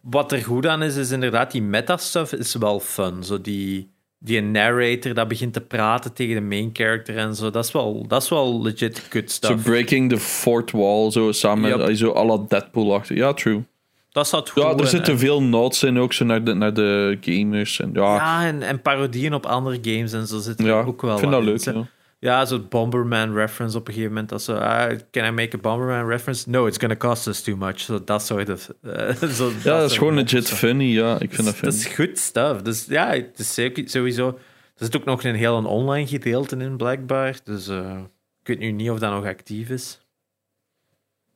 wat 0.00 0.32
er 0.32 0.38
goed 0.44 0.66
aan 0.66 0.82
is, 0.82 0.96
is 0.96 1.10
inderdaad 1.10 1.50
die 1.50 1.62
meta-stuff 1.62 2.32
is 2.32 2.54
wel 2.54 2.80
fun. 2.80 3.24
Zo 3.24 3.40
die, 3.40 3.90
die 4.18 4.40
narrator 4.42 5.14
dat 5.14 5.28
begint 5.28 5.52
te 5.52 5.60
praten 5.60 6.12
tegen 6.12 6.34
de 6.34 6.40
main 6.40 6.70
character 6.72 7.16
en 7.16 7.34
zo. 7.34 7.50
Dat 7.50 7.64
is 7.64 7.72
wel, 7.72 8.04
dat 8.08 8.22
is 8.22 8.28
wel 8.28 8.62
legit 8.62 8.98
good 9.10 9.30
Zo 9.30 9.36
stuff. 9.36 9.62
breaking 9.62 10.10
the 10.10 10.18
fourth 10.18 10.70
wall, 10.70 11.10
zo 11.10 11.32
samen 11.32 11.78
met 11.78 11.98
zo 11.98 12.12
à 12.14 12.24
la 12.24 12.38
Deadpool 12.48 12.94
achter. 12.94 13.16
Ja, 13.16 13.32
true. 13.32 13.62
dat 14.10 14.26
staat 14.26 14.50
goed. 14.50 14.62
Ja, 14.62 14.70
er 14.72 14.80
en- 14.80 14.86
zitten 14.86 15.18
veel 15.18 15.42
notes 15.42 15.82
in 15.82 15.98
ook, 15.98 16.12
zo 16.12 16.24
naar 16.24 16.44
de, 16.44 16.54
naar 16.54 16.74
de 16.74 17.18
gamers. 17.20 17.80
En, 17.80 17.90
ja, 17.92 18.14
Ja, 18.14 18.46
en, 18.46 18.62
en 18.62 18.82
parodieën 18.82 19.34
op 19.34 19.46
andere 19.46 19.78
games 19.82 20.12
en 20.12 20.26
zo 20.26 20.38
zitten 20.38 20.64
ja, 20.66 20.78
er 20.78 20.86
ook 20.86 21.02
wel 21.02 21.12
ik 21.12 21.18
vind 21.18 21.32
dat 21.32 21.42
leuk. 21.42 21.64
Ja. 21.64 21.86
Ja, 22.24 22.44
zo'n 22.44 22.68
Bomberman 22.68 23.34
reference 23.34 23.76
op 23.76 23.88
een 23.88 23.92
gegeven 23.94 24.12
moment. 24.12 24.30
Dat 24.30 24.42
zo, 24.42 24.54
ah, 24.54 24.98
can 25.10 25.24
I 25.24 25.30
make 25.30 25.56
a 25.56 25.60
Bomberman 25.60 26.06
reference? 26.06 26.50
No, 26.50 26.66
it's 26.66 26.78
gonna 26.78 26.96
cost 26.96 27.26
us 27.26 27.42
too 27.42 27.56
much. 27.56 27.80
Zo 27.80 28.04
dat 28.04 28.22
soort 28.22 28.48
of... 28.48 28.70
eh, 28.82 29.14
zo, 29.38 29.50
ja, 29.62 29.78
dat 29.78 29.90
is 29.90 29.98
gewoon 29.98 30.14
legit 30.14 30.46
zo. 30.46 30.54
funny. 30.54 30.84
Ja, 30.84 31.14
ik 31.20 31.34
vind 31.34 31.36
dat 31.36 31.44
dat 31.44 31.54
funny. 31.56 31.74
is 31.74 31.86
goed 31.86 32.18
stuff. 32.18 32.62
Dus 32.62 32.84
ja, 32.84 33.10
het 33.10 33.38
is 33.38 33.90
sowieso... 33.90 34.28
Er 34.76 34.84
zit 34.84 34.96
ook 34.96 35.04
nog 35.04 35.24
een 35.24 35.34
heel 35.34 35.56
een 35.56 35.64
online 35.66 36.06
gedeelte 36.06 36.56
in, 36.56 36.76
blijkbaar. 36.76 37.38
Dus 37.44 37.68
eh, 37.68 38.00
ik 38.40 38.46
weet 38.46 38.58
nu 38.58 38.70
niet 38.70 38.90
of 38.90 38.98
dat 38.98 39.12
nog 39.12 39.24
actief 39.24 39.70
is. 39.70 40.00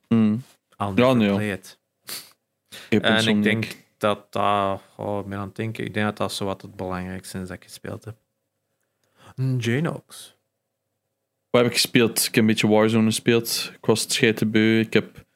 Mm. 0.08 0.42
Ja, 0.76 1.12
nee. 1.12 1.52
Ik 1.52 1.62
heb 2.88 3.02
En 3.02 3.26
ik 3.26 3.42
denk 3.42 3.76
dat 3.98 4.32
dat... 4.32 4.82
Oh, 4.96 5.20
ik 5.20 5.26
ben 5.28 5.38
aan 5.38 5.46
het 5.46 5.56
denken. 5.56 5.84
Ik 5.84 5.94
denk 5.94 6.06
dat 6.06 6.16
dat 6.16 6.32
zo 6.32 6.44
wat 6.44 6.62
het 6.62 6.76
belangrijkste 6.76 7.38
is 7.38 7.48
dat 7.48 7.56
ik 7.56 7.64
gespeeld 7.64 8.04
heb. 8.04 8.16
Janox. 9.58 10.36
Wat 11.50 11.60
heb 11.62 11.70
ik 11.70 11.76
gespeeld? 11.76 12.18
Ik 12.18 12.24
heb 12.24 12.36
een 12.36 12.46
beetje 12.46 12.68
Warzone 12.68 13.04
gespeeld. 13.04 13.72
Ik 13.74 13.86
was 13.86 14.18
het 14.18 14.52
beu. 14.52 14.80
Ik 14.80 14.92
heb 14.92 15.26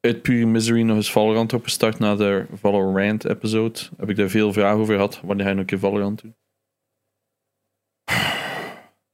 uit 0.00 0.22
pure 0.22 0.46
misery 0.46 0.82
nog 0.82 0.96
eens 0.96 1.12
Valorant 1.12 1.52
opgestart 1.52 1.98
na 1.98 2.16
de 2.16 2.46
Valorant 2.52 3.24
episode. 3.24 3.80
Heb 3.96 4.10
ik 4.10 4.16
daar 4.16 4.28
veel 4.28 4.52
vragen 4.52 4.78
over 4.78 4.94
gehad. 4.94 5.20
Wanneer 5.20 5.44
ga 5.44 5.50
je 5.50 5.56
nog 5.56 5.64
een 5.64 5.70
keer 5.70 5.78
Valorant 5.78 6.22
doen? 6.22 6.34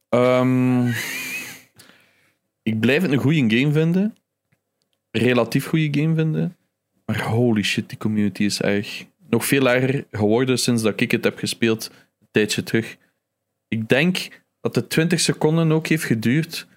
Ehm, 0.09 0.87
ik 2.63 2.79
blijf 2.79 3.01
het 3.01 3.11
een 3.11 3.17
goede 3.17 3.57
game 3.57 3.71
vinden. 3.71 4.15
Relatief 5.11 5.65
goede 5.65 6.01
game 6.01 6.15
vinden. 6.15 6.57
Maar 7.05 7.21
holy 7.21 7.63
shit, 7.63 7.89
die 7.89 7.97
community 7.97 8.43
is 8.43 8.61
erg. 8.61 9.05
Nog 9.29 9.45
veel 9.45 9.69
erger 9.69 10.05
geworden 10.11 10.59
sinds 10.59 10.81
dat 10.81 11.01
ik 11.01 11.11
het 11.11 11.23
heb 11.23 11.37
gespeeld. 11.37 11.91
Een 12.19 12.27
tijdje 12.31 12.63
terug. 12.63 12.97
Ik 13.67 13.89
denk 13.89 14.45
dat 14.61 14.75
het 14.75 14.89
20 14.89 15.19
seconden 15.19 15.71
ook 15.71 15.87
heeft 15.87 16.03
geduurd. 16.03 16.67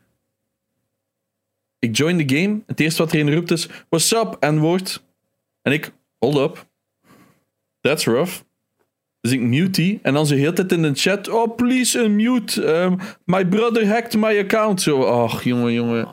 Ik 1.79 1.97
join 1.97 2.27
the 2.27 2.37
game. 2.37 2.61
Het 2.67 2.81
eerste 2.81 3.03
wat 3.03 3.13
erin 3.13 3.35
roept 3.35 3.51
is: 3.51 3.69
What's 3.89 4.13
up? 4.13 4.37
En 4.41 4.59
woord. 4.59 5.03
En 5.63 5.73
ik, 5.73 5.93
hold 6.19 6.37
up. 6.37 6.67
That's 7.81 8.05
rough. 8.05 8.41
Dus 9.21 9.33
ik 9.33 9.41
mute 9.41 9.71
die. 9.71 9.99
En 10.03 10.15
dan 10.15 10.27
zo 10.27 10.35
heel 10.35 10.53
tijd 10.53 10.73
in 10.73 10.83
de 10.83 10.95
chat: 10.95 11.29
Oh, 11.29 11.57
please 11.57 11.99
unmute. 11.99 12.67
Um, 12.67 12.99
my 13.25 13.47
brother 13.47 13.87
hacked 13.87 14.17
my 14.17 14.39
account. 14.39 14.83
Zo, 14.83 15.03
ach, 15.03 15.43
jongen, 15.43 15.73
jongen. 15.73 16.09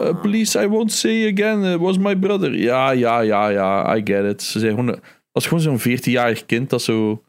Uh, 0.00 0.20
please, 0.20 0.62
I 0.62 0.68
won't 0.68 0.92
say 0.92 1.32
again. 1.32 1.64
It 1.64 1.78
was 1.78 1.98
my 1.98 2.16
brother. 2.16 2.54
Ja, 2.54 2.90
ja, 2.90 3.20
ja, 3.20 3.48
ja. 3.48 3.96
I 3.96 4.00
get 4.04 4.24
it. 4.24 4.42
Ze 4.42 4.58
zijn 4.58 4.70
gewoon, 4.70 4.86
dat 4.86 5.42
is 5.42 5.46
gewoon 5.46 5.62
zo'n 5.62 5.98
14-jarig 5.98 6.46
kind 6.46 6.70
dat 6.70 6.82
zo. 6.82 7.22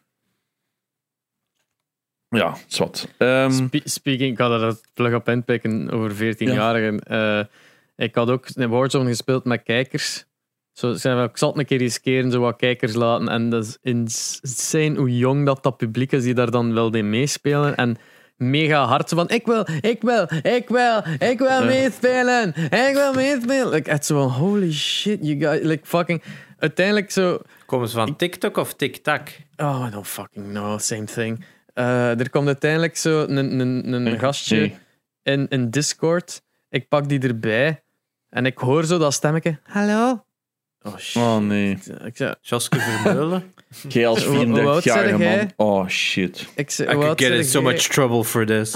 Ja, 2.35 2.55
zwart. 2.67 3.07
Ehm 3.17 3.51
Spe- 3.51 3.81
speaking, 3.83 4.31
ik 4.31 4.37
had 4.37 4.51
er 4.51 4.59
dat 4.59 4.81
vlug 4.93 5.13
op 5.13 5.29
inpikken 5.29 5.89
over 5.91 6.11
14-jarigen. 6.35 6.99
Eh, 6.99 7.39
ik 7.95 8.15
had 8.15 8.29
ook 8.29 8.45
een 8.53 8.69
Warzone 8.69 9.09
gespeeld 9.09 9.43
met 9.43 9.63
kijkers. 9.63 10.25
Zo, 10.71 10.93
zei 10.93 11.15
van, 11.15 11.23
ik 11.23 11.37
zal 11.37 11.49
het 11.49 11.57
een 11.57 11.65
keer 11.65 11.77
riskeren, 11.77 12.31
zo 12.31 12.39
wat 12.39 12.55
kijkers 12.55 12.93
laten. 12.93 13.27
En 13.27 13.49
dat 13.49 13.63
is 13.65 13.77
insane 13.81 14.95
hoe 14.97 15.17
jong 15.17 15.45
dat, 15.45 15.63
dat 15.63 15.77
publiek 15.77 16.11
is 16.11 16.23
die 16.23 16.33
daar 16.33 16.51
dan 16.51 16.73
wel 16.73 16.93
in 16.95 17.09
meespelen. 17.09 17.75
En 17.75 17.97
mega 18.37 18.85
hard 18.85 19.09
zo 19.09 19.15
van, 19.15 19.29
ik 19.29 19.45
wil, 19.45 19.65
ik 19.81 20.01
wil, 20.01 20.27
ik 20.41 20.69
wil, 20.69 21.03
ik 21.29 21.39
wil 21.39 21.65
meespelen. 21.65 22.53
Ik 22.55 22.93
wil 22.93 23.13
meespelen. 23.13 23.69
Like, 23.69 23.89
echt 23.89 24.05
zo 24.05 24.19
van, 24.19 24.29
holy 24.29 24.71
shit, 24.71 25.19
you 25.21 25.39
guys, 25.39 25.63
like 25.63 25.85
fucking... 25.85 26.21
Uiteindelijk 26.59 27.11
zo... 27.11 27.39
Komen 27.65 27.87
ze 27.87 27.95
van 27.95 28.15
TikTok 28.15 28.57
of 28.57 28.73
TikTok? 28.73 29.21
Oh, 29.57 29.85
I 29.87 29.91
don't 29.91 30.07
fucking 30.07 30.45
know, 30.49 30.79
same 30.79 31.03
thing. 31.05 31.45
Eh, 31.73 32.19
er 32.19 32.29
komt 32.29 32.47
uiteindelijk 32.47 32.97
zo 32.97 33.25
een, 33.27 33.59
een, 33.59 33.93
een 33.93 34.19
gastje 34.19 34.57
nee. 34.57 34.77
in, 35.23 35.47
in 35.49 35.69
Discord. 35.69 36.41
Ik 36.69 36.87
pak 36.87 37.09
die 37.09 37.19
erbij 37.19 37.83
en 38.29 38.45
ik 38.45 38.57
hoor 38.57 38.85
zo 38.85 38.97
dat 38.97 39.13
stemmetje. 39.13 39.59
Hallo? 39.63 40.25
Oh 40.81 40.97
shit. 40.97 41.21
Oh 41.21 41.37
nee. 41.37 41.77
Ik 42.03 42.17
zei, 42.17 42.35
Joske 42.41 42.79
Vermeulen? 42.79 43.53
Jij 43.87 44.07
als 44.07 44.25
Hoe- 44.25 44.45
hoe 44.45 44.61
oud 44.61 44.83
34-jarige 44.83 45.09
zeg 45.09 45.19
jij? 45.19 45.51
man. 45.57 45.67
Oh 45.67 45.87
shit. 45.87 46.47
ik 46.55 46.71
I 46.71 46.83
could 46.85 47.21
get 47.21 47.31
in 47.31 47.43
so 47.43 47.61
much 47.61 47.87
trouble 47.87 48.23
for 48.23 48.45
this. 48.45 48.75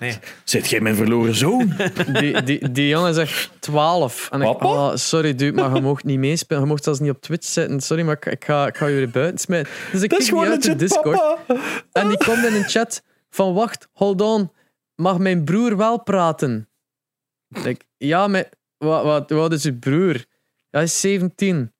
Nee. 0.00 0.18
Zit 0.44 0.70
jij 0.70 0.80
mijn 0.80 0.94
verloren 0.94 1.34
zoon? 1.34 1.72
Die, 2.20 2.42
die, 2.42 2.70
die 2.72 2.88
jongen 2.88 3.14
zegt 3.14 3.50
12. 3.58 4.28
En 4.30 4.40
ik, 4.40 4.46
Papa? 4.46 4.66
oh, 4.66 4.96
sorry 4.96 5.34
dude, 5.34 5.52
maar 5.52 5.74
je 5.74 5.80
mocht 5.80 6.04
niet 6.04 6.18
meespelen. 6.18 6.62
Je 6.62 6.68
mocht 6.68 6.84
zelfs 6.84 7.00
niet 7.00 7.10
op 7.10 7.20
Twitch 7.20 7.46
zitten. 7.46 7.80
Sorry, 7.80 8.04
maar 8.04 8.16
ik, 8.16 8.26
ik 8.26 8.44
ga, 8.44 8.66
ik 8.66 8.76
ga 8.76 8.86
je 8.86 8.94
weer 8.94 9.10
buiten 9.10 9.38
smijten. 9.38 9.72
Dus 9.92 10.02
ik 10.02 10.08
kijk 10.08 10.34
uit 10.34 10.62
de 10.62 10.76
Discord. 10.76 11.36
En 11.92 12.08
die 12.08 12.18
komt 12.24 12.44
in 12.44 12.54
een 12.54 12.68
chat 12.68 13.02
van 13.30 13.54
wacht, 13.54 13.88
hold 13.92 14.20
on. 14.20 14.52
Mag 14.94 15.18
mijn 15.18 15.44
broer 15.44 15.76
wel 15.76 16.02
praten? 16.02 16.68
Ik, 17.64 17.84
ja, 17.96 18.28
maar 18.28 18.48
wat, 18.78 19.04
wat, 19.04 19.30
wat 19.30 19.52
is 19.52 19.64
uw 19.64 19.78
broer? 19.78 20.24
Hij 20.70 20.82
is 20.82 21.00
17. 21.00 21.73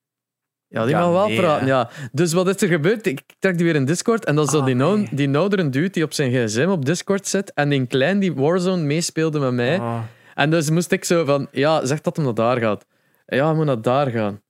Ja, 0.75 0.83
die 0.85 0.95
Ja, 0.95 1.01
mag 1.01 1.11
wel 1.11 1.27
nee, 1.27 1.37
praten. 1.37 1.67
Ja. 1.67 1.91
Dus 2.13 2.33
wat 2.33 2.49
is 2.49 2.63
er 2.63 2.69
gebeurd? 2.69 3.07
Ik 3.07 3.21
trek 3.39 3.57
die 3.57 3.67
weer 3.67 3.75
in 3.75 3.85
Discord 3.85 4.25
en 4.25 4.35
dan 4.35 4.47
zo 4.47 4.59
Ah, 4.59 4.65
die, 4.67 4.75
nee. 4.75 5.09
die 5.11 5.37
oudere 5.37 5.71
dude 5.71 5.91
die 5.91 6.05
op 6.05 6.13
zijn 6.13 6.31
gsm 6.33 6.69
op 6.69 6.85
Discord 6.85 7.27
zit 7.27 7.53
en 7.53 7.69
die 7.69 7.87
klein 7.87 8.19
die 8.19 8.35
Warzone 8.35 8.83
meespeelde 8.83 9.39
met 9.39 9.53
mij. 9.53 9.79
Oh. 9.79 9.99
En 10.35 10.51
dus 10.51 10.71
moest 10.71 10.93
ik 10.93 11.05
zo 11.05 11.25
van, 11.25 11.49
ja, 11.51 11.87
zeg 11.87 12.01
dat 12.01 12.17
hem 12.17 12.25
naar 12.25 12.35
daar 12.35 12.59
gaat. 12.61 12.87
Ja, 13.27 13.47
hij 13.47 13.55
moet 13.55 13.65
naar 13.65 13.83
daar 13.83 14.11
gaan. 14.11 14.41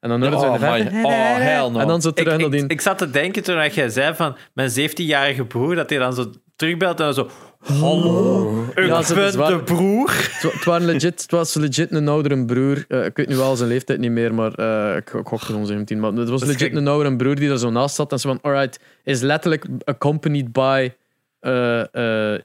En 0.00 0.08
dan 0.10 0.20
hoorde 0.22 0.38
ze 0.38 0.46
Oh, 0.46 0.52
in 0.52 0.58
verte, 0.60 0.90
my- 0.96 1.02
oh, 1.04 1.36
hell 1.36 1.68
no. 1.70 1.78
En 1.78 1.86
dan 1.86 2.02
zo 2.02 2.10
terug 2.10 2.38
naar 2.38 2.50
die... 2.50 2.62
ik, 2.64 2.70
ik 2.70 2.80
zat 2.80 2.98
te 2.98 3.10
denken 3.10 3.42
toen 3.42 3.70
jij 3.70 3.88
zei 3.88 4.14
van 4.14 4.36
mijn 4.54 4.70
17-jarige 4.70 5.44
broer, 5.44 5.74
dat 5.74 5.90
hij 5.90 5.98
dan 5.98 6.12
zo 6.14 6.30
terugbelt 6.56 6.98
en 7.00 7.04
dan 7.04 7.14
zo 7.14 7.28
Hallo. 7.64 8.64
Ik 8.74 8.86
Ja, 8.86 9.02
ze- 9.02 9.14
ben 9.14 9.24
het 9.24 9.34
waren- 9.34 9.58
de 9.58 9.64
broer. 9.64 10.10
Het 10.40 10.64
waren 10.64 10.86
legit, 10.86 11.22
het 11.22 11.30
was 11.30 11.54
legit 11.54 11.90
een 11.92 12.08
oudere 12.08 12.44
broer. 12.44 12.84
Eh, 12.88 13.04
ik 13.04 13.16
weet 13.16 13.28
nu 13.28 13.36
wel 13.36 13.56
zijn 13.56 13.68
leeftijd 13.68 13.98
niet 13.98 14.10
meer, 14.10 14.34
maar 14.34 14.52
eh, 14.54 14.96
ik, 14.96 15.10
gokte 15.24 15.44
gewoon 15.46 15.66
17. 15.66 16.00
Maar 16.00 16.12
het 16.12 16.28
was 16.28 16.44
legit 16.44 16.74
een 16.76 16.88
oudere 16.88 17.16
broer 17.16 17.34
die 17.34 17.50
er 17.50 17.58
zo 17.58 17.70
naast 17.70 17.94
zat. 17.94 18.12
En 18.12 18.18
ze 18.18 18.28
van, 18.28 18.38
alright, 18.42 18.80
is 19.04 19.20
letterlijk 19.20 19.66
accompanied 19.84 20.52
by 20.52 20.92
eh, 21.40 22.32
eh, 22.34 22.40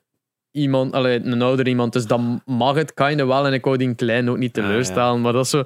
iemand, 0.52 0.94
allee, 0.94 1.20
een 1.24 1.42
ouder 1.42 1.68
iemand. 1.68 1.94
Dus 1.94 2.06
dan 2.06 2.42
mag 2.46 2.76
het 2.76 2.94
kinda 2.94 3.26
wel. 3.26 3.46
En 3.46 3.54
ik 3.54 3.64
wou 3.66 3.78
die 3.78 3.96
klein 3.96 4.30
ook 4.30 4.38
niet 4.38 4.58
Ah, 4.58 4.64
teleurstellen. 4.64 5.22
Maar 5.22 5.34
dat 5.34 5.44
is 5.44 5.50
zo... 5.50 5.64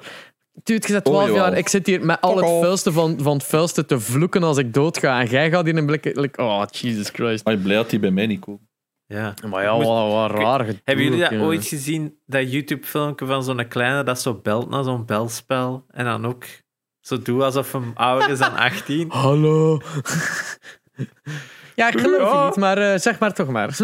Dude, 0.62 0.86
je 0.86 0.92
bent 0.92 1.04
12 1.04 1.20
Oh, 1.22 1.28
jawel. 1.28 1.44
jaar. 1.44 1.58
Ik 1.58 1.68
zit 1.68 1.86
hier 1.86 2.04
met 2.04 2.20
al 2.20 2.36
het 2.36 2.46
vuilste 2.46 2.92
van, 2.92 3.18
van 3.20 3.32
het 3.36 3.44
vuilste 3.46 3.84
te 3.86 4.00
vloeken 4.00 4.42
als 4.42 4.58
ik 4.58 4.74
doodga. 4.74 5.20
En 5.20 5.26
jij 5.26 5.50
gaat 5.50 5.64
hier 5.64 5.76
een 5.76 5.86
blik... 5.86 6.04
Like, 6.16 6.42
oh, 6.42 6.62
Jesus 6.70 7.08
Christ. 7.12 7.44
Maar 7.44 7.52
ik 7.52 7.58
ben 7.58 7.62
blij 7.68 7.76
dat 7.76 7.90
die 7.90 7.98
bij 7.98 8.10
mij 8.10 8.26
niet 8.26 8.40
komt. 8.40 8.60
Ja. 9.14 9.34
Maar 9.48 9.62
ja, 9.62 9.76
wat, 9.78 10.30
raar 10.30 10.64
gedoe 10.64 10.80
Hebben 10.84 11.04
jullie 11.04 11.20
dat 11.20 11.30
ja. 11.30 11.40
ooit 11.40 11.66
gezien? 11.66 12.18
Dat 12.26 12.52
YouTube-filmpje 12.52 13.26
van 13.26 13.42
zo'n 13.44 13.68
kleine 13.68 14.02
dat 14.02 14.20
zo 14.20 14.34
belt 14.34 14.70
naar 14.70 14.84
zo'n 14.84 15.04
belspel. 15.04 15.84
En 15.90 16.04
dan 16.04 16.26
ook 16.26 16.44
zo 17.00 17.22
doet 17.22 17.42
alsof 17.42 17.72
hem 17.72 17.90
ouder 17.94 18.30
is 18.30 18.38
dan 18.38 18.56
18. 18.70 19.10
Hallo. 19.10 19.80
ja, 21.74 21.88
ik 21.88 22.00
geloof 22.00 22.30
je 22.30 22.36
Ja. 22.36 22.46
niet, 22.46 22.56
maar 22.56 22.78
eh, 22.78 22.98
zeg 22.98 23.18
maar 23.18 23.32
toch 23.34 23.48
maar. 23.48 23.76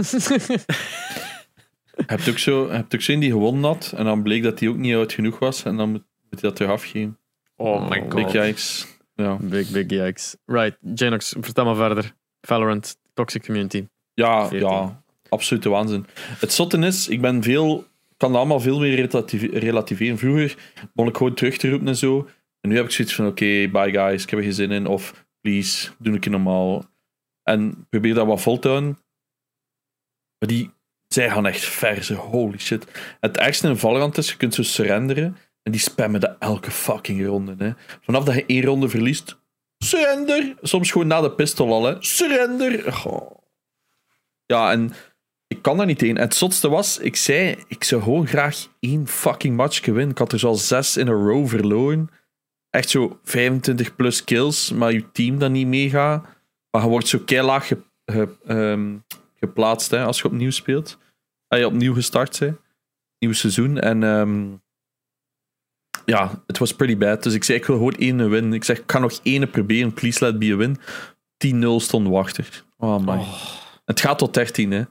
Je 1.96 2.06
hebt 2.06 2.28
ook 2.28 2.38
zo, 2.38 2.66
je 2.66 2.72
hebt 2.72 2.94
ook 2.94 3.00
zo 3.00 3.18
die 3.18 3.30
gewonnen 3.30 3.64
had. 3.64 3.92
En 3.96 4.04
dan 4.04 4.22
bleek 4.22 4.42
dat 4.42 4.60
hij 4.60 4.68
ook 4.68 4.76
niet 4.76 4.94
oud 4.94 5.12
genoeg 5.12 5.38
was. 5.38 5.62
En 5.64 5.76
dan 5.76 5.90
moet, 5.90 6.02
moet 6.30 6.40
hij 6.40 6.48
dat 6.50 6.56
terug 6.56 6.70
afgeven. 6.72 7.18
Oh 7.56 7.88
my 7.88 8.06
Big 8.08 8.22
god. 8.22 8.32
yikes. 8.32 8.86
Ja. 9.14 9.36
big, 9.40 9.70
big 9.70 9.90
yikes. 9.90 10.36
Right, 10.46 10.76
Janox, 10.94 11.34
vertel 11.40 11.64
maar 11.64 11.74
verder. 11.74 12.14
Valorant, 12.40 12.96
Toxic 13.14 13.44
Community. 13.44 13.86
Ja, 14.14 14.48
14. 14.48 14.68
ja, 14.68 14.99
absolute 15.30 15.68
waanzin. 15.68 16.06
Het 16.38 16.52
zotte 16.52 16.78
is, 16.78 17.08
ik 17.08 17.20
ben 17.20 17.42
veel, 17.42 17.84
kan 18.16 18.30
dat 18.30 18.38
allemaal 18.38 18.60
veel 18.60 18.78
meer 18.80 19.08
relativeren. 19.52 20.18
Vroeger 20.18 20.56
begon 20.94 21.10
ik 21.10 21.16
gewoon 21.16 21.34
terug 21.34 21.56
te 21.56 21.70
roepen 21.70 21.88
en 21.88 21.96
zo. 21.96 22.28
En 22.60 22.70
nu 22.70 22.76
heb 22.76 22.84
ik 22.84 22.90
zoiets 22.90 23.14
van: 23.14 23.26
oké, 23.26 23.68
bye 23.68 23.90
guys, 23.90 24.22
ik 24.22 24.30
heb 24.30 24.38
er 24.38 24.44
geen 24.44 24.54
zin 24.54 24.70
in. 24.70 24.86
Of 24.86 25.26
please, 25.40 25.90
doe 25.98 26.14
een 26.14 26.20
keer 26.20 26.30
normaal. 26.30 26.84
En 27.42 27.86
probeer 27.90 28.14
dat 28.14 28.26
wat 28.26 28.40
vol 28.40 28.58
te 28.58 28.68
houden. 28.68 28.98
Maar 30.38 30.48
die, 30.48 30.70
zij 31.06 31.30
gaan 31.30 31.46
echt 31.46 31.64
verse, 31.64 32.14
holy 32.14 32.58
shit. 32.58 32.86
Het 33.20 33.36
ergste 33.36 33.68
in 33.68 33.76
Valorant 33.76 34.18
is: 34.18 34.30
je 34.30 34.36
kunt 34.36 34.54
zo 34.54 34.62
surrenderen. 34.62 35.36
En 35.62 35.72
die 35.72 35.80
spammen 35.80 36.20
dat 36.20 36.36
elke 36.38 36.70
fucking 36.70 37.26
ronde. 37.26 37.54
Hè. 37.58 37.72
Vanaf 38.00 38.24
dat 38.24 38.34
je 38.34 38.46
één 38.46 38.64
ronde 38.64 38.88
verliest, 38.88 39.38
surrender. 39.78 40.54
Soms 40.62 40.90
gewoon 40.90 41.06
na 41.06 41.20
de 41.20 41.32
pistol 41.32 41.72
al, 41.72 41.84
hè. 41.84 41.96
Surrender. 41.98 43.02
Ja, 44.46 44.70
en 44.70 44.92
ik 45.50 45.62
kan 45.62 45.76
daar 45.76 45.86
niet 45.86 45.98
tegen. 45.98 46.18
Het 46.18 46.34
zotste 46.34 46.68
was, 46.68 46.98
ik 46.98 47.16
zei, 47.16 47.56
ik 47.68 47.84
zou 47.84 48.02
gewoon 48.02 48.26
graag 48.26 48.66
één 48.80 49.06
fucking 49.06 49.56
match 49.56 49.84
winnen. 49.84 50.10
Ik 50.10 50.18
had 50.18 50.32
er 50.32 50.38
zo 50.38 50.46
al 50.46 50.54
zes 50.54 50.96
in 50.96 51.06
een 51.06 51.26
row 51.26 51.48
verloren. 51.48 52.10
Echt 52.70 52.88
zo 52.90 53.18
25 53.24 53.96
plus 53.96 54.24
kills, 54.24 54.70
maar 54.72 54.92
je 54.92 55.10
team 55.12 55.38
dan 55.38 55.52
niet 55.52 55.66
meegaat. 55.66 56.26
Maar 56.70 56.82
je 56.82 56.88
wordt 56.88 57.08
zo 57.08 57.18
keilaag 57.18 57.66
ge, 57.66 57.78
ge- 58.04 58.36
ehm, 58.46 58.96
geplaatst 59.34 59.90
hè, 59.90 60.04
als 60.04 60.18
je 60.18 60.24
opnieuw 60.24 60.50
speelt. 60.50 60.98
Als 61.48 61.60
je 61.60 61.66
opnieuw 61.66 61.94
gestart 61.94 62.38
bent. 62.38 62.58
Nieuw 63.18 63.32
seizoen. 63.32 63.78
En 63.78 64.02
ehm, 64.02 64.46
ja, 66.04 66.42
het 66.46 66.58
was 66.58 66.74
pretty 66.74 66.96
bad. 66.96 67.22
Dus 67.22 67.34
ik 67.34 67.44
zei, 67.44 67.58
ik 67.58 67.64
wil 67.64 67.76
gewoon 67.76 67.94
één 67.96 68.30
win. 68.30 68.52
Ik 68.52 68.64
zeg, 68.64 68.78
ik 68.78 68.86
kan 68.86 69.00
nog 69.00 69.20
één 69.22 69.50
proberen. 69.50 69.92
Please 69.94 70.24
let 70.24 70.38
be 70.38 70.52
a 70.52 70.56
win. 70.56 70.76
10-0 71.36 71.80
stond 71.80 72.08
wachter. 72.08 72.64
Oh 72.76 73.06
my. 73.06 73.24
Het 73.84 74.00
gaat 74.00 74.18
tot 74.18 74.34
13, 74.34 74.70
hè. 74.70 74.82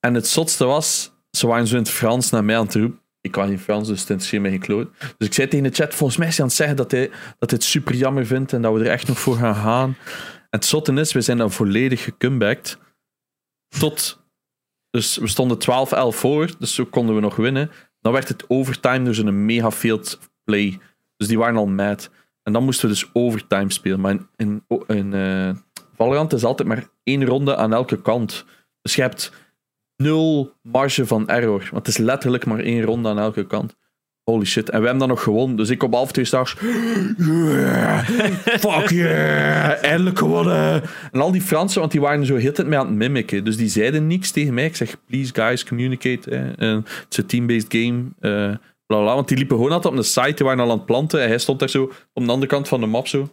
En 0.00 0.14
het 0.14 0.26
zotste 0.26 0.64
was, 0.64 1.12
ze 1.30 1.46
waren 1.46 1.66
zo 1.66 1.76
in 1.76 1.82
het 1.82 1.90
Frans 1.90 2.30
naar 2.30 2.44
mij 2.44 2.56
aan 2.56 2.64
het 2.64 2.74
roepen. 2.74 3.00
Ik 3.20 3.30
kan 3.30 3.48
geen 3.48 3.58
Frans, 3.58 3.88
dus 3.88 4.00
het 4.00 4.10
interesseert 4.10 4.42
mij 4.42 4.50
geen 4.50 4.60
kloot. 4.60 4.88
Dus 5.18 5.28
ik 5.28 5.34
zei 5.34 5.48
tegen 5.48 5.64
de 5.64 5.74
chat, 5.74 5.94
volgens 5.94 6.18
mij 6.18 6.28
is 6.28 6.34
hij 6.34 6.42
aan 6.42 6.48
het 6.48 6.58
zeggen 6.58 6.76
dat 6.76 6.90
hij, 6.90 7.10
dat 7.38 7.50
het 7.50 7.64
super 7.64 7.94
jammer 7.94 8.26
vindt 8.26 8.52
en 8.52 8.62
dat 8.62 8.74
we 8.74 8.80
er 8.80 8.90
echt 8.90 9.08
nog 9.08 9.18
voor 9.18 9.36
gaan 9.36 9.54
gaan. 9.54 9.96
En 10.50 10.58
het 10.58 10.64
zotte 10.64 10.92
is, 10.92 11.12
we 11.12 11.20
zijn 11.20 11.38
dan 11.38 11.50
volledig 11.50 12.04
gecomebacked. 12.04 12.78
Tot... 13.78 14.26
Dus 14.90 15.16
we 15.16 15.26
stonden 15.26 15.58
12-11 15.58 16.16
voor, 16.16 16.50
dus 16.58 16.74
zo 16.74 16.84
konden 16.84 17.14
we 17.14 17.20
nog 17.20 17.36
winnen. 17.36 17.70
Dan 18.00 18.12
werd 18.12 18.28
het 18.28 18.44
overtime 18.48 19.04
door 19.04 19.14
zo'n 19.14 19.44
mega 19.44 19.70
field 19.70 20.18
play. 20.44 20.78
Dus 21.16 21.28
die 21.28 21.38
waren 21.38 21.56
al 21.56 21.66
mad. 21.66 22.10
En 22.42 22.52
dan 22.52 22.64
moesten 22.64 22.88
we 22.88 22.94
dus 22.94 23.10
overtime 23.12 23.72
spelen. 23.72 24.00
Maar 24.00 24.10
in, 24.10 24.28
in, 24.36 24.84
in 24.86 25.14
eh, 25.14 25.50
Valorant 25.96 26.32
is 26.32 26.44
altijd 26.44 26.68
maar 26.68 26.88
één 27.02 27.24
ronde 27.24 27.56
aan 27.56 27.72
elke 27.72 28.02
kant. 28.02 28.44
Dus 28.82 28.94
je 28.94 29.02
hebt 29.02 29.32
nul 30.02 30.52
marge 30.62 31.06
van 31.06 31.28
error. 31.28 31.58
Want 31.58 31.86
het 31.86 31.88
is 31.88 31.96
letterlijk 31.96 32.46
maar 32.46 32.58
één 32.60 32.82
ronde 32.82 33.08
aan 33.08 33.18
elke 33.18 33.46
kant. 33.46 33.76
Holy 34.24 34.44
shit. 34.44 34.70
En 34.70 34.78
we 34.78 34.82
hebben 34.82 34.98
dan 34.98 35.08
nog 35.08 35.22
gewonnen. 35.22 35.56
Dus 35.56 35.70
ik 35.70 35.82
op 35.82 35.92
half 35.94 36.12
twee 36.12 36.24
stars. 36.24 36.56
Yeah, 37.16 37.98
fuck 38.64 38.88
yeah. 38.90 39.84
Eindelijk 39.84 40.18
gewonnen. 40.18 40.82
En 41.12 41.20
al 41.20 41.32
die 41.32 41.40
Fransen, 41.40 41.80
want 41.80 41.92
die 41.92 42.00
waren 42.00 42.26
zo 42.26 42.36
heel 42.36 42.52
tijd 42.52 42.68
mee 42.68 42.78
aan 42.78 42.86
het 42.86 42.94
mimiken. 42.94 43.44
Dus 43.44 43.56
die 43.56 43.68
zeiden 43.68 44.06
niks 44.06 44.30
tegen 44.30 44.54
mij. 44.54 44.64
Ik 44.64 44.76
zeg, 44.76 44.96
please 45.06 45.34
guys, 45.34 45.64
communicate. 45.64 46.30
En 46.56 46.74
Het 46.76 47.06
is 47.08 47.16
een 47.16 47.26
team-based 47.26 47.66
game. 47.74 48.04
eh 48.20 48.56
bla, 48.86 49.00
bla. 49.00 49.14
Want 49.14 49.28
die 49.28 49.36
liepen 49.36 49.56
gewoon 49.56 49.72
altijd 49.72 49.92
op 49.94 50.00
de 50.00 50.06
site. 50.06 50.32
Die 50.34 50.46
waren 50.46 50.60
al 50.64 50.70
aan 50.70 50.76
het 50.76 50.86
planten. 50.86 51.22
En 51.22 51.28
hij 51.28 51.38
stond 51.38 51.58
daar 51.58 51.70
zo 51.70 51.82
op 52.12 52.24
de 52.24 52.30
andere 52.32 52.46
kant 52.50 52.68
van 52.68 52.80
de 52.80 52.86
map 52.86 53.06
zo. 53.06 53.28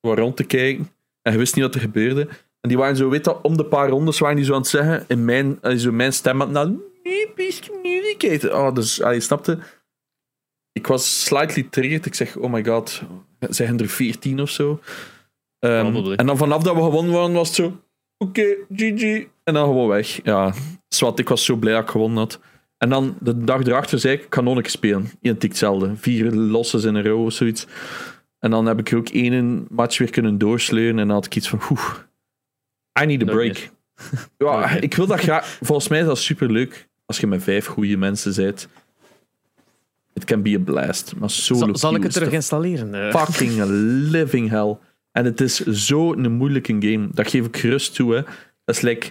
Gewoon 0.00 0.16
rond 0.16 0.36
te 0.36 0.44
kijken. 0.44 0.88
En 1.22 1.32
je 1.32 1.38
wist 1.38 1.54
niet 1.54 1.64
wat 1.64 1.74
er 1.74 1.80
gebeurde. 1.80 2.28
En 2.62 2.68
die 2.68 2.78
waren 2.78 2.96
zo, 2.96 3.08
weet 3.08 3.24
dat, 3.24 3.38
om 3.42 3.56
de 3.56 3.64
paar 3.64 3.88
rondes 3.88 4.18
waren 4.18 4.36
die 4.36 4.44
zo 4.44 4.52
aan 4.52 4.60
het 4.60 4.68
zeggen, 4.68 5.04
in 5.08 5.24
mijn, 5.24 5.58
zo 5.76 5.92
mijn 5.92 6.12
stem 6.12 6.42
aan 6.42 6.56
het 6.56 7.68
communicate. 7.68 8.56
Oh, 8.56 8.74
dus, 8.74 8.96
je 8.96 9.20
snapte. 9.20 9.58
Ik 10.72 10.86
was 10.86 11.24
slightly 11.24 11.66
triggered. 11.70 12.06
Ik 12.06 12.14
zeg, 12.14 12.36
oh 12.36 12.52
my 12.52 12.64
god, 12.64 13.02
zijn 13.38 13.80
er 13.80 13.88
14 13.88 14.40
of 14.40 14.50
zo? 14.50 14.80
Ehm, 15.58 15.96
en 15.96 16.26
dan 16.26 16.36
vanaf 16.36 16.62
dat 16.62 16.74
we 16.74 16.82
gewonnen 16.82 17.12
waren, 17.12 17.32
was 17.32 17.46
het 17.46 17.56
zo, 17.56 17.80
oké, 18.18 18.56
GG. 18.76 19.26
En 19.44 19.54
dan 19.54 19.66
gewoon 19.66 19.88
weg. 19.88 20.20
Ja, 20.24 20.54
zwart, 20.88 21.18
ik 21.18 21.28
was 21.28 21.44
zo 21.44 21.56
blij 21.56 21.72
dat 21.72 21.82
ik 21.82 21.88
gewonnen 21.88 22.18
had. 22.18 22.40
En 22.78 22.88
dan 22.88 23.16
de 23.20 23.44
dag 23.44 23.64
erachter 23.64 23.98
zei 23.98 24.14
ik, 24.14 24.24
ik 24.24 24.34
ga 24.34 24.40
nog 24.40 24.56
een 24.56 24.62
keer 24.62 24.70
spelen. 24.70 25.10
Identiek 25.20 25.50
hetzelfde. 25.50 25.96
Vier 25.96 26.30
losses 26.30 26.84
in 26.84 26.94
een 26.94 27.04
row 27.04 27.24
of 27.24 27.32
zoiets. 27.32 27.66
En 28.38 28.50
dan 28.50 28.66
heb 28.66 28.78
ik 28.78 28.90
er 28.90 28.98
ook 28.98 29.08
één 29.08 29.66
match 29.70 29.98
weer 29.98 30.10
kunnen 30.10 30.38
doorsleuren. 30.38 30.98
En 30.98 31.06
dan 31.06 31.16
had 31.16 31.26
ik 31.26 31.36
iets 31.36 31.48
van, 31.48 31.60
oeh, 31.70 31.94
I 33.00 33.04
need 33.06 33.22
a 33.22 33.24
Nog 33.24 33.34
break. 33.34 33.70
Ja, 34.38 34.70
ik 34.70 34.94
wil 34.94 35.06
dat 35.06 35.20
graag. 35.20 35.58
Volgens 35.60 35.88
mij 35.88 36.00
is 36.00 36.06
dat 36.06 36.18
superleuk 36.18 36.88
als 37.06 37.18
je 37.20 37.26
met 37.26 37.42
vijf 37.42 37.66
goede 37.66 37.96
mensen 37.96 38.34
bent. 38.34 38.68
It 40.14 40.24
can 40.24 40.42
be 40.42 40.54
a 40.54 40.58
blast. 40.58 41.14
Maar 41.16 41.30
solo 41.30 41.58
Zal, 41.60 41.76
zal 41.76 41.94
ik 41.94 42.02
het 42.02 42.12
terug 42.12 42.32
installeren? 42.32 43.12
Fucking 43.12 43.62
living 44.16 44.48
hell. 44.50 44.76
En 45.12 45.24
het 45.24 45.40
is 45.40 45.56
zo'n 45.60 46.32
moeilijke 46.32 46.76
game. 46.80 47.08
Dat 47.12 47.28
geef 47.30 47.46
ik 47.46 47.56
gerust 47.56 47.94
toe. 47.94 48.14
Hè. 48.14 48.22
Dat 48.64 48.76
is 48.76 48.80
like 48.80 49.10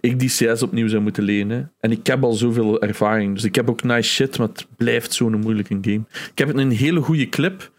ik 0.00 0.18
die 0.18 0.28
CS 0.28 0.62
opnieuw 0.62 0.88
zou 0.88 1.02
moeten 1.02 1.22
leren. 1.22 1.72
En 1.80 1.90
ik 1.90 2.06
heb 2.06 2.22
al 2.24 2.32
zoveel 2.32 2.80
ervaring. 2.82 3.34
Dus 3.34 3.44
ik 3.44 3.54
heb 3.54 3.70
ook 3.70 3.82
nice 3.82 4.10
shit, 4.10 4.38
maar 4.38 4.48
het 4.48 4.66
blijft 4.76 5.12
zo'n 5.12 5.40
moeilijke 5.40 5.78
game. 5.80 6.02
Ik 6.30 6.38
heb 6.38 6.54
een 6.54 6.70
hele 6.70 7.00
goede 7.00 7.28
clip. 7.28 7.72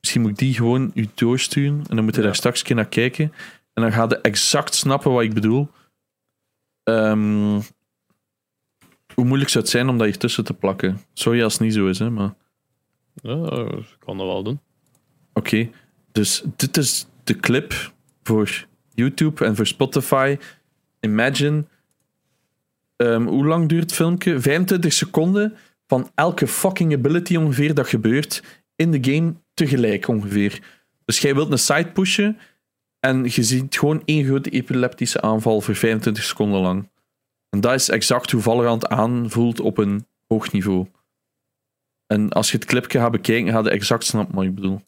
Misschien 0.00 0.20
moet 0.22 0.30
ik 0.30 0.38
die 0.38 0.54
gewoon 0.54 0.90
u 0.94 1.06
doorsturen. 1.14 1.82
En 1.88 1.96
dan 1.96 2.04
moet 2.04 2.14
je 2.14 2.20
Ja. 2.20 2.26
daar 2.26 2.36
straks 2.36 2.60
een 2.60 2.66
keer 2.66 2.76
naar 2.76 2.88
kijken. 2.88 3.32
En 3.72 3.82
dan 3.82 3.92
ga 3.92 4.02
je 4.08 4.20
exact 4.20 4.74
snappen 4.74 5.12
wat 5.12 5.22
ik 5.22 5.34
bedoel. 5.34 5.68
Ehm, 6.82 7.60
hoe 9.14 9.24
moeilijk 9.24 9.50
zou 9.50 9.64
het 9.64 9.72
zijn 9.72 9.88
om 9.88 9.98
dat 9.98 10.06
hier 10.06 10.18
tussen 10.18 10.44
te 10.44 10.54
plakken? 10.54 11.00
Sorry 11.12 11.42
als 11.42 11.52
het 11.52 11.62
niet 11.62 11.74
zo 11.74 11.86
is, 11.86 11.98
hè, 11.98 12.10
maar... 12.10 12.34
ja, 13.14 13.66
ik 13.78 13.96
kan 13.98 14.18
dat 14.18 14.26
wel 14.26 14.42
doen. 14.42 14.60
Oké, 15.32 15.70
dus 16.12 16.42
dit 16.56 16.76
is 16.76 17.06
de 17.24 17.36
clip 17.36 17.92
voor 18.22 18.66
YouTube 18.94 19.44
en 19.44 19.56
voor 19.56 19.66
Spotify. 19.66 20.38
Imagine. 21.00 21.64
ehm, 22.96 23.26
hoe 23.26 23.46
lang 23.46 23.68
duurt 23.68 23.82
het 23.82 23.92
filmpje? 23.92 24.40
25 24.40 24.92
seconden 24.92 25.56
van 25.86 26.10
elke 26.14 26.46
fucking 26.46 26.92
ability 26.94 27.36
ongeveer 27.36 27.74
dat 27.74 27.86
gebeurt 27.86 28.42
in 28.76 28.90
de 28.90 29.12
game 29.12 29.34
tegelijk 29.54 30.08
ongeveer. 30.08 30.60
Dus 31.04 31.18
jij 31.18 31.34
wilt 31.34 31.50
een 31.50 31.58
side 31.58 31.90
pushen 31.92 32.38
en 33.06 33.24
je 33.24 33.42
ziet 33.42 33.78
gewoon 33.78 34.02
één 34.04 34.24
grote 34.24 34.50
epileptische 34.50 35.20
aanval 35.20 35.60
voor 35.60 35.74
25 35.74 36.24
seconden 36.24 36.60
lang. 36.60 36.90
En 37.50 37.60
dat 37.60 37.74
is 37.74 37.88
exact 37.88 38.30
hoe 38.30 38.40
Valorant 38.42 38.88
aanvoelt 38.88 39.60
op 39.60 39.78
een 39.78 40.06
hoog 40.26 40.52
niveau. 40.52 40.86
En 42.06 42.28
als 42.30 42.50
je 42.50 42.56
het 42.56 42.66
clipje 42.66 42.98
gaat 42.98 43.10
bekijken, 43.10 43.52
ga 43.52 43.58
je 43.58 43.70
exact 43.70 44.04
snappen 44.04 44.34
wat 44.34 44.44
ik 44.44 44.54
bedoel. 44.54 44.80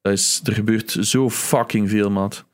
Dat 0.00 0.12
is, 0.12 0.40
er 0.44 0.52
gebeurt 0.52 0.90
zo 1.00 1.30
fucking 1.30 1.90
veel, 1.90 2.10
maat. 2.10 2.44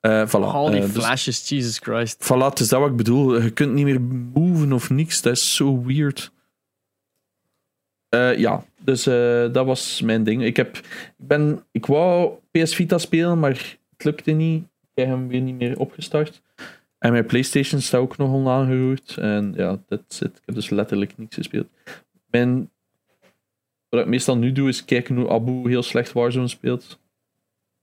Eh 0.00 0.28
voilà. 0.28 0.30
Al 0.30 0.70
die 0.70 0.80
Eh, 0.80 0.92
dus- 0.92 1.04
flashes, 1.04 1.48
Jesus 1.48 1.78
Christ. 1.78 2.24
Voilà, 2.24 2.44
het 2.48 2.60
is 2.60 2.68
dat 2.68 2.80
wat 2.80 2.90
ik 2.90 2.96
bedoel. 2.96 3.40
Je 3.42 3.50
kunt 3.50 3.72
niet 3.72 3.84
meer 3.84 4.00
moven 4.00 4.72
of 4.72 4.90
niks. 4.90 5.22
Dat 5.22 5.32
is 5.36 5.54
zo 5.54 5.82
weird. 5.84 6.32
Eh, 8.08 8.38
ja, 8.38 8.64
dus 8.78 9.02
dat 9.52 9.66
was 9.66 10.00
mijn 10.00 10.24
ding. 10.24 10.44
Ik, 10.44 10.56
heb, 10.56 10.76
ik, 10.76 11.12
ben, 11.16 11.64
ik 11.70 11.86
wou 11.86 12.32
PS 12.50 12.74
Vita 12.74 12.98
spelen, 12.98 13.38
maar 13.38 13.76
het 14.02 14.12
lukte 14.12 14.30
niet. 14.30 14.64
Ik 14.64 14.88
heb 14.94 15.08
hem 15.08 15.28
weer 15.28 15.40
niet 15.40 15.56
meer 15.56 15.78
opgestart. 15.78 16.42
En 16.98 17.12
mijn 17.12 17.26
PlayStation 17.26 17.80
staat 17.80 18.00
ook 18.00 18.16
nog 18.16 18.32
onaangeroerd. 18.32 19.16
En 19.16 19.52
ja, 19.56 19.78
that's 19.88 20.20
it. 20.20 20.36
Ik 20.36 20.42
heb 20.44 20.54
dus 20.54 20.70
letterlijk 20.70 21.18
niks 21.18 21.34
gespeeld. 21.34 21.66
Mijn, 22.26 22.70
wat 23.88 24.00
ik 24.00 24.06
meestal 24.06 24.36
nu 24.36 24.52
doe, 24.52 24.68
is 24.68 24.84
kijken 24.84 25.16
hoe 25.16 25.28
Abu 25.28 25.68
heel 25.68 25.82
slecht 25.82 26.12
Warzone 26.12 26.48
speelt. 26.48 27.00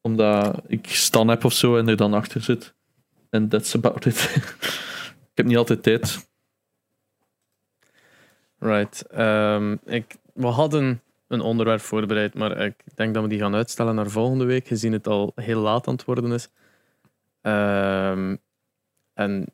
Omdat 0.01 0.61
ik 0.67 0.87
stan 0.87 1.27
heb 1.27 1.45
of 1.45 1.53
zo 1.53 1.77
en 1.77 1.87
er 1.87 1.97
dan 1.97 2.13
achter 2.13 2.41
zit. 2.41 2.73
En 3.29 3.47
that's 3.47 3.75
about 3.75 4.05
it. 4.05 4.35
ik 5.31 5.35
heb 5.35 5.45
niet 5.45 5.57
altijd 5.57 5.83
tijd. 5.83 6.29
Right. 8.57 9.07
Ehm, 9.07 9.75
ik, 9.85 10.15
we 10.33 10.47
hadden 10.47 11.01
een 11.29 11.41
onderwerp 11.41 11.79
voorbereid, 11.81 12.33
maar 12.33 12.57
ik 12.57 12.75
denk 12.95 13.13
dat 13.13 13.23
we 13.23 13.29
die 13.29 13.39
gaan 13.39 13.55
uitstellen 13.55 13.95
naar 13.95 14.09
volgende 14.09 14.45
week, 14.45 14.67
gezien 14.67 14.91
het 14.91 15.07
al 15.07 15.31
heel 15.35 15.61
laat 15.61 15.87
aan 15.87 15.93
het 15.93 16.05
worden 16.05 16.31
is. 16.31 16.49
Ehm, 17.41 18.35
En 19.13 19.45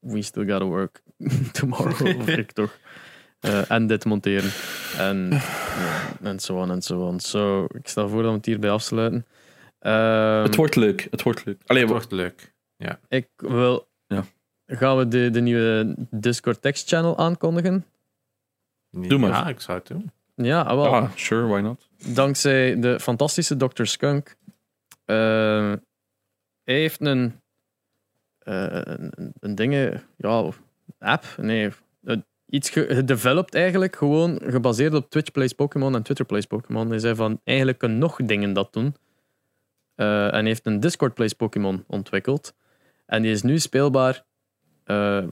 we 0.00 0.22
still 0.22 0.46
gotta 0.48 0.64
work 0.66 1.02
tomorrow, 1.52 2.16
of 2.20 2.28
ik 2.28 2.52
toch. 2.52 2.78
Eh, 3.40 3.70
en 3.70 3.86
dit 3.86 4.04
monteren. 4.04 4.50
En 4.98 5.28
ja, 5.30 6.08
en 6.22 6.40
zo 6.40 6.56
on 6.56 6.70
en 6.70 6.82
zo 6.82 7.00
on. 7.00 7.20
So, 7.20 7.64
ik 7.64 7.88
stel 7.88 8.08
voor 8.08 8.22
dat 8.22 8.30
we 8.30 8.36
het 8.36 8.46
hierbij 8.46 8.70
afsluiten. 8.70 9.26
Ehm, 9.78 10.42
het 10.42 10.56
wordt 10.56 10.76
leuk. 10.76 11.06
Het 11.10 11.22
wordt 11.22 11.44
leuk. 11.44 11.62
Allee, 11.66 11.82
Het 11.82 11.90
wordt 11.90 12.12
leuk. 12.12 12.52
Ik 13.08 13.28
wil... 13.36 13.88
Ja. 14.06 14.24
Gaan 14.66 14.96
we 14.96 15.08
de, 15.08 15.30
de 15.30 15.40
nieuwe 15.40 15.94
Discord 16.10 16.62
text 16.62 16.88
channel 16.88 17.18
aankondigen? 17.18 17.84
Doe 18.90 19.18
maar. 19.18 19.30
Ja, 19.30 19.48
ik 19.48 19.60
zou 19.60 19.78
het 19.78 19.86
doen. 19.86 20.10
Ja, 20.34 20.60
ah, 20.60 20.76
wel. 20.76 20.94
ah, 20.94 21.10
sure, 21.14 21.46
why 21.46 21.60
not? 21.60 21.88
dankzij 22.14 22.80
de 22.80 23.00
fantastische 23.00 23.56
Dr. 23.56 23.84
Skunk. 23.84 24.36
eh, 25.04 25.72
hij 26.64 26.74
heeft 26.74 27.00
een, 27.00 27.40
eh, 28.38 28.66
een, 28.70 29.32
een 29.40 29.54
dingen, 29.54 30.02
ja, 30.16 30.48
app, 30.98 31.24
nee, 31.36 31.70
eh, 32.04 32.16
iets 32.46 32.70
ge- 32.70 32.94
gedeveloped 32.94 33.54
eigenlijk, 33.54 33.96
gewoon 33.96 34.40
gebaseerd 34.44 34.94
op 34.94 35.10
Twitch 35.10 35.30
Plays 35.30 35.52
Pokémon 35.52 35.94
en 35.94 36.02
Twitter 36.02 36.24
Plays 36.26 36.46
Pokémon. 36.46 36.88
Hij 36.90 36.98
zei 36.98 37.14
van, 37.14 37.40
eigenlijk 37.44 37.78
kunnen 37.78 37.98
nog 37.98 38.16
dingen 38.16 38.52
dat 38.52 38.72
doen. 38.72 38.94
En 39.94 40.46
heeft 40.46 40.66
een 40.66 40.80
Discord 40.80 41.14
Plays 41.14 41.32
Pokémon 41.32 41.84
ontwikkeld. 41.86 42.54
En 43.06 43.22
die 43.22 43.30
is 43.32 43.42
nu 43.42 43.58
speelbaar 43.58 44.24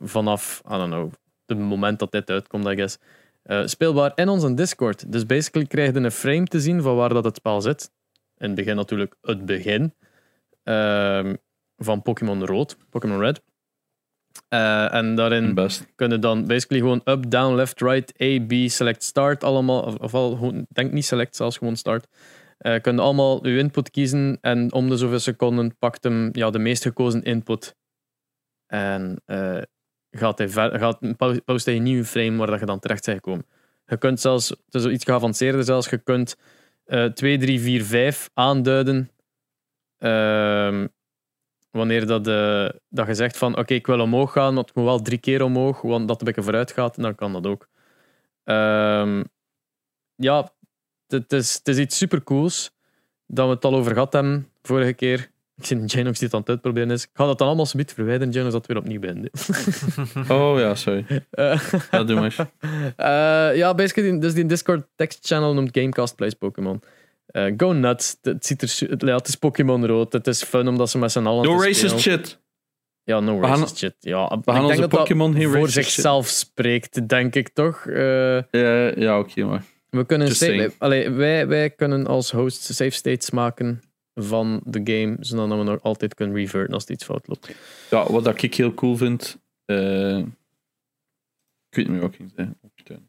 vanaf, 0.00 0.62
I 0.66 0.70
don't 0.70 0.90
know, 0.90 1.12
het 1.46 1.58
moment 1.58 1.98
dat 1.98 2.12
dit 2.12 2.30
uitkomt, 2.30 2.66
I 2.66 2.74
guess. 2.74 2.98
Eh, 3.42 3.66
speelbaar 3.66 4.12
in 4.14 4.28
onze 4.28 4.54
Discord. 4.54 5.12
Dus 5.12 5.26
basically 5.26 5.66
krijg 5.66 5.92
je 5.92 6.00
een 6.00 6.10
frame 6.10 6.44
te 6.44 6.60
zien 6.60 6.82
van 6.82 6.96
waar 6.96 7.08
dat 7.08 7.24
het 7.24 7.36
spel 7.36 7.60
zit. 7.60 7.90
In 8.36 8.46
het 8.46 8.54
begin 8.54 8.76
natuurlijk 8.76 9.16
het 9.20 9.46
begin 9.46 9.94
ehm, 10.62 11.34
van 11.76 12.02
Pokémon 12.02 12.46
Rood, 12.46 12.76
Pokémon 12.90 13.20
Red. 13.20 13.42
Eh, 14.48 14.94
en 14.94 15.14
daarin 15.14 15.54
Best. 15.54 15.86
kunnen 15.94 16.20
dan 16.20 16.46
basically 16.46 16.82
gewoon 16.82 17.00
up, 17.04 17.30
down, 17.30 17.54
left, 17.54 17.80
right, 17.80 18.22
A, 18.22 18.44
B, 18.46 18.52
select, 18.70 19.02
start 19.02 19.44
allemaal. 19.44 19.82
Of, 19.82 19.94
of 19.94 20.14
al, 20.14 20.52
denk 20.68 20.92
niet 20.92 21.04
select, 21.04 21.36
zelfs 21.36 21.58
gewoon 21.58 21.76
start. 21.76 22.06
Eh 22.58 22.80
kunnen 22.80 23.04
allemaal 23.04 23.44
uw 23.44 23.58
input 23.58 23.90
kiezen 23.90 24.38
en 24.40 24.72
om 24.72 24.88
de 24.88 24.96
zoveel 24.96 25.18
seconden 25.18 25.76
pakt 25.78 26.04
hem 26.04 26.28
ja, 26.32 26.50
de 26.50 26.58
meest 26.58 26.82
gekozen 26.82 27.22
input. 27.22 27.76
En 28.66 29.22
gaat 30.10 30.38
hij 30.38 30.48
ver, 30.48 30.78
gaat, 30.78 31.16
post 31.44 31.64
hij 31.64 31.76
een 31.76 31.82
nieuwe 31.82 32.04
frame 32.04 32.36
waar 32.36 32.46
dat 32.46 32.60
je 32.60 32.66
dan 32.66 32.78
terecht 32.78 33.04
bent 33.04 33.16
gekomen. 33.16 33.46
Je 33.86 33.98
kunt 33.98 34.20
zelfs, 34.20 34.48
het 34.48 34.74
is 34.74 34.84
iets 34.84 35.04
geavanceerder 35.04 35.64
zelfs, 35.64 35.88
je 35.88 35.98
kunt 35.98 36.36
eh 36.84 37.04
2, 37.04 37.38
3, 37.38 37.60
4, 37.60 37.84
5 37.84 38.30
aanduiden. 38.34 39.10
Ehm, 39.98 40.86
wanneer 41.70 42.06
dat, 42.06 42.26
eh, 42.26 42.68
dat 42.88 43.06
je 43.06 43.14
zegt 43.14 43.36
van 43.36 43.56
oké, 43.58 43.74
ik 43.74 43.86
wil 43.86 44.00
omhoog 44.00 44.32
gaan, 44.32 44.54
maar 44.54 44.64
moet 44.74 44.84
wel 44.84 45.02
drie 45.02 45.18
keer 45.18 45.42
omhoog, 45.42 45.80
want 45.80 46.08
dat 46.08 46.20
een 46.20 46.26
beetje 46.26 46.42
vooruit 46.42 46.72
gaat, 46.72 47.02
dan 47.02 47.14
kan 47.14 47.32
dat 47.32 47.46
ook. 47.46 47.68
Ehm, 48.44 49.24
ja, 50.14 50.52
het 51.06 51.32
is, 51.32 51.54
het 51.54 51.68
is 51.68 51.78
iets 51.78 51.96
supercools 51.96 52.70
dat 53.26 53.46
we 53.46 53.54
het 53.54 53.64
al 53.64 53.74
over 53.74 53.92
gehad 53.92 54.12
hebben 54.12 54.52
vorige 54.62 54.92
keer. 54.92 55.29
Ik 55.60 55.66
zie 55.66 55.84
Janox 55.84 56.18
die 56.18 56.26
het 56.26 56.34
aan 56.34 56.40
het 56.40 56.48
uitproberen 56.48 56.90
is. 56.90 57.02
Ik 57.02 57.10
ga 57.12 57.26
dat 57.26 57.38
dan 57.38 57.46
allemaal 57.46 57.66
subiet 57.66 57.92
verwijderen, 57.92 58.32
Janox, 58.32 58.52
dat 58.52 58.66
weer 58.66 58.76
opnieuw 58.76 59.00
bent. 59.00 59.28
Oh 60.30 60.58
ja, 60.58 60.74
sorry. 60.74 61.04
Eh, 61.30 61.60
Ja, 61.90 62.04
doe 62.04 62.20
maar. 62.20 62.36
eh, 62.96 63.56
ja, 63.56 63.74
basically, 63.74 64.18
dus 64.18 64.34
die 64.34 64.46
Discord 64.46 64.86
text 64.96 65.26
channel 65.26 65.54
noemt 65.54 65.68
Gamecast 65.72 66.16
Plays 66.16 66.34
Pokémon. 66.34 66.82
Eh, 67.26 67.52
go 67.56 67.72
nuts. 67.72 68.16
Het, 68.22 68.46
ziet 68.46 68.62
er, 68.62 68.90
het, 68.90 69.02
ja, 69.02 69.16
het 69.16 69.28
is 69.28 69.34
Pokémon 69.34 69.86
rood. 69.86 70.12
Het 70.12 70.26
is 70.26 70.42
fun 70.42 70.68
omdat 70.68 70.90
ze 70.90 70.98
met 70.98 71.12
z'n 71.12 71.26
allen. 71.26 71.44
No 71.44 71.60
racist 71.62 71.98
shit. 71.98 72.38
Ja, 73.04 73.20
no 73.20 73.38
gaan- 73.40 73.48
racist 73.50 73.78
shit. 73.78 73.94
Ja, 73.98 74.38
We 74.44 74.52
gaan 74.52 74.64
onze 74.64 74.88
Pokémon 74.88 75.34
geen 75.34 75.48
voor 75.50 75.70
shit. 75.70 75.84
zichzelf 75.84 76.26
spreekt, 76.26 77.08
denk 77.08 77.34
ik 77.34 77.48
toch. 77.48 77.84
Ja, 77.90 78.44
ja 78.96 79.18
oké, 79.18 79.44
maar. 79.44 79.62
we 79.90 80.04
kunnen 80.06 80.34
saying. 80.34 80.74
allee, 80.78 81.10
wij, 81.10 81.46
wij 81.48 81.70
kunnen 81.70 82.06
als 82.06 82.30
host 82.30 82.62
safe 82.62 82.90
states 82.90 83.30
maken 83.30 83.80
van 84.22 84.60
de 84.64 84.80
game, 84.84 85.16
zodat 85.20 85.48
we 85.48 85.64
nog 85.64 85.82
altijd 85.82 86.14
kunnen 86.14 86.36
reverten 86.36 86.74
als 86.74 86.82
het 86.82 86.92
iets 86.92 87.04
fout 87.04 87.26
loopt. 87.28 87.54
Ja, 87.90 88.12
wat 88.12 88.42
ik 88.42 88.54
heel 88.54 88.74
cool 88.74 88.96
vind. 88.96 89.38
eh, 89.64 90.18
ik 90.18 91.76
weet 91.76 91.88
niet 91.88 91.88
meer 91.88 92.00
wat 92.00 92.10
ik 92.10 92.16
ging 92.16 92.32
zeggen. 92.36 93.08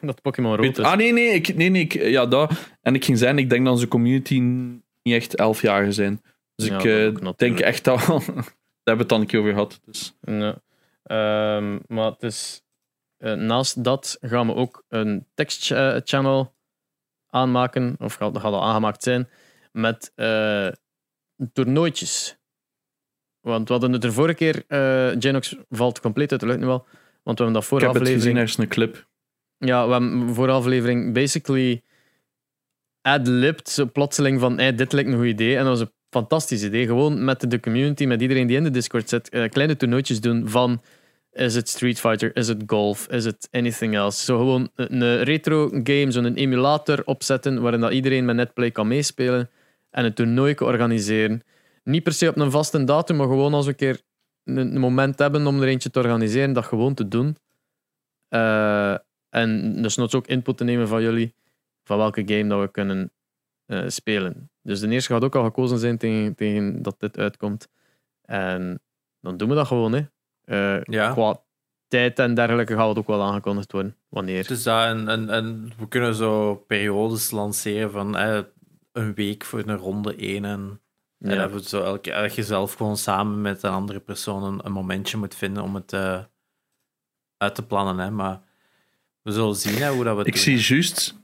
dat 0.06 0.22
Pokémon 0.22 0.50
rood 0.54 0.60
Weet- 0.64 0.78
is. 0.78 0.84
ah, 0.84 0.96
nee, 0.96 1.12
nee, 1.12 1.28
ik, 1.28 1.54
nee, 1.56 1.68
nee 1.68 1.82
ik, 1.82 1.92
ja, 1.92 2.26
dat. 2.26 2.52
En 2.82 2.94
ik 2.94 3.04
ging 3.04 3.18
zeggen, 3.18 3.38
ik 3.38 3.50
denk 3.50 3.64
dat 3.64 3.74
onze 3.74 3.88
community 3.88 4.38
niet 4.40 5.14
echt 5.14 5.34
elf 5.34 5.62
jaar 5.62 5.92
zijn. 5.92 6.22
Dus 6.54 6.66
Ja, 6.68 6.78
ik 6.78 6.84
eh, 7.22 7.30
denk 7.36 7.58
echt 7.60 7.84
dat. 7.84 8.06
Daar 8.06 8.16
hebben 8.16 8.44
we 8.82 8.98
het 8.98 9.08
dan 9.08 9.20
een 9.20 9.26
keer 9.26 9.40
over 9.40 9.52
gehad. 9.52 9.80
Dus. 9.84 10.14
Ja. 10.20 10.60
Ehm, 11.02 11.78
maar 11.86 12.10
het 12.10 12.22
is, 12.22 12.62
eh, 13.16 13.32
naast 13.32 13.84
dat 13.84 14.16
gaan 14.20 14.46
we 14.46 14.54
ook 14.54 14.84
een 14.88 15.26
tekstchannel 15.34 16.54
aanmaken, 17.30 17.96
of 17.98 18.14
gaat, 18.14 18.32
dat 18.32 18.42
gaat 18.42 18.52
al 18.52 18.64
aangemaakt 18.64 19.02
zijn, 19.02 19.28
met 19.78 20.12
eh 20.14 20.68
toernooitjes. 21.52 22.38
Want 23.40 23.66
we 23.66 23.72
hadden 23.72 23.92
het 23.92 24.04
er 24.04 24.12
vorige 24.12 24.34
keer, 24.34 24.64
eh 24.66 25.10
Genox 25.18 25.56
valt 25.68 26.00
compleet 26.00 26.30
uit 26.30 26.40
de 26.40 26.46
lucht 26.46 26.58
nu 26.58 26.66
wel, 26.66 26.86
want 27.22 27.38
we 27.38 27.44
hebben 27.44 27.52
dat 27.52 27.62
Ik 27.62 27.68
vorige 27.68 27.86
heb 27.86 28.00
het 28.00 28.08
gezien, 28.08 28.36
er 28.36 28.42
is 28.42 28.56
een 28.56 28.68
clip. 28.68 29.06
Ja, 29.58 29.86
we 29.86 29.92
hebben 29.92 30.34
voor 30.34 30.50
aflevering 30.50 31.14
basically 31.14 31.82
ad-libbed, 33.02 33.68
zo 33.68 33.86
plotseling 33.92 34.40
van 34.40 34.58
hey, 34.58 34.74
dit 34.74 34.92
lijkt 34.92 35.10
een 35.10 35.16
goed 35.16 35.26
idee. 35.26 35.56
En 35.56 35.64
dat 35.64 35.78
was 35.78 35.80
een 35.80 35.92
fantastisch 36.10 36.62
idee. 36.62 36.86
Gewoon 36.86 37.24
met 37.24 37.50
de 37.50 37.60
community, 37.60 38.04
met 38.04 38.20
iedereen 38.20 38.46
die 38.46 38.56
in 38.56 38.64
de 38.64 38.70
Discord 38.70 39.08
zit, 39.08 39.28
eh, 39.28 39.48
kleine 39.48 39.76
toernooitjes 39.76 40.20
doen 40.20 40.48
van 40.48 40.82
is 41.32 41.54
het 41.54 41.68
Street 41.68 42.00
Fighter, 42.00 42.36
is 42.36 42.48
het 42.48 42.62
golf, 42.66 43.08
is 43.08 43.24
het 43.24 43.48
anything 43.50 43.94
else. 43.94 44.24
Zo 44.24 44.38
gewoon 44.38 44.70
een 44.74 45.00
een 45.00 45.22
retro 45.22 45.68
game, 45.68 46.10
zo'n 46.10 46.34
emulator 46.34 47.02
opzetten 47.04 47.62
waarin 47.62 47.80
dat 47.80 47.92
iedereen 47.92 48.24
met 48.24 48.36
netplay 48.36 48.70
kan 48.70 48.88
meespelen 48.88 49.50
en 49.90 50.04
een 50.04 50.14
toernooi 50.14 50.54
organiseren. 50.58 51.42
Niet 51.84 52.02
per 52.02 52.12
se 52.12 52.28
op 52.28 52.36
een 52.36 52.50
vaste 52.50 52.84
datum, 52.84 53.16
maar 53.16 53.26
gewoon 53.26 53.54
als 53.54 53.64
we 53.64 53.70
een 53.70 53.76
keer 53.76 54.00
een, 54.44 54.78
moment 54.78 55.18
hebben 55.18 55.46
om 55.46 55.62
er 55.62 55.68
eentje 55.68 55.90
te 55.90 55.98
organiseren, 55.98 56.52
dat 56.52 56.64
gewoon 56.64 56.94
te 56.94 57.08
doen. 57.08 57.36
Eh, 58.28 58.96
en 59.28 59.82
dus 59.82 59.96
nog 59.96 60.14
ook 60.14 60.26
input 60.26 60.56
te 60.56 60.64
nemen 60.64 60.88
van 60.88 61.02
jullie, 61.02 61.34
van 61.84 61.98
welke 61.98 62.22
game 62.26 62.46
dat 62.46 62.60
we 62.60 62.70
kunnen 62.70 63.12
eh, 63.66 63.84
spelen. 63.86 64.50
Dus 64.62 64.80
de 64.80 64.88
eerste 64.88 65.12
gaat 65.12 65.24
ook 65.24 65.36
al 65.36 65.44
gekozen 65.44 65.78
zijn 65.78 65.98
tegen, 65.98 66.34
tegen 66.34 66.82
dat 66.82 67.00
dit 67.00 67.18
uitkomt. 67.18 67.68
En 68.22 68.80
dan 69.20 69.36
doen 69.36 69.48
we 69.48 69.54
dat 69.54 69.66
gewoon, 69.66 69.92
hè. 69.92 70.06
Eh, 70.44 70.82
Ja. 70.82 71.12
Qua 71.12 71.40
tijd 71.88 72.18
en 72.18 72.34
dergelijke 72.34 72.74
gaat 72.74 72.88
het 72.88 72.98
ook 72.98 73.06
wel 73.06 73.22
aangekondigd 73.22 73.72
worden. 73.72 73.96
Wanneer. 74.08 74.46
Dus 74.46 74.62
dat, 74.62 74.84
en, 74.84 75.08
en, 75.08 75.30
en 75.30 75.72
we 75.78 75.88
kunnen 75.88 76.14
zo 76.14 76.54
periodes 76.54 77.30
lanceren 77.30 77.90
van 77.90 78.16
eh, 78.16 78.40
een 78.98 79.14
week 79.14 79.44
voor 79.44 79.58
een 79.66 79.76
ronde 79.76 80.16
1. 80.16 80.44
En, 80.44 80.80
dat, 81.18 81.52
we 81.52 81.62
zo 81.62 81.82
elke, 81.82 82.10
dat 82.10 82.34
je 82.34 82.42
zelf 82.42 82.74
gewoon 82.74 82.96
samen 82.96 83.40
met 83.40 83.62
een 83.62 83.70
andere 83.70 84.00
persoon 84.00 84.42
een, 84.42 84.60
een 84.66 84.72
momentje 84.72 85.16
moet 85.16 85.34
vinden 85.34 85.62
om 85.62 85.74
het 85.74 85.92
eh, 85.92 86.22
uit 87.36 87.54
te 87.54 87.66
plannen. 87.66 87.98
Hè. 87.98 88.10
Maar 88.10 88.40
we 89.22 89.32
zullen 89.32 89.54
zien 89.54 89.76
hè, 89.76 89.90
hoe 89.90 90.04
dat 90.04 90.16
we 90.16 90.24
Ik 90.24 90.32
doen. 90.32 90.42
zie 90.42 90.74
juist 90.74 91.20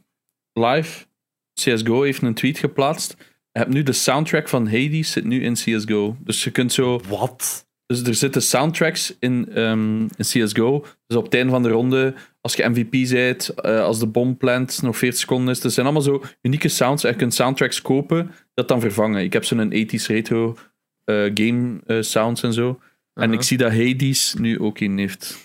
live. 0.53 1.07
CSGO 1.55 2.03
heeft 2.03 2.23
een 2.23 2.35
tweet 2.35 2.59
geplaatst. 2.59 3.15
Je 3.53 3.59
hebt 3.59 3.73
nu 3.73 3.83
de 3.83 3.93
soundtrack 3.93 4.49
van 4.49 4.65
Hades 4.65 5.13
zit 5.13 5.25
nu 5.25 5.43
in 5.43 5.55
CSGO. 5.55 6.17
Dus 6.21 6.45
je 6.45 6.51
kunt 6.51 6.73
zo. 6.73 7.01
Wat? 7.09 7.67
Dus 7.87 8.03
er 8.03 8.15
zitten 8.15 8.43
soundtracks 8.43 9.17
in, 9.19 9.49
ehm, 9.53 10.01
in 10.01 10.11
CSGO. 10.19 10.87
Dus 11.07 11.17
op 11.17 11.25
het 11.25 11.35
einde 11.35 11.51
van 11.53 11.63
de 11.63 11.69
ronde, 11.69 12.15
als 12.41 12.55
je 12.55 12.69
MVP 12.69 13.11
bent, 13.11 13.49
eh, 13.49 13.81
als 13.81 13.99
de 13.99 14.07
bom 14.07 14.37
plant, 14.37 14.83
nog 14.83 14.97
40 14.97 15.21
seconden 15.21 15.55
is. 15.55 15.61
Dat 15.61 15.73
zijn 15.73 15.87
allemaal 15.87 16.05
zo 16.05 16.23
unieke 16.43 16.69
sounds. 16.69 17.05
En 17.05 17.11
je 17.11 17.17
kunt 17.17 17.35
soundtracks 17.35 17.83
kopen, 17.83 18.31
dat 18.55 18.69
dan 18.69 18.81
vervangen. 18.81 19.23
Ik 19.23 19.33
heb 19.33 19.45
zo'n 19.45 19.71
80s 19.71 20.07
retro 20.07 20.57
eh, 21.05 21.31
game 21.35 21.81
eh, 21.87 22.01
sounds 22.01 22.43
en 22.43 22.53
zo. 22.53 22.69
En 22.69 23.23
Uh-huh. 23.23 23.35
ik 23.35 23.43
zie 23.43 23.57
dat 23.57 23.71
Hades 23.73 24.35
nu 24.35 24.59
ook 24.61 24.79
in 24.79 24.99
heeft. 24.99 25.39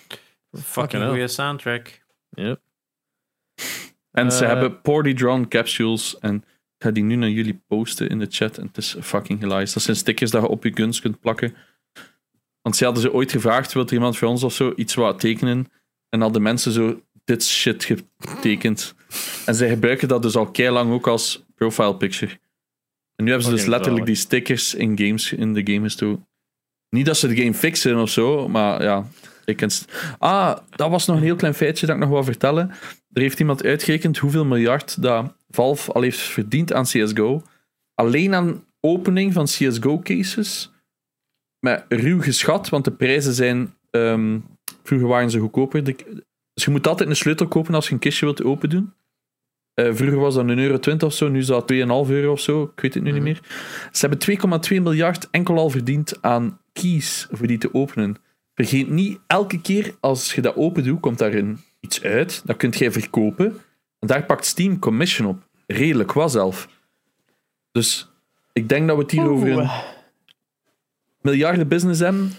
Fucking 0.52 1.04
goede 1.04 1.28
soundtrack. 1.28 2.02
Yep. 2.30 2.60
En 4.10 4.32
ze 4.32 4.44
hebben 4.44 4.80
poorly 4.80 5.14
drawn 5.14 5.46
capsules. 5.48 6.18
En 6.18 6.34
ik 6.36 6.42
ga 6.78 6.90
die 6.90 7.02
nu 7.02 7.14
naar 7.14 7.28
jullie 7.28 7.62
posten 7.66 8.08
in 8.08 8.18
de 8.18 8.26
chat. 8.30 8.58
En 8.58 8.66
het 8.66 8.76
is 8.76 8.96
fucking 9.00 9.40
hilarisch. 9.40 9.72
Dat 9.72 9.82
zijn 9.82 9.96
stickers 9.96 10.30
dat 10.30 10.42
je 10.42 10.48
op 10.48 10.64
je 10.64 10.70
guns 10.74 11.00
kunt 11.00 11.20
plakken. 11.20 11.54
Want 12.62 12.76
ze 12.76 12.84
hadden 12.84 13.02
ze 13.02 13.12
ooit 13.12 13.30
gevraagd, 13.30 13.72
wil 13.72 13.86
er 13.86 13.92
iemand 13.92 14.16
voor 14.16 14.28
ons 14.28 14.42
of 14.42 14.52
zo 14.52 14.72
iets 14.76 14.94
wat 14.94 15.20
tekenen? 15.20 15.66
En 16.08 16.20
hadden 16.20 16.42
mensen 16.42 16.72
zo 16.72 17.00
dit 17.24 17.44
shit 17.44 17.94
getekend. 18.18 18.94
en 19.46 19.54
zij 19.54 19.68
gebruiken 19.68 20.08
dat 20.08 20.22
dus 20.22 20.36
al 20.36 20.50
kei 20.50 20.70
lang 20.70 20.92
ook 20.92 21.06
als 21.06 21.44
profile 21.54 21.96
picture. 21.96 22.38
En 23.16 23.24
nu 23.24 23.30
hebben 23.30 23.48
ze 23.48 23.54
dus 23.54 23.66
letterlijk 23.66 24.06
die 24.06 24.14
stickers 24.14 24.74
in 24.74 24.98
games 24.98 25.32
in 25.32 25.52
de 25.52 25.72
game 25.72 25.82
gestoken. 25.82 26.28
Niet 26.90 27.06
dat 27.06 27.16
ze 27.16 27.28
de 27.28 27.36
game 27.36 27.54
fixen 27.54 27.98
of 27.98 28.10
zo, 28.10 28.48
maar 28.48 28.82
ja. 28.82 29.06
Ik 29.44 29.66
ah, 30.18 30.56
dat 30.70 30.90
was 30.90 31.06
nog 31.06 31.16
een 31.16 31.22
heel 31.22 31.36
klein 31.36 31.54
feitje 31.54 31.86
dat 31.86 31.94
ik 31.94 32.02
nog 32.02 32.10
wil 32.10 32.24
vertellen. 32.24 32.70
Er 33.12 33.22
heeft 33.22 33.40
iemand 33.40 33.64
uitgerekend 33.64 34.18
hoeveel 34.18 34.44
miljard 34.44 35.02
dat 35.02 35.34
Valve 35.48 35.92
al 35.92 36.02
heeft 36.02 36.18
verdiend 36.18 36.72
aan 36.72 36.84
CSGO. 36.84 37.42
Alleen 37.94 38.34
aan 38.34 38.64
opening 38.80 39.32
van 39.32 39.44
CSGO-cases. 39.44 40.69
Met 41.60 41.84
ruw 41.88 42.20
geschat, 42.20 42.68
want 42.68 42.84
de 42.84 42.92
prijzen 42.92 43.32
zijn... 43.32 43.74
ehm, 43.90 44.38
vroeger 44.82 45.08
waren 45.08 45.30
ze 45.30 45.38
goedkoper. 45.38 45.84
Dus 45.84 46.64
je 46.64 46.70
moet 46.70 46.86
altijd 46.86 47.08
een 47.08 47.16
sleutel 47.16 47.48
kopen 47.48 47.74
als 47.74 47.86
je 47.86 47.92
een 47.92 47.98
kistje 47.98 48.24
wilt 48.24 48.44
open 48.44 48.68
doen. 48.68 48.92
Eh, 49.74 49.94
vroeger 49.94 50.18
was 50.18 50.34
dat 50.34 50.44
1,20 50.44 50.50
euro 50.54 51.06
of 51.06 51.14
zo, 51.14 51.28
nu 51.28 51.38
is 51.38 51.46
dat 51.46 51.72
2,5 51.72 52.10
euro 52.10 52.32
of 52.32 52.40
zo. 52.40 52.62
Ik 52.62 52.80
weet 52.80 52.94
het 52.94 53.02
nu 53.02 53.12
niet 53.12 53.22
meer. 53.22 53.40
Ze 53.92 54.06
hebben 54.06 54.18
2,2 54.18 54.80
miljard 54.82 55.28
enkel 55.30 55.56
al 55.56 55.70
verdiend 55.70 56.22
aan 56.22 56.60
keys 56.72 57.26
voor 57.30 57.46
die 57.46 57.58
te 57.58 57.74
openen. 57.74 58.16
Vergeet 58.54 58.88
niet, 58.88 59.18
elke 59.26 59.60
keer 59.60 59.94
als 60.00 60.34
je 60.34 60.40
dat 60.40 60.56
open 60.56 60.84
doet, 60.84 61.00
komt 61.00 61.18
daarin 61.18 61.58
iets 61.80 62.02
uit. 62.02 62.42
Dat 62.44 62.56
kunt 62.56 62.78
jij 62.78 62.92
verkopen. 62.92 63.46
En 63.98 64.08
daar 64.08 64.24
pakt 64.24 64.46
Steam 64.46 64.78
commission 64.78 65.28
op. 65.28 65.48
Redelijk 65.66 66.12
wat 66.12 66.30
zelf. 66.30 66.68
Dus 67.72 68.12
ik 68.52 68.68
denk 68.68 68.86
dat 68.86 68.96
we 68.96 69.02
het 69.02 69.10
hier 69.10 69.28
over 69.28 69.48
een 69.48 69.70
miljarden 71.22 71.68
business 71.68 72.00
hebben. 72.00 72.32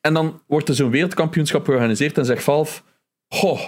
En 0.00 0.14
dan 0.14 0.42
wordt 0.46 0.68
er 0.68 0.74
zo'n 0.74 0.90
wereldkampioenschap 0.90 1.64
georganiseerd 1.64 2.18
en 2.18 2.24
zegt 2.24 2.42
Valve: 2.42 2.82
Goh, 3.28 3.60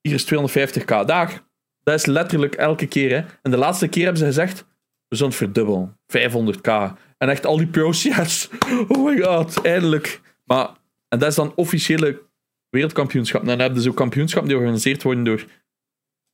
hier 0.00 0.14
is 0.14 0.34
250k 0.34 1.04
dag. 1.06 1.44
Dat 1.82 1.94
is 1.94 2.06
letterlijk 2.06 2.54
elke 2.54 2.86
keer. 2.86 3.10
Hè. 3.10 3.24
En 3.42 3.50
de 3.50 3.56
laatste 3.56 3.88
keer 3.88 4.02
hebben 4.02 4.20
ze 4.20 4.26
gezegd: 4.26 4.64
we 5.08 5.16
zullen 5.16 5.32
verdubbelen. 5.32 5.98
500k. 6.06 6.98
En 7.18 7.28
echt 7.28 7.46
al 7.46 7.56
die 7.56 7.66
pro's, 7.66 8.02
yes. 8.02 8.48
Oh 8.88 9.04
my 9.04 9.20
god, 9.20 9.62
eindelijk. 9.62 10.20
Maar, 10.44 10.68
en 11.08 11.18
dat 11.18 11.28
is 11.28 11.34
dan 11.34 11.52
officiële 11.54 12.22
wereldkampioenschap. 12.70 13.40
En 13.40 13.46
dan 13.46 13.58
hebben 13.58 13.78
ze 13.78 13.88
zo 13.88 13.94
kampioenschappen 13.94 14.48
die 14.48 14.58
georganiseerd 14.58 15.02
worden 15.02 15.24
door 15.24 15.44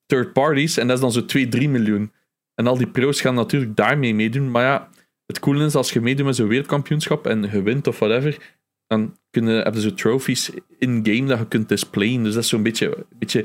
third 0.06 0.32
parties. 0.32 0.76
En 0.76 0.86
dat 0.86 0.96
is 0.96 1.02
dan 1.02 1.12
zo 1.12 1.24
2, 1.24 1.48
3 1.48 1.68
miljoen. 1.68 2.12
En 2.54 2.66
al 2.66 2.76
die 2.76 2.86
pro's 2.86 3.20
gaan 3.20 3.34
natuurlijk 3.34 3.76
daarmee 3.76 4.14
meedoen. 4.14 4.50
Maar 4.50 4.62
ja, 4.62 4.88
het 5.32 5.40
coole 5.40 5.64
is 5.64 5.74
als 5.74 5.92
je 5.92 6.00
meedoet 6.00 6.26
met 6.26 6.36
zo'n 6.36 6.48
wereldkampioenschap 6.48 7.26
en 7.26 7.42
je 7.52 7.62
wint 7.62 7.86
of 7.86 7.98
whatever, 7.98 8.38
dan 8.86 9.16
kunnen, 9.30 9.62
hebben 9.62 9.80
ze 9.80 9.94
trophies 9.94 10.50
in-game 10.78 11.24
dat 11.26 11.38
je 11.38 11.46
kunt 11.48 11.68
displayen. 11.68 12.22
Dus 12.22 12.34
dat 12.34 12.42
is 12.42 12.48
zo'n 12.48 12.62
beetje, 12.62 12.96
een 12.96 13.18
beetje 13.18 13.44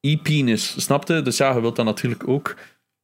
e-penis, 0.00 0.74
snapte? 0.82 1.22
Dus 1.22 1.36
ja, 1.36 1.54
je 1.54 1.60
wilt 1.60 1.76
dat 1.76 1.84
natuurlijk 1.84 2.28
ook. 2.28 2.56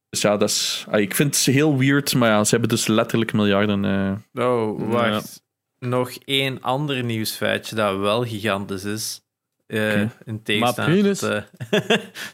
Dus 0.09 0.21
ja, 0.21 0.37
dat 0.37 0.49
is, 0.49 0.85
ah, 0.91 1.01
ik 1.01 1.15
vind 1.15 1.37
het 1.37 1.55
heel 1.55 1.79
weird, 1.79 2.15
maar 2.15 2.29
ja, 2.29 2.45
ze 2.45 2.51
hebben 2.51 2.69
dus 2.69 2.87
letterlijk 2.87 3.33
miljarden. 3.33 3.85
eh. 4.35 4.45
Oh, 4.47 4.91
wacht. 4.91 5.45
Nog 5.79 6.11
één 6.25 6.61
ander 6.61 7.05
nieuwsfeitje 7.05 7.75
dat 7.75 7.99
wel 7.99 8.25
gigantisch 8.25 8.85
is. 8.85 9.21
Eh, 9.67 9.79
Oké. 9.87 10.13
In 10.25 10.43
tegenstelling 10.43 11.07
tot 11.17 11.23
eh, 11.23 11.43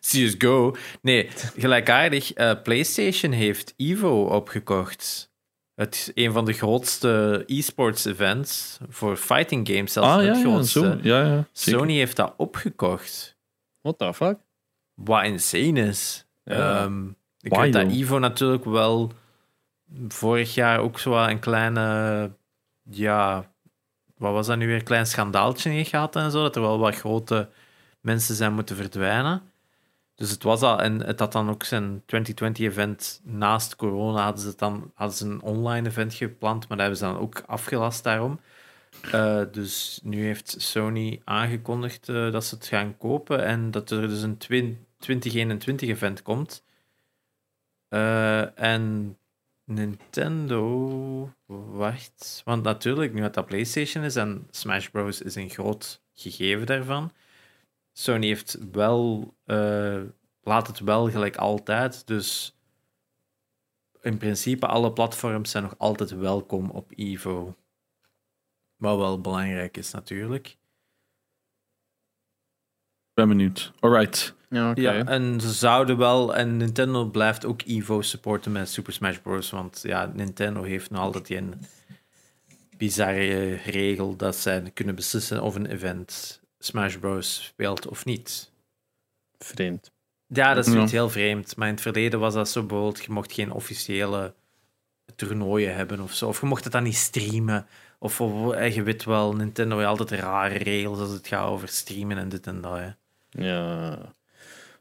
CSGO. 0.08 0.76
Nee, 1.02 1.28
gelijkaardig. 1.56 2.32
PlayStation 2.62 3.32
heeft 3.32 3.74
Evo 3.76 4.22
opgekocht. 4.24 5.27
Het 5.78 5.94
is 5.94 6.10
een 6.24 6.32
van 6.32 6.44
de 6.44 6.52
grootste 6.52 7.42
e-sports 7.46 8.04
events 8.04 8.78
voor 8.88 9.16
fighting 9.16 9.68
games. 9.68 9.92
Zelfs 9.92 10.08
Ah 10.08 10.16
het 10.16 10.24
ja, 10.24 10.32
ja, 10.32 10.40
grootste. 10.40 10.80
zo. 10.80 10.98
Ja, 11.02 11.24
ja. 11.24 11.46
Sony 11.52 11.94
heeft 11.94 12.16
dat 12.16 12.34
opgekocht. 12.36 13.36
What 13.80 13.98
the 13.98 14.14
fuck? 14.14 14.38
Wat 14.94 15.24
insane 15.24 15.80
is. 15.80 16.26
Ja. 16.44 16.82
Ehm, 16.82 17.06
ik 17.40 17.52
Why 17.52 17.60
weet 17.60 17.72
dat? 17.72 17.90
Ivo 17.92 18.18
natuurlijk 18.18 18.64
wel 18.64 19.12
vorig 20.08 20.54
jaar 20.54 20.78
ook 20.78 20.98
zo 20.98 21.16
een 21.16 21.38
kleine, 21.38 22.30
ja, 22.82 23.50
wat 24.16 24.32
was 24.32 24.46
dat 24.46 24.56
nu 24.56 24.66
weer, 24.66 24.82
klein 24.82 25.06
schandaaltje 25.06 25.70
heeft 25.70 25.90
gehad 25.90 26.16
en 26.16 26.30
zo, 26.30 26.42
dat 26.42 26.56
er 26.56 26.62
wel 26.62 26.78
wat 26.78 26.94
grote 26.94 27.48
mensen 28.00 28.34
zijn 28.34 28.52
moeten 28.52 28.76
verdwijnen. 28.76 29.42
Dus 30.18 30.30
het 30.30 30.42
was 30.42 30.62
al, 30.62 30.80
en 30.80 31.06
het 31.06 31.18
had 31.18 31.32
dan 31.32 31.50
ook 31.50 31.62
zijn 31.62 32.02
2020-event 32.02 33.20
naast 33.24 33.76
corona, 33.76 34.22
hadden 34.22 34.42
ze, 34.42 34.48
het 34.48 34.58
dan, 34.58 34.90
hadden 34.94 35.16
ze 35.16 35.26
een 35.26 35.42
online 35.42 35.88
event 35.88 36.14
gepland, 36.14 36.68
maar 36.68 36.76
dat 36.76 36.86
hebben 36.86 36.96
ze 36.96 37.04
dan 37.04 37.18
ook 37.18 37.42
afgelast 37.46 38.04
daarom. 38.04 38.40
Eh, 39.12 39.42
dus 39.52 40.00
nu 40.02 40.24
heeft 40.24 40.54
Sony 40.58 41.20
aangekondigd 41.24 42.08
eh, 42.08 42.32
dat 42.32 42.44
ze 42.44 42.54
het 42.54 42.66
gaan 42.66 42.96
kopen 42.96 43.44
en 43.44 43.70
dat 43.70 43.90
er 43.90 44.08
dus 44.08 44.22
een 44.22 44.36
twin- 44.36 44.86
2021-event 44.98 46.22
komt. 46.22 46.64
Eh, 47.88 48.58
en 48.60 49.16
Nintendo. 49.64 51.32
Wacht. 51.46 52.42
Want 52.44 52.62
natuurlijk, 52.62 53.12
nu 53.12 53.20
dat 53.20 53.34
dat 53.34 53.46
PlayStation 53.46 54.04
is 54.04 54.16
en 54.16 54.46
Smash 54.50 54.86
Bros. 54.88 55.22
is 55.22 55.34
een 55.34 55.50
groot 55.50 56.02
gegeven 56.14 56.66
daarvan. 56.66 57.12
Sony 57.98 58.26
heeft 58.26 58.58
wel. 58.72 59.34
eh, 59.44 60.02
laat 60.42 60.66
het 60.66 60.80
wel 60.80 61.10
gelijk 61.10 61.36
altijd. 61.36 62.06
Dus 62.06 62.56
in 64.00 64.18
principe, 64.18 64.66
alle 64.66 64.92
platforms 64.92 65.50
zijn 65.50 65.62
nog 65.62 65.74
altijd 65.78 66.10
welkom 66.10 66.70
op 66.70 66.92
Evo. 66.94 67.56
Wat 68.76 68.96
wel 68.96 69.20
belangrijk 69.20 69.76
is, 69.76 69.90
natuurlijk. 69.90 70.46
Ik 70.46 70.56
ben 73.14 73.28
benieuwd. 73.28 73.72
Alright. 73.80 74.34
Ja, 74.48 74.70
oké. 74.70 74.80
Ja, 74.80 75.06
en 75.06 75.40
ze 75.40 75.52
zouden 75.52 75.98
wel, 75.98 76.36
en 76.36 76.56
Nintendo 76.56 77.04
blijft 77.04 77.44
ook 77.44 77.62
Evo 77.62 78.00
supporten 78.00 78.52
met 78.52 78.68
Super 78.68 78.92
Smash 78.92 79.18
Bros. 79.18 79.50
Want 79.50 79.80
ja, 79.82 80.10
Nintendo 80.14 80.62
heeft 80.62 80.90
nog 80.90 81.00
altijd 81.00 81.26
die 81.26 81.36
een 81.36 81.54
bizarre 82.76 83.54
regel 83.54 84.16
dat 84.16 84.36
zij 84.36 84.70
kunnen 84.70 84.94
beslissen 84.94 85.42
of 85.42 85.54
een 85.54 85.66
event 85.66 86.40
Smash 86.58 86.96
Bros. 86.96 87.44
speelt 87.44 87.86
of 87.88 88.04
niet. 88.04 88.50
Vreemd. 89.38 89.90
Ja, 90.26 90.54
dat 90.54 90.66
is 90.66 90.72
Ja. 90.72 90.80
niet 90.80 90.90
heel 90.90 91.10
vreemd. 91.10 91.56
Maar 91.56 91.68
in 91.68 91.74
het 91.74 91.82
verleden 91.82 92.20
was 92.20 92.34
dat 92.34 92.48
zo 92.48 92.60
bijvoorbeeld, 92.62 93.04
je 93.04 93.12
mocht 93.12 93.32
geen 93.32 93.52
officiële 93.52 94.34
toernooien 95.16 95.74
hebben 95.74 96.00
of 96.00 96.12
zo. 96.14 96.28
Of 96.28 96.40
je 96.40 96.46
mocht 96.46 96.64
het 96.64 96.72
dan 96.72 96.82
niet 96.82 96.96
streamen. 96.96 97.66
Of, 97.98 98.20
of 98.20 98.52
eh, 98.52 98.74
je 98.74 98.82
weet 98.82 99.04
wel, 99.04 99.32
Nintendo 99.34 99.76
heeft 99.76 99.88
altijd 99.88 100.20
rare 100.20 100.58
regels 100.58 100.98
als 100.98 101.10
het 101.10 101.28
gaat 101.28 101.48
over 101.48 101.68
streamen 101.68 102.18
en 102.18 102.28
dit 102.28 102.46
en 102.46 102.60
dat. 102.60 102.76
Hè. 102.76 102.88
Ja. 103.30 103.98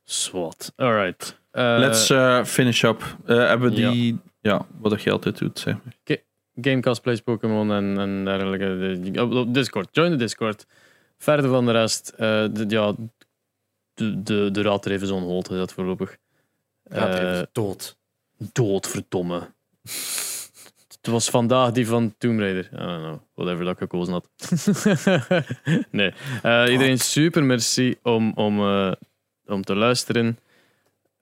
Swat. 0.04 0.74
Alright. 0.76 1.40
Eh, 1.52 1.76
Let's 1.80 2.10
eh, 2.10 2.44
finish 2.44 2.84
up. 2.84 3.18
Eh, 3.26 3.38
hebben 3.38 3.70
we 3.70 3.76
die... 3.76 4.20
Ja. 4.42 4.66
wat 4.80 5.02
je 5.02 5.12
altijd 5.12 5.38
doet, 5.38 5.60
zeg 5.60 5.76
maar. 5.84 6.18
Gamecast 6.62 7.02
plays 7.02 7.22
Pokémon 7.22 7.72
en, 7.72 7.98
en 7.98 8.26
dergelijke. 8.26 9.52
Discord. 9.52 9.90
Join 9.92 10.12
de 10.12 10.16
Discord. 10.18 10.66
Verder 11.18 11.50
van 11.50 11.66
de 11.66 11.72
rest, 11.72 12.10
eh, 12.10 12.46
de, 12.52 12.66
ja, 12.68 12.94
de, 13.94 14.24
de, 14.24 14.52
de 14.52 14.62
raad 14.62 14.86
er 14.86 14.92
even 14.92 15.08
zo'n 15.08 15.24
holte, 15.24 15.58
dat 15.58 15.74
voorlopig. 15.74 16.18
Even 16.84 17.50
dood. 17.52 17.98
dood, 18.38 18.88
verdomme. 18.88 19.54
Het 21.08 21.16
was 21.16 21.30
vandaag 21.30 21.72
die 21.72 21.88
van 21.88 22.16
Tomb 22.18 22.40
Raider. 22.40 22.70
I 22.74 22.78
don't 22.78 23.02
know, 23.02 23.20
whatever 23.34 23.66
dat 23.66 23.74
ik 23.74 23.80
gekozen 23.80 24.14
had. 24.14 24.30
nee. 25.92 26.14
Eh, 26.44 26.72
iedereen 26.72 27.00
super 27.00 27.44
merci 27.44 27.96
om, 28.04 28.32
om, 28.36 28.60
eh, 28.60 28.92
om 29.46 29.64
te 29.64 29.76
luisteren. 29.76 30.40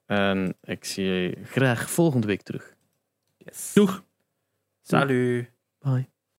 En 0.05 0.55
ik 0.63 0.85
zie 0.85 1.05
je 1.05 1.37
graag 1.43 1.89
volgende 1.89 2.27
week 2.27 2.41
terug. 2.41 2.75
Yes. 3.37 3.73
Doeg! 3.73 4.03
Salut. 4.81 5.51
Bye. 5.79 6.13